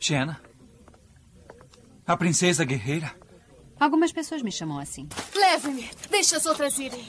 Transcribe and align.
Xena? 0.00 0.40
A 2.06 2.16
princesa 2.16 2.64
guerreira? 2.64 3.14
Algumas 3.78 4.10
pessoas 4.10 4.42
me 4.42 4.50
chamam 4.50 4.78
assim. 4.78 5.08
Leve-me. 5.34 5.88
Deixe 6.10 6.34
as 6.34 6.46
outras 6.46 6.78
irem. 6.78 7.06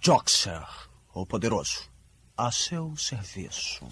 Joxer, 0.00 0.66
o 1.14 1.26
poderoso, 1.26 1.88
a 2.36 2.50
seu 2.50 2.96
serviço. 2.96 3.86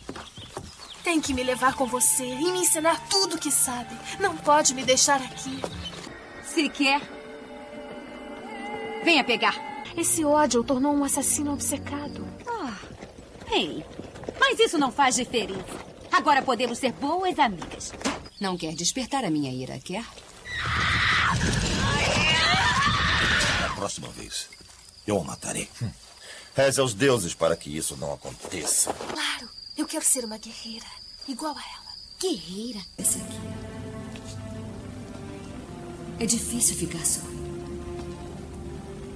Tem 1.04 1.20
que 1.20 1.34
me 1.34 1.44
levar 1.44 1.74
com 1.74 1.86
você 1.86 2.24
e 2.24 2.50
me 2.50 2.60
ensinar 2.60 3.06
tudo 3.08 3.36
o 3.36 3.38
que 3.38 3.50
sabe. 3.50 3.94
Não 4.18 4.36
pode 4.36 4.74
me 4.74 4.82
deixar 4.82 5.20
aqui. 5.20 5.60
Se 6.42 6.68
quer, 6.68 7.00
venha 9.04 9.22
pegar. 9.22 9.54
Esse 9.96 10.24
ódio 10.24 10.62
o 10.62 10.64
tornou 10.64 10.92
um 10.94 11.04
assassino 11.04 11.52
obcecado. 11.52 12.26
Ah, 12.46 12.76
ei, 13.52 13.84
mas 14.40 14.58
isso 14.58 14.78
não 14.78 14.90
faz 14.90 15.14
diferença. 15.14 15.85
Agora 16.16 16.40
podemos 16.40 16.78
ser 16.78 16.92
boas 16.92 17.38
amigas. 17.38 17.92
Não 18.40 18.56
quer 18.56 18.74
despertar 18.74 19.22
a 19.22 19.30
minha 19.30 19.52
ira, 19.52 19.78
quer? 19.78 20.02
Na 23.60 23.68
próxima 23.74 24.08
vez, 24.08 24.48
eu 25.06 25.18
o 25.18 25.24
matarei. 25.24 25.68
Hum. 25.82 25.90
Reze 26.56 26.80
aos 26.80 26.94
deuses 26.94 27.34
para 27.34 27.54
que 27.54 27.76
isso 27.76 27.98
não 27.98 28.14
aconteça. 28.14 28.94
Claro, 28.94 29.50
eu 29.76 29.86
quero 29.86 30.04
ser 30.04 30.24
uma 30.24 30.38
guerreira, 30.38 30.86
igual 31.28 31.54
a 31.54 31.60
ela. 31.60 31.92
Guerreira? 32.18 32.80
Essa 32.96 33.18
aqui. 33.18 33.38
É 36.18 36.24
difícil 36.24 36.76
ficar 36.76 37.04
só. 37.04 37.20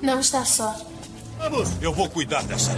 Não 0.02 0.20
está 0.20 0.44
só. 0.44 0.76
Vamos, 1.38 1.70
eu 1.80 1.94
vou 1.94 2.10
cuidar 2.10 2.42
dessa. 2.42 2.72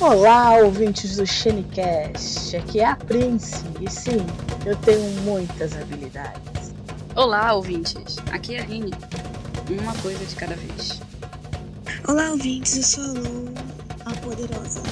Olá, 0.00 0.58
ouvintes 0.58 1.16
do 1.16 1.26
Shenecast. 1.26 2.56
Aqui 2.56 2.78
é 2.78 2.86
a 2.86 2.94
Prince. 2.94 3.64
E 3.80 3.90
sim, 3.90 4.24
eu 4.64 4.76
tenho 4.76 5.10
muitas 5.22 5.76
habilidades. 5.76 6.72
Olá, 7.16 7.52
ouvintes. 7.52 8.16
Aqui 8.30 8.54
é 8.54 8.60
a 8.60 8.62
Rini. 8.62 8.92
Uma 9.68 9.92
coisa 9.96 10.24
de 10.24 10.36
cada 10.36 10.54
vez. 10.54 11.02
Olá, 12.06 12.30
ouvintes. 12.30 12.76
Eu 12.76 12.82
sou 12.84 13.04
a 13.04 13.08
Lu, 13.08 13.54
a 14.04 14.12
poderosa. 14.20 14.82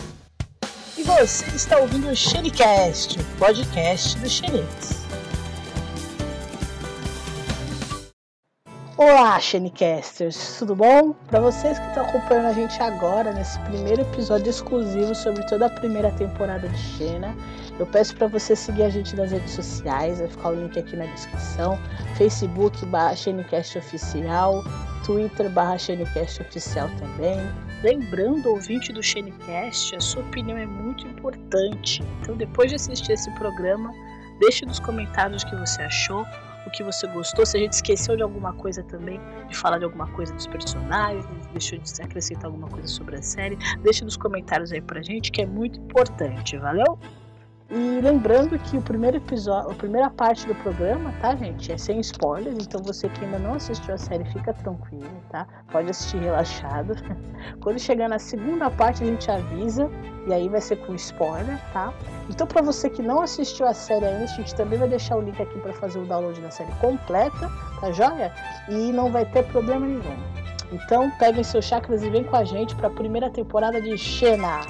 E 0.99 1.05
você 1.05 1.47
está 1.55 1.79
ouvindo 1.79 2.09
o 2.09 2.17
Shenecast, 2.17 3.21
o 3.21 3.25
podcast 3.39 4.19
do 4.19 4.29
Xenex. 4.29 5.06
Olá, 8.99 9.39
Shenecasters, 9.39 10.57
tudo 10.59 10.75
bom? 10.75 11.13
Para 11.29 11.39
vocês 11.39 11.79
que 11.79 11.87
estão 11.89 12.03
acompanhando 12.03 12.47
a 12.47 12.53
gente 12.55 12.83
agora 12.83 13.31
nesse 13.31 13.61
primeiro 13.61 14.01
episódio 14.01 14.49
exclusivo 14.49 15.15
sobre 15.15 15.45
toda 15.49 15.67
a 15.67 15.69
primeira 15.69 16.11
temporada 16.13 16.67
de 16.67 16.79
Xena, 16.79 17.37
eu 17.79 17.87
peço 17.87 18.17
para 18.17 18.27
você 18.27 18.57
seguir 18.57 18.85
a 18.85 18.89
gente 18.89 19.15
nas 19.15 19.33
redes 19.33 19.53
sociais, 19.53 20.19
vai 20.19 20.29
ficar 20.29 20.49
o 20.49 20.55
link 20.55 20.79
aqui 20.79 20.97
na 20.97 21.05
descrição, 21.05 21.79
Facebook 22.17 22.87
barra 22.87 23.13
Oficial, 23.13 24.65
Twitter 25.05 25.51
barra 25.51 25.75
Oficial 25.75 26.89
também. 26.99 27.39
Lembrando, 27.83 28.49
ouvinte 28.49 28.95
do 28.95 29.03
Xenecast, 29.03 29.95
a 29.95 30.01
sua 30.01 30.23
opinião 30.23 30.57
é 30.57 30.65
muito 30.65 31.07
importante, 31.07 32.03
então 32.23 32.35
depois 32.35 32.71
de 32.71 32.77
assistir 32.77 33.13
esse 33.13 33.31
programa, 33.33 33.93
deixe 34.41 34.65
nos 34.65 34.81
comentários 34.81 35.43
o 35.43 35.47
que 35.49 35.57
você 35.57 35.83
achou, 35.83 36.25
o 36.67 36.71
que 36.71 36.83
você 36.83 37.07
gostou, 37.07 37.47
se 37.47 37.57
a 37.57 37.61
gente 37.61 37.73
esqueceu 37.73 38.17
de 38.17 38.23
alguma 38.23 38.53
coisa 38.53 38.83
também, 38.83 39.21
de 39.49 39.57
falar 39.57 39.79
de 39.79 39.85
alguma 39.85 40.07
coisa 40.09 40.35
dos 40.35 40.47
personagens, 40.47 41.25
deixou 41.53 41.79
de 41.79 42.03
acrescentar 42.03 42.47
alguma 42.47 42.69
coisa 42.69 42.89
sobre 42.89 43.17
a 43.17 43.23
série, 43.23 43.57
deixe 43.83 44.05
nos 44.05 44.17
comentários 44.17 44.73
aí 44.73 44.81
pra 44.81 45.03
gente 45.03 45.31
que 45.31 45.43
é 45.43 45.47
muito 45.47 45.79
importante, 45.79 46.57
valeu? 46.59 46.99
E 47.69 48.01
lembrando 48.01 48.57
que 48.61 48.77
o 48.77 48.83
primeiro 48.83 49.17
episódio, 49.17 49.73
a 49.73 49.75
primeira 49.75 50.09
parte 50.09 50.47
do 50.47 50.55
programa, 50.55 51.13
tá, 51.21 51.35
gente, 51.35 51.73
é 51.73 51.77
sem 51.77 51.99
spoilers, 51.99 52.65
então 52.65 52.81
você 52.81 53.09
que 53.09 53.25
ainda 53.25 53.41
não 53.41 53.55
assistiu 53.55 53.95
a 53.95 53.99
série, 53.99 54.25
fica 54.27 54.55
tranquilo, 54.55 55.11
tá? 55.31 55.49
Pode 55.73 55.91
assistir 55.91 56.19
relaxado. 56.19 56.95
Quando 57.61 57.81
chegar 57.81 58.09
na 58.09 58.21
segunda 58.21 58.71
parte, 58.71 59.03
a 59.03 59.07
gente 59.07 59.29
avisa, 59.29 59.91
e 60.29 60.33
aí 60.33 60.49
vai 60.49 60.61
ser 60.61 60.77
com 60.77 60.95
spoiler, 60.95 61.59
tá? 61.73 61.93
Então, 62.31 62.47
para 62.47 62.63
você 62.63 62.89
que 62.89 63.03
não 63.03 63.21
assistiu 63.21 63.67
a 63.67 63.75
série 63.75 64.05
ainda, 64.05 64.25
a 64.25 64.29
gente 64.29 64.55
também 64.55 64.79
vai 64.79 64.89
deixar 64.89 65.17
o 65.17 65.21
link 65.21 65.43
aqui 65.43 65.59
para 65.59 65.73
fazer 65.73 65.99
o 65.99 66.05
download 66.05 66.41
da 66.41 66.53
série 66.53 66.73
completa, 66.81 67.51
tá 67.81 67.91
joia? 67.91 68.33
E 68.69 68.93
não 68.93 69.11
vai 69.11 69.25
ter 69.25 69.43
problema 69.43 69.85
nenhum. 69.85 70.17
Então, 70.71 71.11
peguem 71.19 71.43
seus 71.43 71.65
chakras 71.65 72.05
e 72.05 72.11
vem 72.11 72.23
com 72.23 72.37
a 72.37 72.45
gente 72.45 72.77
para 72.77 72.87
a 72.87 72.91
primeira 72.91 73.29
temporada 73.29 73.81
de 73.81 73.99
Xena. 73.99 74.61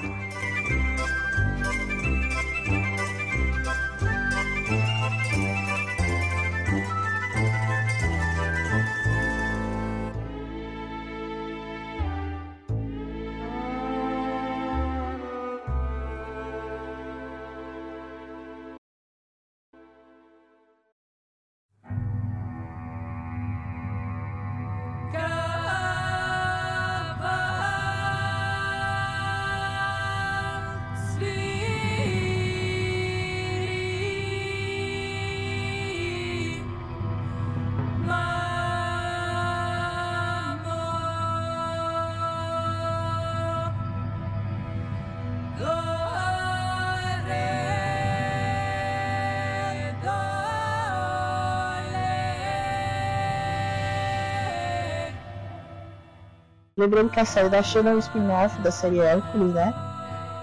Lembrando 56.77 57.09
que 57.09 57.19
a 57.19 57.25
série 57.25 57.49
da 57.49 57.63
Xena 57.63 57.89
é 57.89 57.95
um 57.95 57.97
spin-off 57.97 58.55
da 58.61 58.69
série 58.69 58.99
Hércules, 58.99 59.51
né? 59.51 59.73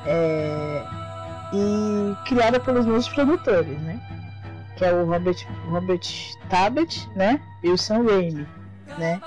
É... 0.04 0.84
E 1.52 2.16
criada 2.26 2.58
pelos 2.58 2.84
mesmos 2.84 3.08
produtores, 3.08 3.80
né? 3.82 4.00
Que 4.76 4.84
é 4.84 4.92
o 4.92 5.06
Robert, 5.06 5.36
Robert 5.70 6.00
Tabet, 6.50 7.08
né? 7.14 7.40
E 7.62 7.70
o 7.70 7.78
Sam 7.78 8.04
Raimi, 8.04 8.48
né? 8.98 9.20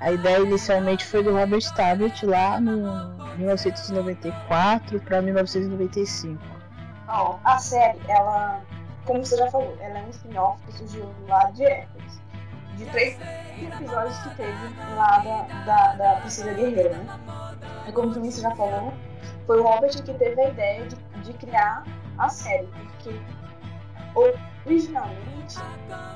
A 0.00 0.10
ideia 0.10 0.40
inicialmente 0.40 1.04
foi 1.04 1.22
do 1.22 1.36
Robert 1.36 1.62
Tabet 1.74 2.24
lá 2.24 2.58
no 2.58 3.36
1994 3.36 4.98
para 5.00 5.20
1995. 5.20 6.42
Bom, 7.06 7.38
a 7.44 7.58
série, 7.58 8.00
ela, 8.08 8.62
como 9.04 9.22
você 9.22 9.36
já 9.36 9.50
falou, 9.50 9.76
ela 9.78 9.98
é 9.98 10.02
um 10.02 10.10
spin-off 10.10 10.58
que 10.64 10.72
surgiu 10.72 11.14
lá 11.28 11.50
de 11.50 11.64
Hércules 11.64 12.21
de 12.82 12.90
três 12.90 13.18
episódios 13.60 14.18
que 14.18 14.36
teve 14.36 14.94
lá 14.96 15.18
da, 15.18 15.42
da, 15.64 15.94
da 15.94 16.52
Guerreira, 16.54 16.96
né? 16.96 17.06
E 17.86 17.92
como 17.92 18.12
você 18.12 18.40
já 18.40 18.54
falou, 18.56 18.92
foi 19.46 19.60
o 19.60 19.62
Robert 19.62 19.90
que 20.02 20.14
teve 20.14 20.40
a 20.40 20.48
ideia 20.48 20.86
de, 20.86 20.96
de 21.22 21.32
criar 21.34 21.84
a 22.18 22.28
série, 22.28 22.66
porque 22.66 23.20
originalmente, 24.64 25.58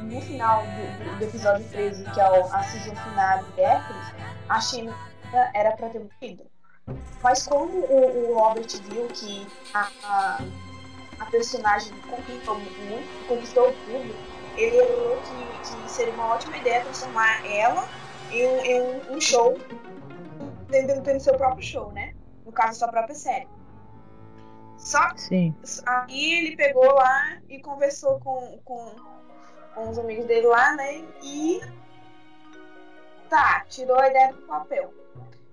no 0.02 0.20
final 0.20 0.62
do, 0.62 1.18
do 1.18 1.24
episódio 1.24 1.66
13, 1.68 2.04
que 2.10 2.20
é 2.20 2.24
a 2.24 2.62
season 2.62 2.94
final 2.94 3.44
de 3.44 3.60
Hércules, 3.60 4.14
a 4.48 4.60
China 4.60 4.94
era 5.54 5.72
para 5.72 5.88
ter 5.88 6.00
morrido. 6.00 6.44
Mas 7.22 7.46
como 7.46 7.78
o, 7.78 8.30
o 8.30 8.38
Robert 8.38 8.68
viu 8.88 9.08
que 9.08 9.46
a, 9.74 9.88
a, 10.04 10.38
a 11.18 11.26
personagem 11.26 11.92
conquistou 12.08 12.58
muito, 12.58 13.26
conquistou 13.28 13.70
o 13.70 13.72
público, 13.72 14.35
ele 14.56 14.84
falou 14.86 15.16
que, 15.18 15.84
que 15.84 15.90
seria 15.90 16.14
uma 16.14 16.34
ótima 16.34 16.56
ideia 16.56 16.82
transformar 16.82 17.46
ela 17.46 17.86
em 18.32 18.46
um, 18.46 18.64
em 18.64 19.16
um, 19.16 19.20
show, 19.20 19.56
tendo, 20.70 21.02
tendo 21.02 21.20
seu 21.20 21.36
próprio 21.36 21.62
show, 21.62 21.92
né? 21.92 22.14
No 22.44 22.52
caso, 22.52 22.78
sua 22.78 22.88
própria 22.88 23.14
série. 23.14 23.48
Só 24.78 25.00
Sim. 25.16 25.54
aí 25.86 26.32
ele 26.32 26.56
pegou 26.56 26.84
lá 26.84 27.38
e 27.48 27.60
conversou 27.60 28.20
com, 28.20 28.58
com, 28.64 28.94
com 29.74 29.90
os 29.90 29.98
amigos 29.98 30.26
dele 30.26 30.46
lá, 30.46 30.74
né? 30.74 31.04
E 31.22 31.60
tá, 33.28 33.64
tirou 33.68 33.98
a 33.98 34.08
ideia 34.08 34.32
do 34.32 34.42
papel. 34.42 34.92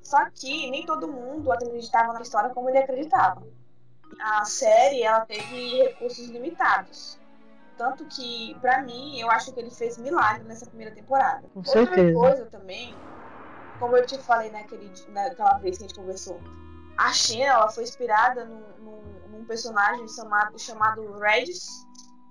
Só 0.01 0.29
que 0.29 0.69
nem 0.69 0.85
todo 0.85 1.07
mundo 1.07 1.51
acreditava 1.51 2.13
na 2.13 2.21
história 2.21 2.49
como 2.51 2.69
ele 2.69 2.77
acreditava. 2.77 3.41
A 4.19 4.45
série 4.45 5.01
ela 5.01 5.25
teve 5.25 5.83
recursos 5.83 6.27
limitados. 6.29 7.22
Tanto 7.77 8.05
que, 8.05 8.55
pra 8.61 8.81
mim, 8.83 9.19
eu 9.19 9.29
acho 9.31 9.51
que 9.51 9.59
ele 9.59 9.71
fez 9.71 9.97
milagre 9.97 10.43
nessa 10.43 10.65
primeira 10.65 10.93
temporada. 10.93 11.47
Com 11.53 11.59
Outra 11.59 11.85
certeza. 11.85 12.19
coisa 12.19 12.45
também, 12.45 12.95
como 13.79 13.97
eu 13.97 14.05
te 14.05 14.17
falei 14.19 14.51
naquele, 14.51 14.91
naquela 15.09 15.57
vez 15.57 15.77
que 15.77 15.85
a 15.85 15.87
gente 15.87 15.99
conversou, 15.99 16.39
a 16.97 17.11
Xena 17.11 17.45
ela 17.45 17.69
foi 17.69 17.83
inspirada 17.83 18.45
num, 18.45 18.61
num, 18.79 19.29
num 19.29 19.45
personagem 19.45 20.07
chamado, 20.07 20.59
chamado 20.59 21.19
Regis 21.19 21.67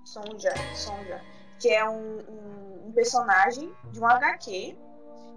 Sonja, 0.05 0.53
Sonja 0.75 1.21
que 1.63 1.69
é 1.69 1.87
um, 1.87 2.19
um, 2.19 2.87
um 2.87 2.91
personagem 2.91 3.73
de 3.91 3.99
um 3.99 4.05
HQ 4.05 4.77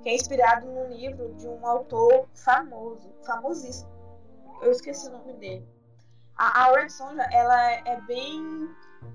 que 0.02 0.08
é 0.08 0.14
inspirado 0.14 0.66
num 0.66 0.88
livro 0.88 1.32
de 1.34 1.46
um 1.46 1.64
autor 1.64 2.26
famoso, 2.34 3.08
famosíssimo. 3.24 3.88
Eu 4.60 4.72
esqueci 4.72 5.08
o 5.08 5.12
nome 5.12 5.34
dele. 5.34 5.68
A, 6.36 6.64
a 6.64 6.72
ela 7.32 7.72
é 7.72 8.00
bem 8.06 8.68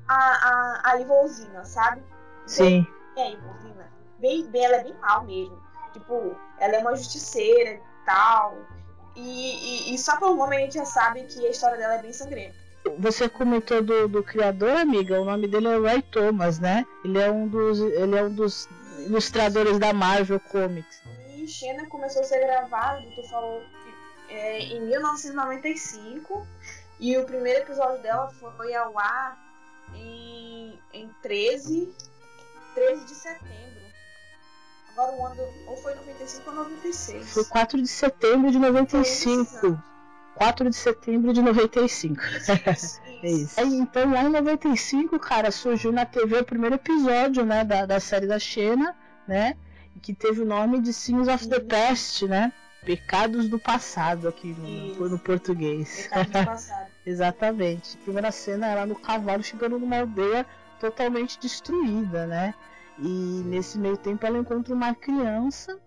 a, 0.08 0.16
a, 0.16 0.82
a 0.92 1.00
Ivolzina, 1.00 1.64
sabe? 1.64 2.02
Sim. 2.46 2.86
É, 3.18 3.32
a. 3.32 3.90
Bem, 4.20 4.46
bem, 4.48 4.66
ela 4.66 4.78
é 4.78 4.84
bem 4.84 4.96
mal 5.02 5.24
mesmo. 5.24 5.62
Tipo, 5.94 6.36
ela 6.58 6.76
é 6.76 6.80
uma 6.80 6.96
justiceira 6.96 7.72
e 7.72 7.82
tal. 8.06 8.58
E, 9.16 9.92
e, 9.92 9.96
e 9.96 9.98
só 9.98 10.18
pelo 10.18 10.36
nome 10.36 10.56
a 10.56 10.60
gente 10.60 10.76
já 10.76 10.86
sabe 10.86 11.24
que 11.24 11.46
a 11.46 11.50
história 11.50 11.78
dela 11.78 11.96
é 11.96 12.02
bem 12.02 12.14
sangrenta. 12.14 12.56
Você 12.98 13.30
comentou 13.30 13.82
do, 13.82 14.08
do 14.08 14.24
criador, 14.24 14.72
amiga. 14.72 15.22
O 15.22 15.26
nome 15.26 15.48
dele 15.48 15.68
é 15.68 15.80
Ray 15.80 16.02
Thomas, 16.02 16.60
né? 16.60 16.86
Ele 17.04 17.20
é 17.20 17.30
um 17.30 17.48
dos, 17.48 17.80
ele 17.80 18.18
é 18.18 18.24
um 18.24 18.34
dos 18.34 18.68
ilustradores 19.06 19.78
da 19.78 19.94
Marvel 19.94 20.40
Comics. 20.40 21.02
E 21.36 21.48
Xena 21.48 21.86
começou 21.88 22.22
a 22.22 22.26
ser 22.26 22.40
gravado, 22.40 23.06
tu 23.16 23.24
falou, 23.30 23.62
é, 24.30 24.60
em 24.60 24.82
1995. 24.82 26.48
E 27.02 27.18
o 27.18 27.26
primeiro 27.26 27.62
episódio 27.62 28.00
dela 28.04 28.30
foi 28.30 28.76
ao 28.76 28.98
ar 29.00 29.36
em, 29.96 30.80
em 30.94 31.10
13, 31.24 31.92
13 32.76 33.06
de 33.06 33.16
setembro. 33.16 33.82
Agora 34.92 35.12
o 35.14 35.26
ano 35.26 35.42
ou 35.66 35.78
foi 35.78 35.96
95 35.96 36.50
ou 36.52 36.56
96. 36.58 37.34
Foi 37.34 37.46
4 37.46 37.82
de 37.82 37.88
setembro 37.88 38.52
de 38.52 38.60
95. 38.60 39.82
4 40.36 40.70
de 40.70 40.76
setembro 40.76 41.34
de 41.34 41.42
95. 41.42 42.22
é 43.24 43.32
isso. 43.32 43.60
Aí, 43.60 43.74
então, 43.80 44.12
lá 44.12 44.24
em 44.24 44.30
95, 44.30 45.20
cara, 45.20 45.50
surgiu 45.50 45.92
na 45.92 46.06
TV 46.06 46.38
o 46.38 46.46
primeiro 46.46 46.76
episódio, 46.76 47.44
né, 47.44 47.64
da, 47.64 47.88
da 47.88 48.00
série 48.00 48.28
da 48.28 48.38
Xena, 48.38 48.96
né, 49.28 49.58
que 50.04 50.14
teve 50.14 50.42
o 50.42 50.46
nome 50.46 50.80
de 50.80 50.94
Sins 50.94 51.28
of 51.28 51.48
the 51.48 51.60
Past, 51.60 52.28
né, 52.28 52.54
Pecados 52.86 53.50
do 53.50 53.60
Passado, 53.60 54.28
aqui 54.28 54.54
no, 54.54 55.10
no 55.10 55.20
português. 55.20 56.08
Pecados 56.08 56.32
do 56.32 56.46
Passado. 56.46 56.91
Exatamente. 57.06 57.98
A 57.98 58.04
primeira 58.04 58.32
cena, 58.32 58.68
ela 58.68 58.86
no 58.86 58.96
cavalo 58.96 59.44
chegando 59.44 59.80
numa 59.80 60.00
aldeia 60.00 60.46
totalmente 60.80 61.40
destruída, 61.40 62.26
né, 62.26 62.56
e 62.98 63.44
nesse 63.46 63.78
meio 63.78 63.98
tempo 63.98 64.26
ela 64.26 64.40
encontra 64.40 64.74
uma 64.74 64.96
criança 64.96 65.80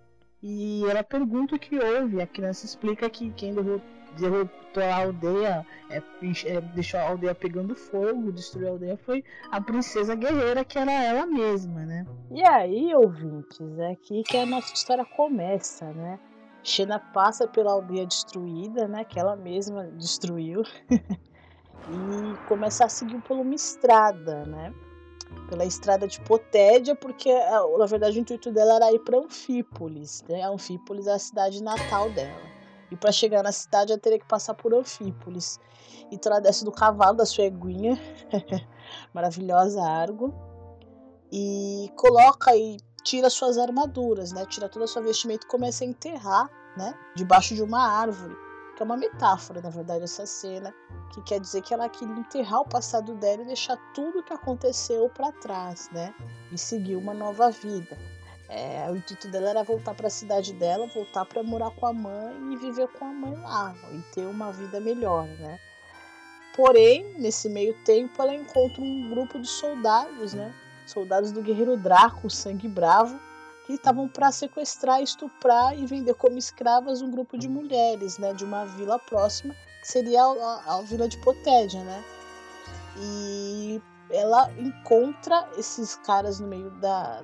e 0.43 0.85
ela 0.89 1.03
pergunta 1.03 1.57
o 1.57 1.59
que 1.59 1.79
houve. 1.79 2.21
A 2.21 2.27
criança 2.27 2.67
explica 2.67 3.09
que 3.11 3.31
quem 3.31 3.55
derrotou 4.19 4.83
a 4.83 4.97
aldeia, 4.97 5.67
é, 5.91 5.97
é, 5.99 6.61
deixou 6.61 7.01
a 7.01 7.09
aldeia 7.09 7.35
pegando 7.35 7.75
fogo, 7.75 8.33
destruiu 8.33 8.69
a 8.69 8.71
aldeia, 8.73 8.97
foi 8.97 9.25
a 9.51 9.61
princesa 9.61 10.15
guerreira, 10.15 10.65
que 10.65 10.79
era 10.79 10.93
ela 10.93 11.27
mesma, 11.27 11.85
né? 11.85 12.07
E 12.31 12.45
aí, 12.45 12.95
ouvintes, 12.95 13.61
é 13.79 13.93
aqui 13.93 14.23
que 14.23 14.37
a 14.37 14.47
nossa 14.47 14.75
história 14.75 15.05
começa, 15.05 15.93
né? 15.93 16.19
Xena 16.65 16.99
passa 16.99 17.47
pela 17.47 17.73
aldeia 17.73 18.07
destruída, 18.07 18.89
né? 18.89 19.05
Que 19.05 19.21
ela 19.21 19.37
mesma 19.37 19.85
destruiu. 19.85 20.63
e 20.91 22.49
começa 22.49 22.87
a 22.87 22.89
seguir 22.89 23.21
por 23.21 23.37
uma 23.37 23.55
estrada, 23.55 24.47
né? 24.47 24.75
Pela 25.49 25.67
estrada 25.67 26.09
de 26.09 26.19
Potédia, 26.23 26.97
porque 26.97 27.31
na 27.79 27.87
verdade 27.87 28.19
o 28.19 28.21
intuito 28.21 28.51
dela 28.51 28.77
era 28.77 28.93
ir 28.93 29.01
para 29.01 29.19
Anfípolis, 29.19 30.25
né? 30.27 30.43
Anfípolis 30.43 31.07
é 31.07 31.13
a 31.13 31.19
cidade 31.19 31.63
natal 31.63 32.11
dela. 32.11 32.55
E 32.91 32.97
para 32.97 33.13
chegar 33.13 33.43
na 33.43 33.53
cidade 33.53 33.93
ela 33.93 34.01
teria 34.01 34.19
que 34.19 34.27
passar 34.27 34.55
por 34.55 34.73
Anfípolis. 34.73 35.61
Então 36.11 36.33
ela 36.33 36.41
desce 36.41 36.65
do 36.65 36.73
cavalo 36.73 37.19
da 37.19 37.27
sua 37.27 37.45
eguinha, 37.45 38.01
maravilhosa 39.13 39.83
Argo, 39.83 40.33
e 41.31 41.91
coloca 41.95 42.57
e 42.57 42.79
tira 43.05 43.29
suas 43.29 43.59
armaduras, 43.59 44.33
né? 44.33 44.45
Tira 44.47 44.69
toda 44.69 44.87
a 44.87 44.89
sua 44.89 45.03
vestimenta 45.03 45.45
e 45.45 45.49
começa 45.49 45.85
a 45.85 45.87
enterrar, 45.87 46.51
né? 46.77 46.95
Debaixo 47.15 47.55
de 47.55 47.63
uma 47.63 47.87
árvore. 47.87 48.35
Que 48.75 48.83
é 48.83 48.85
uma 48.85 48.97
metáfora, 48.97 49.61
na 49.61 49.71
verdade, 49.71 50.03
essa 50.03 50.27
cena, 50.27 50.75
que 51.13 51.23
quer 51.23 51.39
dizer 51.39 51.63
que 51.63 51.73
ela 51.73 51.89
queria 51.89 52.17
enterrar 52.17 52.63
o 52.63 52.69
passado 52.69 53.15
dela 53.15 53.43
e 53.43 53.47
deixar 53.47 53.77
tudo 53.95 54.19
o 54.19 54.23
que 54.23 54.33
aconteceu 54.33 55.09
para 55.11 55.31
trás, 55.31 55.89
né? 55.93 56.13
E 56.51 56.59
seguir 56.59 56.97
uma 56.97 57.15
nova 57.15 57.51
vida. 57.51 57.97
É, 58.49 58.91
o 58.91 58.97
intuito 58.97 59.29
dela 59.29 59.51
era 59.51 59.63
voltar 59.63 59.95
para 59.95 60.09
a 60.09 60.11
cidade 60.11 60.53
dela, 60.55 60.89
voltar 60.89 61.25
para 61.25 61.43
morar 61.43 61.71
com 61.71 61.87
a 61.87 61.93
mãe 61.93 62.53
e 62.53 62.57
viver 62.57 62.89
com 62.89 63.05
a 63.05 63.13
mãe 63.13 63.35
lá 63.37 63.75
e 63.93 64.03
ter 64.13 64.27
uma 64.27 64.51
vida 64.51 64.81
melhor, 64.81 65.27
né? 65.27 65.61
Porém, 66.57 67.15
nesse 67.19 67.49
meio 67.49 67.75
tempo, 67.85 68.21
ela 68.21 68.35
encontra 68.35 68.83
um 68.83 69.11
grupo 69.11 69.41
de 69.41 69.49
soldados, 69.49 70.35
né? 70.35 70.53
Soldados 70.87 71.33
do 71.33 71.43
guerreiro 71.43 71.77
Draco, 71.77 72.29
sangue 72.29 72.69
bravo, 72.69 73.19
que 73.67 73.75
estavam 73.75 74.09
para 74.09 74.31
sequestrar, 74.31 75.03
estuprar 75.03 75.79
e 75.79 75.87
vender 75.87 76.15
como 76.15 76.37
escravas 76.37 77.01
um 77.01 77.11
grupo 77.11 77.39
de 77.39 77.49
mulheres, 77.49 78.19
né? 78.19 78.33
De 78.35 78.45
uma 78.45 78.65
vila 78.67 78.99
próxima, 78.99 79.55
que 79.81 79.89
seria 79.89 80.23
a, 80.23 80.77
a 80.79 80.83
vila 80.83 81.09
de 81.09 81.17
Potédia, 81.19 81.83
né? 81.83 82.05
E 82.99 83.83
ela 84.11 84.51
encontra 84.59 85.49
esses 85.57 85.97
caras 85.97 86.39
no 86.39 86.47
meio 86.47 86.71
da, 86.73 87.23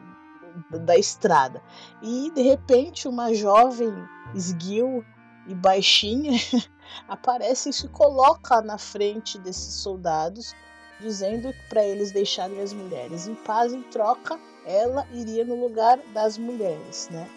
da 0.80 0.96
estrada. 0.96 1.62
E 2.02 2.30
de 2.30 2.42
repente 2.42 3.06
uma 3.06 3.34
jovem 3.34 3.92
esguio 4.34 5.04
e 5.46 5.54
baixinha 5.54 6.38
aparece 7.08 7.70
e 7.70 7.72
se 7.72 7.88
coloca 7.88 8.60
na 8.62 8.78
frente 8.78 9.38
desses 9.38 9.74
soldados, 9.74 10.54
dizendo 11.00 11.54
para 11.68 11.84
eles 11.84 12.12
deixarem 12.12 12.60
as 12.60 12.72
mulheres 12.72 13.26
em 13.26 13.34
paz. 13.34 13.72
Em 13.72 13.82
troca, 13.82 14.38
ela 14.64 15.06
iria 15.12 15.44
no 15.44 15.54
lugar 15.54 15.98
das 16.12 16.38
mulheres, 16.38 17.08
né? 17.10 17.28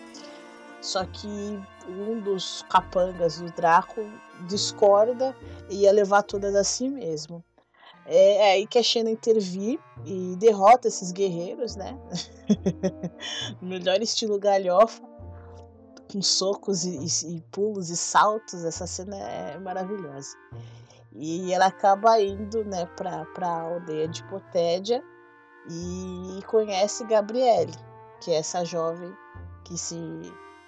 Só 0.81 1.06
que 1.06 1.27
um 1.88 2.19
dos 2.19 2.63
capangas 2.69 3.39
do 3.39 3.51
Draco 3.51 4.01
discorda 4.48 5.36
e 5.69 5.83
ia 5.83 5.92
levar 5.92 6.24
todas 6.24 6.54
a 6.56 6.63
si 6.63 6.89
mesmo. 6.89 7.44
É, 8.06 8.36
é 8.36 8.51
aí 8.54 8.68
que 8.68 8.77
a 8.77 8.83
Xena 8.83 9.10
intervir 9.10 9.80
e 10.06 10.36
derrota 10.36 10.88
esses 10.88 11.12
guerreiros, 11.12 11.75
né? 11.75 11.98
melhor 13.62 14.01
estilo 14.01 14.38
galhofa, 14.38 15.01
com 16.12 16.21
socos 16.21 16.83
e, 16.83 16.98
e, 16.98 17.38
e, 17.38 17.42
pulos 17.50 17.89
e 17.89 17.95
saltos. 17.95 18.65
Essa 18.65 18.86
cena 18.86 19.15
é 19.15 19.57
maravilhosa. 19.57 20.36
E 21.15 21.54
ela 21.54 21.68
acaba 21.68 22.19
indo, 22.19 22.63
né, 22.65 22.86
pra, 22.98 23.25
pra 23.25 23.48
aldeia 23.48 24.07
de 24.07 24.24
Potédia 24.24 25.04
e 25.69 26.42
conhece 26.48 27.05
Gabriele, 27.05 27.74
que 28.20 28.32
é 28.32 28.36
essa 28.36 28.65
jovem 28.65 29.15
que 29.63 29.77
se 29.77 29.96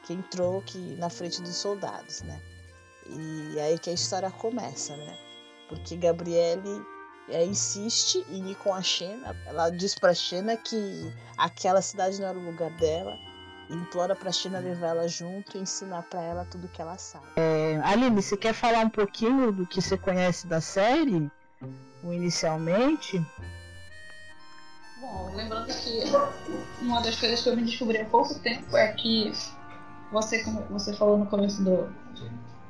que 0.03 0.13
entrou 0.13 0.59
aqui 0.59 0.95
na 0.99 1.09
frente 1.09 1.41
dos 1.41 1.55
soldados, 1.55 2.21
né? 2.21 2.39
E 3.07 3.59
aí 3.59 3.79
que 3.79 3.89
a 3.89 3.93
história 3.93 4.29
começa, 4.29 4.95
né? 4.95 5.17
Porque 5.67 5.95
Gabriele 5.95 6.85
é, 7.29 7.43
insiste 7.43 8.23
em 8.29 8.51
ir 8.51 8.55
com 8.55 8.73
a 8.73 8.81
Xena. 8.81 9.35
Ela 9.47 9.69
diz 9.71 9.95
pra 9.95 10.13
Xena 10.13 10.55
que 10.57 11.11
aquela 11.37 11.81
cidade 11.81 12.21
não 12.21 12.27
era 12.27 12.37
o 12.37 12.45
lugar 12.45 12.69
dela. 12.77 13.17
Implora 13.69 14.15
pra 14.15 14.31
Xena 14.31 14.59
levar 14.59 14.89
ela 14.89 15.07
junto 15.07 15.57
e 15.57 15.61
ensinar 15.61 16.03
para 16.03 16.21
ela 16.21 16.45
tudo 16.45 16.67
que 16.67 16.81
ela 16.81 16.97
sabe. 16.97 17.25
É, 17.37 17.79
Aline, 17.83 18.21
você 18.21 18.37
quer 18.37 18.53
falar 18.53 18.79
um 18.79 18.89
pouquinho 18.89 19.51
do 19.51 19.65
que 19.65 19.81
você 19.81 19.97
conhece 19.97 20.45
da 20.45 20.61
série? 20.61 21.31
Inicialmente? 22.03 23.25
Bom, 25.01 25.31
lembrando 25.33 25.67
que 25.67 26.03
uma 26.81 27.01
das 27.01 27.19
coisas 27.19 27.41
que 27.41 27.49
eu 27.49 27.55
me 27.55 27.63
descobri 27.63 27.97
há 27.97 28.05
pouco 28.05 28.35
tempo 28.39 28.77
é 28.77 28.93
que 28.93 29.31
você, 30.11 30.43
como 30.43 30.61
você 30.69 30.93
falou 30.93 31.17
no 31.17 31.25
começo 31.25 31.63
do, 31.63 31.87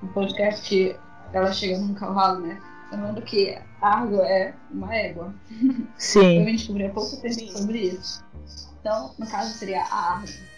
do 0.01 0.07
podcast 0.13 0.67
que 0.67 0.95
ela 1.33 1.51
chega 1.51 1.77
num 1.77 1.93
cavalo, 1.93 2.39
né? 2.39 2.61
Lembrando 2.91 3.21
que 3.21 3.57
Argo 3.81 4.21
é 4.21 4.55
uma 4.71 4.95
égua. 4.95 5.33
Sim. 5.97 6.39
Eu 6.39 6.45
me 6.45 6.53
descobri 6.53 6.85
há 6.85 6.89
pouco 6.89 7.17
tempo 7.17 7.33
Sim. 7.33 7.51
sobre 7.51 7.79
isso. 7.79 8.23
Então, 8.79 9.13
no 9.17 9.27
caso, 9.27 9.53
seria 9.57 9.83
a 9.83 10.13
Argo. 10.13 10.54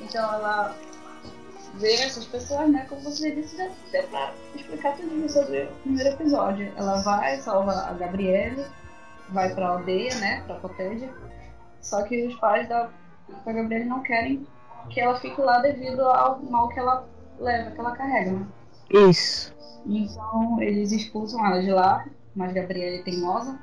Então, 0.00 0.34
ela 0.34 0.74
vê 1.74 1.94
essas 1.94 2.26
pessoas, 2.26 2.70
né? 2.70 2.86
Como 2.88 3.00
você 3.02 3.30
disse, 3.30 3.56
já 3.56 3.68
deu 3.92 4.02
pra 4.08 4.32
explicar 4.54 4.96
tudo 4.96 5.28
sobre 5.28 5.64
o 5.64 5.74
primeiro 5.82 6.10
episódio. 6.10 6.72
Ela 6.76 7.00
vai, 7.02 7.40
salva 7.40 7.72
a 7.72 7.92
Gabriele, 7.92 8.64
vai 9.30 9.54
pra 9.54 9.68
aldeia, 9.68 10.14
né? 10.16 10.42
Pra 10.46 10.56
Cotégia. 10.56 11.12
Só 11.80 12.02
que 12.02 12.26
os 12.26 12.34
pais 12.36 12.68
da, 12.68 12.90
da 13.44 13.52
Gabriele 13.52 13.84
não 13.84 14.02
querem 14.02 14.46
que 14.90 15.00
ela 15.00 15.18
fique 15.18 15.40
lá 15.40 15.60
devido 15.60 16.00
ao 16.02 16.40
mal 16.42 16.68
que 16.68 16.78
ela 16.78 17.06
leva, 17.38 17.70
que 17.70 17.80
ela 17.80 17.92
carrega, 17.92 18.32
né? 18.32 18.46
Isso. 18.90 19.54
Então 19.86 20.60
eles 20.60 20.92
expulsam 20.92 21.44
ela 21.44 21.62
de 21.62 21.70
lá, 21.70 22.06
mas 22.34 22.52
Gabriele 22.52 23.02
teimosa 23.02 23.58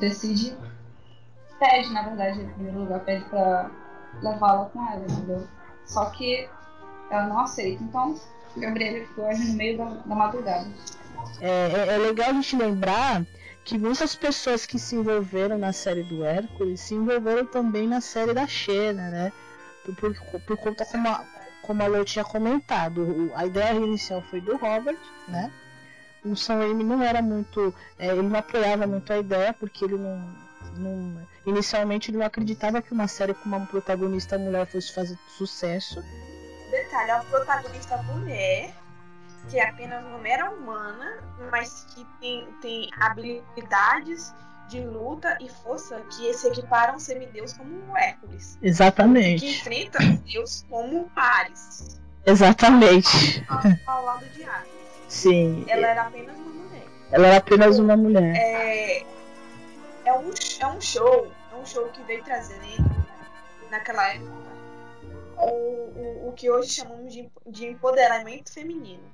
decide, 0.00 0.56
pede 1.58 1.92
na 1.92 2.02
verdade, 2.02 2.40
em 2.40 2.48
primeiro 2.48 2.80
lugar, 2.80 3.00
pede 3.00 3.24
pra 3.26 3.70
levá-la 4.22 4.66
com 4.66 4.86
ela, 4.90 5.04
entendeu? 5.04 5.46
Só 5.84 6.06
que 6.06 6.48
ela 7.10 7.26
não 7.26 7.40
aceita, 7.40 7.82
então 7.82 8.14
Gabriele 8.56 9.06
foge 9.14 9.44
no 9.44 9.54
meio 9.54 9.78
da, 9.78 9.84
da 9.84 10.14
madrugada. 10.14 10.68
É, 11.40 11.48
é, 11.48 11.94
é 11.94 11.98
legal 11.98 12.30
a 12.30 12.32
gente 12.32 12.56
lembrar 12.56 13.24
que 13.64 13.78
muitas 13.78 14.14
pessoas 14.14 14.64
que 14.64 14.78
se 14.78 14.96
envolveram 14.96 15.58
na 15.58 15.72
série 15.72 16.02
do 16.02 16.24
Hércules 16.24 16.80
se 16.80 16.94
envolveram 16.94 17.44
também 17.46 17.86
na 17.86 18.00
série 18.00 18.32
da 18.32 18.46
Xena, 18.46 19.10
né? 19.10 19.32
Por, 19.84 19.94
por, 19.94 20.40
por 20.40 20.56
conta 20.56 20.84
como 20.84 21.08
a, 21.08 21.24
como 21.62 21.82
a 21.82 21.86
Lou 21.86 22.04
tinha 22.04 22.24
comentado, 22.24 23.30
a 23.34 23.46
ideia 23.46 23.74
inicial 23.74 24.22
foi 24.22 24.40
do 24.40 24.56
Robert, 24.56 24.98
né? 25.28 25.50
O 26.24 26.34
Sam 26.34 26.58
Raimi 26.58 26.82
não 26.82 27.02
era 27.02 27.22
muito, 27.22 27.74
é, 27.98 28.08
ele 28.08 28.22
não 28.22 28.38
apoiava 28.38 28.86
muito 28.86 29.12
a 29.12 29.18
ideia 29.18 29.52
porque 29.52 29.84
ele 29.84 29.96
não, 29.96 30.34
não, 30.78 31.26
inicialmente 31.46 32.10
ele 32.10 32.18
não 32.18 32.26
acreditava 32.26 32.80
que 32.80 32.92
uma 32.92 33.08
série 33.08 33.34
com 33.34 33.46
uma 33.46 33.66
protagonista 33.66 34.38
mulher 34.38 34.66
fosse 34.66 34.92
fazer 34.92 35.18
sucesso. 35.36 36.02
Detalhe, 36.70 37.10
é 37.10 37.14
uma 37.14 37.24
protagonista 37.24 37.96
mulher 38.02 38.74
que 39.48 39.58
é 39.58 39.68
apenas 39.68 40.04
uma 40.04 40.18
mera 40.18 40.50
humana, 40.50 41.22
mas 41.50 41.86
que 41.94 42.06
tem, 42.20 42.46
tem 42.60 42.90
habilidades 43.00 44.34
de 44.68 44.80
luta 44.80 45.38
e 45.40 45.48
força 45.48 46.00
que 46.14 46.32
se 46.34 46.48
equiparam 46.48 46.94
a 46.94 46.98
semideus 46.98 47.54
como 47.54 47.70
o 47.90 47.96
Hércules. 47.96 48.58
Exatamente. 48.60 49.40
Que 49.40 49.50
enfrenta 49.52 49.98
Deus 50.30 50.64
como 50.68 51.10
Ares. 51.16 51.98
Exatamente. 52.26 53.44
Ao, 53.48 53.96
ao 53.96 54.04
lado 54.04 54.26
de 54.26 54.42
Ares. 54.42 54.68
Sim. 55.08 55.64
Ela 55.68 55.86
era 55.86 56.02
apenas 56.02 56.36
uma 56.36 56.52
mulher. 56.52 56.86
Ela 57.10 57.26
era 57.28 57.36
apenas 57.38 57.78
uma 57.78 57.96
mulher. 57.96 58.36
É, 58.36 59.06
é, 60.08 60.12
um, 60.14 60.30
é 60.60 60.66
um 60.66 60.80
show, 60.80 61.30
é 61.52 61.54
um 61.54 61.66
show 61.66 61.86
que 61.90 62.02
veio 62.04 62.24
trazendo 62.24 62.64
naquela 63.70 64.08
época 64.08 64.48
o, 65.36 65.46
o, 65.46 66.28
o 66.28 66.32
que 66.32 66.50
hoje 66.50 66.70
chamamos 66.70 67.12
de, 67.12 67.30
de 67.46 67.66
empoderamento 67.66 68.52
feminino. 68.52 69.04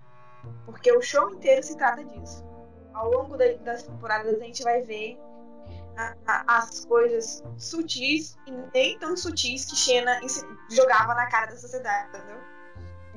Porque 0.64 0.90
o 0.92 1.02
show 1.02 1.30
inteiro 1.32 1.62
se 1.62 1.76
trata 1.76 2.04
disso. 2.04 2.44
Ao 2.92 3.10
longo 3.10 3.36
da, 3.36 3.52
das 3.54 3.82
temporadas 3.82 4.40
a 4.40 4.44
gente 4.44 4.62
vai 4.62 4.82
ver 4.82 5.18
a, 5.96 6.14
a, 6.26 6.58
as 6.58 6.84
coisas 6.84 7.42
sutis 7.58 8.36
e 8.46 8.52
nem 8.72 8.98
tão 8.98 9.16
sutis 9.16 9.64
que 9.64 9.76
Xena 9.76 10.20
jogava 10.70 11.14
na 11.14 11.26
cara 11.26 11.46
da 11.46 11.56
sociedade, 11.56 12.08
entendeu? 12.08 12.38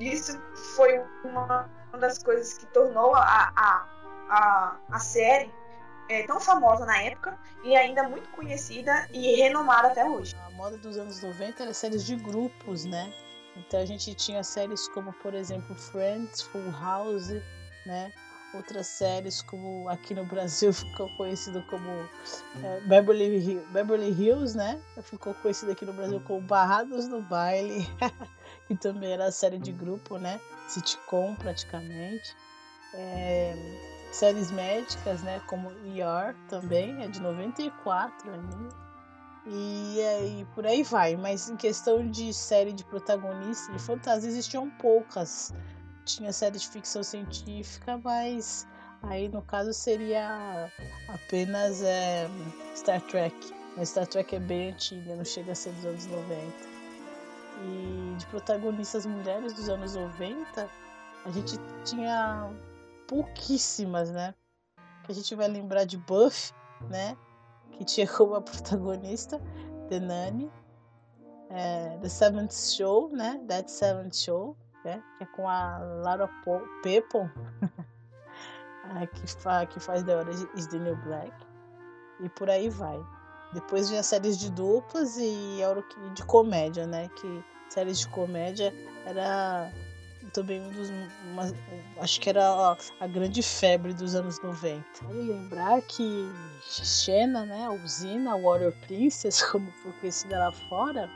Isso 0.00 0.40
foi 0.74 1.00
uma, 1.24 1.70
uma 1.90 1.98
das 1.98 2.22
coisas 2.22 2.58
que 2.58 2.66
tornou 2.66 3.14
a, 3.14 3.52
a, 3.56 3.88
a, 4.28 4.76
a 4.90 4.98
série 4.98 5.52
é, 6.08 6.22
tão 6.26 6.40
famosa 6.40 6.86
na 6.86 7.02
época 7.02 7.38
e 7.62 7.76
ainda 7.76 8.08
muito 8.08 8.28
conhecida 8.30 9.08
e 9.12 9.36
renomada 9.36 9.88
até 9.88 10.04
hoje. 10.04 10.34
A 10.46 10.50
moda 10.50 10.76
dos 10.78 10.96
anos 10.96 11.22
90 11.22 11.62
era 11.62 11.74
séries 11.74 12.04
de 12.04 12.16
grupos, 12.16 12.84
né? 12.84 13.12
Então 13.56 13.80
a 13.80 13.84
gente 13.84 14.14
tinha 14.14 14.42
séries 14.42 14.88
como, 14.88 15.12
por 15.14 15.34
exemplo, 15.34 15.74
Friends, 15.74 16.42
Full 16.42 16.70
House, 16.70 17.28
né? 17.84 18.12
Outras 18.54 18.86
séries 18.86 19.42
como 19.42 19.88
aqui 19.88 20.14
no 20.14 20.24
Brasil 20.24 20.72
ficou 20.72 21.08
conhecido 21.16 21.62
como 21.68 21.90
é, 22.62 22.80
Beverly, 22.82 23.60
Beverly 23.70 24.10
Hills, 24.10 24.56
né? 24.56 24.80
Ficou 25.02 25.34
conhecido 25.34 25.72
aqui 25.72 25.84
no 25.84 25.92
Brasil 25.92 26.20
como 26.26 26.40
Barrados 26.40 27.08
no 27.08 27.20
Baile, 27.20 27.86
que 28.66 28.76
também 28.76 29.12
era 29.12 29.30
série 29.30 29.58
de 29.58 29.72
grupo, 29.72 30.16
né? 30.16 30.40
Sitcom 30.68 31.34
praticamente. 31.34 32.34
É, 32.94 33.97
séries 34.18 34.50
médicas, 34.50 35.22
né? 35.22 35.40
Como 35.46 35.70
ER 35.70 36.34
também, 36.48 37.02
é 37.02 37.08
de 37.08 37.20
94 37.20 38.32
ainda. 38.32 38.88
E 39.46 40.00
aí 40.00 40.46
por 40.54 40.66
aí 40.66 40.82
vai. 40.82 41.16
Mas 41.16 41.48
em 41.48 41.56
questão 41.56 42.10
de 42.10 42.34
série 42.34 42.72
de 42.72 42.84
protagonista 42.84 43.72
de 43.72 43.78
fantasia 43.78 44.28
existiam 44.28 44.68
poucas. 44.70 45.54
Tinha 46.04 46.32
série 46.32 46.58
de 46.58 46.66
ficção 46.66 47.02
científica, 47.02 48.00
mas 48.02 48.66
aí 49.02 49.28
no 49.28 49.42
caso 49.42 49.72
seria 49.72 50.70
apenas 51.08 51.80
é, 51.82 52.28
Star 52.74 53.00
Trek. 53.02 53.54
Mas 53.76 53.90
Star 53.90 54.06
Trek 54.06 54.34
é 54.34 54.40
bem 54.40 54.70
antiga, 54.70 55.14
não 55.14 55.24
chega 55.24 55.52
a 55.52 55.54
ser 55.54 55.70
dos 55.74 55.84
anos 55.84 56.06
90. 56.06 56.52
E 57.62 58.14
de 58.16 58.26
protagonistas 58.26 59.06
mulheres 59.06 59.52
dos 59.52 59.68
anos 59.68 59.94
90, 59.94 60.68
a 61.24 61.30
gente 61.30 61.58
tinha 61.84 62.50
pouquíssimas, 63.08 64.12
né? 64.12 64.34
Que 65.04 65.10
a 65.10 65.14
gente 65.14 65.34
vai 65.34 65.48
lembrar 65.48 65.84
de 65.84 65.96
Buff, 65.96 66.52
né? 66.88 67.16
que 67.78 67.84
tinha 67.84 68.06
como 68.06 68.40
protagonista 68.42 69.40
The 69.88 70.00
Nanny, 70.00 70.50
é, 71.50 71.96
The 72.02 72.08
Seventh 72.08 72.52
Show, 72.52 73.08
né? 73.10 73.40
That 73.48 73.70
Seventh 73.70 74.14
Show, 74.14 74.56
né? 74.84 75.02
que 75.16 75.24
é 75.24 75.26
com 75.26 75.48
a 75.48 75.78
Lara 75.78 76.28
Pepon, 76.82 77.30
que, 79.14 79.26
fa 79.40 79.64
que 79.64 79.80
faz 79.80 80.02
The 80.02 80.16
Orange 80.16 80.46
is 80.54 80.66
the 80.66 80.78
New 80.78 80.96
Black, 81.04 81.32
e 82.20 82.28
por 82.28 82.50
aí 82.50 82.68
vai. 82.68 82.98
Depois 83.54 83.88
vinha 83.88 84.02
séries 84.02 84.38
de 84.38 84.50
duplas 84.50 85.16
e 85.16 85.60
de 86.14 86.22
comédia, 86.26 86.86
né? 86.86 87.08
Que 87.08 87.44
séries 87.70 88.00
de 88.00 88.08
comédia 88.08 88.74
era 89.06 89.72
também 90.28 90.60
um 90.60 90.70
dos. 90.70 90.90
Uma, 91.30 91.52
acho 92.00 92.20
que 92.20 92.28
era 92.28 92.44
a, 92.44 92.76
a, 93.00 93.06
grande 93.06 93.42
febre 93.42 93.92
dos 93.92 94.14
anos 94.14 94.40
90. 94.40 94.84
Vale 95.02 95.22
lembrar 95.22 95.82
que 95.82 96.30
Xena, 96.62 97.44
né, 97.44 97.66
a 97.66 97.72
usina, 97.72 98.36
Warrior 98.36 98.72
Princess, 98.86 99.42
como 99.50 99.70
foi 99.82 99.92
conhecida 99.92 100.38
lá 100.38 100.52
fora, 100.52 101.08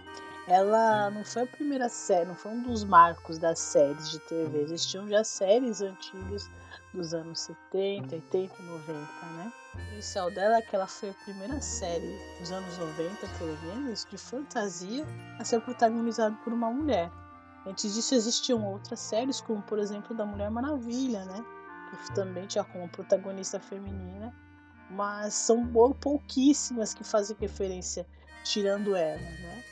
ela 0.47 1.11
não 1.11 1.25
foi 1.25 1.43
a 1.43 1.47
primeira 1.47 1.89
série, 1.89 2.27
não 2.27 2.35
foi 2.35 2.53
um 2.53 2.63
dos 2.63 2.85
marcos 2.85 3.39
das 3.39 3.59
séries 3.59 4.11
de 4.11 4.19
TV. 4.21 4.63
Existiam 4.63 5.09
já 5.09 5.23
séries 5.23 5.81
antigas 5.81 6.49
dos 6.93 7.15
anos 7.15 7.41
70, 7.41 8.15
80 8.15 8.37
e 8.37 8.63
90, 8.63 8.97
né? 9.37 9.53
O 9.75 9.93
inicial 9.93 10.31
dela 10.31 10.59
é 10.59 10.63
que 10.63 10.77
ela 10.77 10.87
foi 10.87 11.11
a 11.11 11.15
primeira 11.25 11.61
série 11.61 12.19
dos 12.39 12.53
anos 12.53 12.77
90, 12.77 13.27
pelo 13.39 13.59
menos, 13.63 14.07
de 14.11 14.19
fantasia 14.19 15.07
a 15.39 15.45
ser 15.45 15.61
protagonizada 15.61 16.37
por 16.45 16.53
uma 16.53 16.71
mulher. 16.71 17.11
Antes 17.67 17.95
disso 17.95 18.15
existiam 18.15 18.65
outras 18.65 19.01
séries, 19.01 19.41
como 19.41 19.63
por 19.63 19.79
exemplo 19.79 20.17
da 20.17 20.27
Mulher 20.27 20.51
Maravilha, 20.51 21.25
né? 21.25 21.45
Que 21.91 22.15
também 22.15 22.47
tinha 22.47 22.65
como 22.65 22.89
protagonista 22.89 23.61
feminina, 23.61 24.35
mas 24.91 25.35
são 25.35 25.67
pouquíssimas 26.01 26.95
que 26.95 27.05
fazem 27.05 27.37
referência 27.39 28.07
tirando 28.45 28.97
ela, 28.97 29.21
né? 29.21 29.65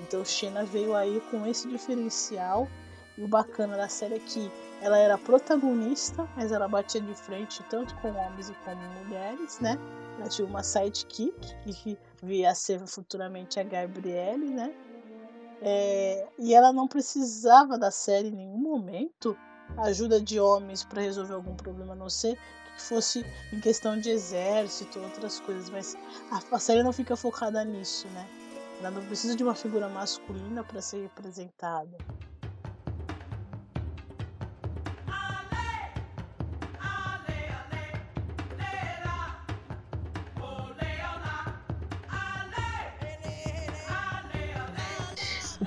Então 0.00 0.24
Xena 0.24 0.64
veio 0.64 0.94
aí 0.94 1.20
com 1.30 1.46
esse 1.46 1.68
diferencial 1.68 2.68
e 3.16 3.24
o 3.24 3.28
bacana 3.28 3.76
da 3.76 3.88
série 3.88 4.16
é 4.16 4.20
que 4.20 4.50
ela 4.80 4.96
era 4.98 5.18
protagonista, 5.18 6.28
mas 6.36 6.52
ela 6.52 6.68
batia 6.68 7.00
de 7.00 7.14
frente 7.14 7.62
tanto 7.64 7.94
com 7.96 8.12
homens 8.12 8.52
como 8.64 8.80
mulheres, 9.04 9.58
né? 9.60 9.76
Ela 10.18 10.28
tinha 10.28 10.46
uma 10.46 10.62
sidekick 10.62 11.34
que 11.64 11.98
via 12.22 12.54
ser 12.54 12.86
futuramente 12.86 13.58
a 13.58 13.64
Gabriele, 13.64 14.50
né? 14.50 14.72
É, 15.60 16.26
e 16.38 16.54
ela 16.54 16.72
não 16.72 16.86
precisava 16.86 17.76
da 17.76 17.90
série 17.90 18.28
em 18.28 18.36
nenhum 18.36 18.58
momento 18.58 19.36
ajuda 19.76 20.20
de 20.20 20.40
homens 20.40 20.84
para 20.84 21.02
resolver 21.02 21.34
algum 21.34 21.54
problema, 21.54 21.92
a 21.92 21.96
não 21.96 22.08
ser 22.08 22.38
que 22.76 22.82
fosse 22.82 23.24
em 23.52 23.60
questão 23.60 23.98
de 23.98 24.10
exército, 24.10 25.00
outras 25.00 25.40
coisas. 25.40 25.68
Mas 25.68 25.96
a, 26.30 26.56
a 26.56 26.58
série 26.58 26.82
não 26.82 26.92
fica 26.92 27.16
focada 27.16 27.64
nisso, 27.64 28.06
né? 28.08 28.26
Ela 28.78 28.90
não 28.92 29.04
precisa 29.04 29.34
de 29.34 29.42
uma 29.42 29.54
figura 29.54 29.88
masculina 29.88 30.62
para 30.62 30.80
ser 30.80 31.02
representada. 31.02 31.98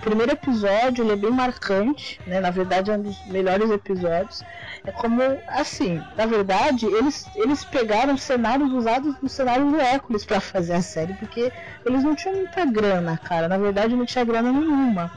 Primeiro 0.01 0.31
episódio 0.31 1.03
ele 1.03 1.13
é 1.13 1.15
bem 1.15 1.31
marcante, 1.31 2.19
né? 2.27 2.39
Na 2.39 2.49
verdade 2.49 2.91
é 2.91 2.95
um 2.95 3.01
dos 3.01 3.25
melhores 3.27 3.69
episódios. 3.69 4.43
É 4.85 4.91
como 4.91 5.21
assim, 5.47 6.01
na 6.17 6.25
verdade 6.25 6.85
eles 6.85 7.25
eles 7.35 7.63
pegaram 7.63 8.17
cenários 8.17 8.71
usados 8.71 9.15
no 9.21 9.29
cenário 9.29 9.69
do 9.69 9.79
Hércules 9.79 10.25
para 10.25 10.39
fazer 10.39 10.73
a 10.73 10.81
série, 10.81 11.13
porque 11.13 11.51
eles 11.85 12.03
não 12.03 12.15
tinham 12.15 12.35
muita 12.35 12.65
grana, 12.65 13.17
cara. 13.17 13.47
Na 13.47 13.57
verdade 13.57 13.95
não 13.95 14.05
tinha 14.05 14.25
grana 14.25 14.51
nenhuma. 14.51 15.11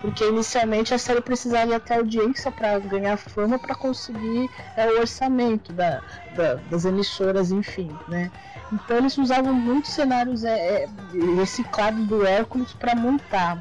Porque 0.00 0.24
inicialmente 0.24 0.92
a 0.92 0.98
série 0.98 1.20
precisava 1.20 1.78
ter 1.78 1.94
audiência 1.94 2.50
para 2.50 2.76
ganhar 2.80 3.16
fama 3.16 3.56
para 3.56 3.72
conseguir 3.72 4.50
é, 4.76 4.88
o 4.88 4.98
orçamento 4.98 5.72
da, 5.72 6.02
da, 6.34 6.54
das 6.54 6.84
emissoras, 6.84 7.52
enfim, 7.52 7.88
né? 8.08 8.28
Então 8.72 8.96
eles 8.96 9.16
usavam 9.16 9.52
muitos 9.52 9.92
cenários 9.92 10.42
é, 10.42 10.84
é, 10.84 10.88
reciclados 11.36 12.04
do 12.06 12.26
Hércules 12.26 12.72
para 12.72 12.96
montar. 12.96 13.60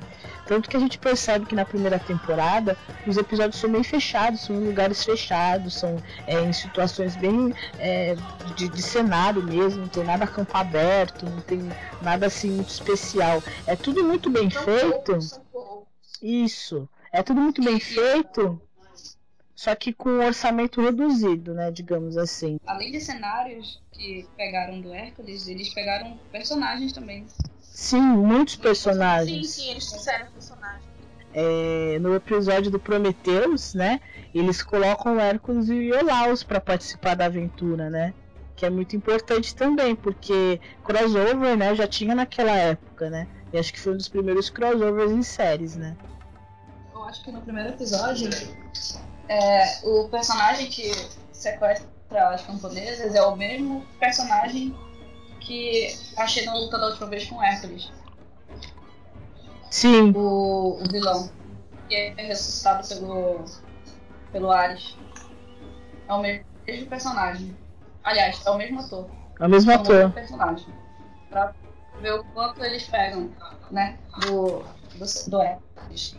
Tanto 0.52 0.70
que 0.70 0.76
a 0.76 0.80
gente 0.82 1.00
percebe 1.00 1.46
que 1.46 1.56
na 1.56 1.64
primeira 1.64 1.98
temporada 1.98 2.78
os 3.08 3.16
episódios 3.16 3.56
são 3.56 3.72
bem 3.72 3.86
fechados, 3.86 4.42
são 4.42 4.54
em 4.58 4.66
lugares 4.66 5.02
fechados, 5.02 5.76
são 5.76 5.96
é, 6.28 6.42
em 6.42 6.52
situações 6.52 7.16
bem 7.16 7.54
é, 7.80 8.16
de, 8.58 8.68
de, 8.68 8.82
cenário 8.82 9.42
mesmo, 9.42 9.84
não 9.84 9.88
tem 9.88 10.04
nada 10.04 10.28
campo 10.28 10.52
aberto, 10.58 11.26
não 11.26 11.40
tem 11.40 11.62
nada 12.02 12.26
assim 12.26 12.52
muito 12.52 12.68
especial. 12.68 13.42
É 13.66 13.78
tudo 13.78 14.04
muito 14.04 14.30
bem 14.30 14.50
feito. 14.50 15.20
Isso. 16.22 16.90
É 17.14 17.24
tudo 17.24 17.40
muito 17.40 17.64
bem 17.64 17.80
feito. 17.80 18.62
só 19.56 19.74
que 19.74 19.94
com 19.94 20.10
um 20.10 20.26
orçamento 20.26 20.82
reduzido, 20.82 21.54
né, 21.54 21.72
digamos 21.72 22.18
assim. 22.18 22.60
Além 22.68 22.92
de 22.92 23.00
cenários 23.00 23.82
que 23.94 24.28
pegaram 24.36 24.82
do 24.82 24.94
Hércules, 24.94 25.48
eles 25.48 25.74
pegaram 25.74 26.20
personagens 26.30 26.92
também. 26.92 27.26
Sim, 27.74 28.02
muitos 28.02 28.58
personagens. 28.58 29.50
Sim, 29.52 29.62
sim, 29.62 29.72
eles 29.72 29.92
fizeram 29.92 30.28
personagens. 30.28 30.84
É, 31.34 31.98
no 32.00 32.14
episódio 32.14 32.70
do 32.70 32.78
Prometheus, 32.78 33.74
né, 33.74 34.02
eles 34.36 34.62
colocam 34.62 35.18
Hércules 35.18 35.70
e 35.70 35.74
o 35.74 35.82
Iolaus 35.82 36.44
para 36.44 36.60
participar 36.60 37.16
da 37.16 37.26
aventura, 37.26 37.90
né? 37.90 38.14
Que 38.58 38.66
é 38.66 38.70
muito 38.70 38.96
importante 38.98 39.56
também, 39.56 39.96
porque 39.96 40.60
crossover, 40.84 41.56
né, 41.56 41.74
já 41.74 41.88
tinha 41.88 42.14
naquela 42.14 42.52
época, 42.52 43.10
né? 43.10 43.28
E 43.54 43.58
acho 43.58 43.72
que 43.72 43.80
foi 43.80 43.94
um 43.94 43.98
dos 43.98 44.10
primeiros 44.10 44.50
crossovers 44.50 45.12
em 45.12 45.24
séries, 45.24 45.78
né? 45.78 45.96
Eu 46.94 47.04
acho 47.06 47.24
que 47.24 47.32
no 47.32 47.42
primeiro 47.42 47.70
episódio, 47.70 48.30
é, 49.30 49.80
o 49.84 50.10
personagem 50.10 50.70
que 50.70 50.92
sequestra 51.32 51.88
as 52.30 52.46
camponesas 52.46 53.16
é 53.16 53.22
o 53.22 53.36
mesmo 53.38 53.86
personagem 53.98 54.76
que 55.42 55.88
achei 56.18 56.46
na 56.46 56.54
luta 56.56 56.78
da 56.78 56.88
última 56.88 57.08
vez 57.08 57.28
com 57.30 57.44
Hércules. 57.44 57.92
Sim. 59.70 60.12
O, 60.16 60.80
o 60.82 60.84
vilão. 60.92 61.30
Que 61.88 61.96
é 61.96 62.14
ressuscitado 62.28 62.88
pelo, 62.88 63.46
pelo 64.32 64.52
Ares. 64.52 64.96
É 66.08 66.14
o 66.14 66.20
mesmo 66.20 66.88
personagem. 66.90 67.56
Aliás, 68.04 68.46
é 68.46 68.50
o 68.50 68.58
mesmo 68.58 68.80
ator. 68.80 69.10
É 69.40 69.46
o 69.46 69.50
mesmo 69.50 69.72
É 69.72 69.76
ator. 69.76 70.12
personagem. 70.12 70.68
Pra 71.30 71.54
ver 72.02 72.14
o 72.14 72.24
quanto 72.26 72.64
eles 72.64 72.84
pegam, 72.88 73.30
né? 73.70 73.98
Do, 74.22 74.64
do, 74.96 75.30
do 75.30 75.42
Hércules. 75.42 76.16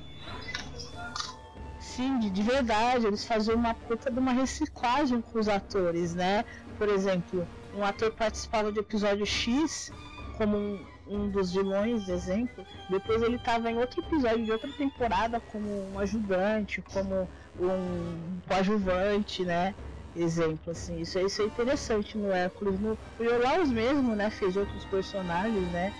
Sim, 1.78 2.18
de, 2.20 2.30
de 2.30 2.42
verdade, 2.42 3.06
eles 3.06 3.24
faziam 3.24 3.56
uma 3.56 3.74
puta 3.74 4.10
de 4.10 4.18
uma 4.18 4.32
reciclagem 4.32 5.20
com 5.20 5.38
os 5.38 5.48
atores, 5.48 6.14
né? 6.14 6.44
Por 6.78 6.88
exemplo, 6.88 7.46
um 7.74 7.84
ator 7.84 8.10
participava 8.12 8.70
de 8.72 8.80
episódio 8.80 9.24
X 9.26 9.90
como 10.36 10.56
um, 10.56 10.78
um 11.06 11.28
dos 11.30 11.52
vilões, 11.52 12.08
exemplo, 12.08 12.66
depois 12.88 13.22
ele 13.22 13.36
estava 13.36 13.70
em 13.70 13.76
outro 13.76 14.00
episódio 14.00 14.44
de 14.44 14.52
outra 14.52 14.70
temporada 14.72 15.40
como 15.40 15.92
um 15.92 15.98
ajudante, 15.98 16.82
como 16.82 17.28
um 17.58 18.40
coadjuvante, 18.46 19.44
né? 19.44 19.74
Exemplo, 20.14 20.72
assim, 20.72 21.00
isso, 21.00 21.18
é- 21.18 21.22
isso 21.22 21.40
é 21.42 21.46
interessante 21.46 22.18
no 22.18 22.30
Hércules. 22.30 22.78
No 22.78 22.98
Iolaus 23.18 23.70
mesmo, 23.70 24.14
né, 24.14 24.28
fez 24.30 24.56
outros 24.56 24.84
personagens, 24.86 25.70
né? 25.70 25.90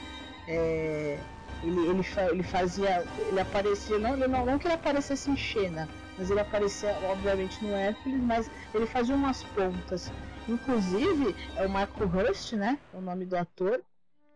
É, 0.46 1.18
ele, 1.62 1.80
ele, 1.88 2.02
ele 2.30 2.42
fazia. 2.42 3.04
Ele 3.28 3.40
aparecia. 3.40 3.98
Não, 3.98 4.14
ele 4.14 4.26
não, 4.28 4.44
não 4.44 4.58
que 4.58 4.66
ele 4.66 4.74
aparecesse 4.74 5.30
em 5.30 5.36
Xena, 5.36 5.88
mas 6.18 6.30
ele 6.30 6.40
aparecia, 6.40 6.94
obviamente, 7.10 7.64
no 7.64 7.74
Hércules, 7.74 8.20
mas 8.22 8.50
ele 8.74 8.86
fazia 8.86 9.14
umas 9.14 9.42
pontas. 9.44 10.12
Inclusive, 10.48 11.36
é 11.56 11.66
o 11.66 11.70
Marco 11.70 12.04
Hurst, 12.04 12.52
né? 12.54 12.78
É 12.92 12.96
o 12.96 13.00
nome 13.00 13.24
do 13.24 13.36
ator. 13.36 13.82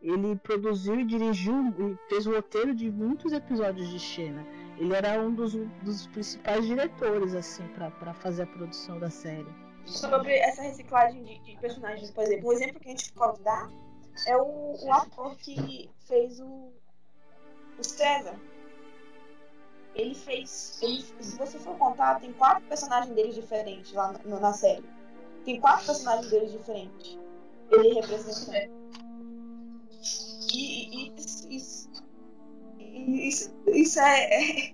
Ele 0.01 0.37
produziu 0.37 1.01
e 1.01 1.05
dirigiu 1.05 1.75
e 1.79 2.09
fez 2.09 2.27
o 2.27 2.35
roteiro 2.35 2.75
de 2.75 2.91
muitos 2.91 3.33
episódios 3.33 3.89
de 3.89 3.99
Xena. 3.99 4.47
Ele 4.79 4.95
era 4.95 5.21
um 5.21 5.35
dos, 5.35 5.55
dos 5.83 6.07
principais 6.09 6.65
diretores, 6.65 7.35
assim, 7.35 7.67
para 7.69 8.15
fazer 8.15 8.43
a 8.43 8.47
produção 8.47 9.01
da 9.01 9.11
série. 9.11 9.47
Sobre 9.85 10.37
essa 10.37 10.63
reciclagem 10.63 11.25
de, 11.25 11.39
de 11.41 11.57
personagens, 11.59 12.11
por 12.11 12.25
exemplo, 12.25 12.49
um 12.49 12.53
exemplo 12.53 12.81
que 12.81 12.89
a 12.89 12.91
gente 12.91 13.13
pode 13.13 13.41
dar 13.43 13.69
é 14.27 14.37
o, 14.37 14.77
o 14.81 14.93
ator 14.93 15.37
que 15.37 15.91
fez 16.07 16.41
o, 16.41 16.73
o 17.79 17.85
César. 17.85 18.37
Ele 19.95 20.15
fez. 20.15 20.79
Ele, 20.83 21.03
se 21.03 21.37
você 21.37 21.59
for 21.59 21.77
contar, 21.79 22.21
tem 22.21 22.33
quatro 22.33 22.65
personagens 22.69 23.15
deles 23.15 23.35
diferentes 23.35 23.93
lá 23.93 24.13
na 24.25 24.53
série. 24.53 24.85
Tem 25.47 25.61
quatro 25.61 25.87
personagens 25.87 26.29
deles 26.29 26.51
diferentes. 26.51 27.17
Ele 27.71 27.95
representa. 27.95 28.69
E, 30.53 31.07
e 31.07 31.13
isso, 31.17 31.49
isso, 31.49 31.89
isso, 32.81 33.55
isso 33.69 34.01
é, 34.01 34.25
é, 34.25 34.73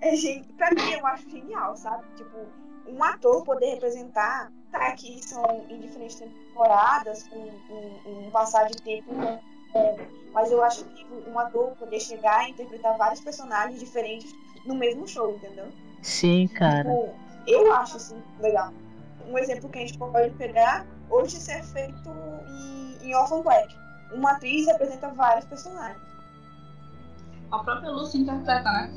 é 0.00 0.16
gen- 0.16 0.44
pra 0.56 0.70
mim 0.70 0.92
eu 0.92 1.04
acho 1.06 1.28
genial, 1.28 1.76
sabe? 1.76 2.04
Tipo, 2.16 2.46
um 2.86 3.02
ator 3.02 3.44
poder 3.44 3.74
representar, 3.74 4.52
tá 4.70 4.92
que 4.92 5.20
são 5.26 5.42
em 5.68 5.80
diferentes 5.80 6.16
temporadas, 6.16 7.24
com 7.24 7.38
um, 7.38 8.26
um 8.26 8.30
passar 8.30 8.68
de 8.68 8.76
tempo 8.82 9.12
longo, 9.12 9.42
mas 10.32 10.52
eu 10.52 10.62
acho 10.62 10.84
que 10.84 11.04
um 11.28 11.36
ator 11.36 11.74
poder 11.76 11.98
chegar 11.98 12.46
e 12.46 12.52
interpretar 12.52 12.96
vários 12.96 13.20
personagens 13.20 13.80
diferentes 13.80 14.32
no 14.64 14.76
mesmo 14.76 15.08
show, 15.08 15.34
entendeu? 15.34 15.66
Sim, 16.00 16.46
cara. 16.46 16.90
Tipo, 16.90 17.14
eu 17.48 17.72
acho 17.74 17.96
assim 17.96 18.22
legal. 18.38 18.72
Um 19.28 19.38
exemplo 19.38 19.68
que 19.68 19.78
a 19.78 19.80
gente 19.82 19.98
pode 19.98 20.30
pegar 20.34 20.86
hoje 21.10 21.36
isso 21.36 21.50
é 21.50 21.62
feito 21.62 22.10
em, 22.48 23.08
em 23.08 23.14
Orphan 23.14 23.42
Black. 23.42 23.76
Uma 24.12 24.32
atriz 24.32 24.66
representa 24.66 25.08
vários 25.10 25.44
personagens. 25.46 26.00
A 27.50 27.58
própria 27.58 27.90
Lucy 27.90 28.18
interpreta, 28.18 28.70
né? 28.70 28.90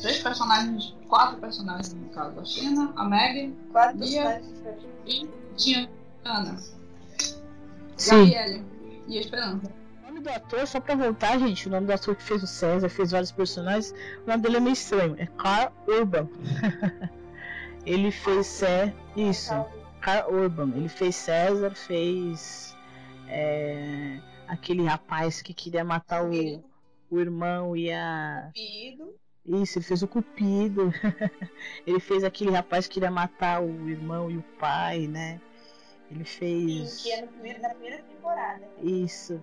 Três 0.00 0.22
personagens, 0.22 0.96
quatro 1.08 1.38
personagens 1.38 1.94
no 1.94 2.08
caso. 2.08 2.40
A 2.40 2.44
China, 2.44 2.92
a 2.96 3.04
Meg 3.04 3.54
Quatro 3.70 3.98
Bia. 3.98 4.42
e 5.06 5.28
Diana. 5.56 6.56
Sim. 7.96 8.30
Gabriele 8.30 8.64
e 9.06 9.18
a 9.18 9.20
Esperança. 9.20 9.70
O 10.02 10.06
nome 10.06 10.20
do 10.20 10.30
ator, 10.30 10.66
só 10.66 10.80
pra 10.80 10.94
voltar, 10.94 11.38
gente, 11.38 11.68
o 11.68 11.70
nome 11.70 11.86
do 11.86 11.92
ator 11.92 12.16
que 12.16 12.22
fez 12.22 12.42
o 12.42 12.46
César, 12.46 12.88
fez 12.88 13.10
vários 13.10 13.30
personagens, 13.30 13.94
o 14.24 14.30
nome 14.30 14.42
dele 14.42 14.56
é 14.56 14.60
meio 14.60 14.72
estranho, 14.72 15.14
é 15.18 15.26
Carl 15.26 15.72
Urban. 15.86 16.28
ele 17.84 18.10
fez 18.10 18.46
Cé... 18.46 18.94
Isso, 19.16 19.52
Carl 20.00 20.32
Urban. 20.32 20.72
Ele 20.74 20.88
fez 20.88 21.14
César, 21.16 21.74
fez 21.74 22.76
é, 23.28 24.18
aquele 24.48 24.84
rapaz 24.84 25.42
que 25.42 25.54
queria 25.54 25.84
matar 25.84 26.24
o, 26.24 26.64
o 27.10 27.20
irmão 27.20 27.76
e 27.76 27.90
a. 27.92 28.48
Cupido. 28.48 29.14
Isso, 29.44 29.78
ele 29.78 29.84
fez 29.84 30.02
o 30.02 30.08
Cupido. 30.08 30.92
ele 31.86 32.00
fez 32.00 32.24
aquele 32.24 32.50
rapaz 32.50 32.86
que 32.86 32.94
queria 32.94 33.10
matar 33.10 33.62
o 33.62 33.88
irmão 33.88 34.30
e 34.30 34.36
o 34.36 34.42
pai, 34.58 35.06
né? 35.06 35.40
Ele 36.10 36.24
Sim, 36.24 36.78
fez. 36.78 37.02
que 37.02 37.12
é 37.12 37.22
no 37.22 37.28
primeiro, 37.28 37.62
na 37.62 37.70
primeira 37.70 38.02
temporada. 38.02 38.68
Isso. 38.82 39.42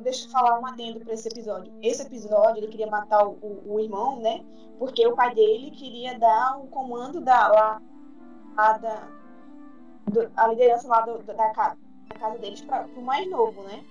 Deixa 0.00 0.26
eu 0.26 0.30
falar 0.30 0.58
um 0.58 0.66
adendo 0.66 1.00
pra 1.00 1.14
esse 1.14 1.28
episódio. 1.28 1.72
Esse 1.82 2.02
episódio 2.02 2.58
ele 2.58 2.68
queria 2.68 2.86
matar 2.86 3.26
o, 3.26 3.32
o, 3.42 3.74
o 3.74 3.80
irmão, 3.80 4.20
né? 4.20 4.44
Porque 4.78 5.06
o 5.06 5.14
pai 5.16 5.34
dele 5.34 5.70
queria 5.70 6.18
dar 6.18 6.58
o 6.58 6.66
comando 6.68 7.20
da, 7.20 7.48
lá, 7.48 7.80
da 8.78 9.08
do- 10.06 10.30
a 10.36 10.46
liderança 10.48 10.86
lá 10.88 11.00
do- 11.00 11.22
da, 11.22 11.50
casa, 11.50 11.76
da 12.10 12.16
casa 12.16 12.38
deles 12.38 12.60
para 12.60 12.86
o 12.96 13.02
mais 13.02 13.28
novo, 13.30 13.62
né? 13.62 13.82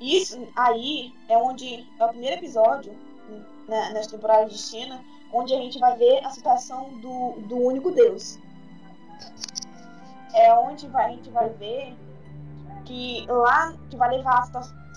Isso 0.00 0.48
aí 0.56 1.12
é 1.28 1.36
onde 1.38 1.86
é 1.98 2.04
o 2.04 2.08
primeiro 2.08 2.36
episódio 2.36 2.92
na, 3.68 3.92
nas 3.92 4.06
temporadas 4.08 4.52
de 4.52 4.58
China, 4.58 5.04
onde 5.32 5.54
a 5.54 5.58
gente 5.58 5.78
vai 5.78 5.96
ver 5.96 6.24
a 6.24 6.30
situação 6.30 6.90
do, 7.00 7.32
do 7.42 7.56
único 7.56 7.90
Deus. 7.92 8.38
É 10.34 10.52
onde 10.54 10.88
vai, 10.88 11.06
a 11.12 11.16
gente 11.16 11.30
vai 11.30 11.48
ver 11.50 11.94
que 12.84 13.24
lá 13.28 13.74
que 13.90 13.96
vai 13.96 14.16
levar 14.16 14.40
as 14.40 14.50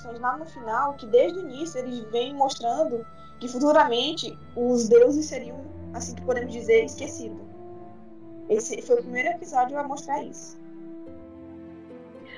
situações 0.05 0.19
lá 0.19 0.37
no 0.37 0.45
final, 0.45 0.93
que 0.93 1.05
desde 1.07 1.39
o 1.39 1.41
início 1.41 1.79
eles 1.79 2.03
vêm 2.11 2.33
mostrando 2.33 3.05
que 3.39 3.47
futuramente 3.47 4.37
os 4.55 4.87
deuses 4.87 5.25
seriam, 5.25 5.65
assim 5.93 6.15
que 6.15 6.21
podemos 6.21 6.53
dizer, 6.53 6.85
esquecidos. 6.85 7.41
Esse 8.49 8.81
foi 8.81 8.97
o 8.97 9.01
primeiro 9.01 9.29
episódio 9.29 9.77
a 9.77 9.83
mostrar 9.83 10.23
isso. 10.23 10.57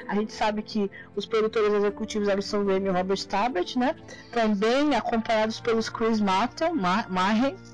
A 0.07 0.15
gente 0.15 0.31
sabe 0.31 0.61
que 0.61 0.89
os 1.17 1.25
produtores 1.25 1.73
executivos 1.73 2.29
eram 2.29 2.39
o 2.39 2.41
Sam 2.41 2.63
Raimi 2.63 2.87
e 2.87 2.89
o 2.89 2.93
Robert 2.93 3.27
Tabbert, 3.27 3.77
né? 3.77 3.93
Também 4.31 4.95
acompanhados 4.95 5.59
pelos 5.59 5.89
Chris 5.89 6.21
Martin, 6.21 6.69
Mar 6.71 7.09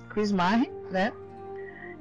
Chris 0.09 0.31
Marren, 0.31 0.71
né? 0.89 1.13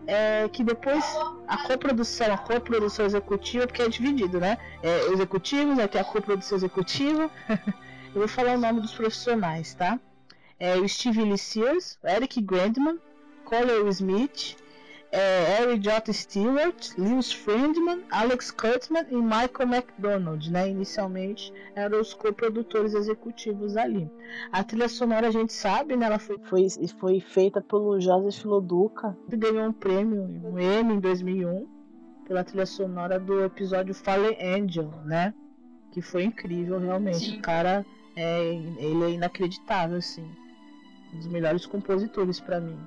É, 0.07 0.49
que 0.49 0.65
depois 0.65 1.05
a 1.47 1.59
coprodução, 1.59 2.33
a 2.33 2.39
coprodução 2.39 3.07
executiva, 3.07 3.67
porque 3.67 3.83
é 3.83 3.89
dividido, 3.89 4.41
né? 4.41 4.59
É, 4.83 5.07
executivos, 5.13 5.79
aí 5.79 5.87
tem 5.87 6.01
a 6.01 6.05
coprodução 6.05 6.59
executiva. 6.59 7.31
Eu 8.15 8.21
vou 8.21 8.29
falar 8.29 8.57
o 8.57 8.61
nome 8.61 8.81
dos 8.81 8.93
profissionais, 8.93 9.75
tá? 9.75 9.99
É 10.59 10.77
o 10.77 10.87
Steve 10.89 11.23
Lee 11.23 11.39
Sears, 11.39 11.99
Eric 12.05 12.41
Grandman, 12.41 12.99
Colin 13.45 13.89
Smith, 13.89 14.57
é, 15.13 15.45
Harry 15.59 15.79
J. 15.79 16.11
Stewart, 16.11 16.97
Lewis 16.97 17.31
Friedman, 17.31 18.03
Alex 18.11 18.51
Kurtzman 18.51 19.05
e 19.11 19.17
Michael 19.17 19.69
McDonald, 19.69 20.51
né? 20.51 20.71
Inicialmente 20.71 21.53
eram 21.75 22.01
os 22.01 22.15
coprodutores 22.15 22.95
executivos 22.95 23.77
ali. 23.77 24.11
A 24.51 24.65
trilha 24.65 24.89
sonora 24.89 25.29
a 25.29 25.31
gente 25.31 25.53
sabe, 25.53 25.97
né? 25.97 26.07
Ela 26.07 26.19
foi, 26.19 26.39
foi, 26.45 26.67
foi 26.99 27.21
feita 27.21 27.61
pelo 27.61 28.01
Joseph 28.01 28.47
Loduca, 28.47 29.15
que 29.29 29.37
ganhou 29.37 29.69
um 29.69 29.73
prêmio, 29.73 30.23
um 30.23 30.59
Emmy 30.59 30.95
em 30.95 31.01
2001, 31.01 31.69
pela 32.27 32.43
trilha 32.43 32.65
sonora 32.65 33.21
do 33.21 33.45
episódio 33.45 33.95
Fallen 33.95 34.39
Angel, 34.41 34.91
né? 35.05 35.35
Que 35.93 36.01
foi 36.01 36.25
incrível, 36.25 36.79
realmente. 36.79 37.19
Sim. 37.19 37.39
O 37.39 37.43
cara, 37.43 37.85
é, 38.17 38.55
ele 38.79 39.05
é 39.05 39.11
inacreditável, 39.11 39.99
assim. 39.99 40.27
Um 41.13 41.19
dos 41.19 41.27
melhores 41.27 41.67
compositores 41.67 42.41
pra 42.41 42.59
mim. 42.59 42.79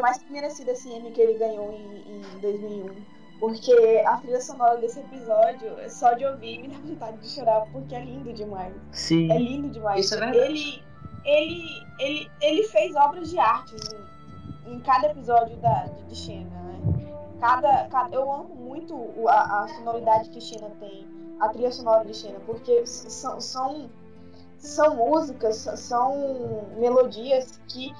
Mais 0.00 0.22
merecido 0.30 0.70
esse 0.70 0.90
M 0.90 1.10
que 1.10 1.20
ele 1.20 1.38
ganhou 1.38 1.72
em, 1.72 2.20
em 2.20 2.40
2001. 2.40 3.22
Porque 3.42 4.02
a 4.06 4.18
trilha 4.18 4.40
sonora 4.40 4.76
desse 4.78 5.00
episódio, 5.00 5.68
só 5.90 6.12
de 6.12 6.24
ouvir, 6.24 6.60
me 6.60 6.68
dá 6.68 6.78
vontade 6.78 7.18
de 7.18 7.28
chorar, 7.28 7.62
porque 7.72 7.92
é 7.92 8.04
lindo 8.04 8.32
demais. 8.32 8.72
Sim. 8.92 9.32
É 9.32 9.36
lindo 9.36 9.68
demais. 9.68 10.04
Isso 10.04 10.14
é 10.14 10.18
verdade. 10.18 10.44
Ele, 10.44 10.82
ele, 11.24 11.86
ele, 11.98 12.30
ele 12.40 12.62
fez 12.68 12.94
obras 12.94 13.30
de 13.30 13.38
arte 13.40 13.74
em, 14.66 14.74
em 14.74 14.80
cada 14.80 15.08
episódio 15.08 15.56
da, 15.56 15.86
de, 15.86 16.04
de 16.04 16.14
Xena, 16.14 16.50
né? 16.50 16.80
Cada, 17.40 17.88
cada, 17.88 18.14
eu 18.14 18.30
amo 18.30 18.54
muito 18.54 18.94
a, 19.26 19.64
a 19.64 19.68
sonoridade 19.68 20.30
que 20.30 20.40
Xena 20.40 20.70
tem, 20.78 21.04
a 21.40 21.48
trilha 21.48 21.72
sonora 21.72 22.04
de 22.04 22.14
Xena, 22.14 22.38
porque 22.46 22.86
são, 22.86 23.40
são, 23.40 23.90
são 24.56 24.94
músicas, 24.94 25.56
são 25.56 26.64
melodias 26.78 27.60
que 27.66 27.92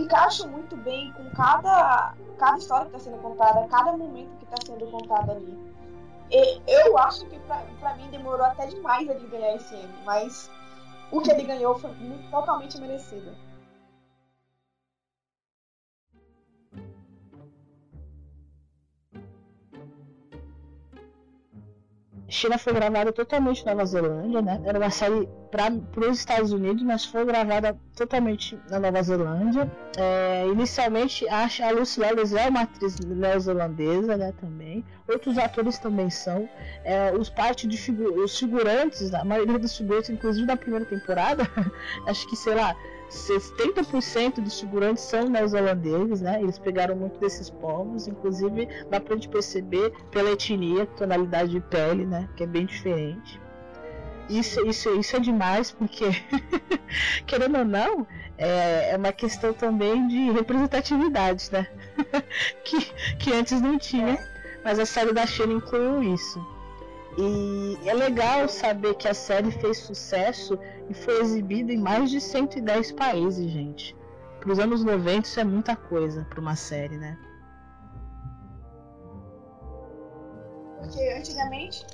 encaixam 0.00 0.48
muito 0.48 0.76
bem 0.76 1.12
com 1.12 1.28
cada, 1.30 2.14
cada 2.38 2.58
história 2.58 2.86
que 2.86 2.96
está 2.96 3.10
sendo 3.10 3.22
contada, 3.22 3.66
cada 3.68 3.96
momento 3.96 4.30
que 4.38 4.44
está 4.44 4.56
sendo 4.64 4.90
contado 4.90 5.30
ali. 5.32 5.58
E 6.30 6.60
eu 6.66 6.98
acho 6.98 7.24
que 7.26 7.38
pra 7.80 7.94
mim 7.96 8.08
demorou 8.10 8.44
até 8.44 8.66
demais 8.66 9.08
ele 9.08 9.26
ganhar 9.28 9.54
esse 9.56 9.74
M, 9.74 9.88
mas 10.04 10.50
o 11.10 11.20
que 11.20 11.30
ele 11.30 11.44
ganhou 11.44 11.78
foi 11.78 11.90
totalmente 12.30 12.78
merecido. 12.78 13.34
China 22.28 22.58
foi 22.58 22.74
gravada 22.74 23.10
totalmente 23.10 23.64
na 23.64 23.72
Nova 23.72 23.86
Zelândia, 23.86 24.42
né? 24.42 24.60
Era 24.64 24.78
uma 24.78 24.90
série 24.90 25.26
para 25.50 25.72
os 26.08 26.18
Estados 26.18 26.52
Unidos, 26.52 26.82
mas 26.82 27.06
foi 27.06 27.24
gravada 27.24 27.74
totalmente 27.96 28.58
na 28.70 28.78
Nova 28.78 29.02
Zelândia. 29.02 29.70
É, 29.96 30.46
inicialmente, 30.46 31.26
a, 31.28 31.48
a 31.66 31.70
Lucy 31.70 32.00
Lawless 32.00 32.36
é 32.36 32.48
uma 32.48 32.62
atriz 32.62 32.98
neozelandesa, 32.98 34.16
né? 34.18 34.34
Também. 34.38 34.84
Outros 35.08 35.38
atores 35.38 35.78
também 35.78 36.10
são. 36.10 36.46
É, 36.84 37.12
os 37.12 37.30
parte 37.30 37.66
de 37.66 37.78
figu 37.78 38.04
os 38.22 38.38
figurantes, 38.38 39.12
a 39.14 39.24
maioria 39.24 39.58
dos 39.58 39.74
figurantes, 39.76 40.10
inclusive 40.10 40.46
da 40.46 40.56
primeira 40.56 40.84
temporada, 40.84 41.48
acho 42.06 42.28
que 42.28 42.36
sei 42.36 42.54
lá. 42.54 42.76
70% 43.10 44.40
dos 44.40 44.60
figurantes 44.60 45.04
são 45.04 45.28
neozelandeses, 45.28 46.20
né? 46.20 46.40
Eles 46.40 46.58
pegaram 46.58 46.94
muito 46.96 47.18
desses 47.18 47.48
povos, 47.48 48.06
inclusive 48.06 48.68
dá 48.90 49.00
pra 49.00 49.14
gente 49.14 49.28
perceber 49.28 49.92
pela 50.10 50.30
etnia, 50.30 50.86
tonalidade 50.86 51.50
de 51.50 51.60
pele, 51.60 52.04
né? 52.04 52.28
Que 52.36 52.44
é 52.44 52.46
bem 52.46 52.66
diferente. 52.66 53.40
Isso, 54.28 54.60
isso, 54.66 54.90
isso 55.00 55.16
é 55.16 55.20
demais, 55.20 55.70
porque, 55.70 56.04
querendo 57.26 57.58
ou 57.58 57.64
não, 57.64 58.06
é, 58.36 58.90
é 58.92 58.96
uma 58.96 59.10
questão 59.10 59.54
também 59.54 60.06
de 60.06 60.30
representatividade, 60.32 61.50
né? 61.50 61.66
que, 62.62 62.78
que 63.16 63.32
antes 63.32 63.58
não 63.60 63.78
tinha, 63.78 64.18
mas 64.62 64.78
a 64.78 64.84
série 64.84 65.14
da 65.14 65.26
China 65.26 65.54
incluiu 65.54 66.02
isso. 66.02 66.57
E 67.16 67.78
é 67.88 67.94
legal 67.94 68.48
saber 68.48 68.94
que 68.94 69.08
a 69.08 69.14
série 69.14 69.50
fez 69.50 69.78
sucesso 69.78 70.58
e 70.88 70.94
foi 70.94 71.20
exibida 71.20 71.72
em 71.72 71.78
mais 71.78 72.10
de 72.10 72.20
110 72.20 72.92
países, 72.92 73.50
gente. 73.50 73.96
Para 74.40 74.52
os 74.52 74.58
anos 74.58 74.84
90 74.84 75.26
isso 75.26 75.40
é 75.40 75.44
muita 75.44 75.74
coisa 75.74 76.24
para 76.28 76.40
uma 76.40 76.54
série, 76.54 76.96
né? 76.96 77.18
Porque 80.78 81.02
antigamente 81.16 81.84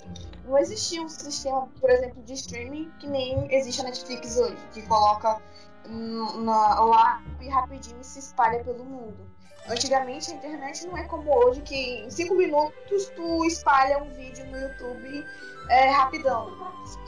não 0.44 0.59
existia 0.59 1.03
um 1.03 1.09
sistema, 1.09 1.68
por 1.81 1.88
exemplo, 1.88 2.22
de 2.22 2.35
streaming 2.35 2.92
que 2.98 3.07
nem 3.09 3.53
existe 3.55 3.81
a 3.81 3.85
Netflix 3.85 4.37
hoje, 4.37 4.68
que 4.72 4.83
coloca 4.83 5.40
na, 5.88 6.81
lá 6.81 7.22
e 7.40 7.48
rapidinho 7.48 8.03
se 8.05 8.18
espalha 8.18 8.62
pelo 8.62 8.85
mundo. 8.85 9.34
Antigamente 9.68 10.31
a 10.31 10.35
internet 10.35 10.87
não 10.87 10.96
é 10.98 11.05
como 11.05 11.35
hoje, 11.35 11.62
que 11.62 12.00
em 12.05 12.11
5 12.11 12.35
minutos 12.35 13.09
tu 13.16 13.44
espalha 13.46 14.03
um 14.03 14.11
vídeo 14.11 14.44
no 14.46 14.59
YouTube 14.59 15.27
é, 15.70 15.88
rapidão. 15.90 16.50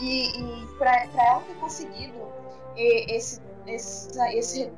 E, 0.00 0.40
e 0.40 0.66
para 0.78 1.04
ela 1.04 1.40
ter 1.42 1.54
conseguido 1.56 2.32
esse, 2.76 3.42
esse, 3.66 4.08
esse 4.38 4.72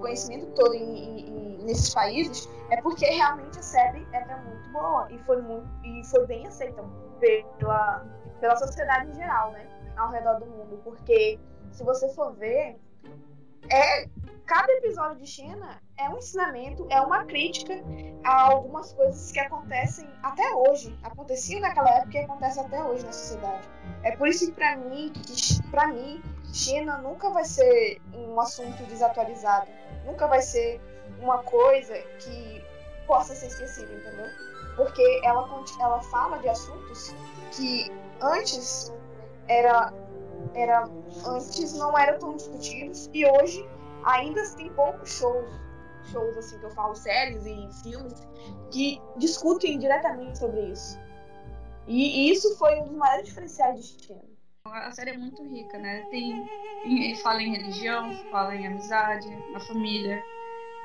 conhecimento 0.00 0.46
todo 0.54 0.74
em- 0.74 1.20
em- 1.28 1.64
nesses 1.64 1.94
países 1.94 2.48
é 2.70 2.80
porque 2.82 3.06
realmente 3.06 3.58
a 3.58 3.62
série 3.62 4.06
era 4.12 4.36
muito 4.38 4.68
boa 4.70 5.06
e 5.10 5.18
foi, 5.20 5.40
muito, 5.40 5.68
e 5.84 6.04
foi 6.06 6.26
bem 6.26 6.46
aceita 6.46 6.84
pela, 7.20 8.04
pela 8.40 8.56
sociedade 8.56 9.10
em 9.10 9.14
geral, 9.14 9.52
né? 9.52 9.68
Ao 9.96 10.10
redor 10.10 10.38
do 10.40 10.46
mundo. 10.46 10.80
Porque 10.84 11.38
se 11.72 11.84
você 11.84 12.08
for 12.14 12.32
ver, 12.34 12.76
é, 13.70 14.08
cada 14.48 14.72
episódio 14.72 15.18
de 15.18 15.26
Xena 15.26 15.78
é 15.98 16.08
um 16.08 16.16
ensinamento, 16.16 16.86
é 16.88 16.98
uma 17.02 17.24
crítica 17.24 17.74
a 18.24 18.44
algumas 18.44 18.94
coisas 18.94 19.30
que 19.30 19.38
acontecem 19.38 20.08
até 20.22 20.54
hoje. 20.54 20.98
Aconteciam 21.02 21.60
naquela 21.60 21.90
época 21.90 22.16
e 22.16 22.20
acontecem 22.20 22.64
até 22.64 22.82
hoje 22.82 23.04
na 23.04 23.12
sociedade. 23.12 23.68
É 24.02 24.16
por 24.16 24.26
isso 24.26 24.46
que 24.46 24.52
pra 24.52 24.74
mim, 24.76 25.12
que, 25.12 25.62
pra 25.70 25.88
mim, 25.88 26.22
China 26.50 26.96
nunca 26.96 27.28
vai 27.28 27.44
ser 27.44 28.00
um 28.14 28.40
assunto 28.40 28.82
desatualizado. 28.84 29.68
Nunca 30.06 30.26
vai 30.26 30.40
ser 30.40 30.80
uma 31.20 31.42
coisa 31.42 31.94
que 32.18 32.64
possa 33.06 33.34
ser 33.34 33.48
esquecida, 33.48 33.92
entendeu? 33.92 34.30
Porque 34.76 35.20
ela, 35.24 35.46
ela 35.78 36.00
fala 36.04 36.38
de 36.38 36.48
assuntos 36.48 37.14
que 37.52 37.92
antes 38.22 38.94
era, 39.46 39.92
era 40.54 40.88
antes 41.26 41.74
não 41.74 41.98
eram 41.98 42.18
tão 42.18 42.36
discutidos 42.36 43.10
e 43.12 43.26
hoje 43.26 43.68
ainda 44.08 44.42
tem 44.56 44.72
poucos 44.72 45.10
shows 45.12 45.50
shows 46.04 46.36
assim 46.38 46.58
que 46.58 46.64
eu 46.64 46.70
falo 46.70 46.94
séries 46.94 47.44
e 47.44 47.68
filmes 47.82 48.14
que 48.70 49.00
discutem 49.16 49.78
diretamente 49.78 50.38
sobre 50.38 50.70
isso 50.70 50.98
e, 51.86 52.28
e 52.28 52.32
isso 52.32 52.56
foi 52.56 52.80
um 52.80 52.84
dos 52.86 52.96
maiores 52.96 53.26
diferenciais 53.28 53.84
de 53.84 54.04
China 54.06 54.22
A 54.64 54.90
série 54.92 55.10
é 55.10 55.18
muito 55.18 55.42
rica, 55.48 55.78
né? 55.78 56.06
Tem, 56.06 56.48
tem- 56.82 57.16
fala 57.16 57.42
em 57.42 57.50
religião, 57.52 58.12
fala 58.30 58.54
em 58.54 58.66
amizade, 58.66 59.42
na 59.48 59.60
família. 59.60 60.24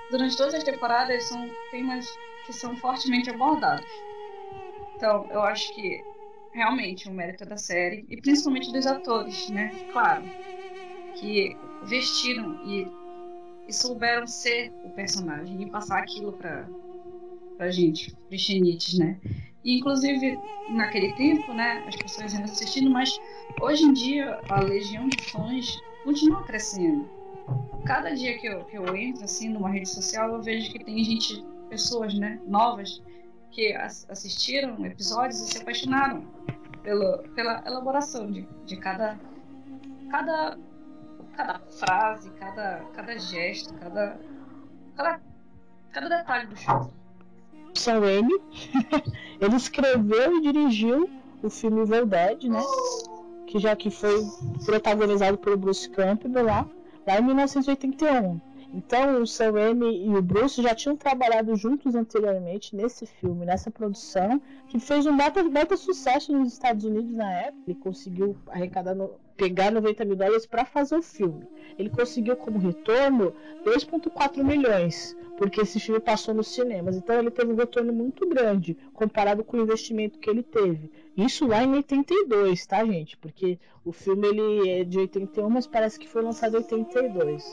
Durante 0.10 0.38
todas 0.38 0.54
as 0.56 0.64
temporadas 0.64 1.28
são 1.28 1.56
temas 1.70 2.20
que 2.44 2.54
são 2.54 2.76
fortemente 2.78 3.30
abordados. 3.30 4.06
Então, 4.96 5.28
eu 5.32 5.42
acho 5.44 5.74
que 5.74 6.06
realmente 6.52 7.10
o 7.10 7.14
mérito 7.14 7.44
é 7.44 7.48
da 7.48 7.58
série 7.58 8.06
e 8.10 8.22
principalmente 8.22 8.72
dos 8.72 8.86
atores, 8.88 9.48
né? 9.50 9.72
Claro, 9.88 10.32
que 11.14 11.60
vestiram 11.82 12.60
e, 12.62 12.94
e 13.68 13.74
souberam 13.74 14.28
ser 14.28 14.74
o 14.82 14.90
personagem 14.90 15.62
e 15.62 15.70
passar 15.70 16.00
aquilo 16.00 16.34
pra, 16.34 16.70
pra 17.58 17.72
gente, 17.72 18.16
pros 18.28 18.42
xenites, 18.42 18.98
né? 18.98 19.20
E, 19.64 19.78
inclusive, 19.78 20.44
naquele 20.68 21.14
tempo, 21.14 21.54
né, 21.54 21.84
as 21.88 21.96
pessoas 21.96 22.34
iam 22.34 22.44
assistindo, 22.44 22.90
mas 22.90 23.20
hoje 23.60 23.84
em 23.86 23.94
dia 23.94 24.42
a 24.48 24.60
legião 24.60 25.08
de 25.08 25.18
fãs 25.30 25.82
continua 26.04 26.44
crescendo. 26.44 27.10
Cada 27.86 28.14
dia 28.14 28.38
que 28.38 28.48
eu, 28.48 28.66
que 28.66 28.78
eu 28.78 28.96
entro 28.96 29.24
assim 29.26 29.50
numa 29.50 29.70
rede 29.70 29.90
social, 29.90 30.34
eu 30.34 30.42
vejo 30.42 30.72
que 30.72 30.84
tem 30.84 31.04
gente, 31.04 31.46
pessoas, 31.70 32.14
né, 32.14 32.42
novas, 32.46 33.02
que 33.52 33.74
as- 33.74 34.06
assistiram 34.10 34.86
episódios 34.86 35.42
e 35.42 35.48
se 35.48 35.58
apaixonaram 35.60 36.26
pelo, 36.82 37.24
pela 37.36 37.64
elaboração 37.66 38.30
de, 38.32 38.48
de 38.64 38.78
cada, 38.78 39.20
cada, 40.10 40.58
cada 41.36 41.60
frase, 41.60 42.30
cada, 42.32 42.82
cada 42.94 43.18
gesto, 43.18 43.74
cada, 43.76 44.20
cada, 44.96 45.22
cada 45.92 46.10
detalhe 46.10 46.48
do 46.48 46.56
show. 46.56 46.92
Sam 47.74 48.00
Raimi. 48.00 48.34
ele 49.42 49.56
escreveu 49.56 50.38
e 50.38 50.42
dirigiu 50.42 51.10
o 51.42 51.50
filme 51.50 51.86
Dead, 51.86 52.44
né? 52.44 52.62
Que 53.48 53.60
já 53.60 53.76
que 53.76 53.90
foi 53.90 54.24
protagonizado 54.66 55.38
pelo 55.38 55.58
Bruce 55.58 55.90
Campbell 55.90 56.46
lá, 56.46 56.68
lá 57.06 57.20
em 57.20 57.24
1981. 57.24 58.40
Então 58.74 59.22
o 59.22 59.28
Sam 59.28 59.52
Raimi 59.52 60.08
e 60.08 60.10
o 60.16 60.22
Bruce 60.22 60.62
já 60.62 60.74
tinham 60.74 60.96
trabalhado 60.98 61.56
juntos 61.56 61.94
anteriormente 61.94 62.76
nesse 62.76 63.06
filme, 63.06 63.46
nessa 63.46 63.70
produção, 63.70 64.42
que 64.68 64.80
fez 64.80 65.06
um 65.06 65.16
baita, 65.16 65.44
baita 65.48 65.78
sucesso 65.78 66.32
nos 66.34 66.54
Estados 66.54 66.84
Unidos 66.84 67.16
na 67.16 67.32
época. 67.32 67.62
Ele 67.68 67.78
conseguiu 67.78 68.36
arrecadar, 68.48 68.96
no- 68.96 69.12
pegar 69.38 69.72
90 69.72 70.04
mil 70.06 70.16
dólares 70.16 70.48
para 70.48 70.66
fazer 70.66 70.96
o 70.96 71.04
filme. 71.04 71.46
Ele 71.78 71.90
conseguiu 71.90 72.36
como 72.36 72.58
retorno 72.58 73.34
2,4 73.64 74.44
milhões, 74.44 75.16
porque 75.38 75.62
esse 75.62 75.80
filme 75.80 76.00
passou 76.00 76.34
nos 76.34 76.48
cinemas. 76.48 76.96
Então 76.98 77.20
ele 77.20 77.30
teve 77.30 77.52
um 77.52 77.56
retorno 77.56 77.94
muito 77.94 78.28
grande 78.28 78.76
comparado 78.94 79.44
com 79.44 79.58
o 79.58 79.62
investimento 79.62 80.18
que 80.18 80.30
ele 80.30 80.42
teve. 80.42 80.92
Isso 81.16 81.46
lá 81.46 81.64
em 81.64 81.72
82, 81.74 82.66
tá, 82.66 82.84
gente? 82.84 83.16
Porque 83.18 83.60
o 83.86 83.92
filme 83.92 84.28
ele 84.28 84.70
é 84.70 84.84
de 84.84 84.98
81, 84.98 85.48
mas 85.50 85.68
parece 85.68 86.00
que 86.00 86.10
foi 86.10 86.24
lançado 86.24 86.56
em 86.56 86.58
82. 86.58 87.44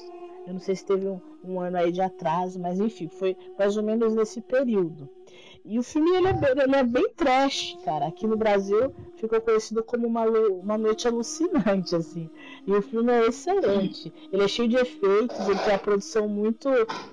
Eu 0.51 0.55
não 0.55 0.61
sei 0.61 0.75
se 0.75 0.85
teve 0.85 1.07
um, 1.07 1.21
um 1.45 1.61
ano 1.61 1.77
aí 1.77 1.93
de 1.93 2.01
atraso, 2.01 2.59
mas 2.59 2.81
enfim, 2.81 3.09
foi 3.09 3.37
mais 3.57 3.77
ou 3.77 3.85
menos 3.85 4.17
nesse 4.17 4.41
período. 4.41 5.09
E 5.65 5.79
o 5.79 5.83
filme 5.83 6.11
ele 6.11 6.27
é, 6.27 6.33
bem, 6.33 6.51
ele 6.51 6.75
é 6.75 6.83
bem 6.83 7.09
trash, 7.11 7.79
cara. 7.85 8.09
Aqui 8.09 8.27
no 8.27 8.37
Brasil 8.37 8.93
ficou 9.15 9.41
conhecido 9.41 9.85
como 9.85 10.09
uma, 10.09 10.25
uma 10.25 10.77
noite 10.77 11.07
alucinante, 11.07 11.95
assim. 11.95 12.29
E 12.67 12.73
o 12.73 12.83
filme 12.83 13.13
é 13.13 13.29
excelente. 13.29 14.13
Ele 14.33 14.43
é 14.43 14.49
cheio 14.49 14.69
de 14.69 14.77
efeitos, 14.77 15.39
ele 15.49 15.61
tem 15.61 15.75
a 15.75 15.79
produção 15.79 16.27
muito, 16.27 16.69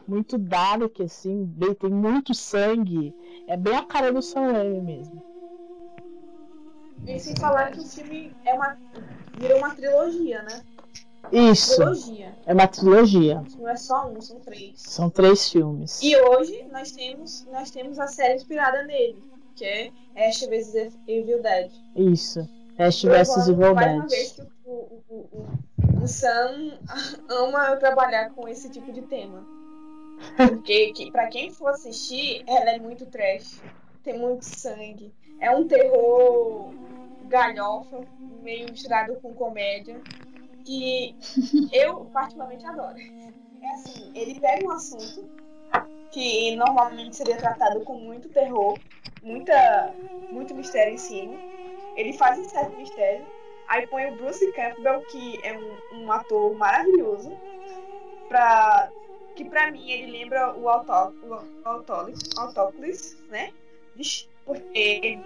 muito 0.08 0.36
dark, 0.36 1.00
assim, 1.02 1.46
bem, 1.46 1.76
tem 1.76 1.92
muito 1.92 2.34
sangue. 2.34 3.14
É 3.46 3.56
bem 3.56 3.76
a 3.76 3.84
cara 3.84 4.12
do 4.12 4.24
Sam 4.24 4.52
Raimi 4.52 4.82
mesmo. 4.82 5.22
E 7.06 7.20
sem 7.20 7.36
falar 7.36 7.70
que 7.70 7.82
o 7.82 7.86
filme 7.86 8.32
é 8.44 8.54
uma, 8.56 8.76
virou 9.38 9.60
uma 9.60 9.76
trilogia, 9.76 10.42
né? 10.42 10.64
Isso. 11.32 11.76
Trilogia. 11.76 12.36
É 12.46 12.54
uma 12.54 12.68
trilogia. 12.68 13.44
Não 13.58 13.68
é 13.68 13.76
só 13.76 14.08
um, 14.08 14.22
são 14.22 14.40
três. 14.40 14.74
São 14.82 15.10
três 15.10 15.50
filmes. 15.50 16.02
E 16.02 16.16
hoje 16.16 16.66
nós 16.72 16.92
temos, 16.92 17.46
nós 17.52 17.72
temos 17.72 18.00
a 18.00 18.08
série 18.08 18.36
inspirada 18.36 18.84
nele, 18.84 19.22
que 19.56 19.66
é 19.66 19.92
Ash 20.16 20.42
vs 20.42 20.98
Evil 21.08 21.42
Dead. 21.42 21.72
Isso. 21.96 22.48
Ash 22.78 23.04
vs 23.04 23.50
Evil 23.50 23.76
mais 23.76 23.88
Dead. 23.88 23.98
uma 23.98 24.08
vez 24.08 24.32
que 24.32 24.42
o, 24.66 25.02
o, 25.10 25.16
o, 25.16 26.04
o 26.04 26.08
Sam 26.08 26.78
ama 27.30 27.76
trabalhar 27.78 28.30
com 28.32 28.48
esse 28.48 28.70
tipo 28.70 28.92
de 28.92 29.02
tema. 29.02 29.46
Porque 30.36 30.94
que, 30.94 31.12
pra 31.12 31.28
quem 31.28 31.52
for 31.52 31.70
assistir, 31.70 32.44
ela 32.48 32.72
é 32.72 32.80
muito 32.80 33.06
trash. 33.06 33.62
Tem 34.04 34.18
muito 34.18 34.44
sangue. 34.44 35.14
É 35.40 35.52
um 35.52 35.68
terror 35.68 36.74
galhofa, 37.28 38.02
meio 38.42 38.70
misturado 38.72 39.16
com 39.16 39.34
comédia. 39.34 40.00
Que 40.68 41.16
eu 41.72 42.04
particularmente 42.12 42.68
adoro. 42.68 42.98
É 43.62 43.72
assim, 43.72 44.12
ele 44.14 44.38
pega 44.38 44.68
um 44.68 44.72
assunto 44.72 45.30
que 46.12 46.54
normalmente 46.58 47.16
seria 47.16 47.38
tratado 47.38 47.86
com 47.86 47.94
muito 47.94 48.28
terror, 48.28 48.78
muita, 49.24 49.96
muito 50.30 50.54
mistério 50.54 50.94
em 50.94 50.98
cima. 50.98 51.38
Ele 51.96 52.12
faz 52.12 52.38
um 52.38 52.44
certo 52.44 52.76
mistério. 52.76 53.26
Aí 53.66 53.88
põe 53.88 54.08
o 54.08 54.16
Bruce 54.16 54.52
Campbell, 54.52 55.06
que 55.08 55.40
é 55.42 55.58
um, 55.58 56.04
um 56.04 56.12
ator 56.12 56.54
maravilhoso, 56.58 57.34
pra, 58.28 58.92
que 59.36 59.46
pra 59.46 59.72
mim 59.72 59.90
ele 59.90 60.12
lembra 60.12 60.54
o 60.58 60.68
Autópolis, 62.36 63.16
né? 63.30 63.54
Porque 64.44 65.18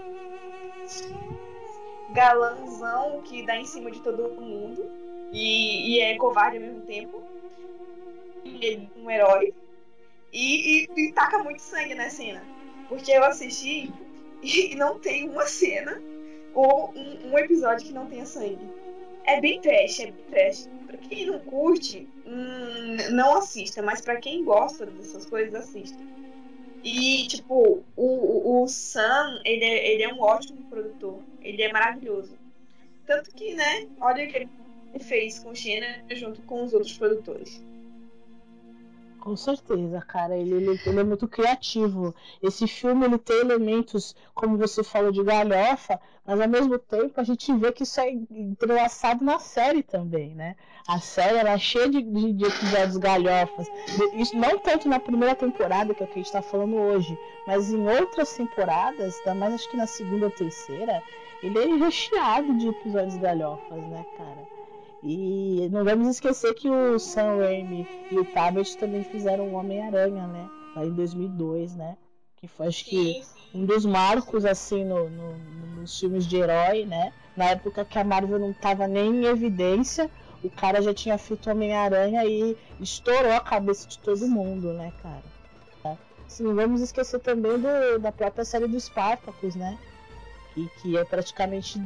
galanzão 2.10 3.24
que 3.24 3.44
dá 3.44 3.58
em 3.58 3.66
cima 3.66 3.90
de 3.90 4.02
todo 4.02 4.40
mundo 4.40 4.88
e, 5.32 5.96
e 5.96 6.00
é 6.00 6.18
covarde 6.18 6.58
ao 6.58 6.64
mesmo 6.64 6.82
tempo. 6.82 7.24
Ele 8.46 8.90
é 8.96 9.00
um 9.00 9.10
herói. 9.10 9.54
E, 10.32 10.84
e, 10.84 10.88
e 10.96 11.14
taca 11.14 11.40
muito 11.40 11.62
sangue 11.62 11.96
na 11.96 12.10
cena. 12.10 12.48
Porque 12.88 13.12
eu 13.12 13.24
assisti 13.24 13.92
e 14.42 14.76
não 14.76 15.00
tem 15.00 15.30
uma 15.30 15.46
cena 15.46 16.02
ou 16.54 16.92
um, 16.96 17.32
um, 17.32 17.38
episódio 17.38 17.86
que 17.86 17.94
não 17.94 18.08
tenha 18.08 18.26
sangue. 18.26 18.70
É 19.24 19.40
bem 19.40 19.60
trash, 19.62 20.00
é 20.00 20.12
bem 20.12 20.24
trash. 20.30 20.68
Pra 20.86 20.98
quem 20.98 21.26
não 21.26 21.40
curte, 21.40 22.08
hum, 22.26 22.98
não 23.12 23.38
assista, 23.38 23.82
mas 23.82 24.02
pra 24.02 24.18
quem 24.18 24.44
gosta 24.44 24.86
dessas 24.86 25.26
coisas, 25.26 25.54
assista. 25.56 25.98
E, 26.84 27.28
tipo, 27.28 27.84
o, 27.96 28.64
o 28.64 28.68
Sam, 28.68 29.40
ele 29.46 29.64
é, 29.64 29.94
ele 29.94 30.04
é 30.04 30.14
um 30.14 30.20
ótimo 30.20 30.60
produtor. 30.70 31.24
Ele 31.40 31.62
é 31.62 31.72
maravilhoso. 31.72 32.36
Tanto 33.06 33.32
que, 33.32 33.54
né, 33.54 33.88
olha 34.00 34.28
que 34.28 34.36
ele 34.36 34.50
fez 35.00 35.40
com 35.40 35.54
Xena 35.54 36.04
junto 36.12 36.42
com 36.44 36.64
os 36.64 36.74
outros 36.74 36.98
produtores. 36.98 37.62
Com 39.22 39.36
certeza, 39.38 40.02
cara, 40.02 40.36
ele, 40.36 40.56
ele, 40.56 40.82
ele, 40.84 41.00
é 41.00 41.04
muito 41.04 41.28
criativo. 41.28 42.14
Esse 42.42 42.68
filme 42.68 43.06
ele 43.06 43.20
tem 43.20 43.40
elementos, 43.40 44.16
como 44.34 44.58
você 44.58 44.84
falou, 44.84 45.12
de 45.12 45.24
galhofa, 45.24 46.02
mas 46.26 46.42
ao 46.42 46.50
mesmo 46.50 46.80
tempo 46.80 47.22
a 47.22 47.24
gente 47.24 47.54
vê 47.54 47.72
que 47.72 47.84
isso 47.84 48.02
é 48.02 48.10
entrelaçado 48.10 49.24
na 49.24 49.38
série 49.38 49.84
também, 49.84 50.34
né? 50.34 50.56
A 50.88 51.00
série 51.00 51.38
ela 51.38 51.52
é 51.52 51.58
cheia 51.60 51.88
de, 51.88 52.02
de, 52.02 52.34
de 52.34 52.46
episódios 52.46 52.98
galhofas. 52.98 53.68
Isso 54.16 54.36
não 54.36 54.58
tanto 54.58 54.90
na 54.90 55.00
primeira 55.00 55.36
temporada, 55.36 55.94
que 55.94 56.02
é 56.02 56.06
o 56.08 56.10
que 56.10 56.16
a 56.16 56.18
gente 56.18 56.26
está 56.26 56.42
falando 56.42 56.76
hoje, 56.76 57.16
mas 57.46 57.72
em 57.72 57.88
outras 57.88 58.34
temporadas, 58.34 59.20
ainda 59.20 59.36
mais 59.36 59.54
acho 59.54 59.70
que 59.70 59.78
na 59.78 59.86
segunda 59.86 60.26
ou 60.26 60.32
terceira, 60.32 61.04
ele 61.44 61.60
é 61.60 61.76
recheado 61.76 62.58
de 62.58 62.70
episódios 62.70 63.18
galhofas, 63.18 63.84
né, 63.84 64.04
cara? 64.18 64.61
E 65.04 65.68
não 65.70 65.84
vamos 65.84 66.08
esquecer 66.10 66.54
que 66.54 66.70
o 66.70 67.00
Sam 67.00 67.38
Raimi 67.38 67.88
e 68.10 68.20
o 68.20 68.26
Tablet 68.26 68.78
também 68.78 69.04
fizeram 69.04 69.50
o 69.50 69.54
Homem-Aranha, 69.54 70.28
né? 70.28 70.50
Lá 70.76 70.86
em 70.86 70.94
2002, 70.94 71.76
né? 71.76 71.98
Que 72.36 72.48
foi, 72.48 72.68
acho 72.68 72.86
que, 72.86 73.20
um 73.54 73.66
dos 73.66 73.86
marcos, 73.86 74.46
assim, 74.46 74.86
no, 74.86 75.10
no, 75.10 75.38
nos 75.40 75.98
filmes 76.00 76.26
de 76.26 76.38
herói, 76.38 76.86
né? 76.86 77.14
Na 77.36 77.46
época 77.50 77.84
que 77.86 77.98
a 77.98 78.04
Marvel 78.04 78.40
não 78.40 78.52
estava 78.52 78.88
nem 78.88 79.10
em 79.10 79.26
evidência, 79.26 80.10
o 80.42 80.50
cara 80.50 80.82
já 80.82 80.94
tinha 80.94 81.18
feito 81.18 81.50
Homem-Aranha 81.50 82.24
e 82.26 82.58
estourou 82.80 83.32
a 83.34 83.42
cabeça 83.42 83.88
de 83.88 84.00
todo 84.00 84.28
mundo, 84.28 84.74
né, 84.74 84.92
cara? 84.98 85.24
Sim, 86.28 86.44
não 86.44 86.56
vamos 86.56 86.82
esquecer 86.82 87.20
também 87.20 87.60
do, 87.60 88.00
da 88.00 88.12
própria 88.12 88.46
série 88.46 88.68
do 88.68 88.80
Spartacus, 88.80 89.56
né? 89.56 89.80
Que, 90.54 90.70
que 90.82 90.98
é 90.98 91.04
praticamente 91.04 91.80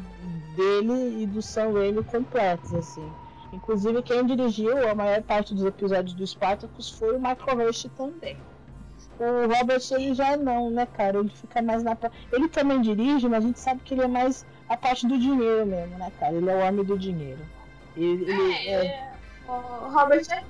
dele 0.56 1.24
e 1.24 1.26
do 1.26 1.42
Sam 1.42 1.74
Raimi 1.74 2.04
completos, 2.04 2.74
assim. 2.74 3.12
Inclusive 3.54 4.02
quem 4.02 4.26
dirigiu 4.26 4.90
a 4.90 4.96
maior 4.96 5.22
parte 5.22 5.54
dos 5.54 5.64
episódios 5.64 6.14
do 6.14 6.26
Spartacus 6.26 6.90
foi 6.90 7.16
o 7.16 7.20
Michael 7.20 7.68
Rush 7.68 7.88
também. 7.96 8.38
O 9.18 9.48
Robert 9.54 9.82
ele 9.92 10.14
já 10.14 10.36
não, 10.36 10.70
né, 10.70 10.86
cara? 10.86 11.20
Ele 11.20 11.30
fica 11.30 11.62
mais 11.62 11.82
na 11.84 11.98
ele 12.34 12.50
também 12.50 12.82
dirige, 12.82 13.30
mas 13.30 13.44
a 13.44 13.48
gente 13.48 13.60
sabe 13.60 13.80
que 13.82 13.94
ele 13.94 14.04
é 14.04 14.08
mais 14.08 14.46
a 14.68 14.76
parte 14.76 15.08
do 15.08 15.18
dinheiro 15.18 15.66
mesmo, 15.66 15.98
né, 15.98 16.12
cara? 16.20 16.34
Ele 16.34 16.50
é 16.50 16.56
o 16.56 16.68
homem 16.68 16.84
do 16.84 16.98
dinheiro. 16.98 17.40
Ele, 17.96 18.30
ele 18.30 18.70
é, 18.70 18.88
é... 18.88 19.12
O 19.48 19.90
Robert 19.90 20.26
é 20.30 20.44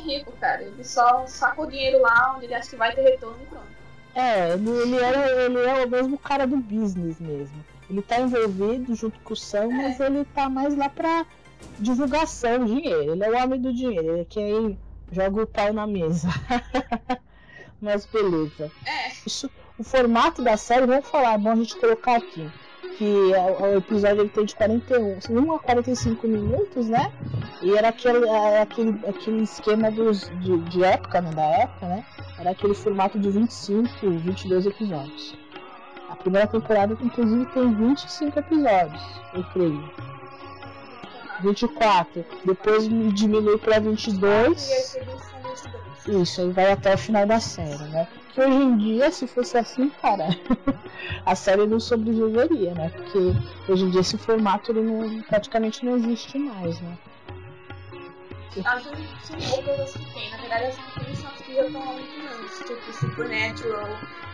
rico, 0.00 0.32
cara. 0.40 0.62
Ele 0.62 0.84
só 0.84 1.26
saca 1.26 1.60
o 1.60 1.66
dinheiro 1.66 2.00
lá 2.00 2.34
onde 2.34 2.46
ele 2.46 2.54
acha 2.54 2.70
que 2.70 2.76
vai 2.76 2.94
ter 2.94 3.02
retorno 3.02 3.42
e 3.42 3.46
pronto. 3.46 3.75
É, 4.16 4.54
ele, 4.54 4.70
ele, 4.70 4.96
era, 4.96 5.30
ele 5.42 5.58
é 5.58 5.84
o 5.84 5.90
mesmo 5.90 6.16
cara 6.16 6.46
do 6.46 6.56
business 6.56 7.20
mesmo. 7.20 7.62
Ele 7.88 8.00
tá 8.00 8.18
envolvido 8.18 8.94
junto 8.94 9.20
com 9.20 9.34
o 9.34 9.36
Sam, 9.36 9.68
mas 9.68 10.00
ele 10.00 10.24
tá 10.34 10.48
mais 10.48 10.74
lá 10.74 10.88
pra 10.88 11.26
divulgação, 11.78 12.64
dinheiro. 12.64 13.12
Ele 13.12 13.22
é 13.22 13.30
o 13.30 13.44
homem 13.44 13.60
do 13.60 13.74
dinheiro, 13.74 14.12
ele 14.12 14.20
é 14.22 14.24
quem 14.24 14.78
joga 15.12 15.42
o 15.42 15.46
pau 15.46 15.70
na 15.74 15.86
mesa. 15.86 16.28
mas 17.78 18.06
beleza. 18.06 18.72
É. 18.86 19.12
Isso, 19.26 19.50
o 19.78 19.84
formato 19.84 20.42
da 20.42 20.56
série, 20.56 20.86
vamos 20.86 21.06
falar, 21.06 21.34
é 21.34 21.38
bom 21.38 21.50
a 21.50 21.56
gente 21.56 21.76
colocar 21.76 22.16
aqui. 22.16 22.50
Que 22.96 23.34
é, 23.34 23.56
o 23.60 23.76
episódio 23.76 24.22
ele 24.22 24.30
tem 24.30 24.46
de 24.46 24.54
41, 24.54 25.18
1 25.28 25.52
a 25.52 25.58
45 25.58 26.26
minutos, 26.26 26.88
né? 26.88 27.12
E 27.60 27.76
era 27.76 27.90
aquele, 27.90 28.26
é, 28.26 28.62
aquele, 28.62 28.98
aquele 29.06 29.42
esquema 29.42 29.90
dos, 29.90 30.30
de, 30.40 30.58
de 30.70 30.82
época, 30.82 31.20
né? 31.20 31.30
Da 31.32 31.42
época, 31.42 31.86
né? 31.86 32.04
Era 32.46 32.52
aquele 32.52 32.74
formato 32.74 33.18
de 33.18 33.28
25, 33.28 34.08
22 34.08 34.66
episódios. 34.66 35.34
A 36.08 36.14
primeira 36.14 36.46
temporada, 36.46 36.96
inclusive, 37.02 37.44
tem 37.46 37.74
25 37.74 38.38
episódios, 38.38 39.02
eu 39.34 39.42
creio. 39.52 39.90
24. 41.40 42.24
Depois 42.44 42.88
diminui 43.14 43.58
para 43.58 43.80
22. 43.80 44.96
Isso, 46.06 46.40
aí 46.40 46.50
vai 46.52 46.70
até 46.70 46.94
o 46.94 46.98
final 46.98 47.26
da 47.26 47.40
série, 47.40 47.82
né? 47.88 48.06
Que 48.32 48.40
hoje 48.40 48.56
em 48.56 48.76
dia, 48.76 49.10
se 49.10 49.26
fosse 49.26 49.58
assim, 49.58 49.90
cara, 50.00 50.28
a 51.26 51.34
série 51.34 51.66
não 51.66 51.80
sobreviveria, 51.80 52.74
né? 52.74 52.90
Porque 52.90 53.72
hoje 53.72 53.86
em 53.86 53.90
dia 53.90 54.02
esse 54.02 54.16
formato 54.16 54.70
ele 54.70 54.82
não, 54.82 55.20
praticamente 55.22 55.84
não 55.84 55.96
existe 55.96 56.38
mais, 56.38 56.80
né? 56.80 56.96
As 58.64 58.82
são 58.82 59.36
poucas 59.50 59.80
as 59.80 59.92
que 59.92 60.14
tem. 60.14 60.30
Na 60.30 60.36
verdade, 60.38 60.64
as 60.66 60.76
que 60.76 61.04
tem 61.04 61.14
são 61.16 61.30
as 61.30 61.40
que 61.42 61.54
já 61.54 61.66
estão 61.66 61.82
há 61.82 61.92
muitos 61.92 62.32
anos, 62.32 62.58
tipo 62.58 62.92
Supernatural 62.92 63.88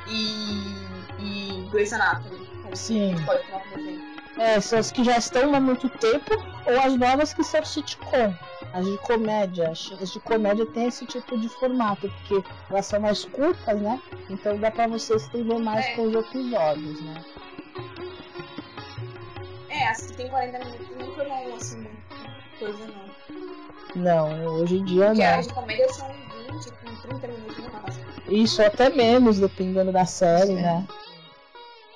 e, 0.09 0.87
e 1.19 1.69
Grey's 1.71 1.93
Anatomy. 1.93 2.47
Sim. 2.75 3.15
pode 3.25 3.43
tomar 3.45 3.61
como 3.61 3.79
exemplo. 3.79 4.13
É, 4.39 4.61
são 4.61 4.79
as 4.79 4.91
que 4.91 5.05
já 5.05 5.19
estão 5.19 5.55
há 5.55 5.61
muito 5.61 5.89
tempo, 5.91 6.31
ou 6.67 6.81
as 6.81 6.97
novas 6.97 7.35
que 7.35 7.45
são 7.45 7.63
sitcom. 7.65 8.35
As 8.73 8.87
de 8.87 8.97
comédia. 8.99 9.71
As 9.71 10.11
de 10.11 10.21
comédia 10.21 10.65
tem 10.67 10.87
esse 10.87 11.05
tipo 11.05 11.39
de 11.39 11.49
formato, 11.51 12.09
porque 12.09 12.43
elas 12.71 12.87
são 12.87 13.01
mais 13.01 13.25
curtas, 13.27 13.79
né? 13.81 14.01
Então 14.31 14.57
dá 14.59 14.71
pra 14.71 14.87
você 14.87 15.17
estender 15.17 15.59
mais 15.59 15.85
É. 15.85 15.95
com 15.97 16.03
os 16.05 16.15
episódios, 16.15 17.01
né? 17.03 17.25
É, 19.69 19.89
as 19.89 20.07
que 20.07 20.17
tem 20.17 20.29
40 20.29 20.59
minutos 20.65 20.89
nunca 20.97 21.25
vão 21.25 21.55
assim, 21.55 21.87
coisa 22.59 22.87
não. 22.87 23.62
Não, 23.95 24.45
hoje 24.47 24.79
em 24.79 24.85
dia 24.85 25.07
Porque 25.07 25.23
não. 25.23 25.39
as 25.39 25.47
de 25.47 25.55
comédia 25.55 25.93
são 25.93 26.09
20, 26.51 26.73
com 26.73 27.09
30 27.09 27.29
minutos 27.29 27.59
no 27.59 27.73
máximo. 27.73 28.05
Isso, 28.29 28.63
até 28.63 28.89
menos, 28.91 29.39
dependendo 29.39 29.93
da 29.93 30.07
série, 30.07 30.47
Sim. 30.47 30.63
né? 30.63 30.87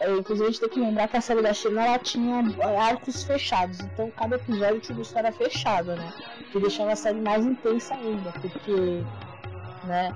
é, 0.00 0.10
inclusive 0.12 0.48
a 0.48 0.50
gente 0.50 0.60
tem 0.60 0.68
que 0.68 0.80
lembrar 0.80 1.08
que 1.08 1.16
a 1.16 1.20
série 1.20 1.42
da 1.42 1.52
China 1.52 1.86
ela 1.86 1.98
tinha 1.98 2.42
arcos 2.78 3.24
fechados, 3.24 3.80
então 3.80 4.10
cada 4.10 4.36
episódio 4.36 4.80
tinha 4.80 4.96
uma 4.96 5.02
história 5.02 5.32
fechada, 5.32 5.96
né? 5.96 6.12
Que 6.52 6.60
deixava 6.60 6.92
a 6.92 6.96
série 6.96 7.20
mais 7.20 7.44
intensa 7.44 7.94
ainda, 7.94 8.30
porque, 8.32 9.02
né? 9.84 10.14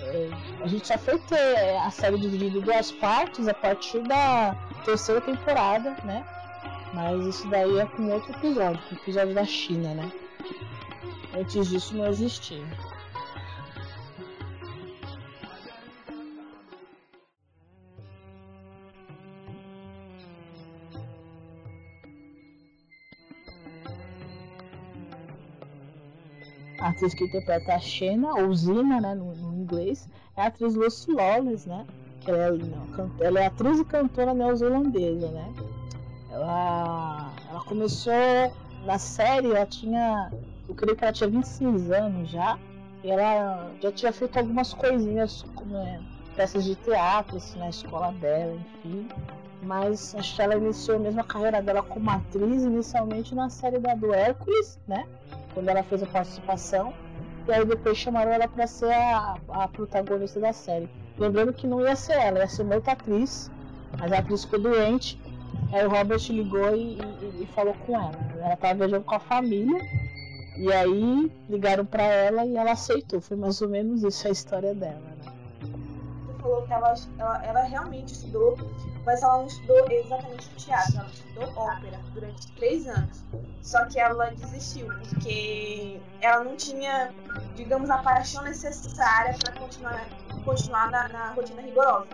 É, 0.00 0.30
a 0.62 0.66
gente 0.66 0.86
só 0.86 0.96
foi 0.96 1.18
ter 1.18 1.76
a 1.76 1.90
série 1.90 2.18
dividida 2.18 2.58
em 2.58 2.62
duas 2.62 2.90
partes 2.92 3.46
a 3.46 3.54
partir 3.54 4.00
da 4.00 4.56
terceira 4.84 5.20
temporada, 5.20 5.94
né? 6.04 6.24
Mas 6.94 7.26
isso 7.26 7.48
daí 7.48 7.78
é 7.78 7.86
com 7.86 8.10
outro 8.10 8.32
episódio, 8.32 8.82
com 8.88 8.94
o 8.94 8.98
episódio 8.98 9.34
da 9.34 9.44
China, 9.44 9.94
né? 9.94 10.12
Antes 11.34 11.68
disso 11.68 11.96
não 11.96 12.06
existia. 12.06 12.62
A 26.82 26.88
atriz 26.88 27.14
que 27.14 27.24
interpreta 27.24 27.74
a 27.74 27.78
Xena, 27.78 28.34
ou 28.34 28.52
Zina, 28.54 29.00
né, 29.00 29.14
no, 29.14 29.36
no 29.36 29.54
inglês, 29.54 30.08
é 30.36 30.42
a 30.42 30.46
atriz 30.46 30.74
Lucy 30.74 31.12
Lawless, 31.12 31.68
né? 31.68 31.86
Que 32.20 32.30
ela, 32.32 32.42
é, 32.42 32.50
não, 32.50 33.10
ela 33.20 33.40
é 33.40 33.46
atriz 33.46 33.78
e 33.78 33.84
cantora 33.84 34.34
neozelandesa, 34.34 35.28
né? 35.30 35.54
Ela, 36.28 37.32
ela 37.48 37.60
começou 37.64 38.12
na 38.84 38.98
série, 38.98 39.46
ela 39.46 39.64
tinha, 39.64 40.32
eu 40.68 40.74
creio 40.74 40.96
que 40.96 41.04
ela 41.04 41.12
tinha 41.12 41.28
26 41.28 41.90
anos 41.90 42.30
já, 42.30 42.58
e 43.02 43.10
ela 43.10 43.70
já 43.80 43.92
tinha 43.92 44.12
feito 44.12 44.38
algumas 44.38 44.72
coisinhas, 44.74 45.44
como 45.54 45.76
é, 45.76 46.00
peças 46.36 46.64
de 46.64 46.74
teatro, 46.76 47.36
assim, 47.36 47.58
na 47.58 47.68
escola 47.68 48.12
dela, 48.12 48.54
enfim. 48.54 49.08
Mas 49.62 50.14
acho 50.14 50.34
que 50.34 50.42
ela 50.42 50.56
iniciou 50.56 50.98
mesmo 50.98 51.20
a 51.20 51.24
carreira 51.24 51.62
dela 51.62 51.82
como 51.82 52.10
atriz, 52.10 52.64
inicialmente 52.64 53.34
na 53.34 53.48
série 53.48 53.78
da 53.78 53.94
do 53.94 54.12
Hércules, 54.12 54.78
né? 54.88 55.06
quando 55.54 55.68
ela 55.68 55.82
fez 55.82 56.02
a 56.02 56.06
participação. 56.06 56.92
E 57.46 57.52
aí 57.52 57.64
depois 57.64 57.96
chamaram 57.96 58.32
ela 58.32 58.48
para 58.48 58.66
ser 58.66 58.92
a, 58.92 59.36
a, 59.48 59.68
protagonista 59.68 60.40
da 60.40 60.52
série. 60.52 60.88
Lembrando 61.18 61.52
que 61.52 61.66
não 61.66 61.80
ia 61.80 61.96
ser 61.96 62.14
ela, 62.14 62.38
ia 62.38 62.48
ser 62.48 62.62
uma 62.62 62.76
outra 62.76 62.92
atriz. 62.92 63.50
Mas 63.98 64.12
a 64.12 64.18
atriz 64.18 64.44
ficou 64.44 64.60
doente. 64.60 65.20
Aí 65.72 65.84
o 65.84 65.90
Robert 65.90 66.20
ligou 66.30 66.74
e, 66.74 66.98
e, 66.98 67.42
e 67.42 67.48
falou 67.54 67.74
com 67.86 67.94
ela. 67.94 68.12
Ela 68.40 68.54
estava 68.54 68.74
viajando 68.74 69.04
com 69.04 69.14
a 69.14 69.20
família. 69.20 69.78
E 70.56 70.72
aí 70.72 71.32
ligaram 71.48 71.84
para 71.84 72.02
ela 72.02 72.44
e 72.44 72.56
ela 72.56 72.72
aceitou. 72.72 73.20
Foi 73.20 73.36
mais 73.36 73.60
ou 73.62 73.68
menos 73.68 74.02
isso 74.02 74.26
a 74.26 74.30
história 74.30 74.74
dela. 74.74 75.00
Né? 75.00 75.32
Você 76.26 76.38
falou 76.40 76.62
que 76.66 76.72
ela, 76.72 76.94
ela, 77.18 77.44
ela 77.44 77.62
realmente 77.62 78.12
estudou 78.12 78.56
mas 79.04 79.22
ela 79.22 79.38
não 79.38 79.46
estudou 79.46 79.90
exatamente 79.90 80.48
teatro, 80.56 80.98
ela 80.98 81.08
estudou 81.08 81.52
ópera 81.56 81.98
durante 82.14 82.52
três 82.52 82.86
anos. 82.86 83.24
Só 83.60 83.84
que 83.86 83.98
ela 83.98 84.30
desistiu, 84.30 84.86
porque 84.86 86.00
ela 86.20 86.44
não 86.44 86.56
tinha, 86.56 87.12
digamos, 87.54 87.90
a 87.90 87.98
paixão 87.98 88.42
necessária 88.44 89.36
para 89.38 89.52
continuar, 89.58 90.06
continuar 90.44 90.90
na, 90.90 91.08
na, 91.08 91.32
rotina 91.32 91.62
rigorosa. 91.62 92.08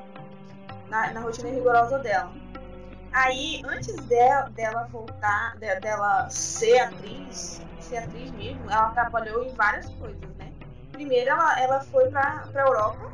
Na, 0.88 1.12
na, 1.12 1.20
rotina 1.20 1.51
rigorosa 1.51 1.98
dela. 1.98 2.33
Aí, 3.12 3.62
antes 3.64 3.97
dela, 4.07 4.51
dela 4.51 4.87
voltar, 4.90 5.57
de, 5.57 5.81
dela 5.81 6.29
ser 6.31 6.79
atriz, 6.81 7.61
ser 7.81 7.99
atriz 7.99 8.31
mesmo, 8.33 8.71
ela 8.71 8.90
trabalhou 8.90 9.44
em 9.44 9.55
várias 9.55 9.88
coisas, 9.94 10.37
né? 10.37 10.53
Primeiro, 10.92 11.31
ela, 11.31 11.61
ela 11.61 11.81
foi 11.81 12.11
para 12.11 12.44
a 12.55 12.59
Europa, 12.59 13.11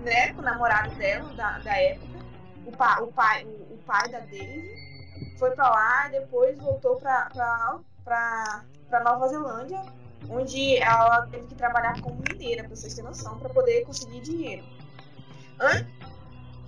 né, 0.00 0.32
com 0.32 0.40
o 0.40 0.44
namorado 0.44 0.94
dela, 0.94 1.32
da, 1.34 1.58
da 1.58 1.76
época 1.76 2.08
o, 2.68 2.72
pa, 2.72 3.00
o, 3.00 3.06
pai, 3.12 3.44
o, 3.44 3.74
o 3.74 3.78
pai 3.86 4.08
da 4.10 4.20
Daisy 4.20 4.76
foi 5.38 5.50
para 5.52 5.68
lá 5.70 6.08
depois 6.08 6.58
voltou 6.58 6.96
para 6.96 7.80
Nova 9.04 9.28
Zelândia, 9.28 9.82
onde 10.28 10.76
ela 10.76 11.26
teve 11.28 11.46
que 11.46 11.54
trabalhar 11.54 12.00
como 12.00 12.16
mineira, 12.16 12.64
para 12.64 12.76
vocês 12.76 12.94
terem 12.94 13.08
noção, 13.08 13.38
para 13.38 13.48
poder 13.48 13.84
conseguir 13.84 14.20
dinheiro. 14.20 14.64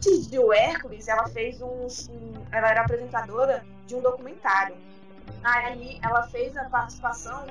Antes 0.01 0.29
do 0.29 0.51
Hércules, 0.51 1.09
ela 1.09 1.29
fez 1.29 1.61
um, 1.61 1.87
um, 1.87 2.47
Ela 2.51 2.71
era 2.71 2.81
apresentadora 2.81 3.63
de 3.87 3.95
um 3.95 4.01
documentário. 4.01 4.75
Aí 5.45 6.01
ela 6.03 6.27
fez 6.29 6.57
a 6.57 6.65
participação 6.71 7.47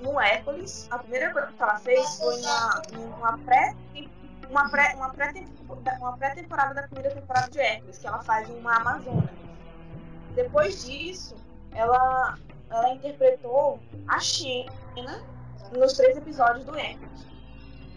no 0.00 0.20
Hércules. 0.20 0.86
A 0.92 0.98
primeira 0.98 1.32
coisa 1.32 1.48
que 1.48 1.60
ela 1.60 1.78
fez 1.80 2.18
foi 2.18 2.40
na, 2.40 2.82
numa 2.92 3.36
pré 3.38 3.74
uma 4.48 4.68
pré 4.68 4.94
uma 4.94 5.10
pré-temporada 5.10 5.98
uma 5.98 6.16
pré 6.16 6.34
-temporada 6.36 6.74
da 6.74 6.82
primeira 6.82 7.14
temporada 7.16 7.50
de 7.50 7.58
Hércules, 7.58 7.98
que 7.98 8.06
ela 8.06 8.22
faz 8.22 8.48
uma 8.48 8.76
Amazona. 8.76 9.32
Depois 10.36 10.84
disso, 10.84 11.34
ela, 11.74 12.38
ela 12.70 12.94
interpretou 12.94 13.80
a 14.06 14.20
Xena 14.20 15.20
nos 15.72 15.94
três 15.94 16.16
episódios 16.16 16.64
do 16.64 16.78
Hércules. 16.78 17.31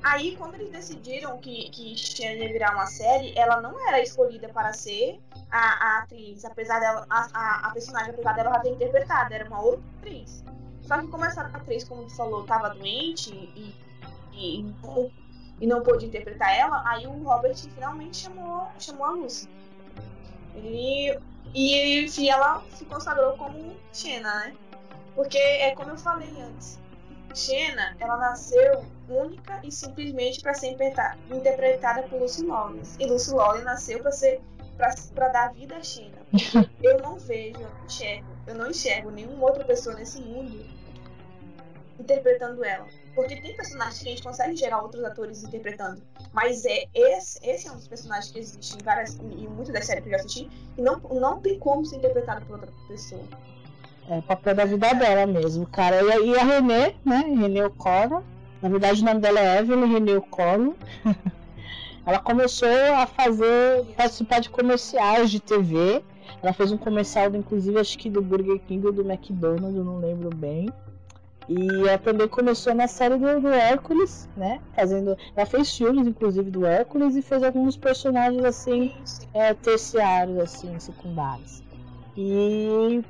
Aí, 0.05 0.35
quando 0.37 0.53
eles 0.53 0.69
decidiram 0.69 1.39
que, 1.39 1.67
que 1.71 1.97
Xena 1.97 2.45
ia 2.45 2.53
virar 2.53 2.75
uma 2.75 2.85
série, 2.85 3.33
ela 3.35 3.59
não 3.59 3.73
era 3.87 3.99
escolhida 3.99 4.47
para 4.49 4.71
ser 4.71 5.19
a, 5.49 5.57
a 5.57 5.99
atriz, 6.03 6.45
apesar 6.45 6.79
dela, 6.79 7.07
a, 7.09 7.27
a, 7.33 7.67
a, 7.67 7.71
personagem, 7.71 8.11
apesar 8.11 8.33
dela 8.33 8.51
já 8.53 8.59
ter 8.59 8.69
interpretado, 8.69 9.33
era 9.33 9.47
uma 9.47 9.59
outra 9.59 9.83
atriz. 9.97 10.43
Só 10.83 10.99
que 10.99 11.07
como 11.07 11.25
essa 11.25 11.41
atriz, 11.41 11.85
como 11.85 12.03
tu 12.05 12.15
falou, 12.15 12.41
estava 12.41 12.69
doente 12.69 13.33
e, 13.33 13.75
e, 14.31 14.59
e 14.59 14.75
e 15.59 15.65
não 15.65 15.81
pôde 15.81 16.05
interpretar 16.05 16.55
ela, 16.55 16.83
aí 16.85 17.07
o 17.07 17.23
Robert 17.23 17.55
finalmente 17.55 18.17
chamou, 18.17 18.67
chamou 18.77 19.05
a 19.07 19.09
Lucy. 19.09 19.49
Ele, 20.53 21.19
e, 21.51 22.05
e 22.05 22.29
ela 22.29 22.61
se 22.69 22.85
consagrou 22.85 23.35
como 23.37 23.75
Xena, 23.91 24.35
né? 24.41 24.55
Porque 25.15 25.39
é 25.39 25.73
como 25.73 25.89
eu 25.89 25.97
falei 25.97 26.29
antes. 26.39 26.79
Xena, 27.35 27.95
ela 27.99 28.17
nasceu 28.17 28.85
única 29.09 29.59
e 29.63 29.71
simplesmente 29.71 30.41
para 30.41 30.53
ser 30.53 30.77
interpretada 31.29 32.03
por 32.03 32.21
Lucy 32.21 32.45
Lawless. 32.45 32.95
E 32.99 33.05
Lucy 33.05 33.33
Lawless 33.33 33.65
nasceu 33.65 33.99
para 33.99 34.11
ser 34.11 34.41
para 35.13 35.29
dar 35.29 35.53
vida 35.53 35.75
a 35.75 35.83
Xena. 35.83 36.17
eu 36.81 36.99
não 36.99 37.17
vejo, 37.17 37.59
eu 37.59 37.69
não 37.69 37.85
enxergo, 37.85 38.27
eu 38.47 38.55
não 38.55 38.69
enxergo 38.69 39.11
nenhuma 39.11 39.45
outra 39.45 39.63
pessoa 39.63 39.95
nesse 39.95 40.21
mundo 40.21 40.65
interpretando 41.99 42.63
ela. 42.63 42.87
Porque 43.13 43.39
tem 43.39 43.55
personagens 43.55 44.01
que 44.01 44.07
a 44.07 44.11
gente 44.11 44.23
consegue 44.23 44.55
gerar 44.55 44.81
outros 44.81 45.03
atores 45.03 45.43
interpretando. 45.43 46.01
Mas 46.33 46.65
é 46.65 46.85
esse, 46.93 47.39
esse 47.41 47.67
é 47.67 47.71
um 47.71 47.75
dos 47.75 47.87
personagens 47.87 48.31
que 48.31 48.39
existe 48.39 48.75
em 48.75 48.83
várias. 48.83 49.17
em 49.17 49.47
muitas 49.47 49.73
das 49.73 49.85
séries 49.85 50.03
que 50.03 50.09
eu 50.09 50.17
já 50.17 50.23
assisti. 50.23 50.49
E 50.77 50.81
não, 50.81 50.99
não 50.99 51.39
tem 51.39 51.57
como 51.57 51.85
ser 51.85 51.97
interpretado 51.97 52.45
por 52.45 52.55
outra 52.55 52.71
pessoa. 52.87 53.23
É 54.09 54.19
o 54.19 54.21
papel 54.21 54.53
da 54.53 54.65
vida 54.65 54.93
dela 54.93 55.25
mesmo, 55.25 55.65
cara. 55.65 56.01
E, 56.01 56.29
e 56.29 56.35
a 56.37 56.43
Renée, 56.43 56.95
né? 57.03 57.23
Renée 57.27 57.63
O'Connor. 57.63 58.21
Na 58.61 58.69
verdade 58.69 59.01
o 59.01 59.05
nome 59.05 59.19
dela 59.19 59.39
é 59.39 59.59
Evelyn 59.59 59.91
Renée 59.91 60.17
O'Connor. 60.17 60.75
ela 62.05 62.19
começou 62.19 62.67
a 62.95 63.07
fazer. 63.07 63.83
participar 63.97 64.41
de 64.41 64.49
comerciais 64.49 65.31
de 65.31 65.39
TV. 65.39 66.03
Ela 66.41 66.53
fez 66.53 66.71
um 66.71 66.77
comercial, 66.77 67.33
inclusive, 67.33 67.79
acho 67.79 67.97
que 67.97 68.09
do 68.09 68.21
Burger 68.21 68.59
King 68.67 68.85
ou 68.85 68.93
do 68.93 69.01
McDonald's, 69.01 69.75
eu 69.75 69.83
não 69.83 69.97
lembro 69.97 70.29
bem. 70.35 70.69
E 71.47 71.87
ela 71.87 71.97
também 71.97 72.27
começou 72.27 72.73
na 72.73 72.87
série 72.87 73.17
do, 73.17 73.39
do, 73.41 73.49
Hércules, 73.49 74.27
né? 74.35 74.59
Fazendo. 74.75 75.17
Ela 75.35 75.45
fez 75.45 75.75
filmes, 75.75 76.07
inclusive, 76.07 76.49
do 76.49 76.65
Hércules 76.65 77.15
e 77.15 77.21
fez 77.21 77.43
alguns 77.43 77.77
personagens 77.77 78.43
assim, 78.43 78.93
é, 79.33 79.53
terciários, 79.53 80.37
assim, 80.39 80.79
secundários. 80.79 81.63
E 82.17 83.03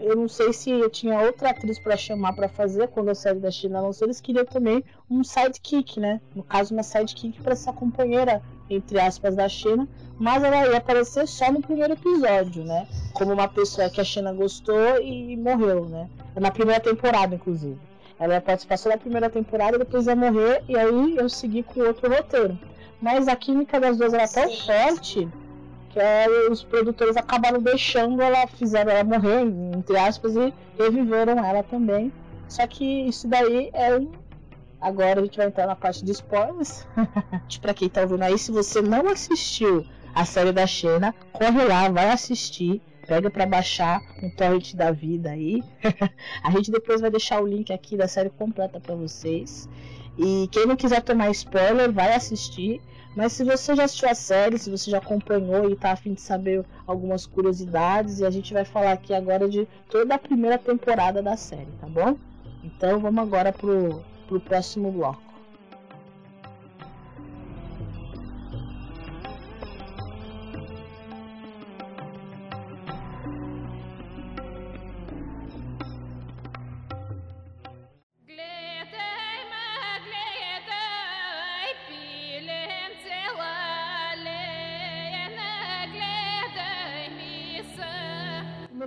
eu 0.00 0.16
não 0.16 0.28
sei 0.28 0.52
se 0.52 0.70
eu 0.70 0.88
tinha 0.88 1.18
outra 1.20 1.50
atriz 1.50 1.78
para 1.78 1.96
chamar 1.96 2.32
para 2.32 2.48
fazer 2.48 2.88
quando 2.88 3.08
a 3.08 3.14
série 3.14 3.40
da 3.40 3.50
China 3.50 3.80
lançou. 3.80 4.06
Eles 4.06 4.20
queriam 4.20 4.44
também 4.44 4.84
um 5.10 5.24
sidekick, 5.24 5.98
né? 5.98 6.20
No 6.34 6.44
caso, 6.44 6.72
uma 6.72 6.84
sidekick 6.84 7.40
para 7.42 7.52
essa 7.52 7.72
companheira, 7.72 8.40
entre 8.70 9.00
aspas, 9.00 9.34
da 9.34 9.48
China. 9.48 9.88
Mas 10.18 10.44
ela 10.44 10.68
ia 10.68 10.76
aparecer 10.76 11.26
só 11.26 11.50
no 11.50 11.60
primeiro 11.60 11.94
episódio, 11.94 12.64
né? 12.64 12.86
Como 13.14 13.32
uma 13.32 13.48
pessoa 13.48 13.90
que 13.90 14.00
a 14.00 14.04
China 14.04 14.32
gostou 14.32 15.00
e 15.00 15.36
morreu, 15.36 15.86
né? 15.86 16.08
Na 16.36 16.50
primeira 16.52 16.80
temporada, 16.80 17.34
inclusive. 17.34 17.78
Ela 18.18 18.34
ia 18.34 18.40
participar 18.40 18.76
só 18.76 18.88
da 18.90 18.96
primeira 18.96 19.28
temporada, 19.28 19.78
depois 19.78 20.06
ia 20.06 20.14
morrer, 20.14 20.62
e 20.68 20.76
aí 20.76 21.16
eu 21.16 21.28
segui 21.28 21.64
com 21.64 21.80
outro 21.80 22.08
roteiro. 22.08 22.56
Mas 23.00 23.26
a 23.26 23.34
química 23.34 23.80
das 23.80 23.96
duas 23.96 24.14
era 24.14 24.28
tão 24.28 24.48
forte 24.48 25.28
que 25.92 26.50
os 26.50 26.62
produtores 26.64 27.16
acabaram 27.16 27.60
deixando 27.60 28.20
ela, 28.22 28.46
fizeram 28.46 28.90
ela 28.90 29.04
morrer, 29.04 29.42
entre 29.76 29.96
aspas, 29.96 30.34
e 30.36 30.52
reviveram 30.78 31.44
ela 31.44 31.62
também. 31.62 32.12
Só 32.48 32.66
que 32.66 32.84
isso 33.08 33.28
daí 33.28 33.70
é 33.72 33.96
um. 33.96 34.10
Agora 34.80 35.20
a 35.20 35.24
gente 35.24 35.36
vai 35.36 35.46
entrar 35.46 35.66
na 35.66 35.76
parte 35.76 36.04
de 36.04 36.10
spoilers. 36.12 36.86
pra 37.60 37.72
quem 37.72 37.88
tá 37.88 38.02
ouvindo 38.02 38.22
aí, 38.22 38.36
se 38.36 38.50
você 38.50 38.82
não 38.82 39.08
assistiu 39.08 39.86
a 40.14 40.24
série 40.24 40.52
da 40.52 40.66
Xena, 40.66 41.14
corre 41.32 41.64
lá, 41.64 41.88
vai 41.88 42.10
assistir 42.10 42.82
pega 43.06 43.30
para 43.30 43.46
baixar 43.46 44.00
um 44.22 44.30
torrent 44.30 44.74
da 44.74 44.90
vida 44.90 45.30
aí. 45.30 45.62
a 46.42 46.50
gente 46.50 46.70
depois 46.70 47.00
vai 47.00 47.10
deixar 47.10 47.42
o 47.42 47.46
link 47.46 47.72
aqui 47.72 47.96
da 47.96 48.08
série 48.08 48.30
completa 48.30 48.80
para 48.80 48.94
vocês. 48.94 49.68
E 50.18 50.48
quem 50.50 50.66
não 50.66 50.76
quiser 50.76 51.02
tomar 51.02 51.30
spoiler, 51.30 51.90
vai 51.90 52.14
assistir, 52.14 52.80
Mas 53.14 53.32
se 53.34 53.44
você 53.44 53.76
já 53.76 53.84
assistiu 53.84 54.08
a 54.08 54.14
série, 54.14 54.58
se 54.58 54.70
você 54.70 54.90
já 54.90 54.98
acompanhou 54.98 55.68
e 55.68 55.76
tá 55.76 55.92
afim 55.92 56.14
de 56.14 56.20
saber 56.20 56.64
algumas 56.86 57.26
curiosidades, 57.26 58.20
e 58.20 58.24
a 58.24 58.30
gente 58.30 58.54
vai 58.54 58.64
falar 58.64 58.92
aqui 58.92 59.12
agora 59.12 59.48
de 59.48 59.66
toda 59.90 60.14
a 60.14 60.18
primeira 60.18 60.58
temporada 60.58 61.22
da 61.22 61.36
série, 61.36 61.72
tá 61.80 61.86
bom? 61.86 62.16
Então 62.64 63.00
vamos 63.00 63.22
agora 63.22 63.52
pro, 63.52 64.02
pro 64.26 64.40
próximo 64.40 64.90
bloco. 64.90 65.31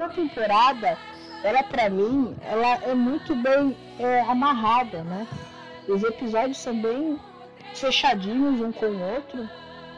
Primeira 0.05 0.09
temporada, 0.09 0.97
ela 1.43 1.63
para 1.63 1.89
mim, 1.89 2.35
ela 2.43 2.75
é 2.83 2.93
muito 2.93 3.35
bem 3.35 3.75
é, 3.99 4.21
amarrada, 4.21 5.03
né? 5.03 5.27
Os 5.87 6.03
episódios 6.03 6.57
são 6.57 6.79
bem 6.79 7.19
fechadinhos 7.73 8.61
um 8.61 8.71
com 8.71 8.87
o 8.87 9.13
outro. 9.13 9.47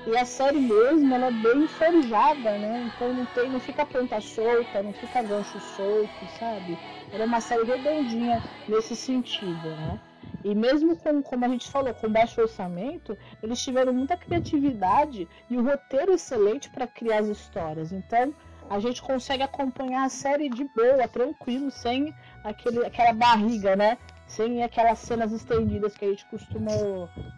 E 0.05 0.15
a 0.15 0.23
série 0.23 0.59
mesmo, 0.59 1.13
ela 1.13 1.27
é 1.27 1.31
bem 1.31 1.67
forjada, 1.67 2.57
né? 2.57 2.89
Então 2.95 3.13
não 3.13 3.25
tem, 3.25 3.49
não 3.49 3.59
fica 3.59 3.85
ponta 3.85 4.21
solta, 4.21 4.81
não 4.81 4.93
fica 4.93 5.21
gancho 5.21 5.59
solto, 5.59 6.27
sabe? 6.39 6.77
Ela 7.11 7.23
é 7.23 7.25
uma 7.25 7.41
série 7.41 7.63
redondinha 7.63 8.41
nesse 8.67 8.95
sentido, 8.95 9.69
né? 9.69 9.99
E 10.43 10.55
mesmo 10.55 10.95
com, 10.95 11.21
como 11.21 11.43
a 11.43 11.49
gente 11.49 11.69
falou, 11.69 11.93
com 11.93 12.09
baixo 12.09 12.39
orçamento, 12.39 13.17
eles 13.43 13.61
tiveram 13.61 13.91
muita 13.91 14.15
criatividade 14.15 15.27
e 15.49 15.57
o 15.57 15.63
roteiro 15.63 16.13
excelente 16.13 16.69
para 16.69 16.87
criar 16.87 17.19
as 17.19 17.27
histórias. 17.27 17.91
Então, 17.91 18.33
a 18.69 18.79
gente 18.79 19.01
consegue 19.01 19.43
acompanhar 19.43 20.05
a 20.05 20.09
série 20.09 20.49
de 20.49 20.63
boa, 20.65 21.07
tranquilo, 21.07 21.71
sem 21.71 22.13
aquele, 22.43 22.85
aquela 22.85 23.13
barriga, 23.13 23.75
né? 23.75 23.97
Sem 24.27 24.61
aquelas 24.61 24.99
cenas 24.99 25.31
estendidas 25.31 25.95
que 25.95 26.05
a 26.05 26.09
gente 26.09 26.25
costuma, 26.25 26.71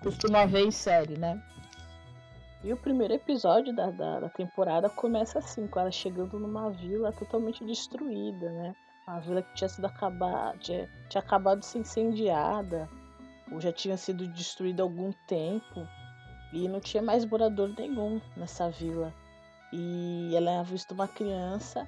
costuma 0.01 0.45
ver 0.45 0.65
em 0.65 0.71
série, 0.71 1.17
né? 1.17 1.41
E 2.63 2.73
o 2.73 2.77
primeiro 2.77 3.13
episódio 3.13 3.73
da, 3.73 3.89
da, 3.91 4.19
da, 4.19 4.29
temporada 4.29 4.89
começa 4.89 5.39
assim, 5.39 5.67
com 5.67 5.79
ela 5.79 5.91
chegando 5.91 6.37
numa 6.39 6.69
vila 6.71 7.11
totalmente 7.13 7.63
destruída, 7.63 8.49
né? 8.51 8.75
Uma 9.07 9.19
vila 9.19 9.41
que 9.41 9.53
tinha 9.53 9.69
sido 9.69 9.85
acabada, 9.85 10.57
tinha, 10.57 10.89
tinha 11.07 11.21
acabado 11.21 11.59
de 11.59 11.67
ser 11.67 11.79
incendiada, 11.79 12.89
ou 13.51 13.61
já 13.61 13.71
tinha 13.71 13.95
sido 13.97 14.27
destruída 14.27 14.83
há 14.83 14.85
algum 14.85 15.11
tempo, 15.25 15.87
e 16.51 16.67
não 16.67 16.79
tinha 16.79 17.01
mais 17.01 17.23
morador 17.23 17.69
nenhum 17.77 18.19
nessa 18.35 18.69
vila. 18.69 19.13
E 19.71 20.33
ela 20.35 20.59
avista 20.59 20.93
uma 20.93 21.07
criança 21.07 21.87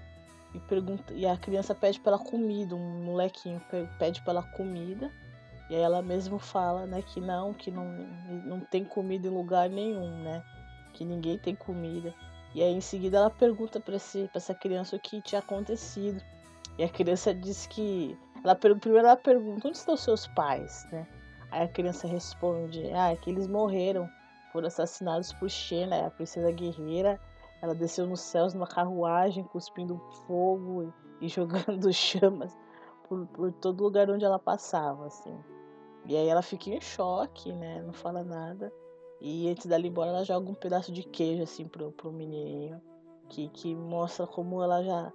e 0.54 0.60
pergunta 0.60 1.14
e 1.14 1.26
a 1.26 1.38
criança 1.38 1.74
pede 1.74 2.00
pela 2.00 2.20
comida, 2.20 2.76
um 2.76 3.04
molequinho 3.04 3.62
pede 3.98 4.22
pela 4.22 4.44
comida. 4.44 5.12
E 5.70 5.76
aí 5.76 5.82
ela 5.82 6.02
mesmo 6.02 6.38
fala, 6.38 6.86
né, 6.86 7.02
que 7.02 7.22
não, 7.22 7.54
que 7.54 7.72
não, 7.72 7.86
não 8.46 8.60
tem 8.60 8.84
comida 8.84 9.28
em 9.28 9.32
lugar 9.32 9.70
nenhum, 9.70 10.22
né? 10.22 10.44
Que 10.94 11.06
ninguém 11.06 11.38
tem 11.38 11.56
comida. 11.56 12.14
E 12.54 12.62
aí 12.62 12.74
em 12.74 12.82
seguida 12.82 13.18
ela 13.18 13.30
pergunta 13.30 13.80
para 13.80 13.96
essa 13.96 14.54
criança 14.54 14.96
o 14.96 15.00
que 15.00 15.22
tinha 15.22 15.40
acontecido. 15.40 16.22
E 16.78 16.84
a 16.84 16.90
criança 16.90 17.34
diz 17.34 17.66
que 17.66 18.18
ela 18.44 18.56
primeiro 18.56 19.08
ela 19.08 19.16
pergunta 19.16 19.68
onde 19.68 19.78
estão 19.78 19.96
seus 19.96 20.28
pais, 20.28 20.86
né? 20.92 21.08
Aí 21.50 21.64
a 21.64 21.68
criança 21.68 22.08
responde, 22.08 22.92
ah, 22.94 23.12
é 23.12 23.16
que 23.16 23.30
eles 23.30 23.48
morreram, 23.48 24.10
foram 24.52 24.68
assassinados 24.68 25.32
por 25.34 25.50
Xena, 25.50 26.08
a 26.08 26.10
princesa 26.10 26.52
guerreira, 26.52 27.20
ela 27.62 27.76
desceu 27.76 28.08
nos 28.08 28.22
céus 28.22 28.54
numa 28.54 28.68
carruagem, 28.68 29.44
cuspindo 29.44 30.00
fogo 30.26 30.92
e, 31.22 31.28
jogando 31.28 31.92
chamas 31.94 32.58
por, 33.08 33.28
por, 33.28 33.52
todo 33.54 33.84
lugar 33.84 34.10
onde 34.10 34.26
ela 34.26 34.40
passava, 34.40 35.06
assim. 35.06 35.38
E 36.08 36.18
aí 36.18 36.28
ela 36.28 36.42
fica 36.42 36.72
em 36.72 36.82
choque, 36.82 37.54
né? 37.54 37.82
Não 37.84 37.94
fala 37.94 38.24
nada. 38.24 38.74
E 39.20 39.48
antes 39.48 39.68
dela 39.68 39.86
ir 39.86 39.90
embora, 39.90 40.10
ela 40.10 40.24
joga 40.24 40.50
um 40.50 40.56
pedaço 40.56 40.92
de 40.92 41.04
queijo, 41.04 41.44
assim, 41.44 41.68
pro, 41.68 41.92
pro 41.92 42.12
menininho. 42.12 42.82
Que, 43.30 43.48
que 43.50 43.76
mostra 43.76 44.26
como 44.26 44.62
ela 44.64 44.84
já, 44.84 45.14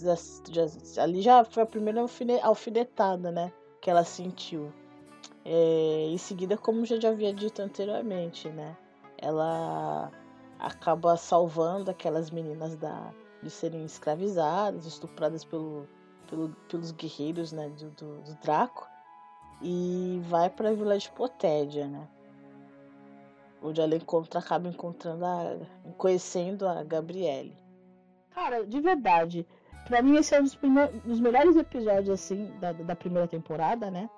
já, 0.00 0.14
já 0.50 1.02
Ali 1.02 1.20
já 1.20 1.44
foi 1.44 1.62
a 1.62 1.66
primeira 1.66 2.00
alfinetada, 2.42 3.30
né? 3.30 3.52
Que 3.82 3.90
ela 3.90 4.02
sentiu. 4.02 4.72
É, 5.44 6.06
em 6.08 6.18
seguida, 6.18 6.56
como 6.56 6.86
já 6.86 6.96
havia 7.08 7.32
dito 7.32 7.60
anteriormente, 7.60 8.48
né? 8.48 8.76
Ela 9.18 10.10
acaba 10.58 11.16
salvando 11.16 11.90
aquelas 11.90 12.30
meninas 12.30 12.76
da, 12.76 13.12
de 13.42 13.50
serem 13.50 13.84
escravizadas, 13.84 14.86
estupradas 14.86 15.44
pelo, 15.44 15.86
pelo, 16.28 16.50
pelos 16.68 16.92
guerreiros 16.92 17.52
né, 17.52 17.68
do, 17.70 17.90
do, 17.90 18.22
do 18.22 18.34
Draco 18.42 18.88
e 19.62 20.20
vai 20.28 20.50
para 20.50 20.70
a 20.70 20.72
vila 20.72 20.98
de 20.98 21.10
Potédia, 21.10 21.86
né? 21.86 22.06
Onde 23.62 23.80
ela 23.80 23.94
encontra, 23.94 24.40
acaba 24.40 24.68
encontrando 24.68 25.24
a, 25.24 25.56
conhecendo 25.96 26.68
a 26.68 26.82
Gabriele. 26.82 27.56
Cara, 28.30 28.66
de 28.66 28.80
verdade, 28.80 29.46
para 29.86 30.02
mim 30.02 30.16
esse 30.16 30.34
é 30.34 30.40
um 30.40 30.44
dos, 30.44 30.58
dos 31.04 31.20
melhores 31.20 31.56
episódios 31.56 32.10
assim 32.10 32.50
da, 32.60 32.72
da 32.72 32.94
primeira 32.94 33.26
temporada, 33.26 33.90
né? 33.90 34.10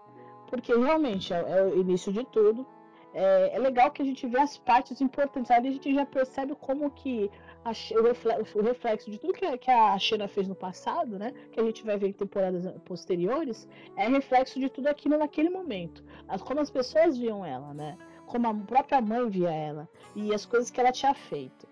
Porque 0.48 0.74
realmente 0.74 1.32
é, 1.32 1.38
é 1.38 1.62
o 1.62 1.78
início 1.78 2.12
de 2.12 2.24
tudo 2.24 2.66
é, 3.14 3.54
é, 3.54 3.58
legal 3.58 3.90
que 3.90 4.02
a 4.02 4.04
gente 4.04 4.26
vê 4.26 4.38
as 4.38 4.58
partes 4.58 5.00
importantes. 5.00 5.50
Ali 5.50 5.68
a 5.68 5.72
gente 5.72 5.94
já 5.94 6.04
percebe 6.04 6.54
como 6.54 6.90
que 6.90 7.30
a, 7.64 7.70
o, 7.70 8.02
reflexo, 8.02 8.58
o, 8.58 8.62
reflexo, 8.62 9.10
de 9.10 9.18
tudo 9.18 9.32
que, 9.32 9.58
que 9.58 9.70
a 9.70 9.98
Xena 9.98 10.28
fez 10.28 10.46
no 10.46 10.54
passado, 10.54 11.18
né? 11.18 11.32
Que 11.52 11.60
a 11.60 11.64
gente 11.64 11.84
vai 11.84 11.96
ver 11.96 12.08
em 12.08 12.12
temporadas 12.12 12.66
posteriores, 12.84 13.68
é 13.96 14.08
reflexo 14.08 14.60
de 14.60 14.68
tudo 14.68 14.88
aquilo 14.88 15.18
naquele 15.18 15.50
momento. 15.50 16.04
As, 16.28 16.42
como 16.42 16.60
as 16.60 16.70
pessoas 16.70 17.16
viam 17.16 17.44
ela, 17.44 17.72
né? 17.74 17.96
Como 18.26 18.46
a 18.46 18.54
própria 18.54 19.00
mãe 19.00 19.28
via 19.28 19.50
ela 19.50 19.88
e 20.14 20.34
as 20.34 20.44
coisas 20.44 20.70
que 20.70 20.80
ela 20.80 20.92
tinha 20.92 21.14
feito. 21.14 21.66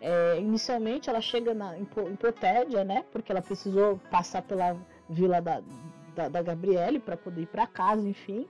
É, 0.00 0.38
inicialmente 0.38 1.10
ela 1.10 1.20
chega 1.20 1.52
na, 1.52 1.78
em, 1.78 1.82
em 1.82 2.16
Protédia, 2.16 2.84
né? 2.84 3.04
Porque 3.12 3.30
ela 3.30 3.42
precisou 3.42 4.00
passar 4.10 4.42
pela 4.42 4.76
vila 5.08 5.40
da, 5.40 5.62
da, 6.14 6.28
da 6.28 6.42
Gabriele 6.42 6.98
para 6.98 7.16
poder 7.16 7.42
ir 7.42 7.46
para 7.46 7.66
casa, 7.66 8.08
enfim. 8.08 8.46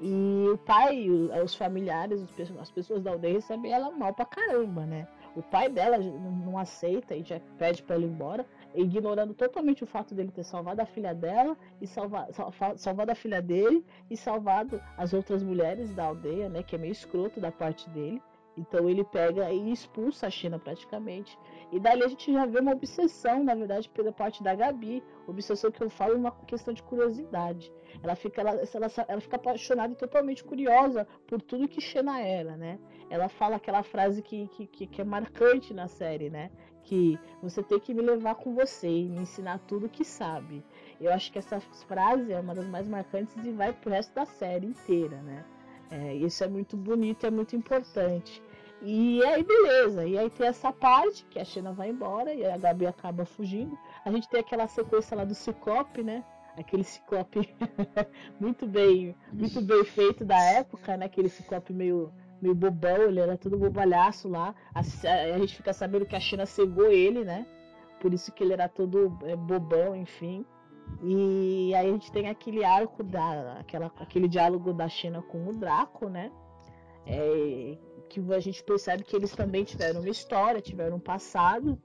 E 0.00 0.48
o 0.52 0.58
pai, 0.58 1.08
os 1.08 1.54
familiares, 1.54 2.24
as 2.60 2.70
pessoas 2.70 3.02
da 3.02 3.12
aldeia 3.12 3.34
recebem 3.34 3.72
ela 3.72 3.90
mal 3.90 4.12
pra 4.12 4.24
caramba, 4.24 4.84
né? 4.84 5.06
O 5.36 5.42
pai 5.42 5.68
dela 5.68 5.98
não 5.98 6.58
aceita 6.58 7.14
e 7.16 7.22
já 7.22 7.40
pede 7.58 7.82
para 7.82 7.96
ela 7.96 8.04
ir 8.04 8.08
embora, 8.08 8.46
ignorando 8.74 9.34
totalmente 9.34 9.82
o 9.82 9.86
fato 9.86 10.14
dele 10.14 10.30
ter 10.30 10.44
salvado 10.44 10.80
a 10.80 10.86
filha 10.86 11.14
dela 11.14 11.56
e 11.80 11.86
salva, 11.86 12.28
salvado 12.76 13.10
a 13.10 13.14
filha 13.14 13.40
dele 13.42 13.84
e 14.10 14.16
salvado 14.16 14.80
as 14.96 15.12
outras 15.12 15.42
mulheres 15.42 15.92
da 15.94 16.04
aldeia, 16.04 16.48
né? 16.48 16.62
Que 16.62 16.76
é 16.76 16.78
meio 16.78 16.92
escroto 16.92 17.40
da 17.40 17.50
parte 17.50 17.88
dele. 17.90 18.22
Então 18.56 18.88
ele 18.88 19.02
pega 19.04 19.50
e 19.52 19.72
expulsa 19.72 20.26
a 20.26 20.30
China 20.30 20.58
praticamente. 20.58 21.36
E 21.72 21.80
dali 21.80 22.04
a 22.04 22.08
gente 22.08 22.32
já 22.32 22.46
vê 22.46 22.60
uma 22.60 22.72
obsessão, 22.72 23.42
na 23.42 23.54
verdade, 23.54 23.88
pela 23.88 24.12
parte 24.12 24.42
da 24.42 24.54
Gabi. 24.54 25.02
Obsessão 25.26 25.70
que 25.70 25.82
eu 25.82 25.90
falo 25.90 26.14
é 26.14 26.16
uma 26.16 26.30
questão 26.30 26.72
de 26.72 26.82
curiosidade. 26.82 27.72
Ela 28.02 28.14
fica, 28.14 28.40
ela, 28.40 28.50
ela, 28.52 28.86
ela 29.08 29.20
fica 29.20 29.36
apaixonada 29.36 29.92
e 29.92 29.96
totalmente 29.96 30.44
curiosa 30.44 31.06
por 31.26 31.40
tudo 31.42 31.68
que 31.68 31.80
Xena 31.80 32.20
era, 32.20 32.56
né? 32.56 32.78
Ela 33.10 33.28
fala 33.28 33.56
aquela 33.56 33.82
frase 33.82 34.22
que, 34.22 34.48
que, 34.48 34.86
que, 34.86 35.00
é 35.00 35.04
marcante 35.04 35.74
na 35.74 35.88
série, 35.88 36.30
né? 36.30 36.50
Que 36.84 37.18
você 37.42 37.62
tem 37.62 37.80
que 37.80 37.94
me 37.94 38.02
levar 38.02 38.34
com 38.36 38.54
você 38.54 38.88
e 38.88 39.08
me 39.08 39.20
ensinar 39.20 39.58
tudo 39.60 39.88
que 39.88 40.04
sabe. 40.04 40.64
Eu 41.00 41.12
acho 41.12 41.32
que 41.32 41.38
essa 41.38 41.60
frase 41.60 42.32
é 42.32 42.38
uma 42.38 42.54
das 42.54 42.66
mais 42.66 42.86
marcantes 42.86 43.34
e 43.36 43.50
vai 43.50 43.72
pro 43.72 43.90
resto 43.90 44.14
da 44.14 44.24
série 44.24 44.66
inteira, 44.66 45.20
né? 45.22 45.44
É, 45.90 46.14
isso 46.14 46.42
é 46.42 46.48
muito 46.48 46.76
bonito, 46.76 47.26
é 47.26 47.30
muito 47.30 47.54
importante. 47.54 48.42
E 48.82 49.24
aí, 49.24 49.42
beleza. 49.42 50.06
E 50.06 50.18
aí 50.18 50.28
tem 50.28 50.46
essa 50.46 50.70
parte 50.72 51.24
que 51.26 51.38
a 51.38 51.44
Xena 51.44 51.72
vai 51.72 51.88
embora 51.88 52.34
e 52.34 52.44
a 52.44 52.56
Gabi 52.56 52.86
acaba 52.86 53.24
fugindo. 53.24 53.78
A 54.04 54.10
gente 54.10 54.28
tem 54.28 54.40
aquela 54.40 54.66
sequência 54.66 55.16
lá 55.16 55.24
do 55.24 55.34
Ciclope, 55.34 56.02
né? 56.02 56.22
Aquele 56.56 56.84
Ciclope 56.84 57.48
muito 58.38 58.66
bem, 58.66 59.16
muito 59.32 59.60
bem 59.62 59.84
feito 59.84 60.24
da 60.24 60.38
época, 60.38 60.96
né? 60.96 61.06
Aquele 61.06 61.28
Ciclope 61.28 61.72
meio, 61.72 62.12
meio 62.42 62.54
bobão, 62.54 63.04
ele 63.04 63.20
era 63.20 63.38
todo 63.38 63.58
bobalhaço 63.58 64.28
lá. 64.28 64.54
A, 64.74 64.80
a, 64.80 65.38
gente 65.38 65.56
fica 65.56 65.72
sabendo 65.72 66.06
que 66.06 66.14
a 66.14 66.20
China 66.20 66.44
cegou 66.44 66.86
ele, 66.86 67.24
né? 67.24 67.46
Por 68.00 68.12
isso 68.12 68.32
que 68.32 68.44
ele 68.44 68.52
era 68.52 68.68
todo 68.68 69.18
é, 69.22 69.34
bobão, 69.34 69.96
enfim. 69.96 70.44
E 71.02 71.74
aí 71.74 71.88
a 71.88 71.92
gente 71.92 72.10
tem 72.10 72.28
aquele 72.28 72.64
arco 72.64 73.02
da. 73.02 73.58
Aquela, 73.60 73.92
aquele 73.98 74.28
diálogo 74.28 74.72
da 74.72 74.88
China 74.88 75.22
com 75.22 75.48
o 75.48 75.52
Draco, 75.52 76.08
né? 76.08 76.30
É, 77.06 77.76
que 78.08 78.20
a 78.32 78.40
gente 78.40 78.62
percebe 78.62 79.04
que 79.04 79.14
eles 79.14 79.32
também 79.32 79.64
tiveram 79.64 80.00
uma 80.00 80.08
história, 80.08 80.60
tiveram 80.60 80.96
um 80.96 81.00
passado. 81.00 81.78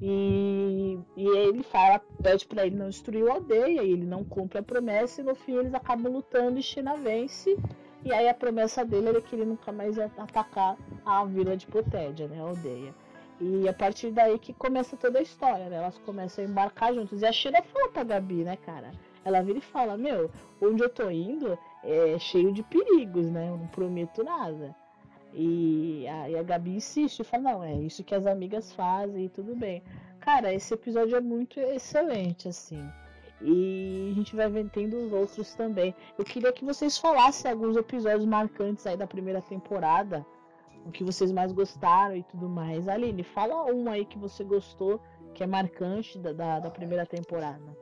E, 0.00 0.98
e 1.16 1.26
ele 1.26 1.62
fala, 1.62 2.00
pede 2.22 2.46
para 2.46 2.66
ele 2.66 2.76
não 2.76 2.88
destruir 2.88 3.28
a 3.28 3.34
aldeia, 3.34 3.82
e 3.82 3.92
ele 3.92 4.04
não 4.04 4.24
cumpre 4.24 4.58
a 4.58 4.62
promessa, 4.62 5.20
e 5.20 5.24
no 5.24 5.34
fim 5.34 5.56
eles 5.56 5.74
acabam 5.74 6.12
lutando 6.12 6.58
e 6.58 6.62
China 6.62 6.96
vence. 6.96 7.56
E 8.04 8.12
aí 8.12 8.28
a 8.28 8.34
promessa 8.34 8.84
dele 8.84 9.08
era 9.08 9.22
que 9.22 9.34
ele 9.34 9.46
nunca 9.46 9.72
mais 9.72 9.96
ia 9.96 10.06
atacar 10.18 10.76
a 11.04 11.24
vila 11.24 11.56
de 11.56 11.66
Potédia, 11.66 12.28
né? 12.28 12.38
A 12.40 12.42
aldeia. 12.42 12.94
E 13.40 13.68
a 13.68 13.72
partir 13.72 14.10
daí 14.10 14.38
que 14.38 14.52
começa 14.52 14.96
toda 14.96 15.18
a 15.18 15.22
história, 15.22 15.68
né? 15.68 15.76
Elas 15.76 15.98
começam 15.98 16.44
a 16.44 16.48
embarcar 16.48 16.94
juntos. 16.94 17.22
E 17.22 17.26
a 17.26 17.32
Sheila 17.32 17.62
fala 17.62 17.88
pra 17.88 18.04
Gabi, 18.04 18.44
né, 18.44 18.56
cara? 18.56 18.92
Ela 19.24 19.42
vira 19.42 19.58
e 19.58 19.62
fala, 19.62 19.96
meu, 19.96 20.30
onde 20.60 20.82
eu 20.82 20.88
tô 20.88 21.10
indo 21.10 21.58
é 21.82 22.18
cheio 22.18 22.52
de 22.52 22.62
perigos, 22.62 23.30
né? 23.30 23.48
Eu 23.48 23.56
não 23.56 23.66
prometo 23.68 24.22
nada. 24.22 24.74
E 25.32 26.06
a, 26.06 26.30
e 26.30 26.38
a 26.38 26.42
Gabi 26.42 26.76
insiste 26.76 27.20
e 27.20 27.24
fala, 27.24 27.42
não, 27.42 27.64
é 27.64 27.74
isso 27.74 28.04
que 28.04 28.14
as 28.14 28.26
amigas 28.26 28.72
fazem 28.72 29.24
e 29.24 29.28
tudo 29.28 29.56
bem. 29.56 29.82
Cara, 30.20 30.54
esse 30.54 30.72
episódio 30.72 31.16
é 31.16 31.20
muito 31.20 31.58
excelente, 31.58 32.48
assim. 32.48 32.88
E 33.42 34.10
a 34.12 34.14
gente 34.14 34.34
vai 34.36 34.48
tendo 34.72 34.96
os 34.96 35.12
outros 35.12 35.54
também. 35.54 35.94
Eu 36.16 36.24
queria 36.24 36.52
que 36.52 36.64
vocês 36.64 36.96
falassem 36.96 37.50
alguns 37.50 37.76
episódios 37.76 38.24
marcantes 38.24 38.86
aí 38.86 38.96
da 38.96 39.06
primeira 39.06 39.42
temporada. 39.42 40.24
O 40.84 40.90
que 40.90 41.02
vocês 41.02 41.32
mais 41.32 41.52
gostaram 41.52 42.16
e 42.16 42.22
tudo 42.22 42.48
mais. 42.48 42.88
Aline, 42.88 43.22
fala 43.22 43.72
um 43.72 43.88
aí 43.88 44.04
que 44.04 44.18
você 44.18 44.44
gostou, 44.44 45.00
que 45.34 45.42
é 45.42 45.46
marcante 45.46 46.18
da, 46.18 46.32
da, 46.32 46.60
da 46.60 46.70
primeira 46.70 47.06
temporada. 47.06 47.76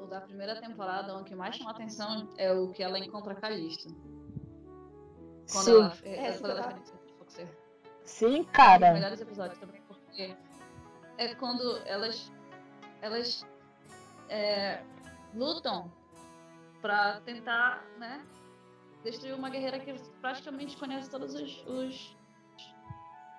O 0.00 0.06
da 0.06 0.20
primeira 0.20 0.60
temporada, 0.60 1.16
o 1.16 1.24
que 1.24 1.34
mais 1.34 1.56
chama 1.56 1.70
atenção 1.70 2.28
é 2.36 2.52
o 2.52 2.68
que 2.68 2.82
ela 2.82 2.98
encontra 2.98 3.34
Calista. 3.34 3.90
Quando 5.50 5.64
Sim. 5.64 5.70
ela, 5.72 5.98
é, 6.04 6.26
É, 6.26 6.38
quando 6.38 6.50
ela. 6.50 6.78
Sim, 8.04 8.40
Um 8.40 8.44
cara. 8.44 8.92
melhores 8.92 9.20
episódios 9.20 9.58
também, 9.58 9.80
porque 9.86 10.36
é 11.18 11.34
quando 11.36 11.78
elas 11.86 12.32
elas 13.00 13.46
é, 14.28 14.82
lutam 15.34 15.90
pra 16.80 17.20
tentar, 17.20 17.84
né, 17.98 18.24
destruir 19.02 19.34
uma 19.34 19.50
guerreira 19.50 19.78
que 19.78 19.92
praticamente 20.20 20.76
conhece 20.76 21.10
todos 21.10 21.34
os, 21.34 21.66
os, 21.66 22.16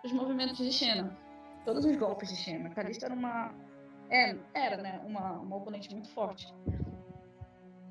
os 0.03 0.11
movimentos 0.11 0.57
de 0.57 0.71
Xena, 0.71 1.17
todos 1.65 1.85
os 1.85 1.95
golpes 1.95 2.29
de 2.29 2.35
Xena. 2.35 2.69
Calista 2.69 3.05
era 3.05 3.15
uma 3.15 3.53
é, 4.09 4.35
era, 4.53 4.77
né, 4.77 5.01
uma, 5.05 5.31
uma 5.33 5.55
oponente 5.55 5.91
muito 5.91 6.09
forte. 6.09 6.47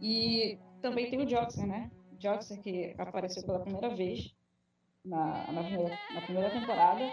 E 0.01 0.59
também 0.81 1.11
tem 1.11 1.21
o 1.21 1.29
Joxer, 1.29 1.67
né? 1.67 1.91
Joxer 2.19 2.61
que 2.61 2.95
apareceu 2.99 3.45
pela 3.45 3.61
primeira 3.61 3.89
vez 3.95 4.35
na, 5.05 5.51
na, 5.53 5.63
primeira, 5.65 5.99
na 6.15 6.21
primeira 6.21 6.51
temporada, 6.51 7.11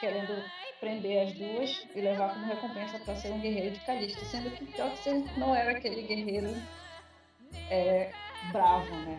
querendo 0.00 0.44
prender 0.80 1.26
as 1.26 1.32
duas 1.32 1.88
e 1.94 2.00
levar 2.00 2.34
como 2.34 2.46
recompensa 2.46 2.98
para 2.98 3.16
ser 3.16 3.32
um 3.32 3.40
guerreiro 3.40 3.74
de 3.74 3.80
Calista, 3.80 4.22
sendo 4.24 4.50
que 4.50 4.76
Joxer 4.76 5.38
não 5.38 5.54
era 5.54 5.70
aquele 5.70 6.02
guerreiro 6.02 6.50
é, 7.70 8.10
bravo, 8.52 8.94
né? 8.94 9.18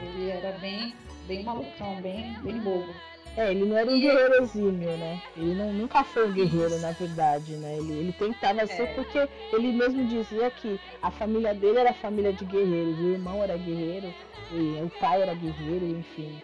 Ele 0.00 0.30
era 0.30 0.52
bem, 0.58 0.94
bem 1.26 1.44
malucão, 1.44 1.94
bem, 2.00 2.36
bem 2.42 2.58
bobo. 2.60 2.94
É, 3.36 3.50
ele 3.50 3.64
não 3.64 3.76
era 3.76 3.90
um 3.90 4.00
guerreiro 4.00 4.44
exímio, 4.44 4.96
né? 4.96 5.20
Ele 5.36 5.54
não, 5.56 5.72
nunca 5.72 6.04
foi 6.04 6.28
um 6.28 6.32
guerreiro, 6.32 6.78
na 6.78 6.92
verdade, 6.92 7.52
né? 7.56 7.76
Ele, 7.78 7.92
ele 7.92 8.12
tentava 8.12 8.64
ser 8.66 8.82
É. 8.84 8.94
porque 8.94 9.28
ele 9.52 9.72
mesmo 9.72 10.04
dizia 10.06 10.50
que 10.52 10.78
a 11.02 11.10
família 11.10 11.52
dele 11.52 11.78
era 11.78 11.92
família 11.94 12.32
de 12.32 12.44
guerreiros, 12.44 12.96
o 12.98 13.08
irmão 13.12 13.42
era 13.42 13.56
guerreiro, 13.56 14.14
e 14.52 14.80
o 14.82 14.90
pai 15.00 15.22
era 15.22 15.34
guerreiro, 15.34 15.84
enfim. 15.84 16.40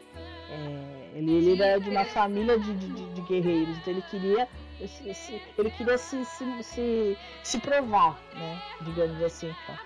É, 0.51 1.11
ele, 1.19 1.31
ele 1.53 1.63
era 1.63 1.79
de 1.81 1.91
uma 1.91 2.01
ele- 2.01 2.11
família 2.11 2.59
de, 2.59 2.75
de, 2.75 2.89
de- 2.89 3.21
guerreiros, 3.23 3.77
então 3.79 3.93
ele 3.93 4.03
queria 4.11 4.49
se, 5.15 5.41
ele 5.57 5.71
queria 5.71 5.97
se, 5.99 6.25
se, 6.25 6.63
se, 6.65 7.19
se 7.45 7.59
provar, 7.61 8.21
né? 8.35 8.61
Digamos 8.81 9.23
assim. 9.23 9.55
tá? 9.65 9.79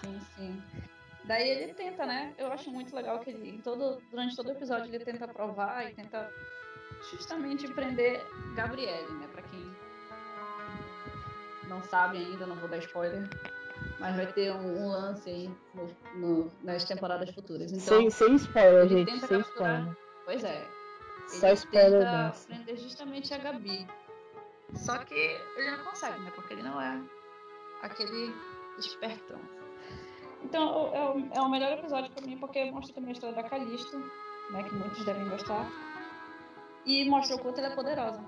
Sim, 0.00 0.20
sim. 0.36 0.62
Daí 1.30 1.48
ele 1.48 1.74
tenta, 1.74 2.04
né? 2.04 2.34
Eu 2.36 2.50
acho 2.52 2.68
muito 2.72 2.92
legal 2.94 3.20
que 3.20 3.30
ele, 3.30 3.50
em 3.50 3.60
todo, 3.60 4.02
durante 4.10 4.34
todo 4.34 4.48
o 4.48 4.50
episódio, 4.50 4.92
ele 4.92 5.04
tenta 5.04 5.28
provar 5.28 5.88
e 5.88 5.94
tenta 5.94 6.28
justamente 7.08 7.72
prender 7.72 8.20
Gabriele, 8.56 9.12
né? 9.12 9.28
Pra 9.32 9.42
quem 9.42 9.72
não 11.68 11.80
sabe 11.84 12.18
ainda, 12.18 12.46
não 12.48 12.56
vou 12.56 12.68
dar 12.68 12.78
spoiler, 12.78 13.28
mas 14.00 14.16
vai 14.16 14.26
ter 14.32 14.50
um, 14.52 14.82
um 14.86 14.88
lance 14.90 15.30
aí 15.30 15.50
no- 15.72 15.96
no- 16.16 16.52
nas 16.64 16.84
temporadas 16.84 17.32
futuras. 17.32 17.70
Então, 17.70 17.80
sem, 17.98 18.10
sem 18.10 18.34
spoiler, 18.34 18.86
ele 18.86 18.98
gente, 18.98 19.12
tenta 19.12 19.26
sem 19.28 19.40
capturar- 19.40 19.78
spoiler. 19.82 19.96
Pois 20.24 20.42
é. 20.44 20.68
Só 21.28 21.46
ele 21.46 21.54
spoiler 21.54 22.00
tenta 22.00 22.34
prender 22.48 22.76
justamente 22.76 23.32
a 23.32 23.38
Gabi. 23.38 23.86
Só 24.74 24.98
que 24.98 25.14
ele 25.14 25.70
não 25.76 25.84
consegue, 25.84 26.18
né? 26.24 26.32
Porque 26.34 26.54
ele 26.54 26.62
não 26.64 26.80
é 26.80 27.00
aquele 27.82 28.34
espertão. 28.78 29.38
Então, 30.42 30.90
é 30.94 31.00
o, 31.08 31.28
é 31.32 31.40
o 31.42 31.48
melhor 31.50 31.72
episódio 31.72 32.10
pra 32.10 32.26
mim, 32.26 32.36
porque 32.38 32.70
mostra 32.70 32.94
também 32.94 33.10
a 33.10 33.12
história 33.12 33.36
da 33.36 33.42
Calista, 33.48 33.96
né? 34.50 34.62
Que 34.62 34.74
muitos 34.74 35.04
devem 35.04 35.28
gostar. 35.28 35.66
E 36.86 37.08
mostra 37.08 37.36
o 37.36 37.38
quanto 37.38 37.58
ela 37.58 37.68
é 37.72 37.74
poderosa. 37.74 38.20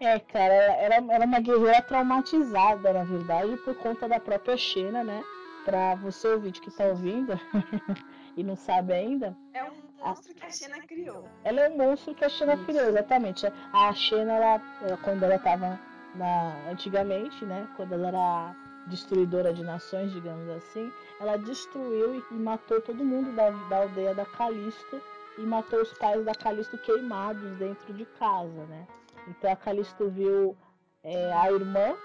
É, 0.00 0.18
cara, 0.18 0.52
ela 0.54 0.72
era, 0.76 0.94
era 1.14 1.24
uma 1.26 1.40
guerreira 1.40 1.82
traumatizada, 1.82 2.92
na 2.92 3.04
verdade, 3.04 3.54
por 3.58 3.74
conta 3.76 4.08
da 4.08 4.18
própria 4.18 4.56
Xena, 4.56 5.04
né? 5.04 5.22
Pra 5.64 5.94
você 5.96 6.26
ouvinte 6.28 6.58
que 6.60 6.70
tá 6.70 6.84
ouvindo 6.86 7.38
e 8.34 8.42
não 8.42 8.56
sabe 8.56 8.94
ainda, 8.94 9.36
É 9.52 9.62
um 9.62 9.72
monstro 10.02 10.34
que 10.34 10.46
a 10.46 10.50
Xena 10.50 10.80
criou. 10.86 11.28
ela 11.44 11.60
é 11.60 11.68
um 11.68 11.76
monstro 11.76 12.14
que 12.14 12.24
a 12.24 12.30
Xena 12.30 12.54
Isso. 12.54 12.64
criou, 12.64 12.86
exatamente. 12.86 13.46
A 13.74 13.92
Xena, 13.92 14.32
ela, 14.32 14.62
ela- 14.80 14.96
quando 14.96 15.22
ela 15.22 15.38
tava 15.38 15.78
na, 16.14 16.54
antigamente, 16.70 17.44
né? 17.44 17.68
Quando 17.76 17.92
ela 17.92 18.08
era 18.08 18.56
destruidora 18.90 19.52
de 19.52 19.62
nações, 19.62 20.12
digamos 20.12 20.48
assim, 20.50 20.92
ela 21.20 21.36
destruiu 21.36 22.22
e, 22.30 22.34
matou 22.34 22.80
todo 22.80 23.04
mundo 23.04 23.34
da, 23.34 23.50
da 23.50 23.82
aldeia 23.82 24.14
da 24.14 24.26
Calisto 24.26 25.00
e 25.38 25.42
matou 25.42 25.80
os 25.80 25.92
pais 25.94 26.24
da 26.24 26.34
Calisto 26.34 26.76
queimados 26.78 27.56
dentro 27.56 27.94
de 27.94 28.04
casa, 28.18 28.66
né? 28.66 28.86
Então 29.28 29.50
a 29.50 29.56
Calisto 29.56 30.08
viu 30.10 30.56
é, 31.02 31.32
a 31.32 31.50
irmã, 31.50 31.96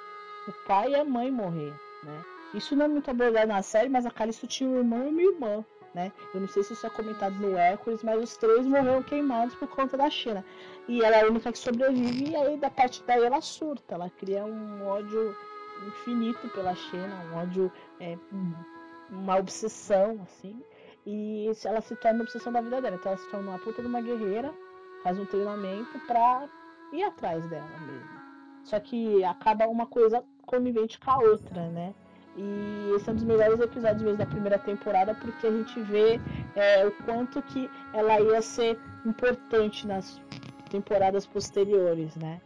o 0.47 0.67
pai 0.67 0.91
e 0.91 0.95
a 0.95 1.03
mãe 1.03 1.31
morrer, 1.31 1.73
né? 2.03 2.23
Isso 2.53 2.75
não 2.75 2.85
é 2.85 2.87
muito 2.87 3.09
abordado 3.11 3.47
na 3.47 3.61
série, 3.61 3.89
mas 3.89 4.05
a 4.05 4.11
Calisto 4.11 4.47
tinha 4.47 4.69
um 4.69 4.77
irmão 4.77 5.07
e 5.07 5.09
uma 5.09 5.21
irmã, 5.21 5.65
né? 5.93 6.11
Eu 6.33 6.41
não 6.41 6.47
sei 6.47 6.63
se 6.63 6.73
isso 6.73 6.85
é 6.85 6.89
comentado 6.89 7.35
no 7.35 7.57
Hércules, 7.57 8.03
mas 8.03 8.21
os 8.21 8.37
três 8.37 8.65
morreram 8.65 9.01
queimados 9.01 9.55
por 9.55 9.67
conta 9.67 9.97
da 9.97 10.09
Xena. 10.09 10.45
E 10.87 11.03
ela 11.03 11.15
é 11.17 11.23
a 11.23 11.27
única 11.27 11.51
que 11.51 11.57
sobrevive, 11.57 12.29
e 12.29 12.35
aí 12.35 12.57
da 12.57 12.69
parte 12.69 13.03
daí 13.07 13.23
ela 13.23 13.41
surta, 13.41 13.95
ela 13.95 14.09
cria 14.09 14.45
um 14.45 14.85
ódio 14.87 15.35
infinito 15.87 16.47
pela 16.49 16.75
Xena, 16.75 17.15
um 17.31 17.37
ódio, 17.37 17.71
é, 17.99 18.17
um- 18.31 18.53
uma 19.09 19.37
obsessão, 19.37 20.19
assim. 20.23 20.61
E 21.05 21.51
ela 21.63 21.81
se 21.81 21.95
torna 21.97 22.23
obsessão 22.23 22.51
da 22.51 22.61
vida 22.61 22.81
dela. 22.81 22.95
Então 22.95 23.11
ela 23.11 23.21
se 23.21 23.29
torna 23.29 23.51
uma 23.51 23.59
puta 23.59 23.81
de 23.81 23.87
uma 23.87 24.01
guerreira, 24.01 24.53
faz 25.03 25.19
um 25.19 25.25
treinamento 25.25 25.99
pra 26.07 26.47
ir 26.91 27.03
atrás 27.03 27.47
dela 27.47 27.79
mesmo. 27.81 28.25
Só 28.63 28.79
que 28.79 29.23
acaba 29.23 29.67
uma 29.67 29.85
coisa 29.85 30.23
conivente 30.45 30.99
com 30.99 31.11
a 31.11 31.17
outra, 31.19 31.69
né? 31.69 31.93
E 32.37 32.91
esse 32.95 33.07
é 33.07 33.11
um 33.13 33.15
dos 33.15 33.23
melhores 33.23 33.59
episódios 33.59 34.01
mesmo 34.01 34.17
da 34.17 34.25
primeira 34.25 34.57
temporada, 34.59 35.13
porque 35.13 35.47
a 35.47 35.51
gente 35.51 35.79
vê 35.83 36.19
é, 36.55 36.85
o 36.85 36.91
quanto 37.05 37.41
que 37.43 37.69
ela 37.93 38.19
ia 38.19 38.41
ser 38.41 38.77
importante 39.05 39.87
nas 39.87 40.19
temporadas 40.69 41.25
posteriores, 41.25 42.15
né? 42.17 42.41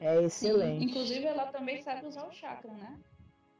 É 0.00 0.16
Sim, 0.16 0.24
excelente. 0.24 0.84
Inclusive, 0.84 1.24
ela 1.24 1.46
também 1.46 1.82
sabe 1.82 2.06
usar 2.06 2.26
o 2.26 2.32
chakra, 2.32 2.72
né? 2.72 2.98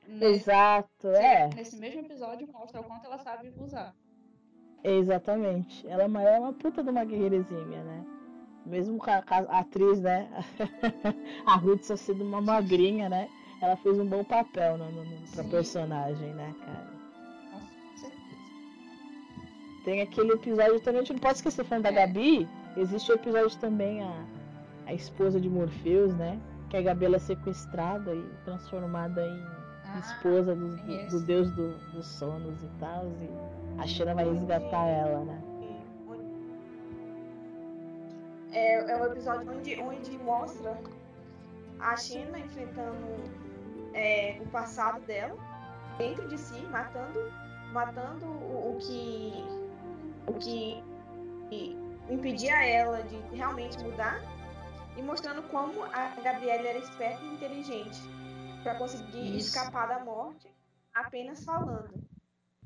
Nesse, 0.06 0.24
Exato, 0.50 1.08
é. 1.08 1.48
nesse 1.54 1.76
mesmo 1.76 2.00
episódio 2.00 2.46
mostra 2.52 2.80
o 2.80 2.84
quanto 2.84 3.06
ela 3.06 3.18
sabe 3.18 3.52
usar. 3.56 3.94
Exatamente. 4.82 5.86
Ela 5.88 6.02
é 6.02 6.06
uma, 6.06 6.22
é 6.22 6.38
uma 6.38 6.52
puta 6.52 6.82
de 6.82 6.90
uma 6.90 7.04
guerreira 7.04 7.36
exímia, 7.36 7.82
né? 7.82 8.04
Mesmo 8.66 8.98
com 8.98 9.10
a, 9.10 9.22
a 9.26 9.60
atriz, 9.60 10.00
né? 10.00 10.28
a 11.46 11.56
Ruth 11.56 11.84
só 11.84 11.96
sendo 11.96 12.22
uma 12.22 12.40
magrinha, 12.40 13.08
né? 13.08 13.30
Ela 13.62 13.76
fez 13.76 13.98
um 13.98 14.04
bom 14.06 14.22
papel 14.22 14.76
no, 14.76 14.90
no, 14.90 15.04
no, 15.04 15.26
pra 15.28 15.42
Sim. 15.42 15.50
personagem, 15.50 16.34
né, 16.34 16.54
cara? 16.60 16.90
Com 17.50 17.96
certeza. 17.96 18.24
Tem 19.86 20.02
aquele 20.02 20.32
episódio 20.32 20.80
também, 20.80 21.00
a 21.00 21.04
gente 21.04 21.12
não 21.14 21.20
pode 21.20 21.36
esquecer, 21.36 21.64
falando 21.64 21.84
da 21.84 21.90
É. 21.90 22.06
Gabi, 22.06 22.46
existe 22.76 23.10
o 23.10 23.14
episódio 23.14 23.58
também, 23.58 24.02
a, 24.02 24.26
a 24.86 24.92
esposa 24.92 25.40
de 25.40 25.48
Morpheus, 25.48 26.14
né? 26.14 26.38
Que 26.70 26.76
a 26.76 26.82
Gabi 26.82 27.04
ela 27.06 27.16
é 27.16 27.18
sequestrada 27.20 28.14
e 28.14 28.22
transformada 28.44 29.26
em 29.26 29.46
Ah, 29.86 29.98
esposa 29.98 30.54
do, 30.54 30.76
do, 30.76 31.06
do 31.10 31.20
deus 31.20 31.50
do- 31.52 31.76
dos 31.92 32.06
sonos 32.06 32.62
e 32.62 32.68
tal. 32.80 33.04
E 33.06 33.80
a 33.80 33.86
Xena 33.86 34.14
vai 34.14 34.24
resgatar 34.28 34.86
ela, 34.86 35.24
né? 35.24 35.40
É, 38.52 38.92
é 38.92 38.96
um 38.96 39.04
episódio 39.06 39.50
onde, 39.52 39.80
onde 39.80 40.18
mostra 40.18 40.78
a 41.80 41.96
Xena 41.96 42.38
enfrentando 42.38 42.96
é, 43.92 44.38
o 44.40 44.46
passado 44.48 45.00
dela 45.06 45.36
dentro 45.98 46.26
de 46.28 46.38
si, 46.38 46.62
matando, 46.70 47.20
matando 47.72 48.24
o, 48.26 48.74
o 48.74 48.78
que 48.80 49.44
o 50.26 50.32
que 50.34 50.82
impedia 52.08 52.64
ela 52.66 53.02
de 53.02 53.16
realmente 53.36 53.82
mudar 53.84 54.20
e 54.96 55.02
mostrando 55.02 55.42
como 55.50 55.84
a 55.84 56.08
Gabriela 56.22 56.68
era 56.68 56.78
esperta 56.78 57.22
e 57.22 57.34
inteligente 57.34 58.00
para 58.62 58.76
conseguir 58.76 59.36
Isso. 59.36 59.48
escapar 59.48 59.88
da 59.88 60.04
morte 60.04 60.48
apenas 60.94 61.44
falando. 61.44 62.02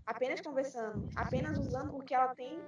apenas 0.06 0.40
conversando, 0.40 1.08
apenas 1.16 1.58
usando 1.58 1.96
o 1.96 2.02
que 2.02 2.14
ela 2.14 2.34
tem 2.34 2.58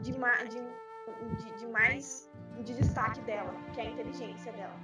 de, 0.00 0.12
de, 0.12 1.44
de, 1.44 1.58
de 1.58 1.66
mais 1.68 2.30
de 2.62 2.74
destaque 2.74 3.20
dela, 3.22 3.52
que 3.72 3.80
é 3.80 3.84
a 3.84 3.90
inteligência 3.90 4.52
dela. 4.52 4.76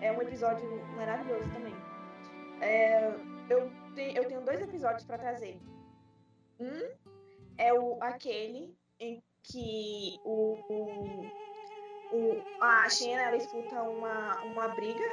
É 0.00 0.12
um 0.12 0.20
episódio 0.22 0.68
maravilhoso 0.96 1.48
também. 1.52 1.74
É, 2.60 3.08
eu, 3.48 3.70
te, 3.94 4.16
eu 4.16 4.26
tenho 4.26 4.40
dois 4.40 4.60
episódios 4.60 5.04
para 5.04 5.18
trazer. 5.18 5.60
Um 6.58 6.90
é 7.56 7.72
o 7.72 8.02
aquele 8.02 8.76
em 8.98 9.22
que 9.42 10.20
o, 10.24 10.58
o, 10.68 11.22
o 12.12 12.42
a 12.60 12.88
Xena 12.88 13.22
ela 13.22 13.36
escuta 13.36 13.82
uma, 13.82 14.42
uma 14.44 14.68
briga 14.68 15.04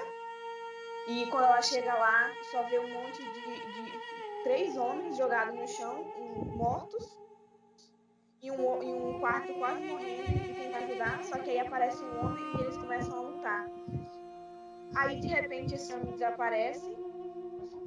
e 1.08 1.26
quando 1.28 1.46
ela 1.46 1.62
chega 1.62 1.94
lá 1.94 2.32
só 2.52 2.64
vê 2.64 2.80
um 2.80 2.88
monte 2.88 3.24
de, 3.24 3.42
de 3.42 4.00
três 4.44 4.78
homens 4.78 5.18
jogados 5.18 5.56
no 5.56 5.68
chão, 5.68 6.04
mortos, 6.56 7.18
e 8.42 8.52
um, 8.52 8.84
e 8.84 8.94
um 8.94 9.20
quarto 9.20 9.52
quase 9.56 9.84
morrendo 9.86 10.30
e 10.30 10.54
tenta 10.54 10.78
ajudar, 10.78 11.24
só 11.24 11.38
que 11.40 11.50
aí 11.50 11.60
aparece 11.60 12.04
um 12.04 12.26
homem 12.26 12.44
e 12.56 12.62
eles 12.62 12.78
começam 12.78 13.18
a 13.18 13.22
lutar. 13.22 13.68
Aí 14.96 15.20
de 15.20 15.28
repente 15.28 15.74
esse 15.74 15.92
homem 15.94 16.12
desaparece 16.14 16.96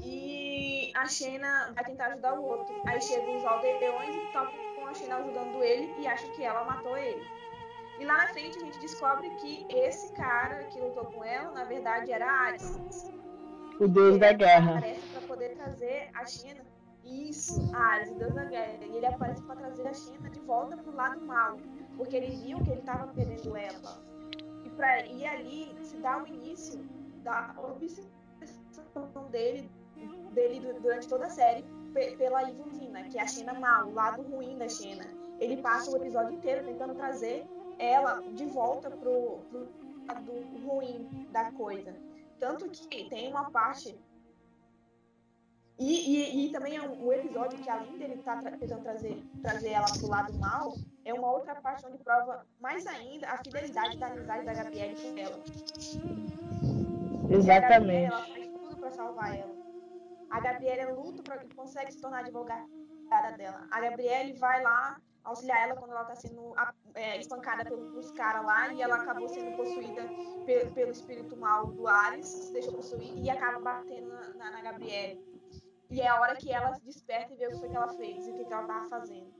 e 0.04 0.90
a 0.94 1.06
Xena 1.06 1.72
vai 1.74 1.84
tentar 1.84 2.06
ajudar 2.06 2.34
o 2.34 2.44
outro. 2.44 2.74
Aí 2.86 3.00
chegam 3.00 3.36
os 3.36 3.44
aldeões 3.44 4.16
e 4.16 4.32
topam 4.32 4.74
com 4.74 4.86
a 4.86 4.94
Xena 4.94 5.16
ajudando 5.16 5.62
ele 5.62 5.94
e 5.98 6.06
acham 6.09 6.28
que 6.32 6.42
ela 6.42 6.64
matou 6.64 6.96
ele. 6.96 7.24
E 7.99 8.05
lá 8.05 8.16
na 8.16 8.26
frente 8.28 8.57
a 8.59 8.61
gente 8.61 8.78
descobre 8.78 9.28
que 9.36 9.66
esse 9.68 10.12
cara 10.12 10.64
que 10.64 10.78
lutou 10.78 11.07
com 11.07 11.24
ela, 11.24 11.51
na 11.51 11.64
verdade, 11.64 12.12
era 12.12 12.30
Ares. 12.30 12.80
O 13.80 13.88
deus 13.88 14.18
da 14.18 14.32
guerra. 14.32 14.78
Aparece 14.78 15.09
para 15.09 15.20
poder 15.22 15.57
trazer 15.57 16.09
a 16.14 16.24
China. 16.24 16.61
Isso, 17.05 17.70
Ares, 17.74 18.11
o 18.11 18.14
deus 18.14 18.34
da 18.34 18.44
guerra. 18.44 18.78
E 18.82 18.96
ele 18.96 19.07
aparece 19.07 19.42
para 19.42 19.57
trazer 19.57 19.88
a 19.88 19.94
China 19.94 20.30
de 20.30 20.40
volta 20.40 20.76
pro 20.76 20.94
lado 20.94 21.20
mal. 21.24 21.57
Porque 21.96 22.16
ele 22.16 22.36
viu 22.36 22.62
que 22.62 22.70
ele 22.70 22.80
estava 22.80 23.09
perdendo 23.12 23.57
ela. 23.57 24.03
E, 24.64 24.70
pra, 24.70 25.07
e 25.07 25.26
ali 25.26 25.76
se 25.82 25.96
dá 25.96 26.22
o 26.22 26.26
início 26.26 26.80
da 27.22 27.55
obsessão 27.59 29.28
dele, 29.30 29.70
dele 30.32 30.72
durante 30.80 31.09
toda 31.09 31.26
a 31.26 31.30
série 31.30 31.64
pela 32.16 32.49
Ivulina, 32.49 33.03
que 33.05 33.18
é 33.18 33.22
a 33.22 33.26
China 33.26 33.55
mal, 33.55 33.88
o 33.88 33.94
lado 33.94 34.22
ruim 34.22 34.57
da 34.57 34.68
China. 34.68 35.05
Ele 35.40 35.57
passa 35.57 35.90
o 35.90 35.96
episódio 35.96 36.34
inteiro 36.34 36.64
tentando 36.64 36.94
trazer 36.94 37.46
ela 37.79 38.20
de 38.33 38.45
volta 38.47 38.91
pro, 38.91 39.39
pro 39.51 39.68
lado 40.07 40.33
ruim 40.64 41.26
da 41.31 41.53
coisa. 41.53 41.95
Tanto 42.39 42.68
que 42.68 43.09
tem 43.09 43.31
uma 43.31 43.51
parte. 43.51 43.99
E, 45.79 46.43
e, 46.43 46.47
e 46.47 46.53
também 46.53 46.76
é 46.76 46.83
um, 46.83 47.07
um, 47.07 47.12
episódio 47.12 47.59
que, 47.59 47.70
além 47.70 47.97
dele 47.99 48.14
estar 48.14 48.43
tá 48.43 48.51
tentando 48.51 48.83
trazer, 48.83 49.22
trazer 49.41 49.70
ela 49.70 49.87
pro 49.87 50.09
lado 50.09 50.37
mal, 50.39 50.74
é 51.05 51.14
uma 51.14 51.31
outra 51.31 51.55
parte 51.55 51.87
onde 51.87 51.99
prova 51.99 52.45
mais 52.61 52.85
ainda 52.87 53.29
a 53.29 53.39
fidelidade 53.39 53.97
da 53.97 54.09
amizade 54.09 54.45
da 54.45 54.55
Gabriele 54.55 54.97
com 54.97 55.16
ela. 55.16 55.39
Exatamente. 57.31 58.07
ela 58.07 58.26
faz 58.26 58.49
tudo 58.49 58.76
para 58.76 58.91
salvar 58.91 59.39
ela. 59.39 59.57
A 60.31 60.41
Gabriela 60.41 60.93
luta 60.93 61.22
para 61.22 61.39
que 61.39 61.55
consegue 61.55 61.93
se 61.93 62.01
tornar 62.01 62.20
advogada 62.20 62.66
dela. 63.37 63.66
A 63.70 63.81
Gabriele 63.81 64.33
vai 64.35 64.62
lá 64.62 65.01
auxiliar 65.29 65.68
ela 65.68 65.76
quando 65.76 65.93
ela 65.93 66.03
está 66.03 66.14
sendo 66.16 66.55
é, 66.95 67.18
espancada 67.18 67.64
pelos 67.64 68.11
caras 68.12 68.45
lá 68.45 68.72
e 68.72 68.83
ela 68.83 68.97
acabou 68.97 69.29
sendo 69.29 69.57
possuída 69.57 70.03
pelo, 70.45 70.72
pelo 70.72 70.91
espírito 70.93 71.37
mal 71.37 71.66
do 71.66 71.87
Ares, 71.87 72.26
se 72.26 72.53
deixou 72.53 72.74
possuir 72.74 73.16
e 73.16 73.31
acaba 73.31 73.59
batendo 73.59 74.09
na, 74.09 74.29
na, 74.35 74.51
na 74.51 74.61
Gabriele. 74.62 75.22
E 75.91 76.01
é 76.01 76.09
a 76.09 76.20
hora 76.20 76.37
que 76.37 76.53
ela 76.53 76.79
desperta 76.85 77.33
e 77.33 77.37
vê 77.37 77.47
o 77.47 77.61
que 77.61 77.68
que 77.68 77.76
ela 77.76 77.89
fez 77.89 78.26
e 78.26 78.31
o 78.31 78.35
que, 78.35 78.45
que 78.45 78.53
ela 78.53 78.62
estava 78.62 78.89
fazendo. 78.89 79.33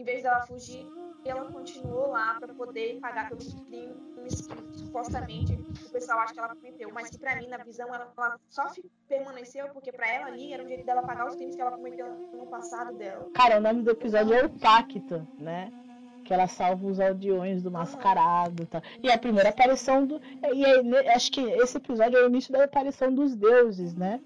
Em 0.00 0.02
vez 0.02 0.22
dela 0.22 0.40
fugir, 0.46 0.88
ela 1.26 1.44
continuou 1.52 2.08
lá 2.08 2.34
para 2.40 2.54
poder 2.54 2.98
pagar 3.00 3.28
pelos 3.28 3.52
crimes 3.52 4.46
que 4.48 4.78
supostamente 4.78 5.52
o 5.52 5.90
pessoal 5.90 6.20
acha 6.20 6.32
que 6.32 6.38
ela 6.38 6.48
cometeu, 6.48 6.90
mas 6.90 7.10
que 7.10 7.18
para 7.18 7.36
mim, 7.36 7.48
na 7.48 7.58
visão, 7.58 7.86
ela, 7.94 8.10
ela 8.16 8.40
só 8.48 8.72
permaneceu 9.06 9.68
porque 9.74 9.92
para 9.92 10.10
ela 10.10 10.28
ali 10.28 10.54
era 10.54 10.64
o 10.64 10.66
jeito 10.66 10.86
dela 10.86 11.02
pagar 11.02 11.28
os 11.28 11.34
crimes 11.34 11.54
que 11.54 11.60
ela 11.60 11.72
cometeu 11.72 12.06
no 12.32 12.46
passado 12.46 12.96
dela. 12.96 13.28
Cara, 13.34 13.58
o 13.58 13.60
nome 13.60 13.82
do 13.82 13.90
episódio 13.90 14.32
é 14.32 14.46
o 14.46 14.48
Pacto, 14.48 15.28
né? 15.38 15.70
Que 16.24 16.32
ela 16.32 16.46
salva 16.46 16.86
os 16.86 16.98
aldeões 16.98 17.62
do 17.62 17.70
mascarado, 17.70 18.64
tá? 18.68 18.82
E 19.02 19.10
a 19.10 19.18
primeira 19.18 19.50
aparição 19.50 20.06
do 20.06 20.18
e 20.54 20.64
aí, 20.64 21.08
acho 21.08 21.30
que 21.30 21.42
esse 21.42 21.76
episódio 21.76 22.18
é 22.18 22.24
o 22.24 22.28
início 22.28 22.50
da 22.50 22.64
aparição 22.64 23.12
dos 23.14 23.36
deuses, 23.36 23.94
né? 23.94 24.18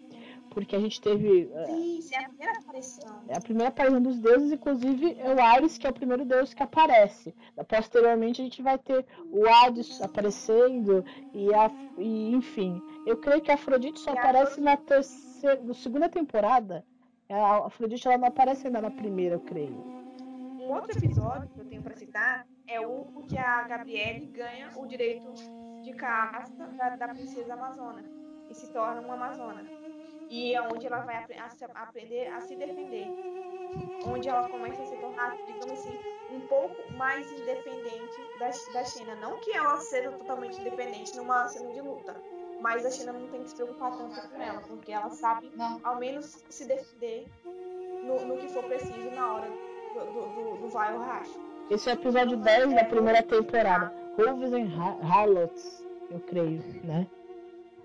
Porque 0.54 0.76
a 0.76 0.78
gente 0.78 1.00
teve. 1.00 1.50
É, 1.52 1.66
Sim, 1.66 2.00
é 2.14 2.18
a 2.24 2.28
primeira 2.28 2.58
aparição. 2.58 3.20
É 3.28 3.36
a 3.36 3.40
primeira 3.40 3.68
aparição 3.68 4.00
dos 4.00 4.18
deuses, 4.18 4.52
inclusive 4.52 5.16
é 5.18 5.34
o 5.34 5.42
Ares, 5.42 5.76
que 5.76 5.86
é 5.86 5.90
o 5.90 5.92
primeiro 5.92 6.24
deus 6.24 6.54
que 6.54 6.62
aparece. 6.62 7.34
Posteriormente 7.68 8.40
a 8.40 8.44
gente 8.44 8.62
vai 8.62 8.78
ter 8.78 9.04
o 9.32 9.46
Hades 9.48 10.00
aparecendo 10.00 11.04
e, 11.32 11.52
a, 11.52 11.70
e 11.98 12.32
enfim. 12.32 12.80
Eu 13.04 13.16
creio 13.16 13.42
que 13.42 13.50
a 13.50 13.54
Afrodite 13.54 13.98
só 13.98 14.14
e 14.14 14.18
aparece 14.18 14.60
na 14.60 14.76
terceira, 14.76 15.60
na 15.60 15.74
segunda 15.74 16.08
temporada. 16.08 16.84
A 17.28 17.66
Afrodite 17.66 18.06
ela 18.06 18.16
não 18.16 18.28
aparece 18.28 18.66
ainda 18.66 18.80
na 18.80 18.90
primeira, 18.90 19.34
eu 19.34 19.40
creio. 19.40 19.74
Um 20.22 20.72
outro 20.72 20.96
episódio 20.96 21.48
que 21.48 21.60
eu 21.60 21.64
tenho 21.64 21.82
para 21.82 21.94
citar 21.96 22.46
é 22.66 22.80
o 22.80 23.04
que 23.28 23.36
a 23.36 23.64
Gabriele 23.64 24.26
ganha 24.26 24.70
o 24.76 24.86
direito 24.86 25.32
de 25.82 25.92
casta 25.94 26.66
da, 26.68 26.96
da 26.96 27.08
princesa 27.08 27.52
amazona 27.54 28.02
e 28.48 28.54
se 28.54 28.72
torna 28.72 29.00
uma 29.00 29.14
amazona 29.14 29.62
e 30.30 30.54
é 30.54 30.62
onde 30.62 30.86
ela 30.86 31.00
vai 31.00 31.16
a, 31.16 31.82
aprender 31.82 32.28
a 32.28 32.40
se 32.40 32.56
defender, 32.56 33.06
onde 34.06 34.28
ela 34.28 34.48
começa 34.48 34.82
a 34.82 34.86
se 34.86 34.96
tornar, 34.96 35.36
digamos 35.46 35.72
assim, 35.72 35.98
um 36.30 36.40
pouco 36.40 36.92
mais 36.94 37.30
independente 37.32 38.16
da, 38.38 38.50
da 38.72 38.84
China. 38.84 39.14
Não 39.16 39.38
que 39.40 39.52
ela 39.52 39.76
seja 39.78 40.10
totalmente 40.12 40.60
independente 40.60 41.16
numa 41.16 41.46
cena 41.48 41.72
de 41.72 41.80
luta, 41.80 42.16
mas 42.60 42.84
a 42.84 42.90
China 42.90 43.12
não 43.12 43.28
tem 43.28 43.42
que 43.42 43.50
se 43.50 43.56
preocupar 43.56 43.96
tanto 43.96 44.28
com 44.28 44.42
ela, 44.42 44.60
porque 44.62 44.92
ela 44.92 45.10
sabe, 45.10 45.50
não. 45.54 45.80
ao 45.84 45.98
menos, 45.98 46.44
se 46.48 46.66
defender 46.66 47.26
no, 48.04 48.24
no 48.26 48.38
que 48.38 48.48
for 48.48 48.64
preciso 48.64 49.10
na 49.10 49.34
hora 49.34 49.48
do, 49.48 50.00
do, 50.00 50.56
do 50.62 50.68
vai 50.68 50.94
ou 50.94 51.00
racha. 51.00 51.38
Esse 51.70 51.88
é 51.88 51.92
o 51.92 51.94
episódio 51.94 52.36
10 52.36 52.74
da 52.74 52.84
primeira 52.84 53.22
temporada. 53.22 53.94
Wolves 54.18 54.52
and 54.52 54.70
Harlots, 55.02 55.84
eu 56.10 56.20
creio, 56.20 56.62
né? 56.84 57.06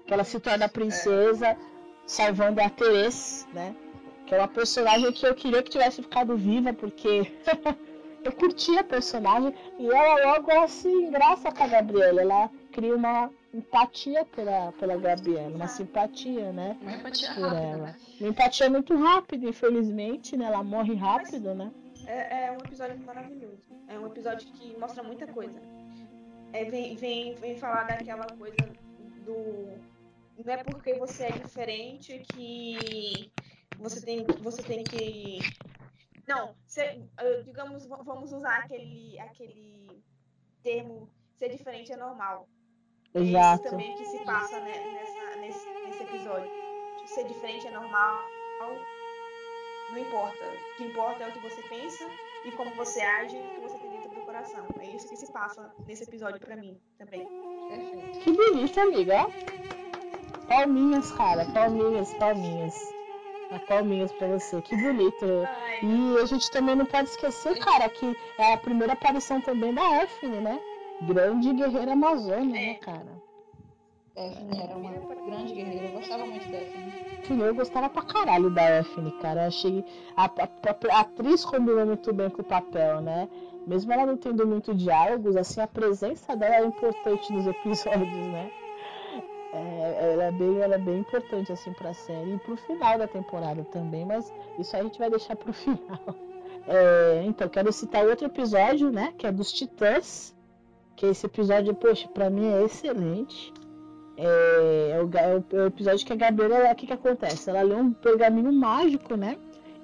Que 0.06 0.14
ela 0.14 0.24
se 0.24 0.40
torna 0.40 0.68
princesa 0.68 1.58
salvando 2.10 2.60
a 2.60 2.70
Therese, 2.70 3.48
né? 3.54 3.76
Que 4.26 4.34
é 4.34 4.40
uma 4.40 4.48
personagem 4.48 5.12
que 5.14 5.26
eu 5.26 5.36
queria 5.36 5.62
que 5.62 5.70
tivesse 5.70 6.02
ficado 6.02 6.36
viva, 6.36 6.74
porque 6.74 7.32
eu 8.26 8.32
curti 8.32 8.78
a 8.78 8.84
personagem 8.84 9.54
e 9.78 9.88
ela 9.88 10.34
logo 10.34 10.52
ela 10.52 10.68
se 10.68 10.90
engraça 10.90 11.52
com 11.52 11.64
a 11.64 11.68
Gabriela. 11.68 12.22
Ela 12.22 12.50
cria 12.72 12.96
uma 12.96 13.30
empatia 13.54 14.26
pela, 14.26 14.72
pela 14.74 14.98
Gabriela, 14.98 15.56
uma 15.56 15.68
simpatia, 15.68 16.52
né? 16.52 16.78
Uma 16.82 16.94
empatia 16.94 17.34
por 17.34 17.44
rápida, 17.44 17.62
ela. 17.62 17.78
Né? 17.78 17.96
Uma 18.20 18.30
empatia 18.30 18.70
muito 18.70 18.96
rápida, 18.96 19.48
infelizmente, 19.48 20.36
né? 20.36 20.46
Ela 20.46 20.64
morre 20.64 20.96
rápido, 20.96 21.54
né? 21.54 21.72
É, 22.08 22.46
é 22.46 22.52
um 22.52 22.56
episódio 22.56 23.00
maravilhoso. 23.06 23.62
É 23.88 24.00
um 24.00 24.08
episódio 24.08 24.48
que 24.54 24.76
mostra 24.80 25.04
muita 25.04 25.28
coisa. 25.28 25.62
É, 26.54 26.66
vem, 26.66 26.96
vem, 26.96 27.36
vem 27.36 27.56
falar 27.56 27.84
daquela 27.84 28.26
coisa 28.26 28.58
do 29.24 29.78
não 30.46 30.54
é 30.54 30.64
porque 30.64 30.94
você 30.94 31.26
é 31.26 31.32
diferente 31.32 32.24
que 32.34 33.32
você 33.78 34.02
tem, 34.02 34.26
você 34.42 34.62
tem 34.62 34.84
que. 34.84 35.40
Não, 36.28 36.56
ser, 36.66 37.02
digamos, 37.44 37.86
vamos 37.88 38.32
usar 38.32 38.60
aquele, 38.60 39.20
aquele 39.20 40.04
termo 40.62 41.10
ser 41.38 41.50
diferente 41.50 41.92
é 41.92 41.98
normal. 41.98 42.48
Exato. 43.14 43.64
É 43.64 43.66
isso 43.66 43.70
também 43.70 43.96
que 43.96 44.06
se 44.06 44.24
passa 44.24 44.60
né, 44.60 44.74
nessa, 44.92 45.36
nesse, 45.38 45.68
nesse 45.86 46.04
episódio. 46.04 46.52
Ser 47.08 47.24
diferente 47.28 47.66
é 47.66 47.72
normal, 47.72 48.20
não 49.92 49.98
importa. 49.98 50.46
O 50.46 50.78
que 50.78 50.84
importa 50.84 51.24
é 51.24 51.30
o 51.30 51.32
que 51.32 51.40
você 51.40 51.62
pensa 51.64 52.06
e 52.46 52.52
como 52.52 52.70
você 52.76 53.02
age 53.02 53.36
e 53.36 53.40
o 53.40 53.50
que 53.56 53.62
você 53.62 53.78
tem 53.80 53.90
dentro 53.90 54.10
do 54.12 54.22
coração. 54.22 54.68
É 54.80 54.86
isso 54.86 55.10
que 55.10 55.18
se 55.18 55.32
passa 55.32 55.74
nesse 55.88 56.04
episódio 56.04 56.40
para 56.40 56.56
mim 56.56 56.80
também. 56.98 57.28
Perfeito. 57.70 58.20
Que 58.20 58.32
bonito, 58.32 58.80
amiga. 58.80 59.28
Palminhas, 60.50 61.12
cara. 61.12 61.46
Palminhas, 61.46 62.14
palminhas. 62.16 62.94
palminhas 63.68 64.12
pra 64.14 64.28
você. 64.28 64.60
Que 64.64 64.76
bonito. 64.76 65.26
E 65.84 66.18
a 66.22 66.26
gente 66.26 66.50
também 66.50 66.76
não 66.76 66.86
pode 66.86 67.10
esquecer, 67.10 67.58
cara, 67.60 67.88
que 67.88 68.18
é 68.38 68.54
a 68.54 68.58
primeira 68.58 68.94
aparição 68.94 69.40
também 69.40 69.74
da 69.74 70.04
Efne, 70.04 70.42
né? 70.42 70.60
Grande 71.04 71.54
guerreira 71.54 71.94
amazônia, 71.94 72.52
né, 72.52 72.74
cara? 72.76 73.22
Efne 74.16 74.62
era 74.62 74.76
uma 74.76 74.92
grande 74.92 75.54
guerreira. 75.54 75.86
Eu 75.86 75.92
gostava 75.94 76.26
muito 76.26 76.50
da 76.50 76.58
Efne. 76.58 77.42
Eu 77.42 77.56
gostava 77.56 77.90
pra 77.90 78.02
caralho 78.02 78.50
da 78.50 78.80
Efne, 78.80 79.12
cara. 79.22 79.46
Achei. 79.46 79.86
A, 80.18 80.26
a, 80.26 80.98
a 80.98 81.00
atriz 81.02 81.46
combinou 81.46 81.86
muito 81.86 82.12
bem 82.12 82.30
com 82.30 82.42
o 82.42 82.46
papel, 82.46 83.02
né? 83.02 83.30
Mesmo 83.68 83.94
ela 83.94 84.08
não 84.08 84.18
tendo 84.18 84.48
muito 84.48 84.74
diálogos, 84.74 85.36
assim, 85.36 85.62
a 85.62 85.68
presença 85.68 86.36
dela 86.36 86.56
é 86.56 86.66
importante 86.66 87.32
nos 87.32 87.46
episódios, 87.46 88.28
né? 88.28 88.50
É, 89.52 90.12
ela, 90.14 90.26
é 90.26 90.32
bem, 90.32 90.60
ela 90.60 90.76
é 90.76 90.78
bem 90.78 91.00
importante 91.00 91.52
assim 91.52 91.74
para 91.74 91.90
a 91.90 91.94
série 91.94 92.36
e 92.36 92.38
para 92.38 92.54
o 92.54 92.58
final 92.58 92.98
da 93.00 93.08
temporada 93.08 93.64
também, 93.66 94.06
mas 94.06 94.32
isso 94.60 94.76
a 94.76 94.84
gente 94.84 95.00
vai 95.00 95.10
deixar 95.10 95.36
para 95.36 95.50
o 95.50 95.54
final. 95.54 96.16
É, 96.68 97.24
então, 97.26 97.50
quero 97.50 97.72
citar 97.72 98.06
outro 98.06 98.28
episódio, 98.28 98.92
né? 98.92 99.14
Que 99.18 99.26
é 99.26 99.32
dos 99.32 99.52
Titãs. 99.52 100.36
Que 100.96 101.08
esse 101.08 101.26
episódio, 101.26 101.74
poxa, 101.74 102.08
para 102.10 102.30
mim 102.30 102.46
é 102.46 102.64
excelente. 102.64 103.54
É, 104.18 104.92
é, 104.92 105.02
o, 105.02 105.10
é, 105.18 105.62
o, 105.62 105.66
episódio 105.68 106.06
que 106.06 106.14
a 106.14 106.16
Gabriela, 106.16 106.72
o 106.72 106.76
que, 106.76 106.86
que 106.86 106.94
acontece? 106.94 107.50
Ela 107.50 107.62
lê 107.62 107.74
um 107.74 107.94
pergaminho 107.94 108.52
mágico, 108.52 109.16
né? 109.16 109.38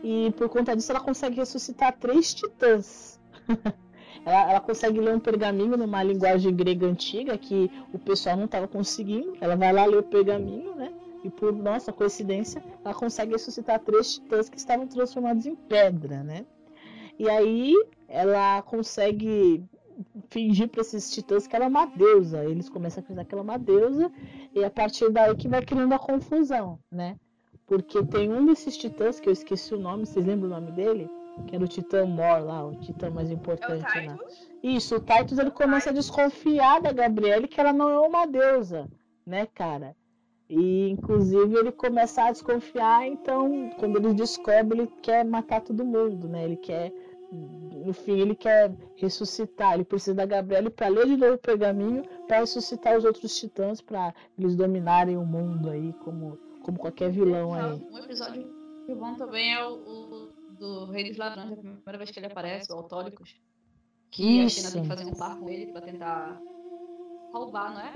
E 0.04 0.32
por 0.38 0.50
conta 0.50 0.76
disso 0.76 0.92
ela 0.92 1.00
consegue 1.00 1.38
ressuscitar 1.38 1.98
três 1.98 2.34
titãs. 2.34 3.20
ela, 4.26 4.52
ela, 4.52 4.60
consegue 4.60 5.00
ler 5.00 5.16
um 5.16 5.20
pergaminho 5.20 5.78
numa 5.78 6.02
linguagem 6.02 6.54
grega 6.54 6.88
antiga 6.88 7.38
que 7.38 7.70
o 7.94 8.00
pessoal 8.00 8.36
não 8.36 8.46
estava 8.46 8.68
conseguindo. 8.68 9.38
Ela 9.40 9.56
vai 9.56 9.72
lá 9.72 9.86
ler 9.86 10.00
o 10.00 10.04
pergaminho, 10.04 10.74
né? 10.76 10.92
E 11.24 11.30
por 11.30 11.54
nossa 11.54 11.94
coincidência, 11.94 12.64
ela 12.84 12.94
consegue 12.94 13.34
ressuscitar 13.34 13.80
três 13.80 14.16
titãs 14.16 14.50
que 14.50 14.58
estavam 14.58 14.88
transformados 14.88 15.46
em 15.46 15.56
pedra, 15.56 16.24
né? 16.24 16.46
E 17.18 17.30
aí 17.30 17.74
ela 18.08 18.62
consegue 18.64 19.64
fingir 20.30 20.68
para 20.70 20.82
esses 20.82 21.10
titãs 21.12 21.48
que 21.48 21.56
ela 21.56 21.66
é 21.66 21.68
uma 21.68 21.86
deusa. 21.86 22.44
Eles 22.44 22.68
começam 22.68 23.02
a 23.02 23.04
acreditar 23.04 23.26
que 23.26 23.34
ela 23.34 23.42
é 23.42 23.44
uma 23.44 23.58
deusa 23.58 24.12
e 24.54 24.64
a 24.64 24.70
partir 24.70 25.10
daí 25.12 25.36
que 25.36 25.48
vai 25.48 25.64
criando 25.64 25.94
a 25.94 26.00
confusão, 26.00 26.80
né? 26.92 27.16
Porque 27.66 28.04
tem 28.04 28.32
um 28.32 28.46
desses 28.46 28.78
titãs 28.78 29.20
que 29.20 29.30
eu 29.30 29.34
esqueci 29.34 29.74
o 29.74 29.80
nome, 29.80 30.06
vocês 30.06 30.26
lembram 30.26 30.48
o 30.48 30.54
nome 30.54 30.72
dele? 30.72 31.10
Que 31.48 31.56
era 31.56 31.64
o 31.64 31.68
Titã 31.68 32.06
Mor 32.06 32.44
lá, 32.44 32.66
o 32.66 32.76
titã 32.76 33.10
mais 33.10 33.30
importante 33.30 33.86
é 33.98 34.08
lá. 34.08 34.18
Isso, 34.64 34.96
o 34.96 35.00
Titus 35.00 35.38
ele 35.38 35.52
começa 35.52 35.90
a 35.90 35.94
desconfiar 35.94 36.82
da 36.82 36.92
Gabriele 36.92 37.48
que 37.48 37.60
ela 37.60 37.74
não 37.74 37.90
é 37.90 38.00
uma 38.00 38.26
deusa, 38.26 38.88
né, 39.26 39.46
cara? 39.54 39.96
E 40.50 40.90
inclusive 40.90 41.56
ele 41.56 41.72
começa 41.72 42.24
a 42.24 42.32
desconfiar, 42.32 43.06
então 43.08 43.70
quando 43.78 43.98
ele 43.98 44.14
descobre, 44.14 44.80
ele 44.80 44.92
quer 45.02 45.26
matar 45.26 45.62
todo 45.62 45.84
mundo, 45.84 46.28
né? 46.28 46.46
Ele 46.46 46.58
quer 46.58 46.92
no 47.32 47.94
fim 47.94 48.20
ele 48.20 48.36
quer 48.36 48.74
ressuscitar, 48.96 49.74
ele 49.74 49.84
precisa 49.84 50.16
da 50.16 50.26
Gabriela 50.26 50.70
para 50.70 50.88
ler 50.88 51.06
de 51.06 51.18
novo 51.18 51.34
o 51.34 51.38
pergaminho 51.38 52.04
para 52.28 52.40
ressuscitar 52.40 52.98
os 52.98 53.04
outros 53.04 53.38
titãs 53.38 53.82
para 53.82 54.14
eles 54.38 54.56
dominarem 54.56 55.18
o 55.18 55.26
mundo 55.26 55.70
aí 55.70 55.94
como, 56.04 56.38
como 56.62 56.78
qualquer 56.78 57.12
vilão 57.12 57.54
aí. 57.54 57.82
Um 57.92 57.98
episódio 57.98 58.48
que 58.86 58.94
bom 58.94 59.16
também 59.16 59.54
é 59.54 59.66
o, 59.66 59.74
o 59.74 60.15
do 60.56 60.86
Rei 60.86 61.10
dos 61.10 61.18
Ladrões, 61.18 61.52
a 61.52 61.56
primeira 61.56 61.98
vez 61.98 62.12
que 62.12 62.20
ele 62.20 62.28
aparece, 62.28 62.72
o 62.72 62.76
Autólicos. 62.76 63.36
Que 64.12 64.44
Isso. 64.44 64.60
a 64.60 64.62
China 64.62 64.72
tem 64.72 64.82
que 64.84 64.88
fazer 64.88 65.06
um 65.06 65.14
par 65.14 65.38
com 65.38 65.50
ele 65.50 65.72
para 65.72 65.82
tentar 65.82 66.42
roubar, 67.34 67.74
não 67.74 67.82
é? 67.82 67.94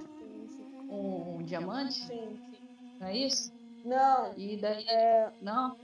Um, 0.90 1.38
um 1.38 1.44
diamante? 1.44 1.94
Sim, 1.94 2.40
sim. 2.52 2.98
Não 3.00 3.08
é 3.08 3.18
isso? 3.18 3.54
Não. 3.86 4.38
E 4.38 4.58
daí. 4.58 4.86
É... 4.88 5.32
Não? 5.42 5.78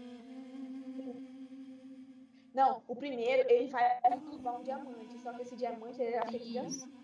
Não, 2.54 2.82
o 2.88 2.96
primeiro 2.96 3.50
ele 3.50 3.70
vai 3.70 4.00
roubar 4.30 4.60
um 4.60 4.64
diamante, 4.64 5.20
só 5.22 5.34
que 5.34 5.42
esse 5.42 5.56
diamante 5.56 6.02
ele 6.02 6.16
era 6.16 6.30
feito 6.30 6.48
de 6.48 6.58
açúcar. 6.60 6.96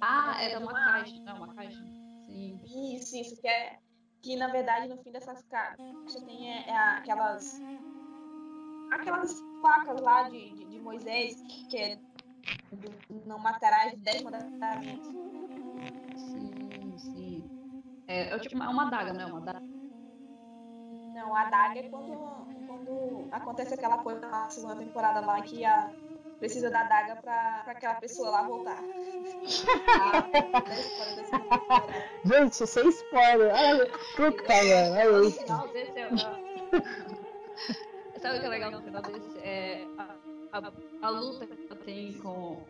Ah, 0.00 0.42
era 0.42 0.60
uma 0.60 0.72
caixa. 0.72 1.16
Não, 1.24 1.36
uma 1.36 1.54
caixa. 1.54 1.84
Sim. 2.26 2.60
Isso, 2.96 3.16
isso, 3.16 3.40
que 3.40 3.48
é. 3.48 3.78
Que 4.22 4.36
na 4.36 4.48
verdade 4.48 4.88
no 4.88 4.98
fim 4.98 5.10
dessas 5.10 5.42
caixas 5.44 6.22
tem 6.26 6.52
é, 6.52 6.68
é 6.68 6.76
aquelas. 6.76 7.60
Aquelas 8.92 9.40
facas 9.62 10.00
lá 10.00 10.28
de, 10.28 10.50
de, 10.50 10.64
de 10.64 10.80
Moisés, 10.80 11.40
que 11.70 11.76
é 11.76 11.96
do, 12.72 12.92
não 13.24 13.38
matarás 13.38 13.92
de 13.92 13.98
10 13.98 14.22
mandamentos. 14.22 15.06
Sim, 16.16 16.98
sim. 16.98 17.50
É, 18.08 18.34
é 18.34 18.38
tipo 18.40 18.56
uma, 18.56 18.68
uma 18.68 18.86
adaga, 18.88 19.12
não 19.12 19.20
é? 19.20 19.26
Uma 19.26 19.38
adaga. 19.38 19.60
Não, 21.14 21.34
a 21.34 21.42
adaga 21.42 21.78
é 21.78 21.88
quando 21.88 22.40
quando 22.66 23.28
acontece 23.30 23.74
aquela 23.74 23.98
coisa 23.98 24.20
na 24.28 24.48
segunda 24.48 24.76
temporada 24.76 25.20
lá 25.20 25.40
que 25.42 25.64
a 25.64 25.90
precisa 26.40 26.68
da 26.70 26.82
daga 26.84 27.16
pra, 27.16 27.60
pra 27.62 27.72
aquela 27.72 27.96
pessoa 27.96 28.30
lá 28.30 28.42
voltar. 28.42 28.82
Gente, 32.24 32.66
sem 32.66 32.88
spoiler. 32.88 33.52
Puta. 34.16 34.54
No 35.12 35.30
final 35.30 35.68
desse 35.68 35.98
é. 35.98 36.08
Sabe 38.18 38.38
o 38.38 38.40
que 38.40 38.46
é 38.46 38.48
legal 38.48 38.70
no 38.70 38.80
final 38.82 39.02
desse? 39.02 39.38
É 39.38 39.86
a, 39.98 40.16
a, 40.52 40.72
a 41.02 41.10
luta 41.10 41.46
que 41.46 41.66
ela 41.70 41.76
tem 41.84 42.14
com, 42.14 42.64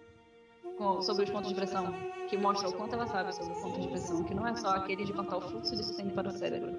com, 0.76 1.00
sobre 1.02 1.24
os 1.24 1.30
pontos 1.30 1.48
de 1.48 1.54
pressão, 1.54 1.94
que 2.28 2.36
mostra 2.36 2.68
o 2.68 2.72
quanto 2.72 2.94
ela 2.94 3.06
sabe 3.06 3.34
sobre 3.34 3.52
os 3.52 3.62
pontos 3.62 3.82
de 3.82 3.88
pressão, 3.88 4.22
que 4.24 4.34
não 4.34 4.46
é 4.46 4.54
só 4.56 4.68
aquele 4.70 5.04
de 5.04 5.12
cortar 5.12 5.38
o 5.38 5.40
fluxo 5.40 5.74
de 5.74 5.84
sangue 5.84 6.12
para 6.12 6.28
o 6.28 6.32
cérebro 6.32 6.76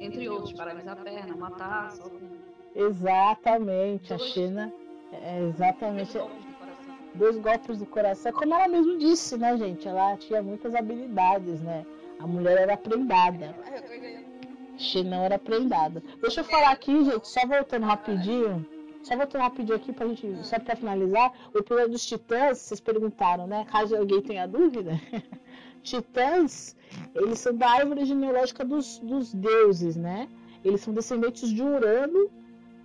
entre 0.00 0.28
outros, 0.28 0.52
paralisar 0.52 0.98
a 0.98 1.02
perna, 1.02 1.36
matar, 1.36 1.90
só 1.90 2.04
Exatamente, 2.74 4.14
a 4.14 4.18
China 4.18 4.72
é 5.12 5.40
exatamente 5.48 6.18
dois 7.14 7.36
golpes 7.38 7.78
do 7.78 7.86
coração, 7.86 8.32
como 8.32 8.54
ela 8.54 8.68
mesmo 8.68 8.98
disse, 8.98 9.36
né, 9.36 9.56
gente? 9.56 9.86
Ela 9.88 10.16
tinha 10.16 10.42
muitas 10.42 10.74
habilidades, 10.74 11.60
né? 11.60 11.84
A 12.18 12.26
mulher 12.26 12.58
era 12.58 12.76
prendada. 12.76 13.54
China 14.76 15.16
era 15.24 15.38
prendada. 15.38 16.02
Deixa 16.20 16.40
eu 16.40 16.44
falar 16.44 16.70
aqui, 16.70 17.04
gente, 17.04 17.28
só 17.28 17.46
voltando 17.46 17.86
rapidinho. 17.86 18.64
Só 19.02 19.16
voltando 19.16 19.42
rapidinho 19.42 19.76
aqui 19.76 19.92
pra 19.92 20.06
gente, 20.08 20.46
só 20.46 20.58
pra 20.58 20.76
finalizar. 20.76 21.32
O 21.54 21.58
episódio 21.58 21.90
dos 21.90 22.06
Titãs, 22.06 22.58
vocês 22.58 22.80
perguntaram, 22.80 23.46
né? 23.46 23.66
Caso 23.70 23.96
alguém 23.96 24.20
tenha 24.20 24.46
dúvida. 24.46 25.00
Titãs, 25.82 26.76
eles 27.14 27.38
são 27.38 27.54
da 27.54 27.70
árvore 27.70 28.04
genealógica 28.04 28.64
dos, 28.64 28.98
dos 28.98 29.32
deuses, 29.32 29.96
né? 29.96 30.28
Eles 30.64 30.80
são 30.80 30.92
descendentes 30.92 31.48
de 31.48 31.62
Urano 31.62 32.30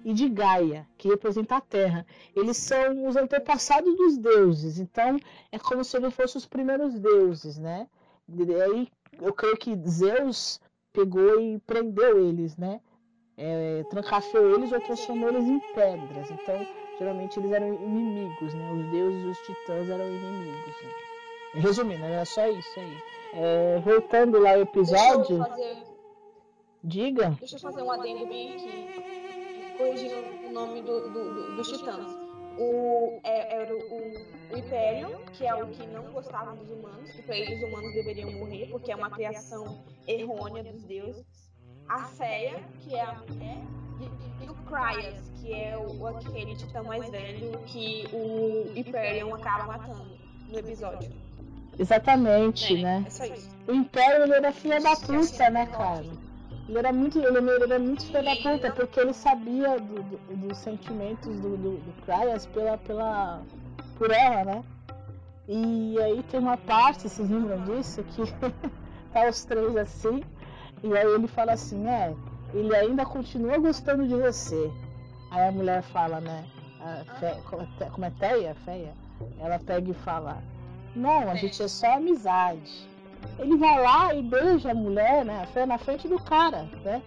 e 0.04 0.14
de 0.14 0.28
Gaia, 0.28 0.88
que 0.98 1.08
representa 1.08 1.56
a 1.56 1.62
Terra. 1.62 2.06
Eles 2.36 2.58
são 2.58 3.08
os 3.08 3.16
antepassados 3.16 3.96
dos 3.96 4.18
deuses, 4.18 4.80
então 4.80 5.18
é 5.52 5.58
como 5.58 5.84
se 5.84 5.96
eles 5.98 6.14
fossem 6.14 6.40
os 6.40 6.46
primeiros 6.46 7.00
deuses, 7.00 7.58
né? 7.58 7.88
E 8.28 8.42
aí 8.56 8.88
eu 9.22 9.34
creio 9.34 9.58
que 9.58 9.76
Zeus 9.88 10.60
pegou 10.92 11.40
e 11.40 11.60
prendeu 11.60 12.28
eles, 12.28 12.58
né? 12.58 12.80
É, 13.36 13.84
trancafiou 13.90 14.56
eles 14.56 14.72
ou 14.72 14.80
transformou 14.82 15.30
eles 15.30 15.46
em 15.46 15.60
pedras. 15.74 16.30
Então, 16.30 16.68
geralmente 17.00 17.40
eles 17.40 17.52
eram 17.52 17.74
inimigos, 17.74 18.54
né? 18.54 18.72
Os 18.74 18.92
deuses 18.92 19.24
e 19.24 19.28
os 19.28 19.38
titãs 19.40 19.90
eram 19.90 20.06
inimigos. 20.06 20.76
Né? 20.84 21.62
Resumindo, 21.62 22.04
era 22.04 22.26
só 22.26 22.48
isso 22.48 22.80
aí. 22.80 22.98
É, 23.34 23.80
voltando 23.80 24.40
lá 24.40 24.52
ao 24.52 24.62
episódio. 24.62 25.38
Deixa 25.38 25.50
fazer... 25.50 25.78
Diga. 26.84 27.38
Deixa 27.40 27.56
eu 27.56 27.60
fazer 27.60 27.82
um 27.82 27.92
adendo 27.92 28.28
bem 28.28 28.56
aqui, 28.56 29.23
corrigindo 29.78 30.48
o 30.48 30.52
nome 30.52 30.82
do, 30.82 31.10
do, 31.10 31.34
do, 31.34 31.56
dos 31.56 31.68
titãs. 31.68 32.06
O, 32.58 33.20
é, 33.24 33.62
era 33.62 33.74
o, 33.74 34.54
o, 34.54 34.58
Império, 34.58 35.20
que 35.34 35.46
é 35.46 35.56
o 35.56 35.68
que 35.68 35.88
não 35.88 36.04
gostavam 36.12 36.56
dos 36.56 36.70
humanos, 36.70 37.12
que 37.12 37.24
para 37.24 37.36
eles 37.36 37.58
os 37.58 37.68
humanos 37.68 37.94
deveriam 37.94 38.32
morrer, 38.34 38.68
porque 38.70 38.92
é 38.92 38.96
uma 38.96 39.10
criação 39.10 39.84
errônea 40.08 40.64
dos 40.64 40.84
deuses. 40.84 41.26
A 41.88 42.04
Feia, 42.04 42.60
que 42.82 42.96
é 42.96 43.02
a 43.02 43.14
mulher, 43.28 43.58
e, 44.00 44.46
e 44.46 44.50
o 44.50 44.56
Cryas, 44.66 45.32
que 45.42 45.52
é 45.52 45.76
o, 45.78 46.08
aquele 46.08 46.56
titã 46.56 46.84
mais 46.84 47.10
velho 47.10 47.58
que 47.66 48.08
o 48.14 48.72
Hyperion 48.76 49.34
acaba 49.34 49.66
matando 49.66 50.18
no 50.48 50.60
episódio. 50.60 51.12
Exatamente, 51.78 52.76
é, 52.76 52.82
né? 52.82 53.04
É 53.08 53.10
só 53.10 53.26
isso. 53.26 53.50
O 53.68 53.72
Império 53.72 54.24
ele 54.24 54.34
era 54.34 54.52
filha 54.52 54.80
da 54.80 54.96
puta, 54.96 55.50
né, 55.50 55.66
cara? 55.66 56.06
Ele 56.68 56.78
era 56.78 56.94
muito, 56.94 57.20
ele, 57.20 57.38
era 57.50 57.80
muito 57.80 58.06
filho 58.06 58.24
da 58.24 58.36
puta, 58.38 58.72
porque 58.72 59.00
ele 59.00 59.14
sabia 59.14 59.80
do, 59.80 60.02
do, 60.04 60.48
dos 60.48 60.58
sentimentos 60.58 61.40
do, 61.40 61.58
do, 61.58 61.78
do 61.78 62.02
Cryas 62.04 62.46
pela, 62.48 62.78
pela, 62.78 63.42
por 63.98 64.12
ela, 64.12 64.46
né? 64.46 64.64
E 65.48 66.00
aí 66.00 66.24
tem 66.24 66.40
uma 66.40 66.56
parte, 66.56 67.10
vocês 67.10 67.30
lembram 67.30 67.62
disso? 67.66 68.02
Que 68.04 68.24
tá 69.12 69.28
os 69.28 69.44
três 69.44 69.76
assim, 69.76 70.24
e 70.82 70.98
aí 70.98 71.06
ele 71.06 71.28
fala 71.28 71.52
assim, 71.52 71.86
é, 71.86 72.16
ele 72.54 72.74
ainda 72.74 73.06
continua 73.06 73.58
gostando 73.58 74.08
de 74.08 74.16
você. 74.16 74.72
Aí 75.32 75.50
a 75.50 75.52
mulher 75.52 75.82
fala, 75.82 76.22
né? 76.22 76.46
Fe, 77.20 77.90
como 77.92 78.06
é 78.06 78.12
Teia? 78.12 78.56
Feia? 78.66 78.94
Ela 79.40 79.60
pega 79.60 79.92
e 79.92 79.94
fala, 79.94 80.42
não, 80.96 81.30
a 81.30 81.36
gente 81.36 81.62
é 81.62 81.68
só 81.68 81.96
amizade. 81.96 82.88
Ele 83.40 83.58
vai 83.58 83.82
lá 83.82 84.14
e 84.14 84.22
beija 84.22 84.72
a 84.72 84.76
mulher, 84.76 85.26
né? 85.26 85.48
Na 85.66 85.78
frente 85.78 86.08
do 86.08 86.20
cara, 86.22 86.68
né? 86.84 87.02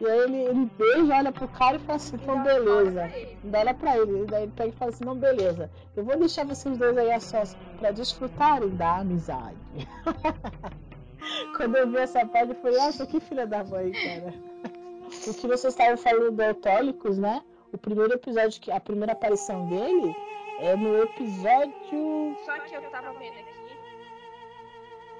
E 0.00 0.06
aí 0.06 0.18
ele, 0.18 0.36
ele 0.36 0.70
beija, 0.76 1.14
olha 1.14 1.30
pro 1.30 1.46
cara 1.46 1.76
e 1.76 1.78
fala 1.78 1.96
assim, 1.96 2.16
então 2.16 2.42
beleza. 2.42 3.08
Dá 3.44 3.60
olha 3.60 3.74
pra 3.74 3.96
ele. 3.96 4.22
E 4.22 4.26
daí 4.26 4.42
ele 4.42 4.52
pega 4.56 4.70
e 4.70 4.72
fala 4.72 4.90
assim, 4.90 5.04
não, 5.04 5.14
beleza. 5.14 5.70
Eu 5.96 6.04
vou 6.04 6.18
deixar 6.18 6.44
vocês 6.44 6.76
dois 6.76 6.98
aí 6.98 7.12
a 7.12 7.20
sós 7.20 7.56
pra 7.78 7.92
desfrutarem 7.92 8.70
da 8.70 8.96
amizade. 8.96 9.56
Quando 11.56 11.76
eu 11.76 11.88
vi 11.88 11.98
essa 11.98 12.26
parte, 12.26 12.48
eu 12.48 12.56
falei, 12.56 12.78
nossa, 12.78 13.06
que 13.06 13.20
filha 13.20 13.46
da 13.46 13.62
mãe, 13.62 13.92
cara. 13.92 14.34
O 15.28 15.34
que 15.34 15.46
vocês 15.46 15.74
estavam 15.74 15.98
falando 15.98 16.32
do 16.32 16.42
Autólicos, 16.42 17.18
né? 17.18 17.42
O 17.70 17.76
primeiro 17.76 18.14
episódio, 18.14 18.58
que 18.58 18.72
a 18.72 18.80
primeira 18.80 19.12
aparição 19.12 19.68
dele 19.68 20.16
é 20.58 20.74
no 20.74 21.02
episódio. 21.02 22.34
Só 22.46 22.58
que 22.60 22.74
eu 22.74 22.82
tava 22.90 23.12
vendo 23.18 23.34
aqui. 23.34 23.61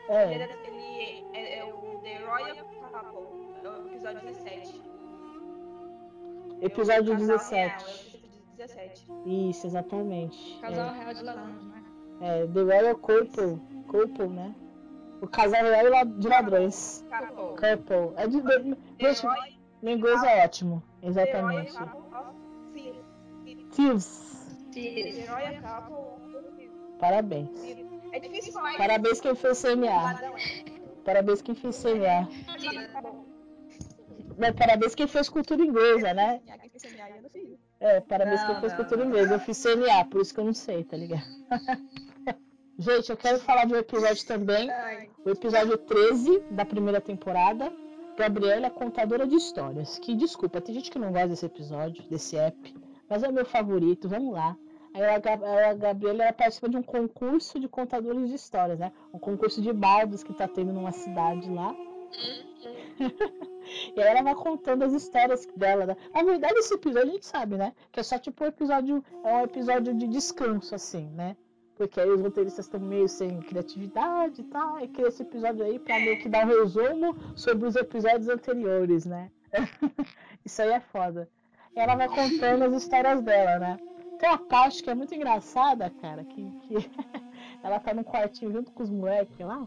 É. 0.08 0.34
Ele, 0.34 0.42
é, 1.32 1.58
é, 1.58 1.64
o 1.64 1.98
The 2.02 2.18
Royal 2.18 2.56
Couple, 2.56 3.62
é 3.62 3.68
o 3.68 3.88
episódio 3.88 4.20
17. 4.20 4.82
Episódio 6.60 7.12
é 7.12 7.16
17. 7.16 7.54
Real, 7.54 7.78
17. 8.56 9.06
Isso, 9.26 9.66
exatamente. 9.66 10.58
Casal 10.60 10.94
é. 10.94 10.98
real 10.98 11.14
de 11.14 11.22
ladrões, 11.22 11.64
né? 11.64 11.84
É, 12.20 12.46
The 12.46 12.60
Royal 12.62 12.96
Couple, 12.98 13.60
couple 13.88 14.28
né? 14.28 14.54
O 15.20 15.28
casal 15.28 15.62
real 15.62 16.04
de 16.04 16.28
ladrões. 16.28 17.04
Couple. 17.08 17.56
Couple. 17.56 18.14
É 18.16 18.26
de. 18.26 18.42
Gente, 19.00 19.26
meu 19.80 19.96
inglês 19.96 20.22
é 20.24 20.44
ótimo. 20.44 20.82
Exatamente. 21.02 21.72
Thieves. 23.70 24.56
The 24.74 25.26
Royal 25.26 25.62
Couple. 25.62 26.98
Parabéns. 26.98 27.91
É 28.12 28.20
difícil 28.20 28.52
falar 28.52 28.76
Parabéns 28.76 29.20
quem 29.20 29.34
fez 29.34 29.62
CMA. 29.62 30.20
Parabéns 31.04 31.42
quem 31.42 31.54
fez 31.54 31.82
CMA. 31.82 32.28
Não, 34.38 34.52
parabéns 34.54 34.94
quem 34.94 35.06
fez 35.06 35.28
cultura 35.28 35.62
inglesa, 35.62 36.12
né? 36.12 36.40
É, 37.80 38.00
parabéns 38.00 38.40
Não, 38.42 38.46
quem 38.48 38.60
fez 38.60 38.72
não, 38.72 38.76
cultura 38.78 39.04
inglesa. 39.04 39.34
Eu 39.34 39.40
fiz 39.40 39.62
CMA, 39.62 40.04
por 40.04 40.20
isso 40.20 40.34
que 40.34 40.40
eu 40.40 40.44
não 40.44 40.54
sei, 40.54 40.84
tá 40.84 40.96
ligado? 40.96 41.24
Gente, 42.78 43.10
eu 43.10 43.16
quero 43.16 43.38
falar 43.40 43.64
de 43.64 43.74
um 43.74 43.78
episódio 43.78 44.26
também. 44.26 44.68
O 45.24 45.30
episódio 45.30 45.78
13 45.78 46.40
da 46.50 46.64
primeira 46.64 47.00
temporada. 47.00 47.72
Gabriela, 48.16 48.70
contadora 48.70 49.26
de 49.26 49.36
histórias. 49.36 49.98
Que, 49.98 50.14
desculpa, 50.14 50.60
tem 50.60 50.74
gente 50.74 50.90
que 50.90 50.98
não 50.98 51.12
gosta 51.12 51.28
desse 51.28 51.46
episódio, 51.46 52.02
desse 52.10 52.36
app. 52.36 52.74
Mas 53.08 53.22
é 53.22 53.28
o 53.28 53.32
meu 53.32 53.44
favorito, 53.44 54.08
vamos 54.08 54.34
lá. 54.34 54.56
Aí 54.94 55.04
a, 55.04 55.18
Gab- 55.18 55.44
a 55.44 55.74
Gabriela 55.74 56.24
ela 56.24 56.32
participa 56.32 56.68
de 56.68 56.76
um 56.76 56.82
concurso 56.82 57.58
de 57.58 57.68
contadores 57.68 58.28
de 58.28 58.34
histórias, 58.34 58.78
né? 58.78 58.92
Um 59.12 59.18
concurso 59.18 59.60
de 59.62 59.72
bardos 59.72 60.22
que 60.22 60.34
tá 60.34 60.46
tendo 60.46 60.72
numa 60.72 60.92
cidade 60.92 61.50
lá. 61.50 61.74
e 63.96 64.00
aí 64.00 64.06
ela 64.08 64.22
vai 64.22 64.34
contando 64.34 64.84
as 64.84 64.92
histórias 64.92 65.46
dela. 65.56 65.86
Né? 65.86 65.96
Na 66.14 66.22
verdade, 66.22 66.54
esse 66.58 66.74
episódio 66.74 67.10
a 67.10 67.14
gente 67.14 67.26
sabe, 67.26 67.56
né? 67.56 67.72
Que 67.90 68.00
é 68.00 68.02
só 68.02 68.18
tipo 68.18 68.44
um 68.44 68.48
episódio. 68.48 69.02
É 69.24 69.34
um 69.34 69.44
episódio 69.44 69.94
de 69.94 70.06
descanso, 70.06 70.74
assim, 70.74 71.08
né? 71.10 71.36
Porque 71.74 71.98
aí 71.98 72.10
os 72.10 72.20
roteiristas 72.20 72.66
estão 72.66 72.78
meio 72.78 73.08
sem 73.08 73.40
criatividade 73.40 74.42
e 74.42 74.44
tal. 74.44 74.78
E 74.80 74.88
cria 74.88 75.08
esse 75.08 75.22
episódio 75.22 75.64
aí 75.64 75.78
pra 75.78 75.98
meio 75.98 76.18
que 76.20 76.28
dar 76.28 76.44
um 76.46 76.50
resumo 76.50 77.16
sobre 77.34 77.66
os 77.66 77.76
episódios 77.76 78.28
anteriores, 78.28 79.06
né? 79.06 79.30
Isso 80.44 80.60
aí 80.60 80.70
é 80.70 80.80
foda. 80.80 81.28
E 81.74 81.80
ela 81.80 81.96
vai 81.96 82.08
contando 82.08 82.64
as 82.64 82.74
histórias 82.74 83.22
dela, 83.22 83.58
né? 83.58 83.78
Tem 84.22 84.30
uma 84.30 84.38
parte 84.38 84.84
que 84.84 84.88
é 84.88 84.94
muito 84.94 85.12
engraçada, 85.12 85.90
cara, 86.00 86.22
que, 86.22 86.48
que 86.60 86.74
ela 87.60 87.80
tá 87.80 87.92
num 87.92 88.04
quartinho 88.04 88.52
junto 88.52 88.70
com 88.70 88.84
os 88.84 88.88
moleques 88.88 89.36
lá. 89.40 89.66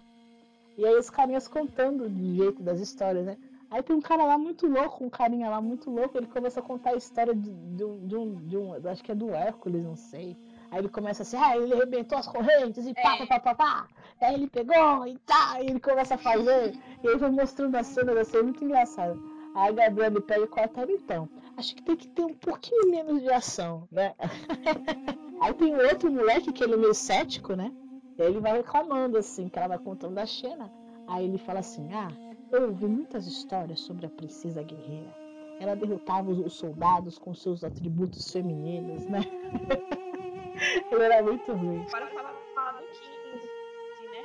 E 0.77 0.85
aí 0.85 0.95
os 0.95 1.09
carinhas 1.09 1.45
contando 1.45 2.07
do 2.07 2.35
jeito 2.37 2.63
das 2.63 2.79
histórias, 2.79 3.25
né? 3.25 3.37
Aí 3.69 3.83
tem 3.83 3.93
um 3.93 3.99
cara 3.99 4.23
lá 4.23 4.37
muito 4.37 4.65
louco, 4.65 5.03
um 5.03 5.09
carinha 5.09 5.49
lá 5.49 5.59
muito 5.59 5.91
louco, 5.91 6.17
ele 6.17 6.27
começa 6.27 6.61
a 6.61 6.63
contar 6.63 6.91
a 6.91 6.95
história 6.95 7.35
de, 7.35 7.51
de, 7.51 7.83
um, 7.83 8.07
de, 8.07 8.15
um, 8.15 8.35
de 8.47 8.57
um. 8.57 8.89
Acho 8.89 9.03
que 9.03 9.11
é 9.11 9.15
do 9.15 9.31
Hércules, 9.31 9.83
não 9.83 9.97
sei. 9.97 10.37
Aí 10.71 10.79
ele 10.79 10.87
começa 10.87 11.23
assim, 11.23 11.35
ah, 11.35 11.57
ele 11.57 11.73
arrebentou 11.73 12.17
as 12.17 12.25
correntes 12.25 12.87
e 12.87 12.93
pá, 12.93 13.17
pá, 13.17 13.27
pá, 13.27 13.39
pá, 13.41 13.55
pá. 13.55 13.87
Aí 14.21 14.35
ele 14.35 14.47
pegou 14.47 15.05
e 15.05 15.17
tá, 15.17 15.61
e 15.61 15.65
ele 15.65 15.81
começa 15.81 16.15
a 16.15 16.17
fazer. 16.17 16.79
E 17.03 17.07
aí 17.09 17.17
vai 17.17 17.29
mostrando 17.29 17.75
a 17.75 17.83
cena 17.83 18.15
da 18.15 18.23
cena, 18.23 18.43
muito 18.43 18.63
engraçado. 18.63 19.21
Aí 19.55 19.69
a 19.69 19.71
Gabriela 19.71 20.19
pega 20.21 20.43
e 20.43 20.47
corta 20.47 20.85
então. 20.89 21.29
Acho 21.55 21.73
que 21.75 21.81
tem 21.81 21.95
que 21.95 22.07
ter 22.09 22.23
um 22.25 22.33
pouquinho 22.33 22.91
menos 22.91 23.21
de 23.21 23.29
ação, 23.31 23.87
né? 23.89 24.13
Aí 25.41 25.53
tem 25.53 25.73
outro 25.75 26.11
moleque 26.11 26.51
que 26.51 26.63
ele 26.63 26.73
é 26.73 26.77
meio 26.77 26.93
cético, 26.93 27.53
né? 27.55 27.71
E 28.17 28.21
aí 28.23 28.29
ele 28.29 28.39
vai 28.39 28.53
reclamando, 28.57 29.17
assim, 29.17 29.49
que 29.49 29.57
ela 29.59 29.67
vai 29.69 29.77
contando 29.79 30.15
da 30.15 30.25
Xena. 30.25 30.71
Aí 31.07 31.25
ele 31.25 31.37
fala 31.37 31.59
assim, 31.59 31.89
ah, 31.93 32.07
eu 32.51 32.63
ouvi 32.69 32.85
muitas 32.85 33.27
histórias 33.27 33.79
sobre 33.81 34.05
a 34.05 34.09
princesa 34.09 34.63
guerreira. 34.63 35.13
Ela 35.59 35.75
derrotava 35.75 36.31
os- 36.31 36.39
os 36.39 36.53
soldados 36.53 37.17
com 37.17 37.33
seus 37.33 37.63
atributos 37.63 38.31
femininos, 38.31 39.05
né? 39.05 39.19
ele 40.91 41.03
era 41.03 41.21
muito 41.23 41.51
ruim. 41.53 41.85
Agora 41.87 42.07
fala, 42.07 42.33
fala 42.53 42.81
do 42.81 42.87
15, 42.87 44.07
né? 44.11 44.23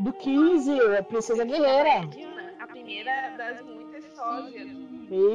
Do 0.00 0.12
15, 0.12 0.80
a 0.98 1.02
princesa 1.02 1.44
guerreira. 1.44 2.08
A 3.46 3.52
das 3.52 3.62
muitas 3.62 4.04
sósias. 4.14 4.68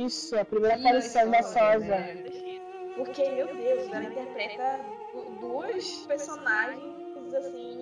Isso, 0.05 0.37
a 0.37 0.43
primeira 0.45 0.75
aparição 0.75 1.29
da 1.31 1.41
Sosa. 1.43 1.97
Porque, 2.95 3.29
meu 3.31 3.47
Deus, 3.47 3.87
ela 3.87 4.03
interpreta 4.03 4.79
du- 5.13 5.39
duas 5.39 5.97
personagens, 6.07 7.33
assim, 7.33 7.77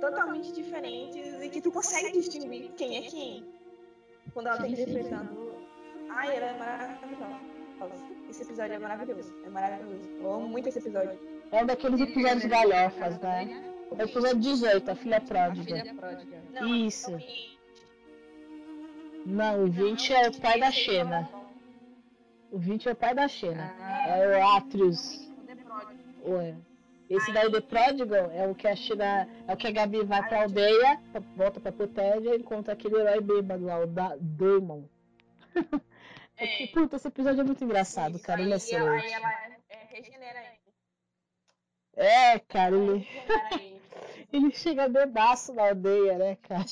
totalmente 0.00 0.52
diferentes 0.52 1.40
e 1.40 1.48
que 1.48 1.60
tu 1.60 1.70
consegue 1.70 2.12
distinguir 2.12 2.70
quem 2.76 2.98
é 2.98 3.02
quem. 3.02 3.44
Quando 4.34 4.48
ela 4.48 4.56
tá 4.58 4.68
interpretando. 4.68 5.54
Ai, 6.10 6.36
ela 6.36 6.46
é 6.46 6.58
maravilhosa. 6.58 7.46
Esse 8.28 8.42
episódio 8.42 8.74
é 8.74 8.78
maravilhoso. 8.78 9.32
É 9.44 9.48
maravilhoso. 9.48 10.08
Eu 10.20 10.32
amo 10.32 10.48
muito 10.48 10.68
esse 10.68 10.78
episódio. 10.78 11.18
É 11.52 11.62
um 11.62 11.66
daqueles 11.66 12.00
episódios 12.00 12.44
galhofas, 12.46 13.18
né? 13.20 13.64
É 13.92 14.02
o 14.02 14.02
episódio 14.02 14.40
18, 14.40 14.90
a 14.90 14.94
filha 14.96 15.20
pródiga. 15.20 15.76
Filha 15.76 15.94
pródiga. 15.94 16.42
Não, 16.52 16.74
Isso. 16.74 17.14
é 17.14 17.55
Não, 19.26 19.64
o 19.64 19.66
20 19.66 20.14
é 20.14 20.28
o 20.28 20.40
pai 20.40 20.60
da 20.60 20.70
Xena. 20.70 21.28
O 22.52 22.58
20 22.58 22.88
é 22.88 22.92
o 22.92 22.96
pai 22.96 23.12
da 23.12 23.26
Xena. 23.26 23.74
É 24.06 24.38
o 24.38 24.46
Atrius. 24.56 25.28
Ué. 26.24 26.54
Esse 27.10 27.32
daí, 27.32 27.50
The 27.50 27.60
Prodigal, 27.60 28.30
é 28.30 28.46
o 28.46 28.54
que 28.54 28.68
a 28.68 28.76
Xena. 28.76 29.28
É 29.48 29.52
o 29.52 29.56
que 29.56 29.66
a 29.66 29.72
Gabi 29.72 30.04
vai 30.04 30.26
pra 30.28 30.42
aldeia, 30.42 31.00
volta 31.36 31.58
pra 31.58 31.72
Protédia 31.72 32.36
e 32.36 32.38
encontra 32.38 32.72
aquele 32.72 32.96
herói 32.96 33.20
bêbado 33.20 33.64
lá, 33.64 33.80
o 33.80 33.86
da 33.86 34.16
Damon. 34.20 34.84
É 36.38 36.46
que, 36.46 36.66
puta, 36.66 36.96
esse 36.96 37.08
episódio 37.08 37.40
é 37.40 37.44
muito 37.44 37.64
engraçado, 37.64 38.18
cara. 38.18 38.42
Ele 38.42 38.52
é 38.52 38.56
excelente. 38.56 39.06
aí 39.06 39.12
ela 39.12 39.32
é, 39.70 39.86
regenera 39.88 40.38
ele. 40.38 40.74
É, 41.96 42.38
cara, 42.40 42.76
ele, 42.76 43.08
ele. 43.52 43.80
ele 44.30 44.52
chega 44.52 44.86
bebaço 44.86 45.54
na 45.54 45.68
aldeia, 45.68 46.18
né, 46.18 46.36
cara? 46.42 46.62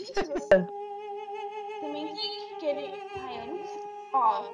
Tem 2.64 2.70
aquele. 2.70 3.02
Ai, 3.20 3.40
eu 3.40 3.54
não 3.54 3.66
sei. 3.66 3.82
Ó, 4.14 4.44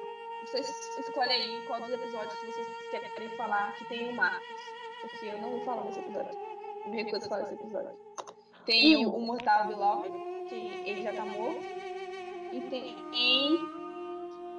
vocês 0.45 0.69
escolhem 0.99 1.31
aí 1.31 1.65
qual 1.65 1.79
dos 1.79 1.91
episódios 1.91 2.33
que 2.33 2.47
vocês 2.47 2.67
querem 2.91 3.29
falar 3.37 3.73
que 3.75 3.85
tem 3.85 4.09
o 4.09 4.13
Marcos. 4.13 4.61
Porque 5.01 5.27
eu 5.27 5.37
não 5.41 5.51
vou 5.51 5.61
falar 5.61 5.83
desse 5.83 5.99
episódio. 5.99 6.37
Me 6.87 7.03
recuso 7.03 7.25
a 7.25 7.29
falar 7.29 7.43
desse 7.43 7.53
episódio. 7.53 7.91
Tem 8.65 9.05
o, 9.05 9.15
o 9.15 9.21
Mortal 9.21 9.67
Beloved, 9.67 10.11
que 10.49 10.55
ele 10.55 11.03
já 11.03 11.13
tá 11.13 11.25
morto. 11.25 11.61
E 12.51 12.61
tem 12.69 12.95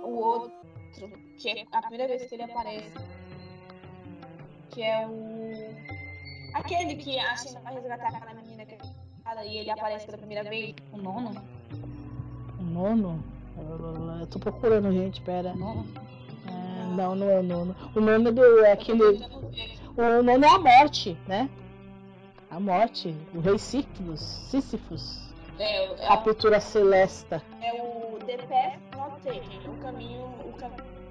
o 0.03 0.15
outro, 0.15 0.53
que 1.37 1.51
é 1.51 1.67
a 1.73 1.83
primeira 1.83 2.09
vez 2.09 2.27
que 2.27 2.35
ele 2.35 2.45
aparece. 2.45 2.95
Que 4.71 4.83
é 4.83 5.07
o. 5.07 6.55
Aquele 6.55 6.97
que 6.97 7.19
a 7.19 7.37
China 7.37 7.61
vai 7.61 7.75
resgatar 7.75 8.09
aquela 8.09 8.35
menina 8.35 8.65
que 8.65 8.79
e 9.47 9.59
ele 9.59 9.71
aparece 9.71 10.07
pela 10.07 10.19
primeira 10.19 10.43
vez. 10.49 10.75
O 10.91 10.97
nono? 10.97 11.31
O 12.59 12.63
nono? 12.63 13.32
Eu 14.21 14.27
tô 14.27 14.39
procurando, 14.39 14.93
gente, 14.93 15.21
pera. 15.23 15.55
Nono? 15.55 15.87
É, 16.47 16.97
não, 16.97 17.15
não 17.15 17.31
é 17.31 17.39
o 17.41 17.43
nono. 17.43 17.77
O 17.95 18.01
é 18.29 18.33
do. 18.33 18.65
É 18.65 18.73
aquele. 18.73 19.03
O 19.97 20.23
nono 20.23 20.45
é 20.45 20.49
a 20.49 20.59
morte, 20.59 21.17
né? 21.27 21.49
A 22.51 22.59
morte. 22.61 23.15
O 23.35 23.41
rei 23.41 23.59
Sífilis. 23.59 24.21
Sísifos. 24.21 25.33
É, 25.59 25.91
o- 25.91 25.95
é, 25.97 26.07
A 26.09 26.15
o- 26.15 26.23
pintura 26.23 26.61
celesta. 26.61 27.43
é 27.61 27.73
o 27.83 28.19
The 28.25 28.37
Path 28.39 28.79
Not 28.97 29.23
Taken, 29.23 29.69
o 29.71 29.77
caminho, 29.83 30.23
o 30.25 30.53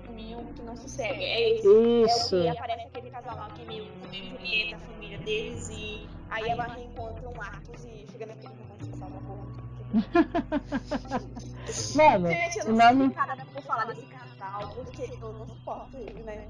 caminho 0.05 0.45
que 0.55 0.61
não 0.63 0.75
se 0.75 0.89
segue. 0.89 1.23
É 1.23 1.55
esse. 1.55 1.67
Isso. 1.67 2.35
É 2.35 2.39
o 2.39 2.43
que 2.53 2.57
aparece 2.57 2.81
aquele 2.87 3.09
casal 3.11 3.35
lá 3.37 3.47
que 3.55 3.61
é 3.61 3.65
meio 3.65 3.85
e 4.11 4.29
Julieta, 4.29 4.75
a 4.75 4.79
família 4.79 5.17
deles, 5.19 5.69
e 5.69 6.07
aí 6.29 6.49
ela 6.49 6.63
reencontra 6.63 7.29
um 7.29 7.33
Marcos 7.35 7.85
e 7.85 8.05
chega 8.11 8.25
naquele 8.25 8.53
romance 8.53 8.89
que 8.91 8.97
salva 8.97 9.17
a. 9.17 9.60
Mano, 11.95 12.27
Gente, 12.27 12.59
eu 12.59 12.73
não 12.73 12.93
nome. 12.93 13.13
cara 13.13 13.35
vou 13.53 13.61
falar 13.63 13.85
desse 13.85 14.05
casal, 14.05 14.69
porque 14.69 15.09
eu 15.21 15.33
não 15.33 15.47
suporto 15.47 15.97
ele, 15.97 16.21
né? 16.23 16.47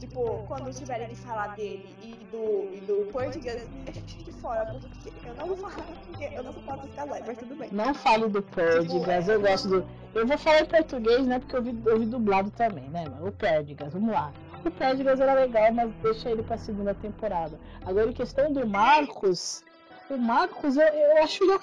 Tipo, 0.00 0.44
quando 0.46 0.70
tiverem 0.74 1.08
de 1.08 1.16
falar 1.16 1.56
dele 1.56 1.88
e 2.02 2.12
do, 2.30 2.70
e 2.74 2.80
do 2.80 3.10
português, 3.10 3.66
deixa 3.84 4.00
de 4.02 4.32
fora, 4.32 4.66
porque 4.66 5.10
eu 5.26 5.34
não 5.34 5.46
vou 5.46 5.56
falar, 5.56 5.86
porque 6.06 6.24
eu 6.34 6.42
não 6.42 6.52
suporto 6.52 6.86
esse 6.86 6.96
casal, 6.96 7.18
mas 7.26 7.38
tudo 7.38 7.56
bem. 7.56 7.70
Não 7.72 7.94
fale 7.94 8.28
do 8.28 8.42
Perdigas, 8.42 9.26
eu 9.28 9.40
gosto 9.40 9.68
do. 9.68 9.86
Eu 10.14 10.26
vou 10.26 10.36
falar 10.36 10.60
em 10.60 10.66
português, 10.66 11.26
né? 11.26 11.38
Porque 11.38 11.56
eu 11.56 11.62
vi, 11.62 11.82
eu 11.86 11.98
vi 11.98 12.04
dublado 12.06 12.50
também, 12.50 12.84
né, 12.90 13.04
mano? 13.08 13.28
O 13.28 13.32
Perdigas, 13.32 13.94
vamos 13.94 14.12
lá. 14.12 14.30
O 14.64 14.70
Perdigas 14.70 15.18
era 15.18 15.32
legal, 15.32 15.72
mas 15.72 15.90
deixa 16.02 16.28
ele 16.30 16.42
pra 16.42 16.58
segunda 16.58 16.94
temporada. 16.94 17.58
Agora, 17.86 18.10
em 18.10 18.12
questão 18.12 18.52
do 18.52 18.66
Marcos, 18.66 19.64
o 20.10 20.18
Marcos, 20.18 20.76
eu, 20.76 20.86
eu 20.86 21.22
acho 21.22 21.42
ele 21.42 21.58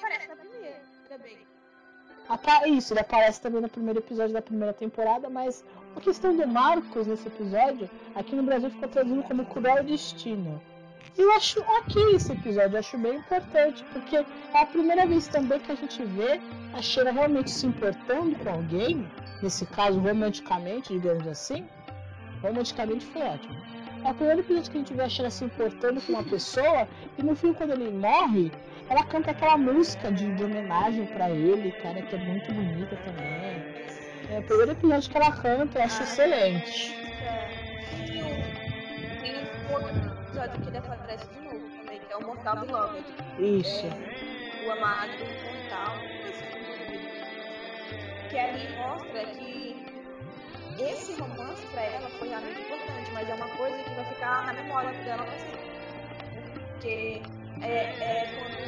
Isso, 2.66 2.92
ele 2.92 3.00
aparece 3.00 3.40
também 3.40 3.60
no 3.60 3.68
primeiro 3.68 3.98
episódio 4.00 4.32
da 4.32 4.40
primeira 4.40 4.72
temporada, 4.72 5.28
mas 5.28 5.64
a 5.94 6.00
questão 6.00 6.34
do 6.34 6.46
Marcos 6.48 7.06
nesse 7.06 7.28
episódio, 7.28 7.88
aqui 8.14 8.34
no 8.34 8.42
Brasil 8.42 8.70
ficou 8.70 8.88
traduzido 8.88 9.22
como 9.24 9.44
Cruel 9.44 9.84
Destino. 9.84 10.60
Eu 11.16 11.30
acho 11.32 11.60
ok 11.60 12.16
esse 12.16 12.32
episódio, 12.32 12.74
eu 12.74 12.80
acho 12.80 12.98
bem 12.98 13.16
importante, 13.16 13.84
porque 13.92 14.16
é 14.16 14.26
a 14.54 14.66
primeira 14.66 15.06
vez 15.06 15.28
também 15.28 15.60
que 15.60 15.70
a 15.70 15.74
gente 15.76 16.02
vê 16.02 16.40
a 16.72 16.82
Sheila 16.82 17.12
realmente 17.12 17.50
se 17.50 17.66
importando 17.66 18.34
com 18.36 18.48
alguém, 18.48 19.08
nesse 19.42 19.64
caso 19.66 20.00
romanticamente, 20.00 20.92
digamos 20.92 21.26
assim. 21.26 21.64
Romanticamente 22.42 23.06
foi 23.06 23.22
ótimo. 23.22 23.54
É 24.04 24.10
o 24.10 24.14
primeiro 24.14 24.40
episódio 24.40 24.70
que 24.70 24.76
a 24.76 24.80
gente 24.80 24.92
vê 24.92 25.02
a 25.02 25.08
Sheila 25.08 25.30
se 25.30 25.44
importando 25.44 25.98
com 26.02 26.12
uma 26.12 26.22
pessoa, 26.24 26.86
e 27.16 27.22
no 27.22 27.34
fim, 27.34 27.54
quando 27.54 27.70
ele 27.72 27.90
morre, 27.90 28.52
ela 28.90 29.02
canta 29.04 29.30
aquela 29.30 29.56
música 29.56 30.12
de, 30.12 30.30
de 30.34 30.44
homenagem 30.44 31.06
para 31.06 31.30
ele, 31.30 31.72
cara, 31.72 32.02
que 32.02 32.14
é 32.14 32.18
muito 32.18 32.52
bonita 32.52 32.96
também. 32.96 33.84
É 34.30 34.38
o 34.40 34.42
primeiro 34.42 34.72
episódio 34.72 35.10
que 35.10 35.16
ela 35.16 35.32
canta, 35.32 35.78
eu 35.78 35.84
acho 35.84 36.00
ah, 36.00 36.04
excelente. 36.04 36.94
É. 37.22 37.64
Tem 39.22 39.36
um 39.36 39.72
outro 39.72 39.96
episódio 40.22 40.60
que 40.60 40.68
ele 40.68 40.78
aparece 40.78 41.26
de 41.28 41.40
novo 41.40 41.70
também, 41.78 42.00
que 42.00 42.12
é 42.12 42.16
o 42.16 42.26
Mortal 42.26 42.56
Beloved. 42.58 43.04
Isso. 43.38 43.86
É, 43.86 44.66
o 44.66 44.72
Amado 44.72 45.12
Mortal. 45.44 45.94
Que 48.28 48.38
ali 48.38 48.76
mostra 48.76 49.24
que 49.26 49.53
esse 50.78 51.14
romance 51.20 51.66
pra 51.66 51.82
ela 51.82 52.08
foi 52.18 52.28
realmente 52.28 52.60
importante, 52.60 53.10
mas 53.12 53.28
é 53.28 53.34
uma 53.34 53.48
coisa 53.48 53.76
que 53.82 53.90
vai 53.90 54.04
ficar 54.04 54.46
na 54.46 54.52
memória 54.52 54.92
dela 55.04 55.24
pra 55.24 55.38
sempre. 55.38 55.74
Porque 56.72 57.22
é, 57.62 57.66
é 57.66 58.26
quando 58.34 58.58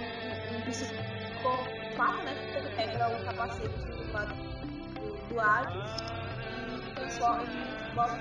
um, 0.00 0.56
um, 0.56 0.56
um 0.56 0.60
psicopata, 0.62 2.22
né, 2.24 2.44
pega 2.76 3.08
o 3.08 3.24
capacete 3.24 3.68
do 3.68 3.94
do, 4.94 5.28
do 5.28 5.40
Hades 5.40 5.90
e 6.68 6.94
transforma 6.94 7.44
e 7.44 7.94
bota 7.94 8.18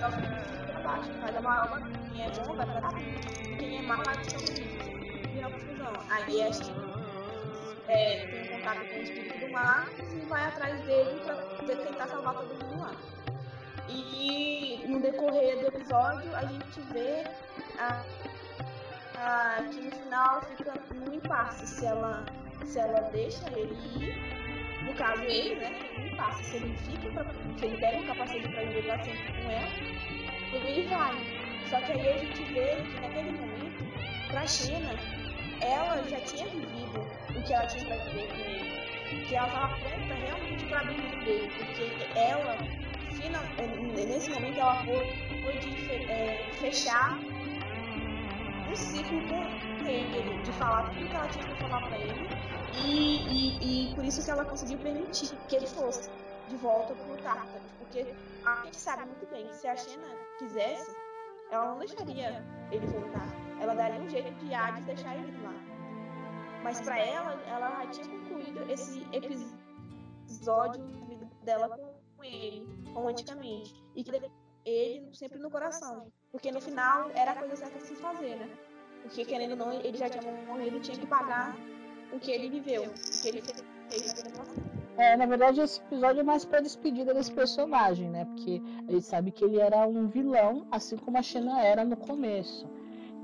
pra 0.00 0.80
baixo, 0.80 1.10
faz 1.20 1.36
a 1.36 1.40
maior 1.40 1.82
quem 2.12 2.24
é 2.24 2.30
bom 2.30 2.54
vai 2.54 2.66
pra 2.66 2.80
cá, 2.80 2.90
quem 3.58 3.78
é 3.78 3.82
mal 3.82 4.02
vai 4.04 4.14
pra 4.14 4.38
vira 5.32 5.50
confusão. 5.50 5.92
Aí 6.10 6.42
a 6.42 6.50
gente 6.50 6.89
é, 7.90 8.26
tem 8.26 8.42
um 8.42 8.58
contato 8.58 8.88
com 8.88 8.96
o 8.96 9.02
espírito 9.02 9.38
do 9.38 9.50
mar 9.50 9.88
e 9.98 10.26
vai 10.26 10.46
atrás 10.46 10.80
dele 10.84 11.20
pra 11.24 11.76
tentar 11.76 12.06
salvar 12.06 12.34
todo 12.34 12.64
mundo 12.64 12.80
lá. 12.80 12.94
E 13.88 14.84
no 14.86 15.00
decorrer 15.00 15.58
do 15.58 15.66
episódio 15.66 16.34
a 16.36 16.44
gente 16.44 16.80
vê 16.92 17.24
a, 17.78 18.04
a, 19.18 19.62
que 19.64 19.80
no 19.80 19.90
final 19.90 20.42
fica 20.42 20.74
no 20.94 21.14
impasse 21.14 21.66
se 21.66 21.86
ela, 21.86 22.24
se 22.64 22.78
ela 22.78 23.00
deixa 23.10 23.46
ele 23.58 23.74
ir, 23.98 24.84
no 24.84 24.94
caso 24.94 25.22
ele, 25.22 25.56
né? 25.56 25.70
No 25.98 26.06
impasse, 26.06 26.44
se 26.44 26.56
ele 26.56 26.76
fica, 26.78 27.10
pra, 27.10 27.24
se 27.58 27.64
ele 27.64 27.76
pega 27.78 27.98
o 27.98 28.06
capacete 28.06 28.48
pra 28.48 28.62
viver 28.62 29.04
sempre 29.04 29.42
com 29.42 29.50
ela, 29.50 29.70
ele 30.52 30.88
vai. 30.88 31.40
Só 31.68 31.80
que 31.80 31.92
aí 31.92 32.08
a 32.08 32.18
gente 32.18 32.42
vê 32.52 32.76
que 32.76 33.00
naquele 33.00 33.32
momento, 33.32 33.84
pra 34.28 34.46
China, 34.46 34.90
ela 35.60 36.02
já 36.08 36.20
tinha 36.20 36.46
vivido 36.46 37.09
o 37.40 37.44
que 37.44 37.52
ela 37.52 37.66
tinha 37.66 37.84
pra 37.84 37.96
viver 37.96 38.28
com 38.28 38.38
ele. 38.38 39.26
Que 39.26 39.34
ela 39.34 39.46
estava 39.48 39.76
pronta 39.76 40.14
realmente 40.14 40.64
para 40.66 40.80
abrir 40.80 41.24
dele, 41.24 41.50
porque 41.58 42.18
ela 42.18 42.56
final, 43.20 43.42
é, 43.58 44.06
nesse 44.06 44.30
momento 44.30 44.58
ela 44.58 44.76
pôde 44.84 45.90
é, 46.10 46.50
fechar 46.54 47.18
um 48.70 48.76
ciclo 48.76 49.20
com 49.28 49.86
ele, 49.86 50.42
de 50.42 50.52
falar 50.52 50.90
tudo 50.90 51.08
que 51.08 51.16
ela 51.16 51.28
tinha 51.28 51.44
para 51.44 51.56
falar 51.56 51.88
para 51.88 51.98
ele, 51.98 52.28
e, 52.84 53.58
e, 53.60 53.90
e, 53.90 53.94
por 53.94 54.04
isso 54.04 54.24
que 54.24 54.30
ela 54.30 54.44
conseguiu 54.44 54.78
permitir 54.78 55.36
que 55.48 55.56
ele 55.56 55.66
fosse 55.66 56.08
de 56.48 56.56
volta 56.56 56.94
para 56.94 57.12
o 57.12 57.16
Tartarus, 57.18 57.72
porque 57.78 58.06
a 58.44 58.64
gente 58.64 58.76
sabe 58.76 59.04
muito 59.04 59.26
bem, 59.30 59.52
se 59.52 59.66
a 59.66 59.76
Xena 59.76 60.06
quisesse, 60.38 60.96
ela 61.50 61.66
não 61.66 61.78
deixaria 61.78 62.44
ele 62.70 62.86
voltar, 62.86 63.26
ela 63.60 63.74
daria 63.74 64.00
um 64.00 64.08
jeito 64.08 64.32
de 64.32 64.54
Hades 64.54 64.84
deixar 64.84 65.14
ele 65.16 65.36
lá. 65.42 65.69
Mas 66.62 66.80
para 66.80 66.98
ela, 66.98 67.40
ela 67.46 67.84
já 67.84 67.90
tinha 67.90 68.08
concluído 68.08 68.70
esse 68.70 69.06
episódio 69.12 70.84
dela 71.42 71.68
com 72.16 72.24
ele, 72.24 72.66
romanticamente. 72.92 73.74
E 73.94 74.04
que 74.04 74.30
ele 74.64 75.08
sempre 75.14 75.38
no 75.38 75.50
coração. 75.50 76.12
Porque 76.30 76.52
no 76.52 76.60
final 76.60 77.10
era 77.14 77.32
a 77.32 77.36
coisa 77.36 77.56
certa 77.56 77.78
de 77.78 77.84
se 77.84 77.96
fazer, 77.96 78.36
né? 78.36 78.48
Porque 79.02 79.24
querendo 79.24 79.52
ou 79.52 79.56
não, 79.56 79.72
ele 79.72 79.96
já 79.96 80.08
tinha 80.08 80.22
morrido, 80.46 80.80
tinha 80.80 80.98
que 80.98 81.06
pagar 81.06 81.56
o 82.12 82.18
que 82.18 82.30
ele 82.30 82.50
viveu, 82.50 82.82
o 82.82 83.22
que 83.22 83.28
ele 83.28 83.42
fez 83.42 83.64
é, 84.96 85.16
na 85.16 85.26
verdade, 85.26 85.60
esse 85.60 85.80
episódio 85.80 86.20
é 86.20 86.22
mais 86.22 86.44
pra 86.44 86.60
despedida 86.60 87.14
desse 87.14 87.32
personagem, 87.32 88.08
né? 88.10 88.24
Porque 88.26 88.62
a 88.86 88.92
gente 88.92 89.06
sabe 89.06 89.32
que 89.32 89.44
ele 89.44 89.58
era 89.58 89.86
um 89.88 90.06
vilão, 90.06 90.66
assim 90.70 90.96
como 90.96 91.16
a 91.16 91.22
Xena 91.22 91.60
era 91.62 91.84
no 91.84 91.96
começo. 91.96 92.68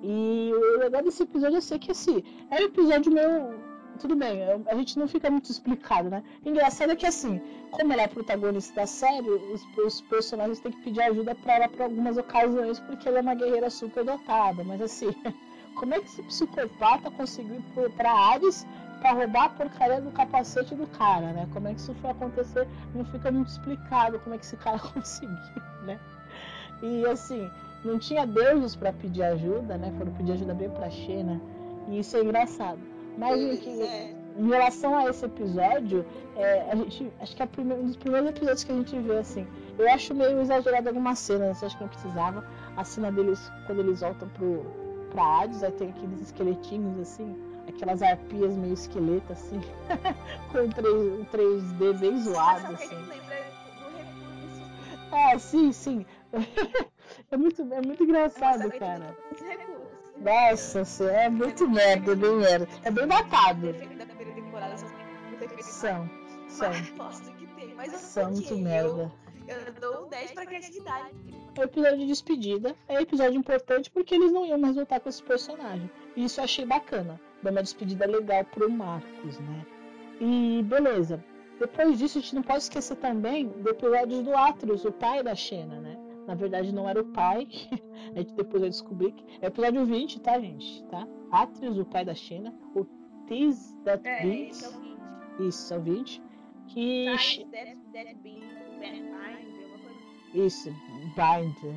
E 0.02 0.52
o 0.54 0.78
legal 0.78 1.02
desse 1.02 1.22
episódio 1.22 1.58
é 1.58 1.60
ser 1.60 1.78
que, 1.78 1.90
assim, 1.90 2.22
é 2.50 2.62
um 2.62 2.64
episódio 2.66 3.12
meio 3.12 3.66
tudo 3.96 4.14
bem, 4.14 4.42
a 4.66 4.74
gente 4.74 4.98
não 4.98 5.08
fica 5.08 5.30
muito 5.30 5.50
explicado, 5.50 6.10
né? 6.10 6.22
Engraçado 6.44 6.92
é 6.92 6.96
que 6.96 7.06
assim, 7.06 7.40
como 7.70 7.92
ela 7.92 8.02
é 8.02 8.06
protagonista 8.06 8.74
da 8.74 8.86
série, 8.86 9.28
os, 9.28 9.64
os 9.78 10.00
personagens 10.02 10.60
têm 10.60 10.72
que 10.72 10.82
pedir 10.82 11.00
ajuda 11.02 11.34
para 11.34 11.54
ela 11.54 11.68
para 11.68 11.84
algumas 11.84 12.16
ocasiões, 12.16 12.78
porque 12.80 13.08
ela 13.08 13.18
é 13.18 13.22
uma 13.22 13.34
guerreira 13.34 13.70
super 13.70 14.04
dotada. 14.04 14.62
Mas 14.64 14.82
assim, 14.82 15.08
como 15.76 15.94
é 15.94 16.00
que 16.00 16.06
esse 16.06 16.22
psicopata 16.22 17.10
conseguiu 17.10 17.56
ir 17.56 17.90
pra 17.92 18.12
Ares 18.12 18.66
para 19.00 19.12
roubar 19.12 19.44
a 19.44 19.48
porcaria 19.50 20.00
do 20.00 20.10
capacete 20.10 20.74
do 20.74 20.86
cara, 20.88 21.32
né? 21.32 21.48
Como 21.52 21.68
é 21.68 21.74
que 21.74 21.80
isso 21.80 21.94
foi 21.94 22.10
acontecer? 22.10 22.68
Não 22.94 23.04
fica 23.04 23.30
muito 23.30 23.48
explicado 23.48 24.18
como 24.20 24.34
é 24.34 24.38
que 24.38 24.44
esse 24.44 24.56
cara 24.56 24.78
conseguiu, 24.92 25.62
né? 25.84 25.98
E 26.82 27.06
assim, 27.06 27.50
não 27.84 27.98
tinha 27.98 28.26
deuses 28.26 28.74
para 28.74 28.92
pedir 28.92 29.22
ajuda, 29.22 29.76
né? 29.76 29.92
Foram 29.96 30.12
pedir 30.12 30.32
ajuda 30.32 30.54
bem 30.54 30.70
pra 30.70 30.90
Xena. 30.90 31.40
E 31.88 31.98
isso 32.00 32.16
é 32.16 32.22
engraçado. 32.22 32.78
Mas 33.16 33.40
enfim, 33.40 33.80
é. 33.82 34.14
em 34.36 34.48
relação 34.48 34.96
a 34.96 35.08
esse 35.08 35.24
episódio, 35.24 36.04
é, 36.36 36.70
a 36.70 36.76
gente, 36.76 37.10
acho 37.20 37.34
que 37.34 37.42
é 37.42 37.48
um 37.58 37.86
dos 37.86 37.96
primeiros 37.96 38.28
episódios 38.30 38.64
que 38.64 38.72
a 38.72 38.74
gente 38.74 38.98
vê 38.98 39.18
assim. 39.18 39.46
Eu 39.78 39.90
acho 39.90 40.14
meio 40.14 40.40
exagerado 40.40 40.88
algumas 40.88 41.18
cenas, 41.18 41.62
acho 41.62 41.76
que 41.76 41.82
não 41.82 41.88
precisava. 41.88 42.44
A 42.76 42.84
cena 42.84 43.10
deles, 43.10 43.50
quando 43.66 43.80
eles 43.80 44.00
voltam 44.00 44.28
pro, 44.30 44.66
pra 45.10 45.42
Hades, 45.42 45.62
aí 45.62 45.72
tem 45.72 45.88
aqueles 45.90 46.20
esqueletinhos 46.20 47.00
assim, 47.00 47.34
aquelas 47.66 48.02
arpias 48.02 48.54
meio 48.56 48.74
esqueleto 48.74 49.32
assim, 49.32 49.60
com 50.52 50.68
3, 50.68 50.94
um 50.94 51.24
3D 51.24 51.98
bem 51.98 52.20
zoado 52.20 52.74
assim. 52.74 52.96
Ah, 55.12 55.38
sim, 55.38 55.72
sim. 55.72 56.04
é 57.30 57.36
muito, 57.36 57.62
é 57.62 57.80
muito 57.82 58.04
engraçado, 58.04 58.70
cara. 58.78 59.16
Nossa, 60.18 61.04
é 61.04 61.28
muito 61.28 61.68
merda, 61.68 62.12
é 62.12 62.14
bem 62.14 62.36
merda. 62.36 62.68
É 62.84 62.90
bem 62.90 63.06
datado. 63.06 63.74
São, 65.62 66.08
são. 66.48 66.72
São 67.98 68.30
muito 68.30 68.56
merda. 68.56 69.12
Eu, 69.46 69.72
dou 69.80 70.06
um 70.06 70.08
10 70.08 70.32
pra 70.32 70.46
criatividade. 70.46 71.10
É 71.54 71.60
um 71.60 71.64
episódio 71.64 71.98
de 71.98 72.06
despedida. 72.06 72.74
É 72.88 72.98
um 72.98 73.00
episódio 73.00 73.38
importante 73.38 73.90
porque 73.90 74.14
eles 74.14 74.32
não 74.32 74.44
iam 74.44 74.58
mais 74.58 74.74
voltar 74.74 75.00
com 75.00 75.08
esse 75.08 75.22
personagem. 75.22 75.90
E 76.16 76.24
isso 76.24 76.40
eu 76.40 76.44
achei 76.44 76.64
bacana. 76.64 77.20
Dar 77.42 77.50
uma 77.50 77.62
despedida 77.62 78.06
legal 78.06 78.44
pro 78.44 78.70
Marcos, 78.70 79.38
né? 79.38 79.66
E 80.20 80.62
beleza. 80.64 81.22
Depois 81.58 81.98
disso, 81.98 82.18
a 82.18 82.20
gente 82.20 82.34
não 82.34 82.42
pode 82.42 82.64
esquecer 82.64 82.96
também 82.96 83.46
do 83.48 83.70
episódio 83.70 84.22
do 84.22 84.36
Atreus, 84.36 84.84
o 84.84 84.92
pai 84.92 85.22
da 85.22 85.34
Xena, 85.34 85.80
né? 85.80 85.96
Na 86.26 86.34
verdade, 86.34 86.72
não 86.72 86.88
era 86.88 87.00
o 87.00 87.04
pai. 87.04 87.48
a 88.14 88.18
gente 88.18 88.34
depois 88.34 88.60
vai 88.60 88.70
descobrir 88.70 89.12
que. 89.12 89.24
É 89.40 89.46
o 89.46 89.48
episódio 89.48 89.86
20, 89.86 90.20
tá, 90.20 90.38
gente? 90.38 90.84
Tá? 90.84 91.06
Atreus, 91.30 91.78
o 91.78 91.84
pai 91.84 92.04
da 92.04 92.14
China. 92.14 92.54
O 92.74 92.84
Tis 93.26 93.76
That 93.84 94.06
é, 94.06 94.22
Beats. 94.22 94.74
É 95.38 95.42
isso, 95.42 95.74
é 95.74 95.78
o 95.78 95.82
20. 95.82 96.22
Que. 96.68 97.08
Isso, 100.34 100.70
Bind. 101.14 101.76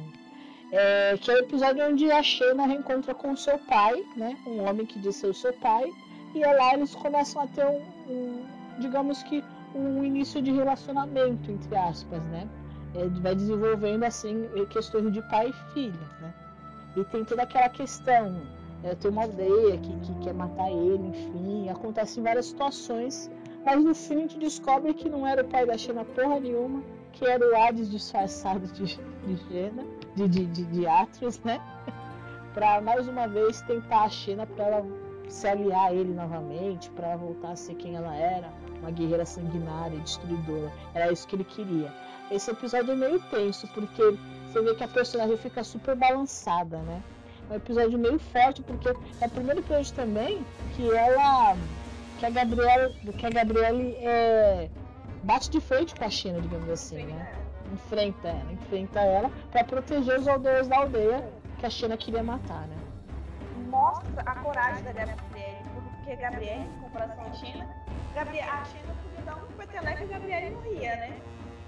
É, 0.72 1.18
que 1.18 1.32
é 1.32 1.36
o 1.36 1.38
episódio 1.40 1.88
onde 1.88 2.12
a 2.12 2.22
Shena 2.22 2.66
reencontra 2.66 3.16
com 3.16 3.32
o 3.32 3.38
seu 3.38 3.58
pai, 3.58 4.04
né? 4.16 4.38
Um 4.46 4.64
homem 4.68 4.86
que 4.86 5.00
diz 5.00 5.16
ser 5.16 5.28
o 5.28 5.34
seu 5.34 5.54
pai. 5.54 5.90
E 6.36 6.44
é 6.44 6.54
lá 6.54 6.74
eles 6.74 6.94
começam 6.94 7.42
a 7.42 7.48
ter 7.48 7.66
um, 7.66 7.82
um 8.12 8.46
digamos 8.80 9.24
que, 9.24 9.44
um 9.74 10.04
início 10.04 10.42
de 10.42 10.52
relacionamento, 10.52 11.52
entre 11.52 11.76
aspas, 11.76 12.24
né? 12.26 12.48
Vai 13.22 13.36
desenvolvendo 13.36 14.04
assim 14.04 14.48
questões 14.70 15.12
de 15.12 15.22
pai 15.24 15.50
e 15.50 15.74
filha, 15.74 16.08
né? 16.22 16.34
E 16.96 17.04
tem 17.06 17.24
toda 17.24 17.44
aquela 17.44 17.70
questão, 17.70 18.42
é, 18.84 18.96
tem 18.96 19.12
uma 19.12 19.24
aldeia 19.24 19.78
que, 19.78 19.94
que 20.00 20.14
quer 20.24 20.34
matar 20.34 20.70
ele, 20.72 21.08
enfim, 21.08 21.70
acontecem 21.70 22.24
várias 22.24 22.48
situações, 22.48 23.30
mas 23.64 23.84
no 23.84 23.94
fim 23.94 24.16
a 24.16 24.20
gente 24.20 24.40
descobre 24.40 24.94
que 24.94 25.10
não 25.10 25.26
era 25.28 25.44
o 25.44 25.48
pai 25.48 25.66
da 25.66 25.78
Xena 25.78 26.04
porra 26.04 26.40
nenhuma, 26.40 26.82
que 27.12 27.26
era 27.26 27.46
o 27.46 27.56
Hades 27.56 27.92
disfarçado 27.92 28.66
de, 28.68 28.86
de 28.86 29.38
Xena, 29.48 29.84
de, 30.16 30.28
de, 30.28 30.46
de, 30.46 30.66
de 30.66 30.82
né? 31.46 31.62
para 32.54 32.82
mais 32.82 33.08
uma 33.08 33.28
vez 33.28 33.62
tentar 33.62 34.04
a 34.04 34.10
Xena 34.10 34.48
para 34.48 34.66
ela 34.66 34.86
se 35.28 35.48
aliar 35.48 35.90
a 35.90 35.94
ele 35.94 36.14
novamente, 36.14 36.90
para 36.92 37.10
ela 37.10 37.18
voltar 37.18 37.52
a 37.52 37.56
ser 37.56 37.76
quem 37.76 37.96
ela 37.96 38.16
era, 38.16 38.52
uma 38.82 38.92
guerreira 38.92 39.26
sanguinária 39.26 39.96
e 39.96 40.00
destruidora. 40.00 40.72
Era 40.94 41.12
isso 41.12 41.28
que 41.28 41.36
ele 41.36 41.44
queria. 41.44 41.94
Esse 42.32 42.52
episódio 42.52 42.92
é 42.92 42.96
meio 42.96 43.20
tenso, 43.32 43.68
porque 43.70 44.18
você 44.48 44.62
vê 44.62 44.76
que 44.76 44.84
a 44.84 44.88
personagem 44.88 45.38
fica 45.38 45.64
super 45.64 45.96
balançada, 45.96 46.78
né? 46.80 47.02
É 47.50 47.54
um 47.54 47.56
episódio 47.56 47.98
meio 47.98 48.20
forte, 48.20 48.62
porque 48.62 48.90
é 48.90 49.26
o 49.26 49.30
primeiro 49.30 49.60
episódio 49.60 49.94
também 49.94 50.46
que 50.76 50.92
ela. 50.92 51.56
que 52.20 52.26
a 52.26 52.30
Gabriela. 52.30 52.90
que 53.18 53.26
a 53.26 53.30
Gabriele 53.30 53.96
é, 53.98 54.70
bate 55.24 55.50
de 55.50 55.60
frente 55.60 55.96
com 55.96 56.06
a 56.06 56.10
China, 56.10 56.40
digamos 56.40 56.70
assim, 56.70 57.04
né? 57.06 57.34
Enfrenta 57.74 58.28
ela, 58.28 58.52
enfrenta 58.52 59.00
ela 59.00 59.32
para 59.52 59.64
proteger 59.64 60.20
os 60.20 60.28
aldeias 60.28 60.68
da 60.68 60.78
aldeia 60.78 61.24
que 61.60 61.66
a 61.66 61.70
China 61.70 61.98
queria 61.98 62.24
matar, 62.24 62.68
né? 62.68 62.76
Mostra 63.68 64.22
a 64.26 64.36
coragem 64.36 64.84
da 64.84 64.92
Gabriele, 64.92 65.64
porque 65.74 66.16
Gabriele, 66.16 66.64
em 66.64 66.82
comparação 66.82 67.24
à 67.24 67.34
China, 67.34 67.68
Gabriel, 68.16 68.48
a 68.52 68.66
China 68.66 68.96
podia 69.04 69.26
dar 69.26 69.36
um 69.36 69.48
peteleco 69.58 70.02
e 70.02 70.04
a 70.04 70.08
Gabriele 70.08 70.56
morria, 70.56 70.96
né? 70.96 71.20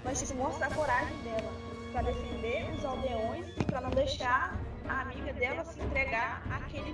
Mas 0.04 0.20
tipo, 0.20 0.34
mostra 0.34 0.66
a 0.66 0.74
coragem 0.74 1.16
dela 1.18 1.52
para 1.92 2.02
defender 2.02 2.70
os 2.74 2.84
aldeões 2.84 3.46
e 3.48 3.64
para 3.64 3.80
não 3.80 3.90
deixar 3.90 4.56
a 4.88 5.02
amiga 5.02 5.32
dela 5.34 5.64
se 5.64 5.80
entregar 5.80 6.42
àquele 6.50 6.92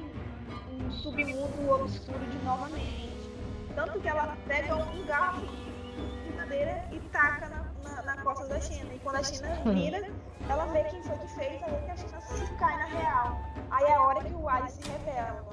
um 0.71 0.91
submundo 0.91 1.71
obscuro 1.71 2.19
de 2.19 2.39
novamente. 2.45 3.31
Tanto 3.75 4.01
que 4.01 4.09
ela 4.09 4.37
pega 4.47 4.75
um 4.75 5.07
garfo 5.07 5.47
de 5.47 6.33
madeira 6.37 6.85
e 6.93 7.01
taca 7.11 7.49
na, 7.49 7.91
na, 7.91 8.03
na 8.03 8.23
costa 8.23 8.47
da 8.47 8.61
China. 8.61 8.93
E 8.93 8.99
quando 8.99 9.17
a 9.17 9.23
China 9.23 9.49
vira, 9.67 10.11
ela 10.49 10.67
vê 10.67 10.85
quem 10.85 11.03
foi 11.03 11.17
que 11.19 11.29
fez, 11.35 11.63
aí 11.63 11.83
que 11.85 11.91
a 11.91 11.97
China 11.97 12.21
se 12.21 12.55
cai 12.55 12.77
na 12.77 12.87
real. 12.87 13.41
Aí 13.71 13.85
é 13.85 13.95
a 13.95 14.03
hora 14.03 14.25
que 14.25 14.35
o 14.35 14.49
Ares 14.49 14.73
se 14.73 14.89
revela. 14.89 15.47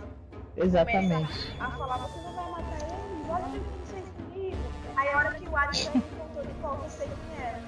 Exatamente. 0.57 1.55
A 1.59 1.71
falar, 1.71 1.97
você 1.97 2.19
não 2.21 2.33
vai 2.33 2.51
matar 2.51 2.77
eles, 2.81 3.29
olha 3.29 3.45
o 3.45 3.51
que 3.51 3.59
você 3.59 3.93
fez 3.93 4.09
comigo. 4.09 4.57
Aí 4.95 5.07
é 5.07 5.13
a 5.13 5.17
hora 5.17 5.33
que 5.33 5.47
o 5.47 5.55
Ares 5.55 5.91
encontrou 6.35 6.45
de 6.45 6.53
qual 6.59 6.77
você 6.77 7.03
quem 7.07 7.45
era. 7.45 7.61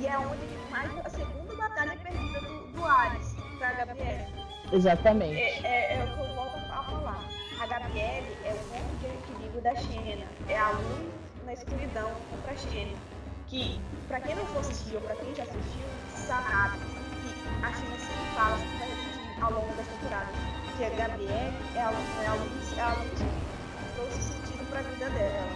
E 0.00 0.06
é 0.06 0.18
onde 0.18 0.70
mais 0.70 1.06
a 1.06 1.08
segunda 1.08 1.54
batalha 1.54 1.96
perdida 2.02 2.40
do, 2.40 2.72
do 2.72 2.84
Ares 2.84 3.34
pra 3.58 3.72
Gabriele. 3.72 4.26
Exatamente. 4.72 5.40
É, 5.40 5.60
é, 5.64 5.98
é 5.98 6.04
o 6.04 6.14
que 6.14 6.20
eu 6.20 6.34
volto 6.34 6.56
a 6.56 6.82
falar. 6.82 7.24
A 7.60 7.66
Gabriele 7.66 8.36
é 8.44 8.52
o 8.52 8.58
ponto 8.68 8.96
de 9.00 9.06
equilíbrio 9.06 9.62
da 9.62 9.74
Xena. 9.74 10.26
É 10.48 10.58
a 10.58 10.70
luz 10.70 11.08
na 11.44 11.52
escuridão 11.52 12.10
contra 12.30 12.52
a 12.52 12.56
Xena. 12.56 12.96
Que, 13.46 13.80
pra 14.06 14.20
quem 14.20 14.34
não 14.36 14.46
for 14.46 14.60
assistir 14.60 14.94
ou 14.96 15.00
pra 15.00 15.16
quem 15.16 15.34
já 15.34 15.42
assistiu, 15.44 15.86
sabe 16.14 16.78
que 16.78 17.64
a 17.64 17.72
Xena 17.72 17.98
sempre 17.98 18.34
fala, 18.36 18.58
sempre 18.58 18.78
vai 18.78 18.88
repetir 18.88 19.42
ao 19.42 19.52
longo 19.52 19.74
das 19.74 19.86
temporadas, 19.86 20.34
que 20.76 20.84
a 20.84 20.90
Gabriele 20.90 21.56
é 21.74 21.80
a, 21.80 21.92
é 22.22 22.26
a 22.26 22.34
luz, 22.34 22.76
é 22.76 22.80
a 22.80 22.92
luz 22.92 23.18
que 23.18 23.94
trouxe 23.94 24.22
sentido 24.22 24.70
pra 24.70 24.82
vida 24.82 25.10
dela. 25.10 25.48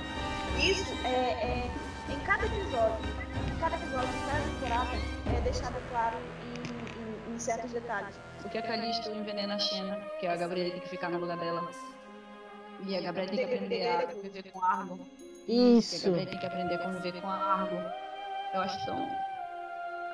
Isso 0.58 0.92
é, 1.04 1.08
é 1.08 1.70
em 2.12 2.20
cada 2.20 2.44
episódio, 2.44 3.04
em 3.50 3.58
cada 3.58 3.76
episódio, 3.76 4.08
em 4.08 4.26
cada 4.26 4.44
temporada, 4.44 4.90
é 5.36 5.40
deixado 5.40 5.88
claro 5.90 6.18
em, 6.18 7.32
em, 7.32 7.34
em 7.34 7.38
certos 7.38 7.72
detalhes. 7.72 8.20
Porque 8.42 8.58
a 8.58 8.62
Calista 8.62 9.10
envenena 9.10 9.54
a 9.54 9.58
Xena, 9.58 9.96
que 10.20 10.26
a 10.26 10.36
Gabriela 10.36 10.70
tem 10.70 10.80
que 10.80 10.88
ficar 10.88 11.10
no 11.10 11.18
lugar 11.18 11.38
dela. 11.38 11.70
E 12.86 12.96
a 12.96 13.00
Gabriela 13.00 13.30
tem 13.30 13.38
que 13.38 13.54
aprender 13.54 13.88
a 13.88 14.06
viver 14.06 14.50
com 14.50 14.62
Argo. 14.62 15.00
Isso. 15.48 15.94
E 15.94 15.98
a 15.98 16.04
Gabriela 16.04 16.30
tem 16.30 16.38
que 16.38 16.46
aprender 16.46 16.74
a 16.74 16.78
conviver 16.78 17.20
com 17.20 17.28
a 17.28 17.34
Argo. 17.34 17.76
Eu 18.54 18.60
acho 18.60 18.84
tão. 18.84 19.08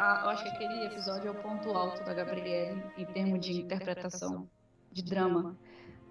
Ah, 0.01 0.21
eu 0.25 0.31
acho 0.31 0.45
que 0.45 0.51
aquele 0.51 0.87
episódio 0.87 1.29
é 1.29 1.31
o 1.31 1.35
ponto 1.35 1.71
alto 1.73 2.05
da 2.05 2.15
Gabriele 2.15 2.81
em 2.97 3.05
termos 3.07 3.41
de 3.41 3.61
interpretação, 3.61 4.49
de 4.93 5.03
drama. 5.03 5.57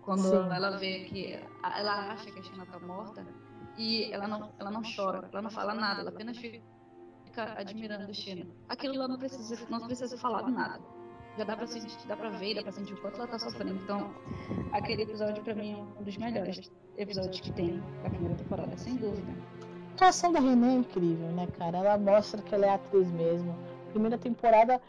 Quando 0.02 0.24
Sim. 0.24 0.54
ela 0.54 0.78
vê 0.78 1.06
que. 1.06 1.40
Ela 1.64 2.12
acha 2.12 2.30
que 2.30 2.40
a 2.40 2.44
Xena 2.44 2.66
tá 2.66 2.80
morta 2.80 3.26
e 3.78 4.12
ela 4.12 4.28
não, 4.28 4.52
ela 4.60 4.72
não 4.72 4.82
chora, 4.84 5.30
ela 5.32 5.42
não 5.42 5.52
fala 5.52 5.74
nada, 5.74 6.02
ela 6.02 6.10
apenas 6.10 6.38
fica 6.38 6.62
admirando 7.56 8.10
a 8.10 8.14
Xena. 8.14 8.46
Aquilo 8.68 8.96
lá 8.96 9.08
não 9.08 9.18
precisa, 9.18 9.68
não 9.70 9.86
precisa 9.86 10.08
ser 10.08 10.18
falado 10.18 10.50
nada 10.50 10.82
já 11.38 11.44
dá 11.44 11.56
pra 11.56 11.68
sentir, 11.68 11.96
dá 12.08 12.18
pra 12.18 12.30
ver, 12.30 12.56
dá 12.56 12.64
pra 12.64 12.72
sentir 12.72 12.94
o 12.94 12.98
quanto 12.98 13.18
ela 13.18 13.28
tá 13.28 13.38
sofrendo. 13.38 13.76
Então, 13.76 14.12
aquele 14.72 15.04
episódio 15.04 15.44
pra 15.44 15.54
mim 15.54 15.74
é 15.74 15.78
um 15.78 16.04
dos 16.04 16.18
melhores 16.18 16.72
episódios 16.98 17.40
que 17.40 17.52
tem 17.52 17.82
da 18.02 18.10
primeira 18.10 18.36
temporada, 18.36 18.76
sem 18.78 18.96
dúvida. 18.96 19.32
A 19.92 19.94
atuação 19.94 20.32
da 20.32 20.40
René 20.40 20.68
é 20.68 20.78
incrível, 20.78 21.28
né, 21.30 21.48
cara? 21.58 21.78
Ela 21.78 21.98
mostra 21.98 22.42
que 22.42 22.54
ela 22.54 22.66
é 22.66 22.70
atriz 22.70 23.10
mesmo. 23.12 23.56
Primeira 23.92 24.18
temporada 24.18 24.82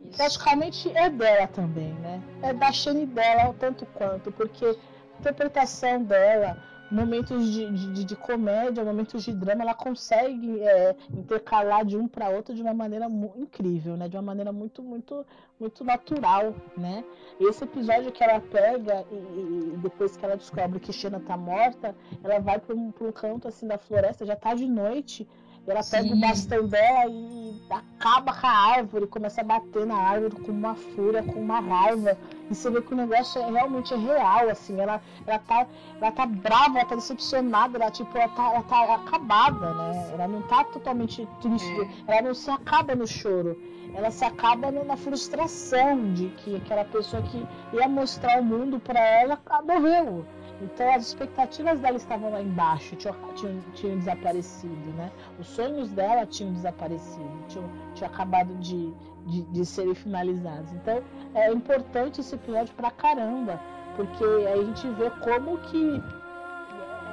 Isso. 0.00 0.16
praticamente 0.16 0.90
é 0.96 1.08
dela 1.08 1.46
também, 1.48 1.92
né? 1.94 2.22
É 2.42 2.52
da 2.52 2.70
Shane 2.70 3.06
dela 3.06 3.54
tanto 3.58 3.86
quanto, 3.86 4.30
porque 4.32 4.64
a 4.64 5.20
interpretação 5.20 6.02
dela, 6.02 6.62
momentos 6.90 7.50
de, 7.52 7.70
de, 7.70 8.04
de 8.04 8.16
comédia, 8.16 8.84
momentos 8.84 9.24
de 9.24 9.32
drama, 9.32 9.62
ela 9.62 9.74
consegue 9.74 10.60
é, 10.60 10.94
intercalar 11.10 11.84
de 11.84 11.96
um 11.96 12.06
para 12.06 12.28
outro 12.28 12.54
de 12.54 12.62
uma 12.62 12.74
maneira 12.74 13.06
incrível, 13.36 13.96
né? 13.96 14.08
De 14.08 14.16
uma 14.16 14.22
maneira 14.22 14.52
muito, 14.52 14.82
muito, 14.82 15.26
muito 15.58 15.84
natural, 15.84 16.54
né? 16.76 17.04
Esse 17.40 17.64
episódio 17.64 18.12
que 18.12 18.22
ela 18.22 18.40
pega 18.40 19.04
e, 19.10 19.14
e 19.14 19.76
depois 19.78 20.16
que 20.16 20.24
ela 20.24 20.36
descobre 20.36 20.80
que 20.80 20.92
Xena 20.92 21.20
tá 21.20 21.36
morta, 21.36 21.94
ela 22.22 22.38
vai 22.38 22.58
para 22.58 22.74
um, 22.74 22.92
um 23.00 23.12
canto 23.12 23.48
assim 23.48 23.66
da 23.66 23.78
floresta, 23.78 24.26
já 24.26 24.36
tá 24.36 24.54
de 24.54 24.66
noite. 24.66 25.26
Ela 25.66 25.82
pega 25.82 26.08
Sim. 26.08 26.12
o 26.12 26.20
bastão 26.20 26.66
dela 26.66 27.10
e 27.10 27.62
acaba 27.70 28.34
com 28.34 28.46
a 28.46 28.50
árvore, 28.50 29.06
começa 29.06 29.40
a 29.40 29.44
bater 29.44 29.86
na 29.86 29.96
árvore 29.96 30.36
com 30.36 30.52
uma 30.52 30.74
fúria, 30.74 31.22
com 31.22 31.40
uma 31.40 31.60
raiva. 31.60 32.18
E 32.50 32.54
você 32.54 32.68
vê 32.70 32.82
que 32.82 32.92
o 32.92 32.96
negócio 32.96 33.40
é, 33.40 33.50
realmente 33.50 33.94
é 33.94 33.96
real, 33.96 34.50
assim. 34.50 34.78
Ela, 34.78 35.00
ela, 35.26 35.38
tá, 35.38 35.66
ela 36.00 36.12
tá 36.12 36.26
brava, 36.26 36.78
ela 36.78 36.88
tá 36.88 36.94
decepcionada, 36.96 37.78
ela, 37.78 37.90
tipo, 37.90 38.16
ela 38.16 38.28
tá, 38.28 38.52
ela 38.52 38.62
tá 38.62 38.94
acabada, 38.94 39.72
né? 39.72 40.10
Ela 40.12 40.28
não 40.28 40.42
tá 40.42 40.64
totalmente 40.64 41.26
triste, 41.40 41.90
ela 42.06 42.22
não 42.22 42.34
se 42.34 42.50
acaba 42.50 42.94
no 42.94 43.06
choro. 43.06 43.58
Ela 43.94 44.10
se 44.10 44.24
acaba 44.24 44.70
na 44.70 44.96
frustração 44.96 46.12
de 46.14 46.28
que 46.28 46.56
aquela 46.56 46.84
pessoa 46.84 47.22
que 47.22 47.46
ia 47.72 47.88
mostrar 47.88 48.40
o 48.40 48.44
mundo 48.44 48.80
pra 48.80 48.98
ela 48.98 49.38
morreu. 49.64 50.26
Então 50.60 50.94
as 50.94 51.08
expectativas 51.08 51.78
dela 51.80 51.96
estavam 51.96 52.30
lá 52.30 52.40
embaixo, 52.40 52.96
tinham, 52.96 53.14
tinham, 53.34 53.60
tinham 53.74 53.98
desaparecido, 53.98 54.92
né? 54.96 55.10
Os 55.38 55.48
sonhos 55.48 55.90
dela 55.90 56.24
tinham 56.26 56.52
desaparecido, 56.52 57.30
tinham, 57.48 57.68
tinham 57.94 58.10
acabado 58.10 58.54
de, 58.56 58.92
de, 59.26 59.42
de 59.42 59.66
serem 59.66 59.94
finalizados. 59.94 60.72
Então 60.72 61.02
é 61.34 61.52
importante 61.52 62.20
esse 62.20 62.34
episódio 62.34 62.74
pra 62.74 62.90
caramba, 62.90 63.60
porque 63.96 64.24
aí 64.24 64.60
a 64.60 64.64
gente 64.64 64.88
vê 64.90 65.10
como 65.10 65.58
que 65.58 66.02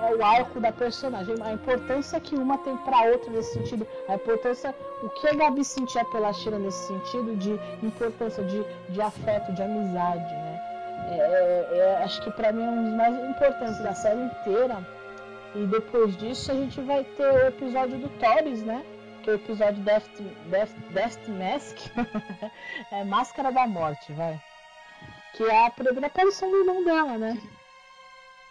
é 0.02 0.16
o 0.16 0.24
arco 0.24 0.60
da 0.60 0.72
personagem, 0.72 1.36
a 1.42 1.54
importância 1.54 2.20
que 2.20 2.36
uma 2.36 2.58
tem 2.60 2.76
pra 2.78 3.04
outra 3.04 3.32
nesse 3.32 3.54
sentido, 3.54 3.88
a 4.08 4.16
importância, 4.16 4.76
o 5.04 5.10
que 5.10 5.28
a 5.28 5.34
Gabi 5.34 5.64
sentia 5.64 6.04
pela 6.06 6.34
Sheila 6.34 6.58
nesse 6.58 6.88
sentido 6.88 7.36
de 7.36 7.60
importância 7.86 8.44
de, 8.44 8.64
de 8.90 9.00
afeto, 9.00 9.54
de 9.54 9.62
amizade, 9.62 10.34
né? 10.34 10.51
É, 11.12 11.68
é, 11.72 11.78
é, 11.78 12.04
acho 12.04 12.22
que 12.22 12.32
pra 12.32 12.52
mim 12.52 12.64
é 12.64 12.70
um 12.70 12.84
dos 12.84 12.94
mais 12.94 13.30
importantes 13.30 13.80
da 13.80 13.94
série 13.94 14.22
inteira. 14.22 14.86
E 15.54 15.66
depois 15.68 16.16
disso 16.18 16.52
a 16.52 16.56
gente 16.56 16.80
vai 16.82 17.04
ter 17.04 17.26
o 17.26 17.48
episódio 17.48 17.98
do 18.00 18.10
Torres, 18.20 18.64
né? 18.64 18.86
Que 19.24 19.30
é 19.30 19.34
o 19.34 19.36
episódio 19.36 19.84
Death, 19.84 20.08
Death, 20.46 20.72
Death 20.92 21.28
Mask. 21.28 21.78
é 22.92 23.04
Máscara 23.04 23.52
da 23.52 23.68
Morte, 23.68 24.14
vai. 24.14 24.42
Que 25.34 25.44
é 25.44 25.66
a 25.66 25.70
primeira 25.70 26.08
aparição 26.08 26.50
do 26.50 26.58
irmão 26.58 26.84
dela, 26.84 27.18
né? 27.18 27.42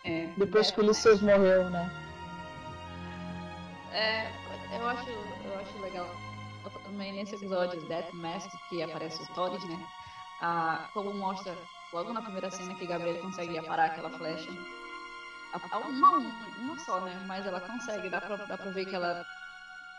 É, 0.05 0.29
Depois 0.37 0.69
é, 0.69 0.73
que 0.73 0.81
o 0.81 0.85
Ulisses 0.85 1.21
morreu, 1.21 1.71
né? 1.71 1.91
É, 3.93 4.31
eu 4.77 4.89
acho, 4.89 5.11
eu 5.11 5.59
acho 5.59 5.79
legal 5.83 6.07
também 6.91 7.13
nesse 7.13 7.35
episódio 7.35 7.81
Death 7.89 8.13
Mask 8.13 8.51
que 8.69 8.83
aparece 8.83 9.23
o 9.23 9.27
Torres, 9.35 9.63
né? 9.65 9.87
Ah, 10.41 10.89
como 10.93 11.13
mostra 11.15 11.55
logo 11.93 12.13
na 12.13 12.23
primeira 12.23 12.51
cena 12.51 12.75
que 12.75 12.87
Gabriel 12.87 13.21
consegue 13.21 13.61
parar 13.63 13.87
aquela 13.87 14.11
flecha. 14.11 14.51
A- 15.53 15.79
Uma, 15.79 16.19
uma 16.59 16.79
só, 16.79 17.01
né? 17.05 17.21
Mas 17.27 17.47
ela 17.47 17.61
consegue, 17.61 18.09
dá 18.09 18.21
pra, 18.21 18.37
dá 18.37 18.57
pra 18.57 18.71
ver 18.71 18.87
que 18.87 18.95
ela 18.95 19.25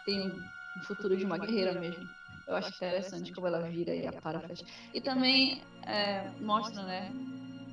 tem 0.06 0.32
um 0.78 0.82
futuro 0.84 1.16
de 1.16 1.26
uma 1.26 1.38
guerreira 1.38 1.80
mesmo. 1.80 2.10
Eu 2.48 2.56
acho 2.56 2.74
interessante 2.74 3.34
como 3.34 3.48
ela 3.48 3.62
vira 3.70 3.94
e 3.94 4.08
apara 4.08 4.40
a 4.40 4.42
flecha. 4.42 4.66
E 4.94 5.02
também 5.02 5.62
é, 5.86 6.30
mostra, 6.42 6.84
né? 6.84 7.12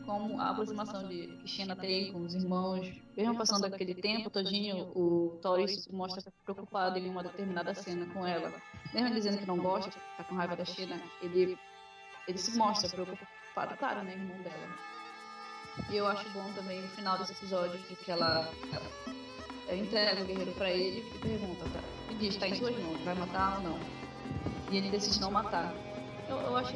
Como 0.05 0.41
a 0.41 0.51
aproximação 0.51 1.07
de 1.07 1.27
que 1.39 1.49
Xena 1.49 1.77
tem 1.77 2.13
com 2.13 2.21
os 2.21 2.35
irmãos, 2.35 2.91
mesmo 3.17 3.37
passando 3.37 3.67
aquele 3.67 3.95
tempo 3.95 4.31
todinho, 4.31 4.91
o 4.97 5.39
Thoris 5.43 5.87
mostra 5.89 6.33
preocupado 6.45 6.99
em 6.99 7.11
uma 7.11 7.23
determinada 7.23 7.75
cena 7.75 8.07
com 8.07 8.27
ela. 8.27 8.61
Mesmo 8.93 9.11
dizendo 9.15 9.39
que 9.39 9.47
não 9.47 9.59
gosta, 9.59 9.91
que 10.01 10.01
tá 10.17 10.25
com 10.25 10.35
raiva 10.35 10.57
da 10.57 10.65
Xena, 10.65 11.03
ele, 11.21 11.59
ele 12.27 12.39
se 12.39 12.57
mostra 12.57 12.89
preocupado, 12.89 13.29
claro, 13.67 14.03
né, 14.03 14.13
irmão 14.13 14.37
dela. 14.43 14.69
E 15.91 15.97
eu 15.97 16.07
acho 16.07 16.29
bom 16.31 16.51
também 16.55 16.83
no 16.83 16.89
final 16.89 17.19
desse 17.19 17.33
episódio 17.33 17.79
de 17.79 17.95
que 17.97 18.11
ela, 18.11 18.51
ela 19.69 19.79
entrega 19.79 20.23
o 20.23 20.25
guerreiro 20.25 20.53
pra 20.53 20.71
ele 20.71 21.09
e 21.15 21.19
pergunta, 21.19 21.65
tá, 21.73 21.81
e 22.11 22.15
diz, 22.15 22.37
tá 22.37 22.49
em 22.49 22.55
suas 22.55 22.77
mãos, 22.79 23.01
vai 23.03 23.15
matar 23.15 23.59
ou 23.59 23.63
não? 23.63 23.79
E 24.71 24.77
ele 24.77 24.91
decide 24.91 25.21
não 25.21 25.31
matar. 25.31 25.73
Eu, 26.29 26.37
eu 26.37 26.57
acho 26.57 26.75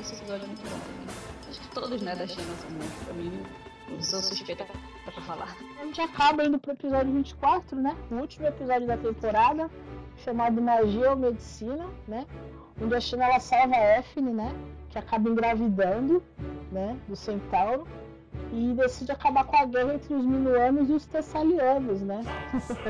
esse 0.00 0.14
episódio 0.14 0.46
muito 0.46 0.62
bom 0.62 0.78
também. 0.78 1.30
Acho 1.48 1.60
que 1.60 1.68
todos, 1.68 2.02
né, 2.02 2.14
da 2.14 2.26
Xena 2.26 2.54
são 2.56 2.70
bons. 2.70 3.04
Pra 3.04 3.14
mim, 3.14 3.46
eu 3.88 4.02
sou 4.02 4.20
suspeita 4.20 4.66
pra 5.04 5.22
falar. 5.22 5.56
A 5.80 5.84
gente 5.84 6.00
acaba 6.00 6.44
indo 6.44 6.58
pro 6.58 6.72
episódio 6.72 7.12
24, 7.12 7.76
né? 7.76 7.96
O 8.10 8.16
último 8.16 8.46
episódio 8.46 8.86
da 8.86 8.96
temporada. 8.96 9.70
chamado 10.24 10.60
Magia 10.60 11.10
ou 11.10 11.16
Medicina, 11.16 11.88
né? 12.06 12.26
Onde 12.80 12.94
a 12.94 13.00
China 13.00 13.24
ela 13.24 13.40
salva 13.40 13.74
a 13.74 14.20
né? 14.20 14.54
Que 14.90 14.98
acaba 14.98 15.30
engravidando, 15.30 16.22
né? 16.70 16.96
Do 17.08 17.16
centauro 17.16 17.86
e 18.52 18.74
decide 18.74 19.12
acabar 19.12 19.44
com 19.44 19.56
a 19.56 19.64
guerra 19.64 19.94
entre 19.94 20.14
os 20.14 20.24
minuanos 20.24 20.88
e 20.88 20.92
os 20.92 21.06
tessalianos, 21.06 22.00
né? 22.00 22.24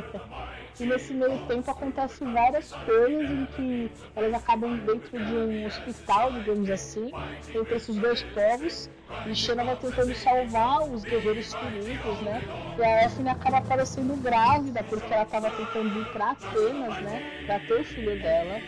e 0.78 0.84
nesse 0.84 1.12
meio 1.12 1.38
tempo 1.46 1.70
acontecem 1.70 2.32
várias 2.32 2.72
coisas 2.72 3.30
em 3.30 3.46
que 3.46 3.90
elas 4.16 4.34
acabam 4.34 4.76
dentro 4.78 5.22
de 5.22 5.34
um 5.34 5.66
hospital, 5.66 6.32
digamos 6.32 6.70
assim, 6.70 7.12
entre 7.54 7.76
esses 7.76 7.96
dois 7.96 8.22
povos. 8.22 8.88
E 9.26 9.34
Xena 9.34 9.64
vai 9.64 9.76
tentando 9.76 10.14
salvar 10.14 10.88
os 10.88 11.04
guerreiros 11.04 11.52
feridos, 11.52 12.20
né? 12.20 12.40
E 12.78 12.82
a 12.82 13.04
Effne 13.04 13.28
acaba 13.28 13.58
aparecendo 13.58 14.16
grávida 14.22 14.84
porque 14.84 15.12
ela 15.12 15.24
estava 15.24 15.50
tentando 15.50 16.00
ir 16.00 16.04
para 16.12 16.30
Atenas, 16.30 17.02
né? 17.02 17.42
Para 17.44 17.58
ter 17.58 17.80
o 17.80 17.84
filho 17.84 18.22
dela 18.22 18.60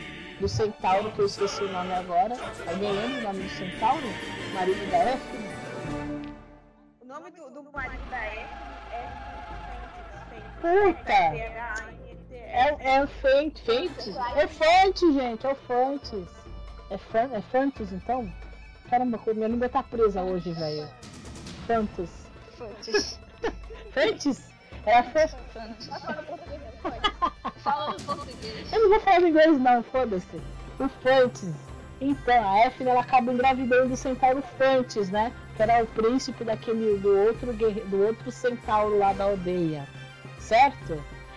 do 0.43 0.49
centauro, 0.49 1.13
que 1.13 1.21
eu 1.21 1.27
esqueci 1.27 1.63
o 1.63 1.73
nome 1.73 1.95
agora. 1.95 2.35
Alguém 2.67 2.91
lembra 2.91 3.21
o 3.21 3.23
nome 3.23 3.45
do 3.45 3.51
centauro? 3.51 4.07
Marido 4.53 4.91
da 4.91 5.13
Effne? 5.13 5.53
nome 7.07 7.31
do, 7.31 7.51
do 7.51 7.71
marido 7.71 8.11
da 8.11 8.17
F 8.17 8.49
é 8.91 9.09
Puta! 10.61 11.13
É, 12.33 12.77
é 12.81 13.07
Fentes. 13.07 13.63
Fentes? 13.65 14.17
É 14.35 14.49
Fontes, 14.49 15.15
gente, 15.15 15.47
é 15.47 15.55
Fontes. 15.55 16.29
É, 16.91 16.99
Fan, 16.99 17.31
é 17.33 17.41
Fantos, 17.41 17.93
então? 17.93 18.33
Caramba, 18.91 19.21
minha 19.35 19.49
língua 19.49 19.69
tá 19.69 19.83
presa 19.83 20.23
hoje, 20.23 20.53
velho. 20.53 20.89
Fantos. 21.67 22.11
Fontes. 22.59 23.21
Fentes? 23.93 24.51
É 24.87 25.03
Fantos. 25.03 25.87
Fala 25.87 27.33
português. 27.63 28.73
Eu 28.73 28.83
não 28.83 28.89
vou 28.89 29.01
falar 29.01 29.23
inglês, 29.23 29.61
não, 29.61 29.83
foda-se. 29.83 30.41
O 30.79 30.89
Fantes. 30.89 31.55
Então, 32.01 32.51
a 32.53 32.67
Effie 32.67 32.89
ela 32.89 33.01
acaba 33.01 33.33
engravidando 33.33 33.91
do 33.91 33.97
centauro 33.97 34.43
Fantes, 34.59 35.09
né? 35.11 35.33
Que 35.57 35.63
era 35.63 35.85
o 35.85 35.87
príncipe 35.87 36.43
daquele 36.43 36.99
do 36.99 37.17
outro 37.17 37.53
do 37.53 38.07
outro 38.07 38.31
centauro 38.33 38.99
lá 38.99 39.13
da 39.13 39.25
aldeia. 39.25 39.87
Certo? 40.41 40.95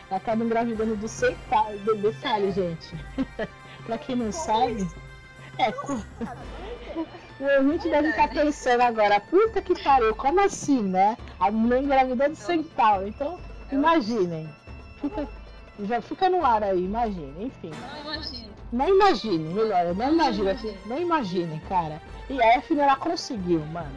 Ela 0.10 0.18
acaba 0.18 0.43
engravidando 0.43 0.95
do 0.95 1.07
centauro. 1.07 1.77
De, 1.77 1.95
detalhe, 1.97 2.52
gente. 2.52 2.95
pra 3.85 3.97
quem 3.99 4.15
não 4.15 4.31
sabe. 4.31 4.89
É, 5.60 5.69
o 7.39 7.57
ouvinte 7.57 7.89
deve 7.89 8.10
estar 8.10 8.30
pensando 8.30 8.81
agora, 8.81 9.19
puta 9.19 9.61
que 9.61 9.81
pariu, 9.84 10.15
como 10.15 10.41
assim, 10.41 10.81
né? 10.81 11.15
A 11.39 11.52
mulher 11.52 11.84
engravidou 11.84 12.30
do 12.30 12.35
centauro. 12.35 13.07
Então, 13.07 13.39
imaginem. 13.72 14.49
Fica, 14.99 15.27
já 15.80 16.02
fica 16.02 16.30
no 16.30 16.45
ar 16.45 16.64
aí, 16.64 16.84
imagine, 16.84 17.45
enfim. 17.45 17.72
Não 17.72 18.14
imagino. 18.14 18.56
Não 18.72 18.89
imagine, 18.89 19.53
melhor, 19.53 19.95
não 19.95 20.14
imagine, 20.14 20.49
assim, 20.49 20.77
não 20.85 20.97
imaginem, 20.97 21.60
cara. 21.69 22.02
E 22.30 22.41
a 22.41 22.57
Effie, 22.57 22.80
ela 22.80 22.95
conseguiu, 22.95 23.60
mano. 23.68 23.88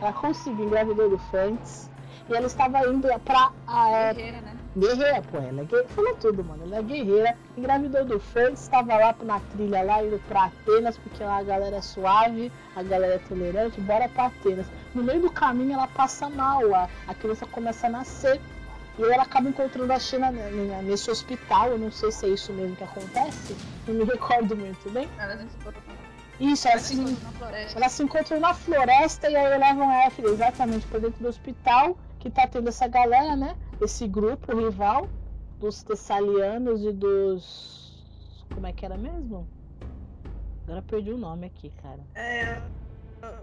Ela 0.00 0.12
conseguiu 0.12 0.66
engravidar 0.66 1.08
do 1.08 1.18
Fantes. 1.18 1.90
E 2.28 2.34
ela 2.34 2.46
estava 2.46 2.86
indo 2.88 3.08
pra. 3.24 3.50
A, 3.66 3.90
é, 3.90 4.14
guerreira, 4.14 4.40
né? 4.40 4.56
Guerreira, 4.76 5.22
pô, 5.22 5.38
ela 5.38 5.60
é 5.60 5.64
guerreira. 5.64 5.88
Falou 5.88 6.14
tudo, 6.16 6.44
mano. 6.44 6.62
Ela 6.64 6.76
é 6.76 6.82
guerreira. 6.82 7.36
Engravidou 7.56 8.04
do 8.04 8.20
Fantes, 8.20 8.62
estava 8.62 8.96
lá 8.96 9.14
na 9.22 9.40
trilha 9.40 9.82
lá, 9.82 10.04
indo 10.04 10.20
pra 10.28 10.44
Atenas, 10.44 10.96
porque 10.98 11.22
lá 11.24 11.38
a 11.38 11.42
galera 11.42 11.76
é 11.76 11.82
suave, 11.82 12.52
a 12.76 12.82
galera 12.82 13.14
é 13.14 13.18
tolerante, 13.18 13.80
bora 13.80 14.08
pra 14.08 14.26
Atenas. 14.26 14.66
No 14.94 15.02
meio 15.02 15.20
do 15.20 15.30
caminho 15.30 15.72
ela 15.74 15.88
passa 15.88 16.30
mal, 16.30 16.74
a, 16.74 16.88
a 17.08 17.14
criança 17.14 17.46
começa 17.46 17.88
a 17.88 17.90
nascer. 17.90 18.40
E 18.98 19.02
ela 19.02 19.22
acaba 19.22 19.48
encontrando 19.48 19.92
a 19.92 19.98
China 19.98 20.30
nesse 20.82 21.10
hospital, 21.10 21.70
eu 21.70 21.78
não 21.78 21.90
sei 21.90 22.12
se 22.12 22.26
é 22.26 22.28
isso 22.30 22.52
mesmo 22.52 22.76
que 22.76 22.84
acontece, 22.84 23.56
não 23.88 23.94
me 23.94 24.04
recordo 24.10 24.56
muito 24.56 24.90
bem. 24.90 25.08
Ela 25.18 25.36
se 25.38 25.56
isso, 26.40 26.66
ela, 26.66 26.78
se, 26.78 27.76
ela 27.76 27.88
se 27.88 28.02
encontrou 28.02 28.40
na 28.40 28.52
floresta 28.52 29.30
e 29.30 29.36
aí 29.36 29.58
levam 29.58 29.88
a 29.88 30.06
F 30.06 30.22
exatamente 30.22 30.86
para 30.88 30.98
dentro 30.98 31.22
do 31.22 31.28
hospital, 31.28 31.96
que 32.18 32.30
tá 32.30 32.46
tendo 32.46 32.68
essa 32.68 32.88
galera, 32.88 33.36
né? 33.36 33.56
Esse 33.80 34.08
grupo 34.08 34.56
rival 34.56 35.08
dos 35.58 35.82
Tessalianos 35.84 36.82
e 36.82 36.92
dos. 36.92 38.04
Como 38.52 38.66
é 38.66 38.72
que 38.72 38.84
era 38.84 38.96
mesmo? 38.96 39.46
Agora 40.64 40.82
perdi 40.82 41.12
o 41.12 41.18
nome 41.18 41.46
aqui, 41.46 41.70
cara. 41.80 42.00
É, 42.14 42.60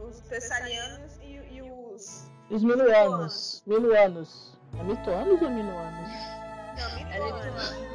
os 0.06 0.20
Tessalianos 0.22 1.18
e, 1.22 1.56
e 1.56 1.62
os. 1.62 2.30
Os 2.50 2.64
Minuanos. 2.64 3.64
Minuanos. 3.66 4.59
É 4.78 4.84
mitoanos 4.84 5.42
ou 5.42 5.50
minuanos? 5.50 6.10
Não, 6.78 6.96
mitoanos. 6.96 7.90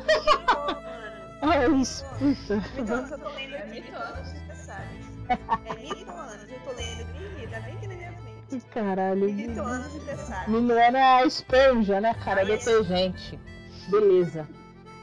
É 1.43 1.69
isso, 1.69 2.05
puta. 2.19 2.57
Mitoanos, 2.75 3.11
eu 3.11 3.19
tô 3.19 3.29
lendo 3.29 3.55
aqui. 3.55 3.81
Mitoanos 3.81 4.33
especiais. 4.33 4.89
É 5.29 5.75
mitoanos, 5.75 6.49
eu 6.51 6.61
tô 6.61 6.71
lendo 6.71 7.05
bem 7.13 7.49
tá 7.49 7.61
bem 7.61 7.75
aqui 7.77 7.87
na 7.87 7.95
minha 7.95 8.13
frente. 8.13 8.65
Caralho. 8.73 9.33
Mitoanos. 9.33 9.93
Minuano 10.49 10.97
é 10.97 11.03
a 11.03 11.27
esponja, 11.27 12.01
né, 12.01 12.15
cara? 12.15 12.43
É 12.43 12.45
detergente. 12.45 13.39
Beleza. 13.89 14.49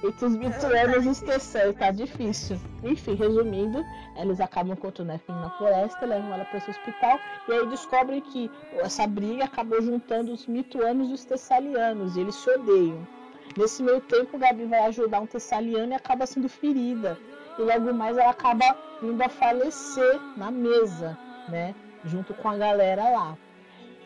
Entre 0.03 0.25
os 0.25 0.35
mitoanos 0.35 1.05
e 1.05 1.09
os 1.09 1.21
Tessai, 1.21 1.73
tá 1.73 1.91
difícil. 1.91 2.59
Enfim, 2.83 3.13
resumindo, 3.13 3.85
eles 4.15 4.39
acabam 4.39 4.73
encontrando 4.73 5.11
a 5.11 5.19
Finn 5.19 5.35
na 5.35 5.51
floresta, 5.51 6.07
levam 6.07 6.33
ela 6.33 6.43
para 6.45 6.57
esse 6.57 6.71
hospital 6.71 7.19
e 7.47 7.51
aí 7.51 7.67
descobrem 7.67 8.19
que 8.19 8.49
essa 8.79 9.05
briga 9.05 9.45
acabou 9.45 9.79
juntando 9.79 10.31
os 10.31 10.47
mituanos 10.47 11.09
e 11.11 11.13
os 11.13 11.23
tessalianos, 11.23 12.15
e 12.15 12.21
eles 12.21 12.33
se 12.33 12.49
odeiam. 12.49 13.07
Nesse 13.55 13.83
meio 13.83 14.01
tempo, 14.01 14.39
Gabi 14.39 14.65
vai 14.65 14.85
ajudar 14.85 15.19
um 15.19 15.27
tessaliano 15.27 15.91
e 15.91 15.95
acaba 15.95 16.25
sendo 16.25 16.49
ferida. 16.49 17.17
E 17.59 17.61
logo 17.61 17.93
mais 17.93 18.17
ela 18.17 18.31
acaba 18.31 18.75
indo 19.03 19.21
a 19.21 19.29
falecer 19.29 20.19
na 20.35 20.49
mesa, 20.49 21.17
né? 21.49 21.75
Junto 22.05 22.33
com 22.33 22.49
a 22.49 22.57
galera 22.57 23.03
lá. 23.09 23.37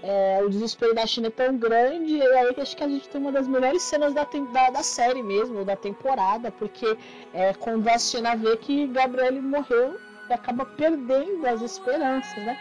É, 0.07 0.39
o 0.43 0.49
desespero 0.51 0.93
da 0.93 1.07
China 1.07 1.27
é 1.27 1.31
tão 1.31 1.57
grande, 1.57 2.17
e 2.17 2.21
aí 2.21 2.55
acho 2.61 2.77
que 2.77 2.83
a 2.83 2.87
gente 2.87 3.09
tem 3.09 3.19
uma 3.19 3.31
das 3.31 3.47
melhores 3.47 3.81
cenas 3.81 4.13
da, 4.13 4.23
da, 4.23 4.69
da 4.69 4.83
série 4.83 5.23
mesmo, 5.23 5.65
da 5.65 5.75
temporada, 5.75 6.51
porque 6.51 6.95
é 7.33 7.55
quando 7.55 7.87
a 7.87 7.97
China 7.97 8.35
vê 8.35 8.55
que 8.55 8.85
Gabriele 8.85 9.41
morreu 9.41 9.99
e 10.29 10.33
acaba 10.33 10.63
perdendo 10.63 11.47
as 11.47 11.59
esperanças, 11.63 12.35
né? 12.37 12.55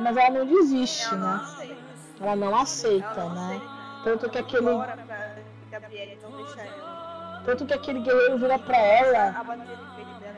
Mas 0.00 0.16
ela 0.16 0.30
não 0.30 0.46
desiste, 0.46 1.12
ela 1.12 1.16
né? 1.16 1.26
Não 1.26 1.34
aceita. 1.42 1.76
Ela 2.20 2.36
não 2.36 2.56
aceita, 2.56 3.20
Ela 3.20 3.24
não 3.24 3.34
né? 3.34 3.56
aceita. 3.56 3.76
Tanto 4.04 4.30
que 4.30 4.38
aquele. 4.38 4.66
Tanto 7.44 7.66
que 7.66 7.74
aquele 7.74 8.00
guerreiro 8.00 8.38
vira 8.38 8.58
pra 8.60 8.78
ela. 8.78 9.40
A 9.40 9.42
bater 9.42 9.76
no 9.76 9.94
peito 9.96 10.20
dela. 10.20 10.36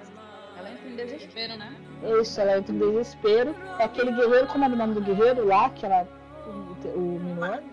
Ela 0.58 0.70
entra 0.70 0.88
em 0.88 0.96
desespero, 0.96 1.56
né? 1.58 1.76
Isso, 2.22 2.40
ela 2.40 2.56
entra 2.56 2.74
em 2.74 2.78
desespero. 2.78 3.54
É 3.78 3.84
aquele 3.84 4.12
guerreiro, 4.12 4.46
como 4.46 4.64
é 4.64 4.68
o 4.68 4.76
nome 4.76 4.94
do 4.94 5.02
guerreiro 5.02 5.46
lá, 5.46 5.68
que 5.68 5.84
ela. 5.84 6.08
O? 6.48 7.18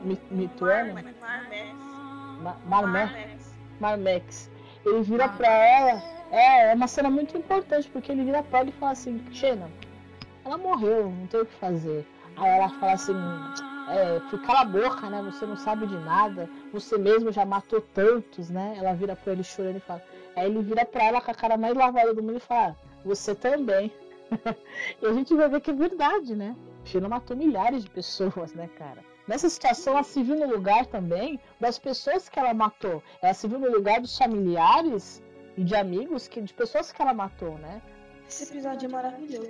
Mi- 0.03 0.19
Mituano? 0.31 0.93
Marmex. 1.21 1.75
Ma- 2.41 2.57
Marmex. 3.79 4.49
Ele 4.85 5.01
vira 5.01 5.29
pra 5.29 5.47
ela. 5.47 6.01
É, 6.31 6.71
é 6.71 6.73
uma 6.73 6.87
cena 6.87 7.09
muito 7.09 7.37
importante, 7.37 7.87
porque 7.89 8.11
ele 8.11 8.23
vira 8.25 8.43
pra 8.43 8.59
ela 8.59 8.69
e 8.69 8.73
fala 8.73 8.91
assim, 8.91 9.23
Xena, 9.31 9.69
ela 10.43 10.57
morreu, 10.57 11.09
não 11.09 11.27
tem 11.27 11.41
o 11.41 11.45
que 11.45 11.53
fazer. 11.55 12.05
Aí 12.35 12.49
ela 12.49 12.69
fala 12.69 12.93
assim, 12.93 13.13
é, 13.89 14.19
"Fui, 14.29 14.39
cala 14.39 14.61
a 14.61 14.65
boca, 14.65 15.09
né? 15.09 15.21
Você 15.23 15.45
não 15.45 15.55
sabe 15.55 15.87
de 15.87 15.97
nada, 15.99 16.49
você 16.73 16.97
mesmo 16.97 17.31
já 17.31 17.45
matou 17.45 17.79
tantos, 17.81 18.49
né? 18.49 18.75
Ela 18.77 18.93
vira 18.93 19.15
pra 19.15 19.33
ele 19.33 19.43
chorando 19.43 19.77
e 19.77 19.79
fala. 19.79 20.03
Aí 20.35 20.45
ele 20.49 20.61
vira 20.61 20.83
pra 20.85 21.03
ela 21.05 21.21
com 21.21 21.31
a 21.31 21.35
cara 21.35 21.55
mais 21.57 21.73
lavada 21.75 22.13
do 22.13 22.21
mundo 22.21 22.37
e 22.37 22.41
fala, 22.41 22.75
você 23.05 23.33
também. 23.33 23.91
e 25.01 25.05
a 25.05 25.13
gente 25.13 25.33
vai 25.35 25.47
ver 25.47 25.61
que 25.61 25.71
é 25.71 25.73
verdade, 25.73 26.35
né? 26.35 26.55
Sheila 26.85 27.09
matou 27.09 27.35
milhares 27.35 27.83
de 27.83 27.89
pessoas, 27.89 28.53
né, 28.53 28.69
cara? 28.77 29.03
Nessa 29.27 29.49
situação, 29.49 29.93
ela 29.93 30.03
se 30.03 30.21
viu 30.21 30.35
no 30.35 30.47
lugar 30.47 30.85
também 30.85 31.39
das 31.59 31.79
pessoas 31.79 32.29
que 32.29 32.39
ela 32.39 32.53
matou. 32.53 33.01
Ela 33.21 33.33
se 33.33 33.47
viu 33.47 33.59
no 33.59 33.71
lugar 33.71 33.99
dos 33.99 34.15
familiares 34.17 35.21
e 35.57 35.63
de 35.63 35.75
amigos, 35.75 36.27
que, 36.27 36.41
de 36.41 36.53
pessoas 36.53 36.91
que 36.91 37.01
ela 37.01 37.13
matou, 37.13 37.57
né? 37.57 37.81
Esse 38.27 38.43
episódio 38.43 38.85
é 38.85 38.89
maravilhoso. 38.89 39.47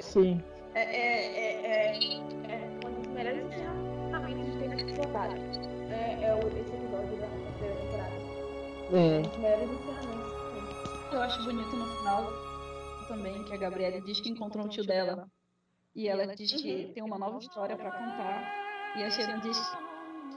Sim. 0.00 0.42
É, 0.74 0.82
é, 0.82 1.36
é, 1.36 1.96
é, 1.96 2.54
é 2.54 2.86
um 2.86 3.00
dos 3.00 3.06
melhores 3.08 3.44
encerramentos 3.46 4.52
de 4.52 4.58
ter 4.58 4.94
temporada. 4.94 5.34
É, 5.90 6.24
é 6.24 6.34
o, 6.34 6.48
esse 6.48 6.74
episódio 6.74 7.16
da 7.18 7.26
terceira 7.26 7.74
temporada. 7.80 8.14
É. 8.92 9.18
Um 9.18 9.22
dos 9.22 9.36
melhores 9.36 9.70
encerramentos 9.70 10.32
que 10.32 11.10
tem. 11.10 11.14
Eu 11.14 11.22
acho 11.22 11.44
bonito 11.44 11.76
no 11.76 11.86
final 11.98 12.54
também 13.08 13.44
que 13.44 13.52
a 13.52 13.56
Gabriela 13.56 14.00
diz 14.00 14.20
que 14.20 14.30
encontrou 14.30 14.64
um 14.64 14.68
tio 14.68 14.84
dela. 14.84 15.28
E 15.94 16.08
ela 16.08 16.26
diz 16.34 16.52
que 16.52 16.90
tem 16.92 17.02
uma 17.02 17.18
nova 17.18 17.38
história 17.38 17.76
pra 17.76 17.90
contar. 17.92 18.42
E 18.96 19.04
a 19.04 19.10
Sheila 19.10 19.38
diz 19.38 19.72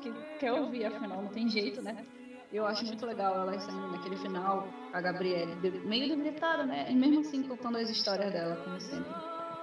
que 0.02 0.14
quer 0.40 0.54
ouvir, 0.54 0.86
afinal, 0.86 1.24
não 1.24 1.32
tem 1.32 1.48
jeito, 1.50 1.82
né? 1.82 2.06
Eu 2.52 2.66
acho 2.66 2.86
muito 2.86 3.06
legal 3.06 3.36
ela 3.36 3.60
saindo 3.60 3.92
naquele 3.92 4.16
final, 4.18 4.70
a 4.94 5.02
Gabriele, 5.02 5.56
meio 5.84 6.08
debilitada, 6.10 6.64
né? 6.66 6.86
E 6.90 6.96
mesmo 6.96 7.22
assim 7.22 7.44
contando 7.44 7.78
as 7.78 7.90
histórias 7.90 8.32
dela, 8.32 8.56
como 8.64 8.80
sempre. 8.80 9.12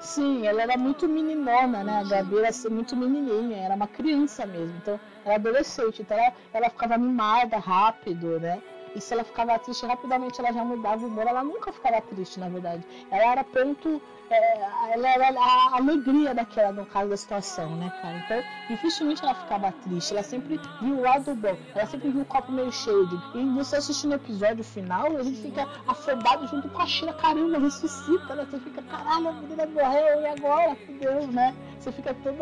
Sim, 0.00 0.46
ela 0.46 0.62
era 0.62 0.76
muito 0.76 1.08
meninona, 1.08 1.82
né? 1.82 2.00
A 2.00 2.04
Gabi 2.04 2.38
era 2.38 2.48
assim, 2.48 2.68
muito 2.68 2.94
menininha, 2.94 3.56
era 3.58 3.74
uma 3.74 3.86
criança 3.86 4.44
mesmo. 4.44 4.76
Então, 4.76 5.00
era 5.24 5.36
adolescente, 5.36 6.02
então 6.02 6.18
ela, 6.18 6.34
ela 6.52 6.68
ficava 6.68 6.98
mimada 6.98 7.56
rápido, 7.56 8.38
né? 8.38 8.60
E 8.94 9.00
se 9.00 9.12
ela 9.12 9.24
ficava 9.24 9.58
triste, 9.58 9.84
rapidamente 9.84 10.40
ela 10.40 10.52
já 10.52 10.64
mudava 10.64 11.04
o 11.04 11.08
humor. 11.08 11.26
Ela 11.26 11.42
nunca 11.42 11.72
ficava 11.72 12.00
triste, 12.00 12.38
na 12.38 12.48
verdade. 12.48 12.84
Ela 13.10 13.32
era 13.32 13.44
ponto. 13.44 14.00
É, 14.30 14.92
ela 14.92 15.08
era 15.08 15.28
a 15.38 15.76
alegria 15.76 16.32
daquela, 16.32 16.72
no 16.72 16.86
caso 16.86 17.10
da 17.10 17.16
situação, 17.16 17.76
né, 17.76 17.92
cara? 18.00 18.16
Então, 18.16 18.42
dificilmente 18.68 19.22
ela 19.22 19.34
ficava 19.34 19.72
triste. 19.72 20.12
Ela 20.12 20.22
sempre 20.22 20.60
viu 20.80 20.98
o 20.98 21.00
lado 21.02 21.34
bom. 21.34 21.56
Ela 21.74 21.86
sempre 21.86 22.08
viu 22.08 22.22
o 22.22 22.24
copo 22.24 22.52
meio 22.52 22.70
cheio. 22.70 23.06
De... 23.06 23.16
E 23.34 23.44
você 23.50 23.76
assistindo 23.76 24.12
o 24.12 24.14
episódio 24.14 24.62
final, 24.62 25.16
a 25.16 25.22
gente 25.22 25.42
fica 25.42 25.68
afobado 25.88 26.46
junto 26.46 26.68
com 26.68 26.80
a 26.80 26.86
China. 26.86 27.12
Caramba, 27.14 27.58
ressuscita, 27.58 28.34
né? 28.34 28.46
Você 28.48 28.60
fica, 28.60 28.82
caralho, 28.82 29.28
a 29.28 29.32
menina 29.32 29.66
morreu 29.66 30.20
e 30.20 30.26
agora? 30.26 30.76
Deus, 31.00 31.26
né? 31.28 31.54
Você 31.78 31.90
fica 31.90 32.14
todo 32.14 32.40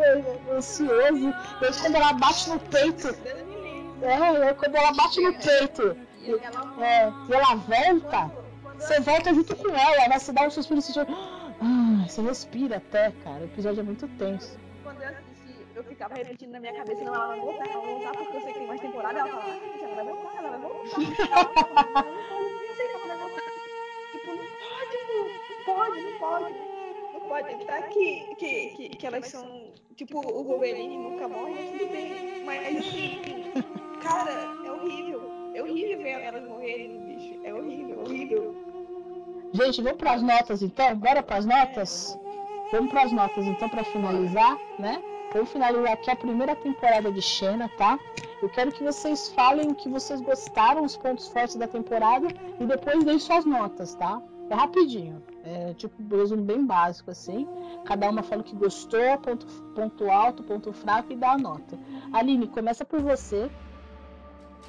ansioso. 0.55 1.33
E 1.61 1.65
aí, 1.65 1.73
quando 1.81 1.95
ela 1.95 2.13
bate 2.13 2.49
no 2.49 2.59
peito. 2.59 3.07
É, 4.01 4.53
quando 4.53 4.75
ela 4.75 4.91
bate 4.93 5.21
no 5.21 5.33
peito 5.33 6.12
é, 6.79 7.11
e 7.29 7.33
ela 7.33 7.55
volta, 7.55 8.31
você 8.77 8.99
volta 9.01 9.33
junto 9.33 9.55
com 9.55 9.69
ela, 9.69 10.07
né? 10.07 10.19
Você 10.19 10.31
dá 10.31 10.43
um 10.43 10.49
suspiro 10.49 10.79
e 10.79 10.83
você, 10.83 10.99
ah, 10.99 12.05
você 12.07 12.21
respira 12.21 12.77
até, 12.77 13.11
cara. 13.23 13.41
O 13.41 13.45
episódio 13.45 13.81
é 13.81 13.83
muito 13.83 14.07
tenso. 14.17 14.57
Quando 14.83 15.01
eu 15.01 15.09
assisti, 15.09 15.65
eu 15.75 15.83
ficava 15.83 16.15
repetindo 16.15 16.51
na 16.51 16.59
minha 16.59 16.73
cabeça, 16.73 17.03
não, 17.03 17.13
ela 17.13 17.27
vai 17.27 17.39
voltar, 17.39 17.69
ela 17.69 17.81
vai 17.81 17.93
voltar, 17.93 18.11
porque 18.11 18.37
eu 18.37 18.41
sei 18.41 18.53
que 18.53 18.59
tem 18.59 18.67
mais 18.67 18.81
temporada, 18.81 19.19
ela 19.19 19.29
fala, 19.29 19.53
ah, 19.53 19.83
ela 19.83 19.95
vai 19.95 20.13
voltar, 20.13 20.37
ela 20.37 20.49
vai 20.49 20.59
voltar. 20.59 20.99
eu 22.39 22.75
sei 22.75 22.87
que 22.87 22.95
ela 22.95 23.07
vai 23.07 23.17
voltar. 23.17 23.43
Tipo, 24.11 24.31
não 24.33 25.65
pode, 25.65 26.01
não 26.01 26.01
pode, 26.01 26.01
não 26.01 26.19
pode. 26.19 26.73
Não 27.13 27.21
pode 27.21 27.53
evitar 27.53 27.83
que, 27.89 28.35
que, 28.35 28.69
que, 28.69 28.89
que 28.89 29.07
elas 29.07 29.27
são, 29.27 29.71
tipo, 29.95 30.19
o 30.19 30.43
Wolverine 30.43 30.97
nunca 30.97 31.27
morre, 31.27 31.53
mas 31.53 31.71
tudo 31.71 31.91
bem. 31.91 32.43
Mas 32.43 32.77
assim, 32.77 33.21
cara, 34.01 34.31
é 34.65 34.71
horrível. 34.71 35.22
É 35.53 35.61
horrível 35.61 35.97
ver 35.99 36.21
elas 36.21 36.47
morrerem, 36.47 36.99
bicho. 37.05 37.39
É 37.43 37.53
horrível, 37.53 37.99
horrível. 37.99 38.55
Gente, 39.53 39.81
vamos 39.81 39.97
para 39.97 40.13
as 40.13 40.21
notas 40.23 40.61
então? 40.63 40.95
Bora 40.95 41.21
para 41.21 41.37
as 41.37 41.45
notas? 41.45 42.17
Vamos 42.71 42.89
para 42.89 43.03
as 43.03 43.11
notas 43.11 43.45
então 43.45 43.69
para 43.69 43.83
finalizar, 43.83 44.57
né? 44.79 45.01
Vamos 45.31 45.51
finalizar 45.51 45.93
aqui 45.93 46.09
a 46.09 46.15
primeira 46.15 46.55
temporada 46.55 47.11
de 47.11 47.21
Xena, 47.21 47.69
tá? 47.77 47.99
Eu 48.41 48.49
quero 48.49 48.71
que 48.71 48.83
vocês 48.83 49.29
falem 49.29 49.69
o 49.71 49.75
que 49.75 49.87
vocês 49.87 50.21
gostaram, 50.21 50.83
os 50.83 50.97
pontos 50.97 51.27
fortes 51.27 51.55
da 51.55 51.67
temporada 51.67 52.27
e 52.59 52.65
depois 52.65 53.03
deem 53.03 53.19
suas 53.19 53.45
notas, 53.45 53.93
tá? 53.93 54.21
É 54.49 54.55
rapidinho. 54.55 55.21
É 55.43 55.73
tipo 55.75 55.95
um 56.01 56.17
resumo 56.17 56.43
bem 56.43 56.65
básico 56.65 57.11
assim. 57.11 57.47
Cada 57.85 58.09
uma 58.09 58.23
fala 58.23 58.41
o 58.41 58.43
que 58.43 58.55
gostou, 58.55 59.17
ponto, 59.19 59.45
ponto 59.75 60.09
alto, 60.09 60.43
ponto 60.43 60.73
fraco 60.73 61.13
e 61.13 61.15
dá 61.15 61.33
a 61.33 61.37
nota. 61.37 61.77
Aline, 62.11 62.47
começa 62.47 62.83
por 62.83 63.01
você. 63.01 63.49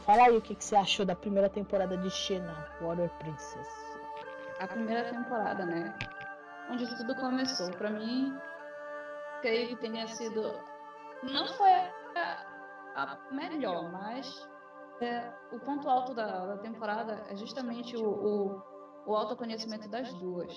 Fala 0.04 0.24
aí 0.24 0.36
o 0.36 0.40
que, 0.42 0.54
que 0.54 0.64
você 0.64 0.76
achou 0.76 1.06
da 1.06 1.14
primeira 1.14 1.48
temporada 1.48 1.96
de 1.96 2.10
Xena, 2.10 2.68
Water 2.80 3.10
Princess. 3.18 3.68
A 4.60 4.66
primeira 4.66 5.10
temporada, 5.10 5.64
né? 5.64 5.94
Onde 6.70 6.86
tudo 6.96 7.14
começou. 7.16 7.70
Para 7.72 7.90
mim, 7.90 8.36
creio 9.40 9.68
que 9.68 9.76
tenha 9.76 10.06
sido. 10.08 10.42
Não 11.22 11.46
foi 11.48 11.70
a, 11.70 12.46
a 12.94 13.18
melhor, 13.30 13.90
mas 13.90 14.48
é, 15.00 15.32
o 15.52 15.58
ponto 15.60 15.88
alto 15.88 16.14
da, 16.14 16.46
da, 16.46 16.58
temporada 16.58 17.24
é 17.28 17.36
justamente 17.36 17.96
o, 17.96 18.06
o, 18.06 18.62
o 19.06 19.16
autoconhecimento 19.16 19.88
das 19.88 20.12
duas. 20.14 20.52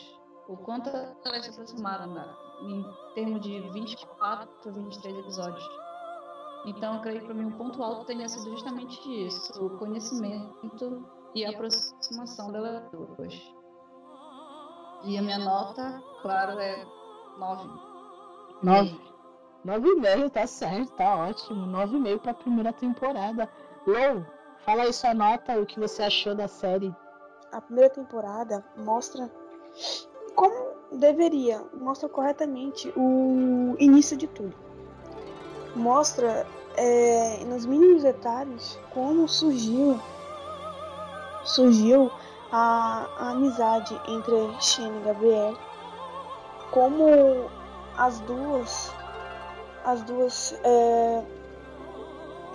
O 0.47 0.57
quanto 0.57 0.89
elas 1.25 1.45
se 1.45 1.51
aproximaram 1.51 2.13
né? 2.13 2.35
em 2.61 3.13
termos 3.13 3.41
de 3.41 3.59
24, 3.71 4.71
23 4.71 5.17
episódios. 5.17 5.86
Então, 6.67 6.95
eu 6.95 7.01
creio 7.01 7.19
que 7.21 7.25
para 7.27 7.33
mim 7.33 7.45
um 7.45 7.51
ponto 7.51 7.81
alto 7.81 8.05
tenha 8.05 8.27
sido 8.27 8.51
justamente 8.51 8.99
isso, 9.25 9.65
o 9.65 9.77
conhecimento 9.77 11.07
e 11.33 11.45
a 11.45 11.51
aproximação 11.51 12.51
delas 12.51 12.83
duas. 12.91 13.33
E 15.05 15.17
a 15.17 15.21
minha 15.21 15.39
nota, 15.39 16.03
claro, 16.21 16.59
é 16.59 16.85
9. 17.37 17.69
9. 18.61 19.01
9,5, 19.65 20.29
tá 20.29 20.45
certo, 20.45 20.91
tá 20.91 21.15
ótimo. 21.15 21.65
9,5 21.67 22.19
para 22.19 22.31
a 22.31 22.35
primeira 22.35 22.73
temporada. 22.73 23.49
Lou, 23.85 24.25
fala 24.65 24.83
aí 24.83 24.91
sua 24.91 25.13
nota, 25.13 25.57
o 25.57 25.65
que 25.65 25.79
você 25.79 26.03
achou 26.03 26.35
da 26.35 26.49
série. 26.49 26.93
A 27.53 27.61
primeira 27.61 27.89
temporada 27.89 28.65
mostra 28.75 29.31
como 30.35 30.75
deveria, 30.91 31.63
mostra 31.73 32.09
corretamente 32.09 32.91
o 32.97 33.73
início 33.79 34.17
de 34.17 34.27
tudo. 34.27 34.53
Mostra 35.75 36.45
é, 36.77 37.43
nos 37.45 37.65
mínimos 37.65 38.03
detalhes 38.03 38.79
como 38.93 39.27
surgiu 39.27 39.99
surgiu 41.43 42.11
a, 42.51 43.07
a 43.17 43.29
amizade 43.31 43.99
entre 44.07 44.35
Shane 44.61 44.99
e 44.99 45.03
Gabriel, 45.03 45.57
como 46.71 47.49
as 47.97 48.19
duas 48.21 48.93
as 49.83 50.01
duas 50.03 50.53
é, 50.63 51.23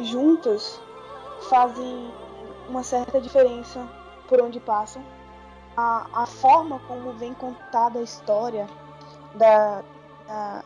juntas 0.01 0.81
fazem 1.49 2.12
uma 2.69 2.82
certa 2.82 3.20
diferença 3.20 3.89
por 4.28 4.40
onde 4.43 4.61
passam. 4.61 5.03
A, 5.74 6.23
a 6.23 6.27
forma 6.27 6.78
como 6.86 7.12
vem 7.15 7.32
contada 7.32 7.99
a 7.99 8.03
história 8.03 8.66
da, 9.35 9.82
da, 10.27 10.65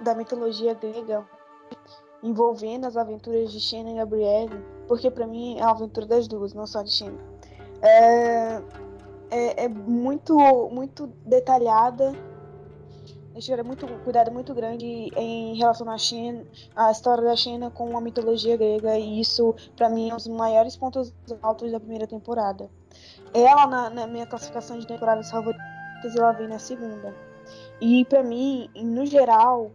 da 0.00 0.14
mitologia 0.14 0.72
grega 0.72 1.22
envolvendo 2.24 2.86
as 2.86 2.96
aventuras 2.96 3.52
de 3.52 3.60
Xena 3.60 3.90
e 3.90 3.94
Gabrielle, 3.96 4.64
porque 4.88 5.10
para 5.10 5.26
mim 5.26 5.58
é 5.58 5.62
a 5.62 5.70
aventura 5.70 6.06
das 6.06 6.26
duas, 6.26 6.54
não 6.54 6.66
só 6.66 6.82
de 6.82 6.90
Xena. 6.90 7.18
É, 7.82 8.62
é, 9.30 9.64
é 9.64 9.68
muito, 9.68 10.34
muito 10.70 11.06
detalhada. 11.26 12.14
Eles 13.32 13.44
tiveram 13.44 13.64
muito 13.64 13.86
cuidado 14.04 14.32
muito 14.32 14.54
grande 14.54 14.86
em 14.86 15.54
relação 15.56 15.90
a, 15.90 15.98
Xena, 15.98 16.46
a 16.74 16.90
história 16.90 17.22
da 17.22 17.36
Xena 17.36 17.70
com 17.70 17.96
a 17.96 18.00
mitologia 18.00 18.56
grega, 18.56 18.96
e 18.96 19.20
isso, 19.20 19.54
para 19.76 19.90
mim, 19.90 20.08
é 20.08 20.14
um 20.14 20.16
dos 20.16 20.28
maiores 20.28 20.76
pontos 20.76 21.12
altos 21.42 21.70
da 21.70 21.78
primeira 21.78 22.06
temporada. 22.06 22.70
Ela, 23.34 23.66
na, 23.66 23.90
na 23.90 24.06
minha 24.06 24.24
classificação 24.24 24.78
de 24.78 24.86
temporadas 24.86 25.30
favoritas, 25.30 26.16
ela 26.16 26.32
vem 26.32 26.48
na 26.48 26.58
segunda. 26.58 27.14
E 27.80 28.04
para 28.06 28.22
mim, 28.22 28.70
no 28.76 29.04
geral, 29.04 29.72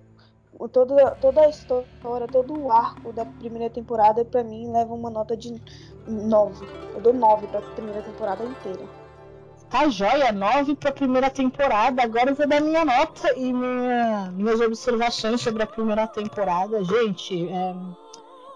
toda, 0.68 1.11
toda 1.11 1.41
a 1.41 1.49
história, 1.49 2.27
todo 2.31 2.60
o 2.60 2.72
arco 2.72 3.14
da 3.14 3.26
primeira 3.26 3.69
temporada, 3.69 4.26
para 4.26 4.44
mim, 4.44 4.72
leva 4.72 4.94
uma 4.94 5.10
nota 5.10 5.38
de 5.38 5.61
9. 6.07 6.65
Eu 6.95 7.02
dou 7.02 7.14
9 7.14 7.48
pra 7.48 7.61
primeira 7.61 8.02
temporada 8.02 8.44
inteira. 8.44 8.84
Tá 9.69 9.88
joia, 9.88 10.31
9 10.31 10.76
pra 10.76 10.91
primeira 10.91 11.30
temporada. 11.30 12.02
Agora 12.02 12.31
eu 12.31 12.36
vou 12.36 12.48
dar 12.48 12.60
minha 12.60 12.84
nota 12.84 13.31
e 13.38 13.53
minha, 13.53 14.31
minhas 14.31 14.60
observações 14.60 15.40
sobre 15.41 15.61
a 15.61 15.68
primeira 15.68 16.07
temporada. 16.07 16.84
Gente, 16.84 17.48
é, 17.48 17.76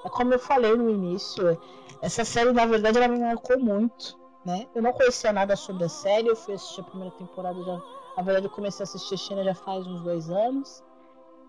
é 0.06 0.10
como 0.10 0.34
eu 0.34 0.40
falei 0.40 0.76
no 0.76 0.90
início, 0.90 1.58
essa 2.02 2.26
série, 2.26 2.52
na 2.52 2.66
verdade, 2.66 2.98
ela 2.98 3.08
me 3.08 3.20
marcou 3.20 3.60
muito. 3.60 4.18
Né? 4.44 4.68
Eu 4.76 4.82
não 4.82 4.92
conhecia 4.92 5.32
nada 5.32 5.56
sobre 5.56 5.86
a 5.86 5.90
série, 5.90 6.28
eu 6.28 6.36
fui 6.36 6.56
assistir 6.56 6.82
a 6.82 6.84
primeira 6.84 7.16
temporada 7.16 7.64
já. 7.64 7.82
Na 8.18 8.24
verdade, 8.24 8.48
eu 8.48 8.52
comecei 8.52 8.84
a 8.84 8.86
assistir 8.86 9.14
a 9.14 9.18
China 9.18 9.44
já 9.44 9.56
faz 9.56 9.88
uns 9.88 10.02
dois 10.02 10.30
anos. 10.30 10.84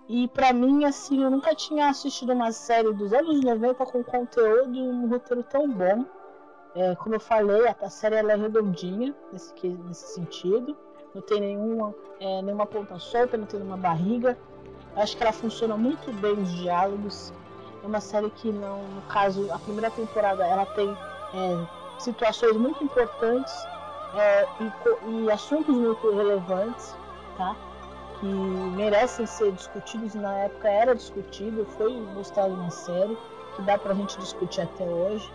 E 0.09 0.29
para 0.29 0.53
mim, 0.53 0.85
assim, 0.85 1.23
eu 1.23 1.31
nunca 1.31 1.55
tinha 1.55 1.89
assistido 1.89 2.33
uma 2.33 2.53
série 2.53 2.93
dos 2.93 3.13
anos 3.13 3.43
90 3.43 3.87
com 3.87 4.05
conteúdo 4.05 4.75
e 4.75 4.83
um 4.83 5.09
roteiro 5.09 5.43
tão 5.43 5.71
bom. 5.71 6.05
É, 6.75 6.95
como 6.97 7.15
eu 7.15 7.21
falei, 7.21 7.67
a, 7.69 7.77
a 7.81 7.89
série 7.89 8.17
é 8.17 8.37
redondinha 8.37 9.15
nesse, 9.33 9.55
nesse 9.67 10.15
sentido. 10.15 10.77
Não 11.15 11.23
tem 11.23 11.41
nenhuma, 11.41 11.95
é, 12.21 12.43
nenhuma 12.43 12.67
ponta 12.67 12.99
solta, 12.99 13.37
não 13.37 13.47
tem 13.47 13.61
nenhuma 13.61 13.79
barriga. 13.79 14.37
Acho 14.97 15.17
que 15.17 15.23
ela 15.23 15.33
funciona 15.33 15.77
muito 15.77 16.13
bem 16.21 16.33
os 16.33 16.53
diálogos. 16.53 17.33
É 17.83 17.87
uma 17.87 18.01
série 18.01 18.29
que, 18.31 18.53
não, 18.53 18.83
no 18.83 19.03
caso, 19.03 19.51
a 19.53 19.59
primeira 19.59 19.91
temporada 19.91 20.45
ela 20.47 20.67
tem 20.67 20.91
é, 20.91 21.67
situações 21.99 22.57
muito 22.57 22.83
importantes 22.85 23.55
é, 24.15 24.47
e, 24.61 25.25
e 25.25 25.31
assuntos 25.31 25.75
muito 25.75 26.11
relevantes, 26.15 26.95
tá? 27.39 27.57
Que 28.25 28.77
merecem 28.77 29.27
ser 29.27 29.53
discutidos 29.53 30.15
e 30.15 30.19
na 30.19 30.35
época 30.39 30.69
era 30.69 30.95
discutido, 30.95 31.67
foi 31.77 31.93
mostrado 32.15 32.57
na 32.57 32.71
série, 32.71 33.19
que 33.55 33.63
dá 33.63 33.77
pra 33.77 33.93
gente 33.93 34.19
discutir 34.19 34.63
até 34.63 34.85
hoje. 34.85 35.31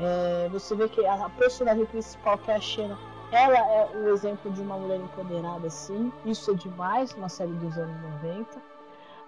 É, 0.00 0.48
você 0.50 0.76
vê 0.76 0.88
que 0.88 1.04
a 1.04 1.28
personagem 1.30 1.84
principal, 1.86 2.38
que 2.38 2.50
é 2.52 2.54
a 2.54 2.60
Xena, 2.60 2.96
ela 3.32 3.56
é 3.58 3.96
o 3.96 4.08
exemplo 4.10 4.50
de 4.52 4.60
uma 4.60 4.76
mulher 4.76 5.00
empoderada, 5.00 5.68
sim. 5.68 6.12
Isso 6.24 6.52
é 6.52 6.54
demais 6.54 7.14
numa 7.16 7.28
série 7.28 7.52
dos 7.52 7.76
anos 7.76 8.00
90. 8.22 8.62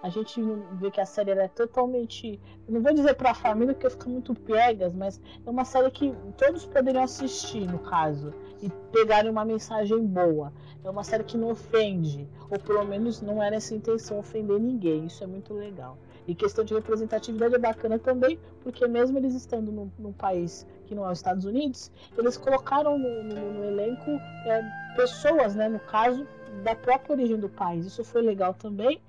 A 0.01 0.09
gente 0.09 0.41
vê 0.73 0.89
que 0.89 1.01
a 1.01 1.05
série 1.05 1.31
é 1.31 1.47
totalmente. 1.49 2.39
Não 2.69 2.81
vou 2.81 2.93
dizer 2.93 3.15
para 3.15 3.31
a 3.31 3.33
família 3.33 3.73
porque 3.73 3.89
fica 3.89 4.09
muito 4.09 4.33
piegas, 4.33 4.93
mas 4.93 5.19
é 5.45 5.49
uma 5.49 5.65
série 5.65 5.91
que 5.91 6.13
todos 6.37 6.65
poderiam 6.65 7.03
assistir, 7.03 7.67
no 7.67 7.79
caso, 7.79 8.33
e 8.61 8.69
pegarem 8.91 9.29
uma 9.29 9.45
mensagem 9.45 10.05
boa. 10.05 10.51
É 10.83 10.89
uma 10.89 11.03
série 11.03 11.23
que 11.23 11.37
não 11.37 11.51
ofende, 11.51 12.27
ou 12.49 12.59
pelo 12.59 12.83
menos 12.85 13.21
não 13.21 13.41
era 13.41 13.55
essa 13.55 13.75
intenção 13.75 14.19
ofender 14.19 14.59
ninguém. 14.59 15.05
Isso 15.05 15.23
é 15.23 15.27
muito 15.27 15.53
legal. 15.53 15.97
E 16.27 16.35
questão 16.35 16.65
de 16.65 16.73
representatividade 16.73 17.55
é 17.55 17.57
bacana 17.57 17.97
também, 17.97 18.37
porque 18.61 18.85
mesmo 18.87 19.17
eles 19.17 19.33
estando 19.33 19.71
num, 19.71 19.89
num 19.97 20.11
país 20.11 20.67
que 20.85 20.93
não 20.93 21.07
é 21.07 21.11
os 21.11 21.19
Estados 21.19 21.45
Unidos, 21.45 21.91
eles 22.17 22.37
colocaram 22.37 22.97
no, 22.97 23.23
no, 23.23 23.53
no 23.53 23.63
elenco 23.63 24.11
é, 24.45 24.61
pessoas, 24.95 25.55
né, 25.55 25.69
no 25.69 25.79
caso, 25.79 26.27
da 26.63 26.75
própria 26.75 27.13
origem 27.13 27.37
do 27.37 27.47
país. 27.47 27.85
Isso 27.85 28.03
foi 28.03 28.21
legal 28.21 28.53
também. 28.53 29.01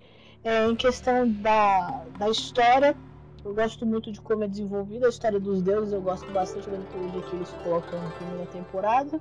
É, 0.44 0.66
em 0.66 0.76
questão 0.76 1.28
da, 1.28 2.04
da 2.18 2.28
história, 2.28 2.96
eu 3.44 3.54
gosto 3.54 3.84
muito 3.84 4.12
de 4.12 4.20
como 4.20 4.44
é 4.44 4.48
desenvolvida 4.48 5.06
a 5.06 5.08
história 5.08 5.40
dos 5.40 5.62
deuses, 5.62 5.92
eu 5.92 6.00
gosto 6.00 6.30
bastante 6.30 6.68
da 6.70 6.78
mitologia 6.78 7.22
que 7.22 7.36
eles 7.36 7.50
colocam 7.64 8.00
na 8.00 8.10
primeira 8.10 8.46
temporada. 8.46 9.20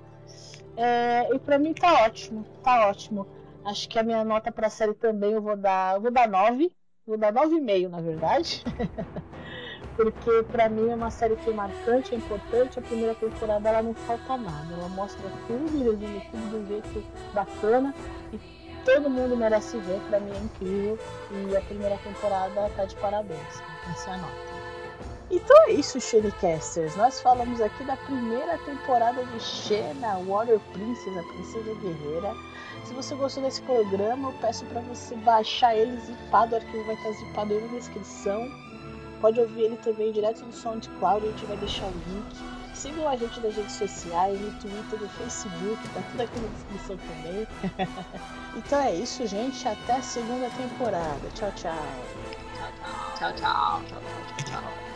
É, 0.76 1.34
e 1.34 1.40
para 1.40 1.58
mim 1.58 1.74
tá 1.74 2.06
ótimo, 2.06 2.46
tá 2.64 2.88
ótimo. 2.90 3.28
Acho 3.66 3.90
que 3.90 4.00
a 4.00 4.04
minha 4.04 4.24
nota 4.24 4.52
para 4.52 4.68
a 4.68 4.70
série 4.70 4.94
também 4.94 5.34
eu 5.34 5.42
vou 5.42 5.58
dar, 5.58 5.96
eu 5.96 6.02
vou 6.02 6.12
dar 6.12 6.28
9, 6.28 6.72
vou 7.06 7.18
dar 7.18 7.34
9,5 7.34 7.90
na 7.90 8.02
verdade. 8.02 8.64
porque 9.98 10.44
para 10.52 10.70
mim 10.70 10.90
é 10.90 10.96
uma 10.96 11.10
série 11.10 11.36
que 11.36 11.50
é 11.50 11.54
marcante, 11.54 12.14
é 12.14 12.18
importante. 12.18 12.78
A 12.78 12.82
primeira 12.82 13.16
temporada 13.16 13.68
ela 13.68 13.82
não 13.82 13.96
falta 13.96 14.38
nada, 14.38 14.74
ela 14.74 14.88
mostra 14.90 15.28
tudo, 15.48 15.84
resume 15.84 16.22
tudo 16.32 16.50
de 16.50 16.56
um 16.56 16.68
jeito 16.68 17.04
bacana 17.34 17.94
e 18.32 18.40
todo 18.86 19.10
mundo 19.10 19.36
merece 19.36 19.78
ver. 19.80 20.00
Para 20.08 20.20
mim 20.20 20.32
é 20.32 20.38
incrível 20.38 21.00
e 21.32 21.58
a 21.58 21.62
primeira 21.62 21.98
temporada 21.98 22.70
tá 22.76 22.86
de 22.86 22.96
parabéns. 22.98 23.64
Essa 23.92 24.12
é 24.12 24.14
a 24.14 24.18
nota. 24.18 24.57
Então 25.30 25.64
é 25.64 25.72
isso, 25.72 26.00
Shenecasters. 26.00 26.96
Nós 26.96 27.20
falamos 27.20 27.60
aqui 27.60 27.84
da 27.84 27.98
primeira 27.98 28.58
temporada 28.60 29.26
de 29.26 29.40
Xena, 29.42 30.20
Warrior 30.26 30.60
Princess, 30.72 31.18
a 31.18 31.24
Princesa 31.24 31.74
Guerreira. 31.76 32.34
Se 32.86 32.94
você 32.94 33.14
gostou 33.16 33.44
desse 33.44 33.62
programa, 33.64 34.30
eu 34.30 34.34
peço 34.40 34.64
para 34.66 34.80
você 34.82 35.16
baixar 35.16 35.76
ele 35.76 36.00
zipado, 36.00 36.54
o 36.54 36.56
arquivo 36.56 36.84
vai 36.86 36.96
estar 36.96 37.12
zipado 37.12 37.54
aí 37.54 37.62
na 37.62 37.78
descrição. 37.78 38.50
Pode 39.20 39.40
ouvir 39.40 39.64
ele 39.64 39.78
também 39.78 40.12
direto 40.14 40.46
no 40.46 40.54
SoundCloud, 40.54 41.26
a 41.26 41.30
gente 41.32 41.46
vai 41.46 41.58
deixar 41.58 41.86
o 41.86 41.92
link. 41.92 42.58
Sigam 42.74 43.10
a 43.10 43.18
gente 43.18 43.40
nas 43.42 43.56
redes 43.56 43.74
sociais, 43.74 44.40
no 44.40 44.52
Twitter, 44.60 45.02
no 45.02 45.10
Facebook, 45.10 45.90
tá 45.90 46.02
tudo 46.12 46.22
aqui 46.22 46.40
na 46.40 46.48
descrição 46.48 46.98
também. 46.98 47.48
então 48.56 48.80
é 48.80 48.94
isso, 48.94 49.26
gente. 49.26 49.68
Até 49.68 49.96
a 49.96 50.02
segunda 50.02 50.50
temporada. 50.52 51.30
Tchau, 51.34 51.52
tchau. 51.56 51.74
Tchau, 53.18 53.34
tchau. 53.34 53.34
Tchau, 53.34 53.34
tchau. 53.34 53.82
tchau, 53.90 54.62
tchau. 54.62 54.87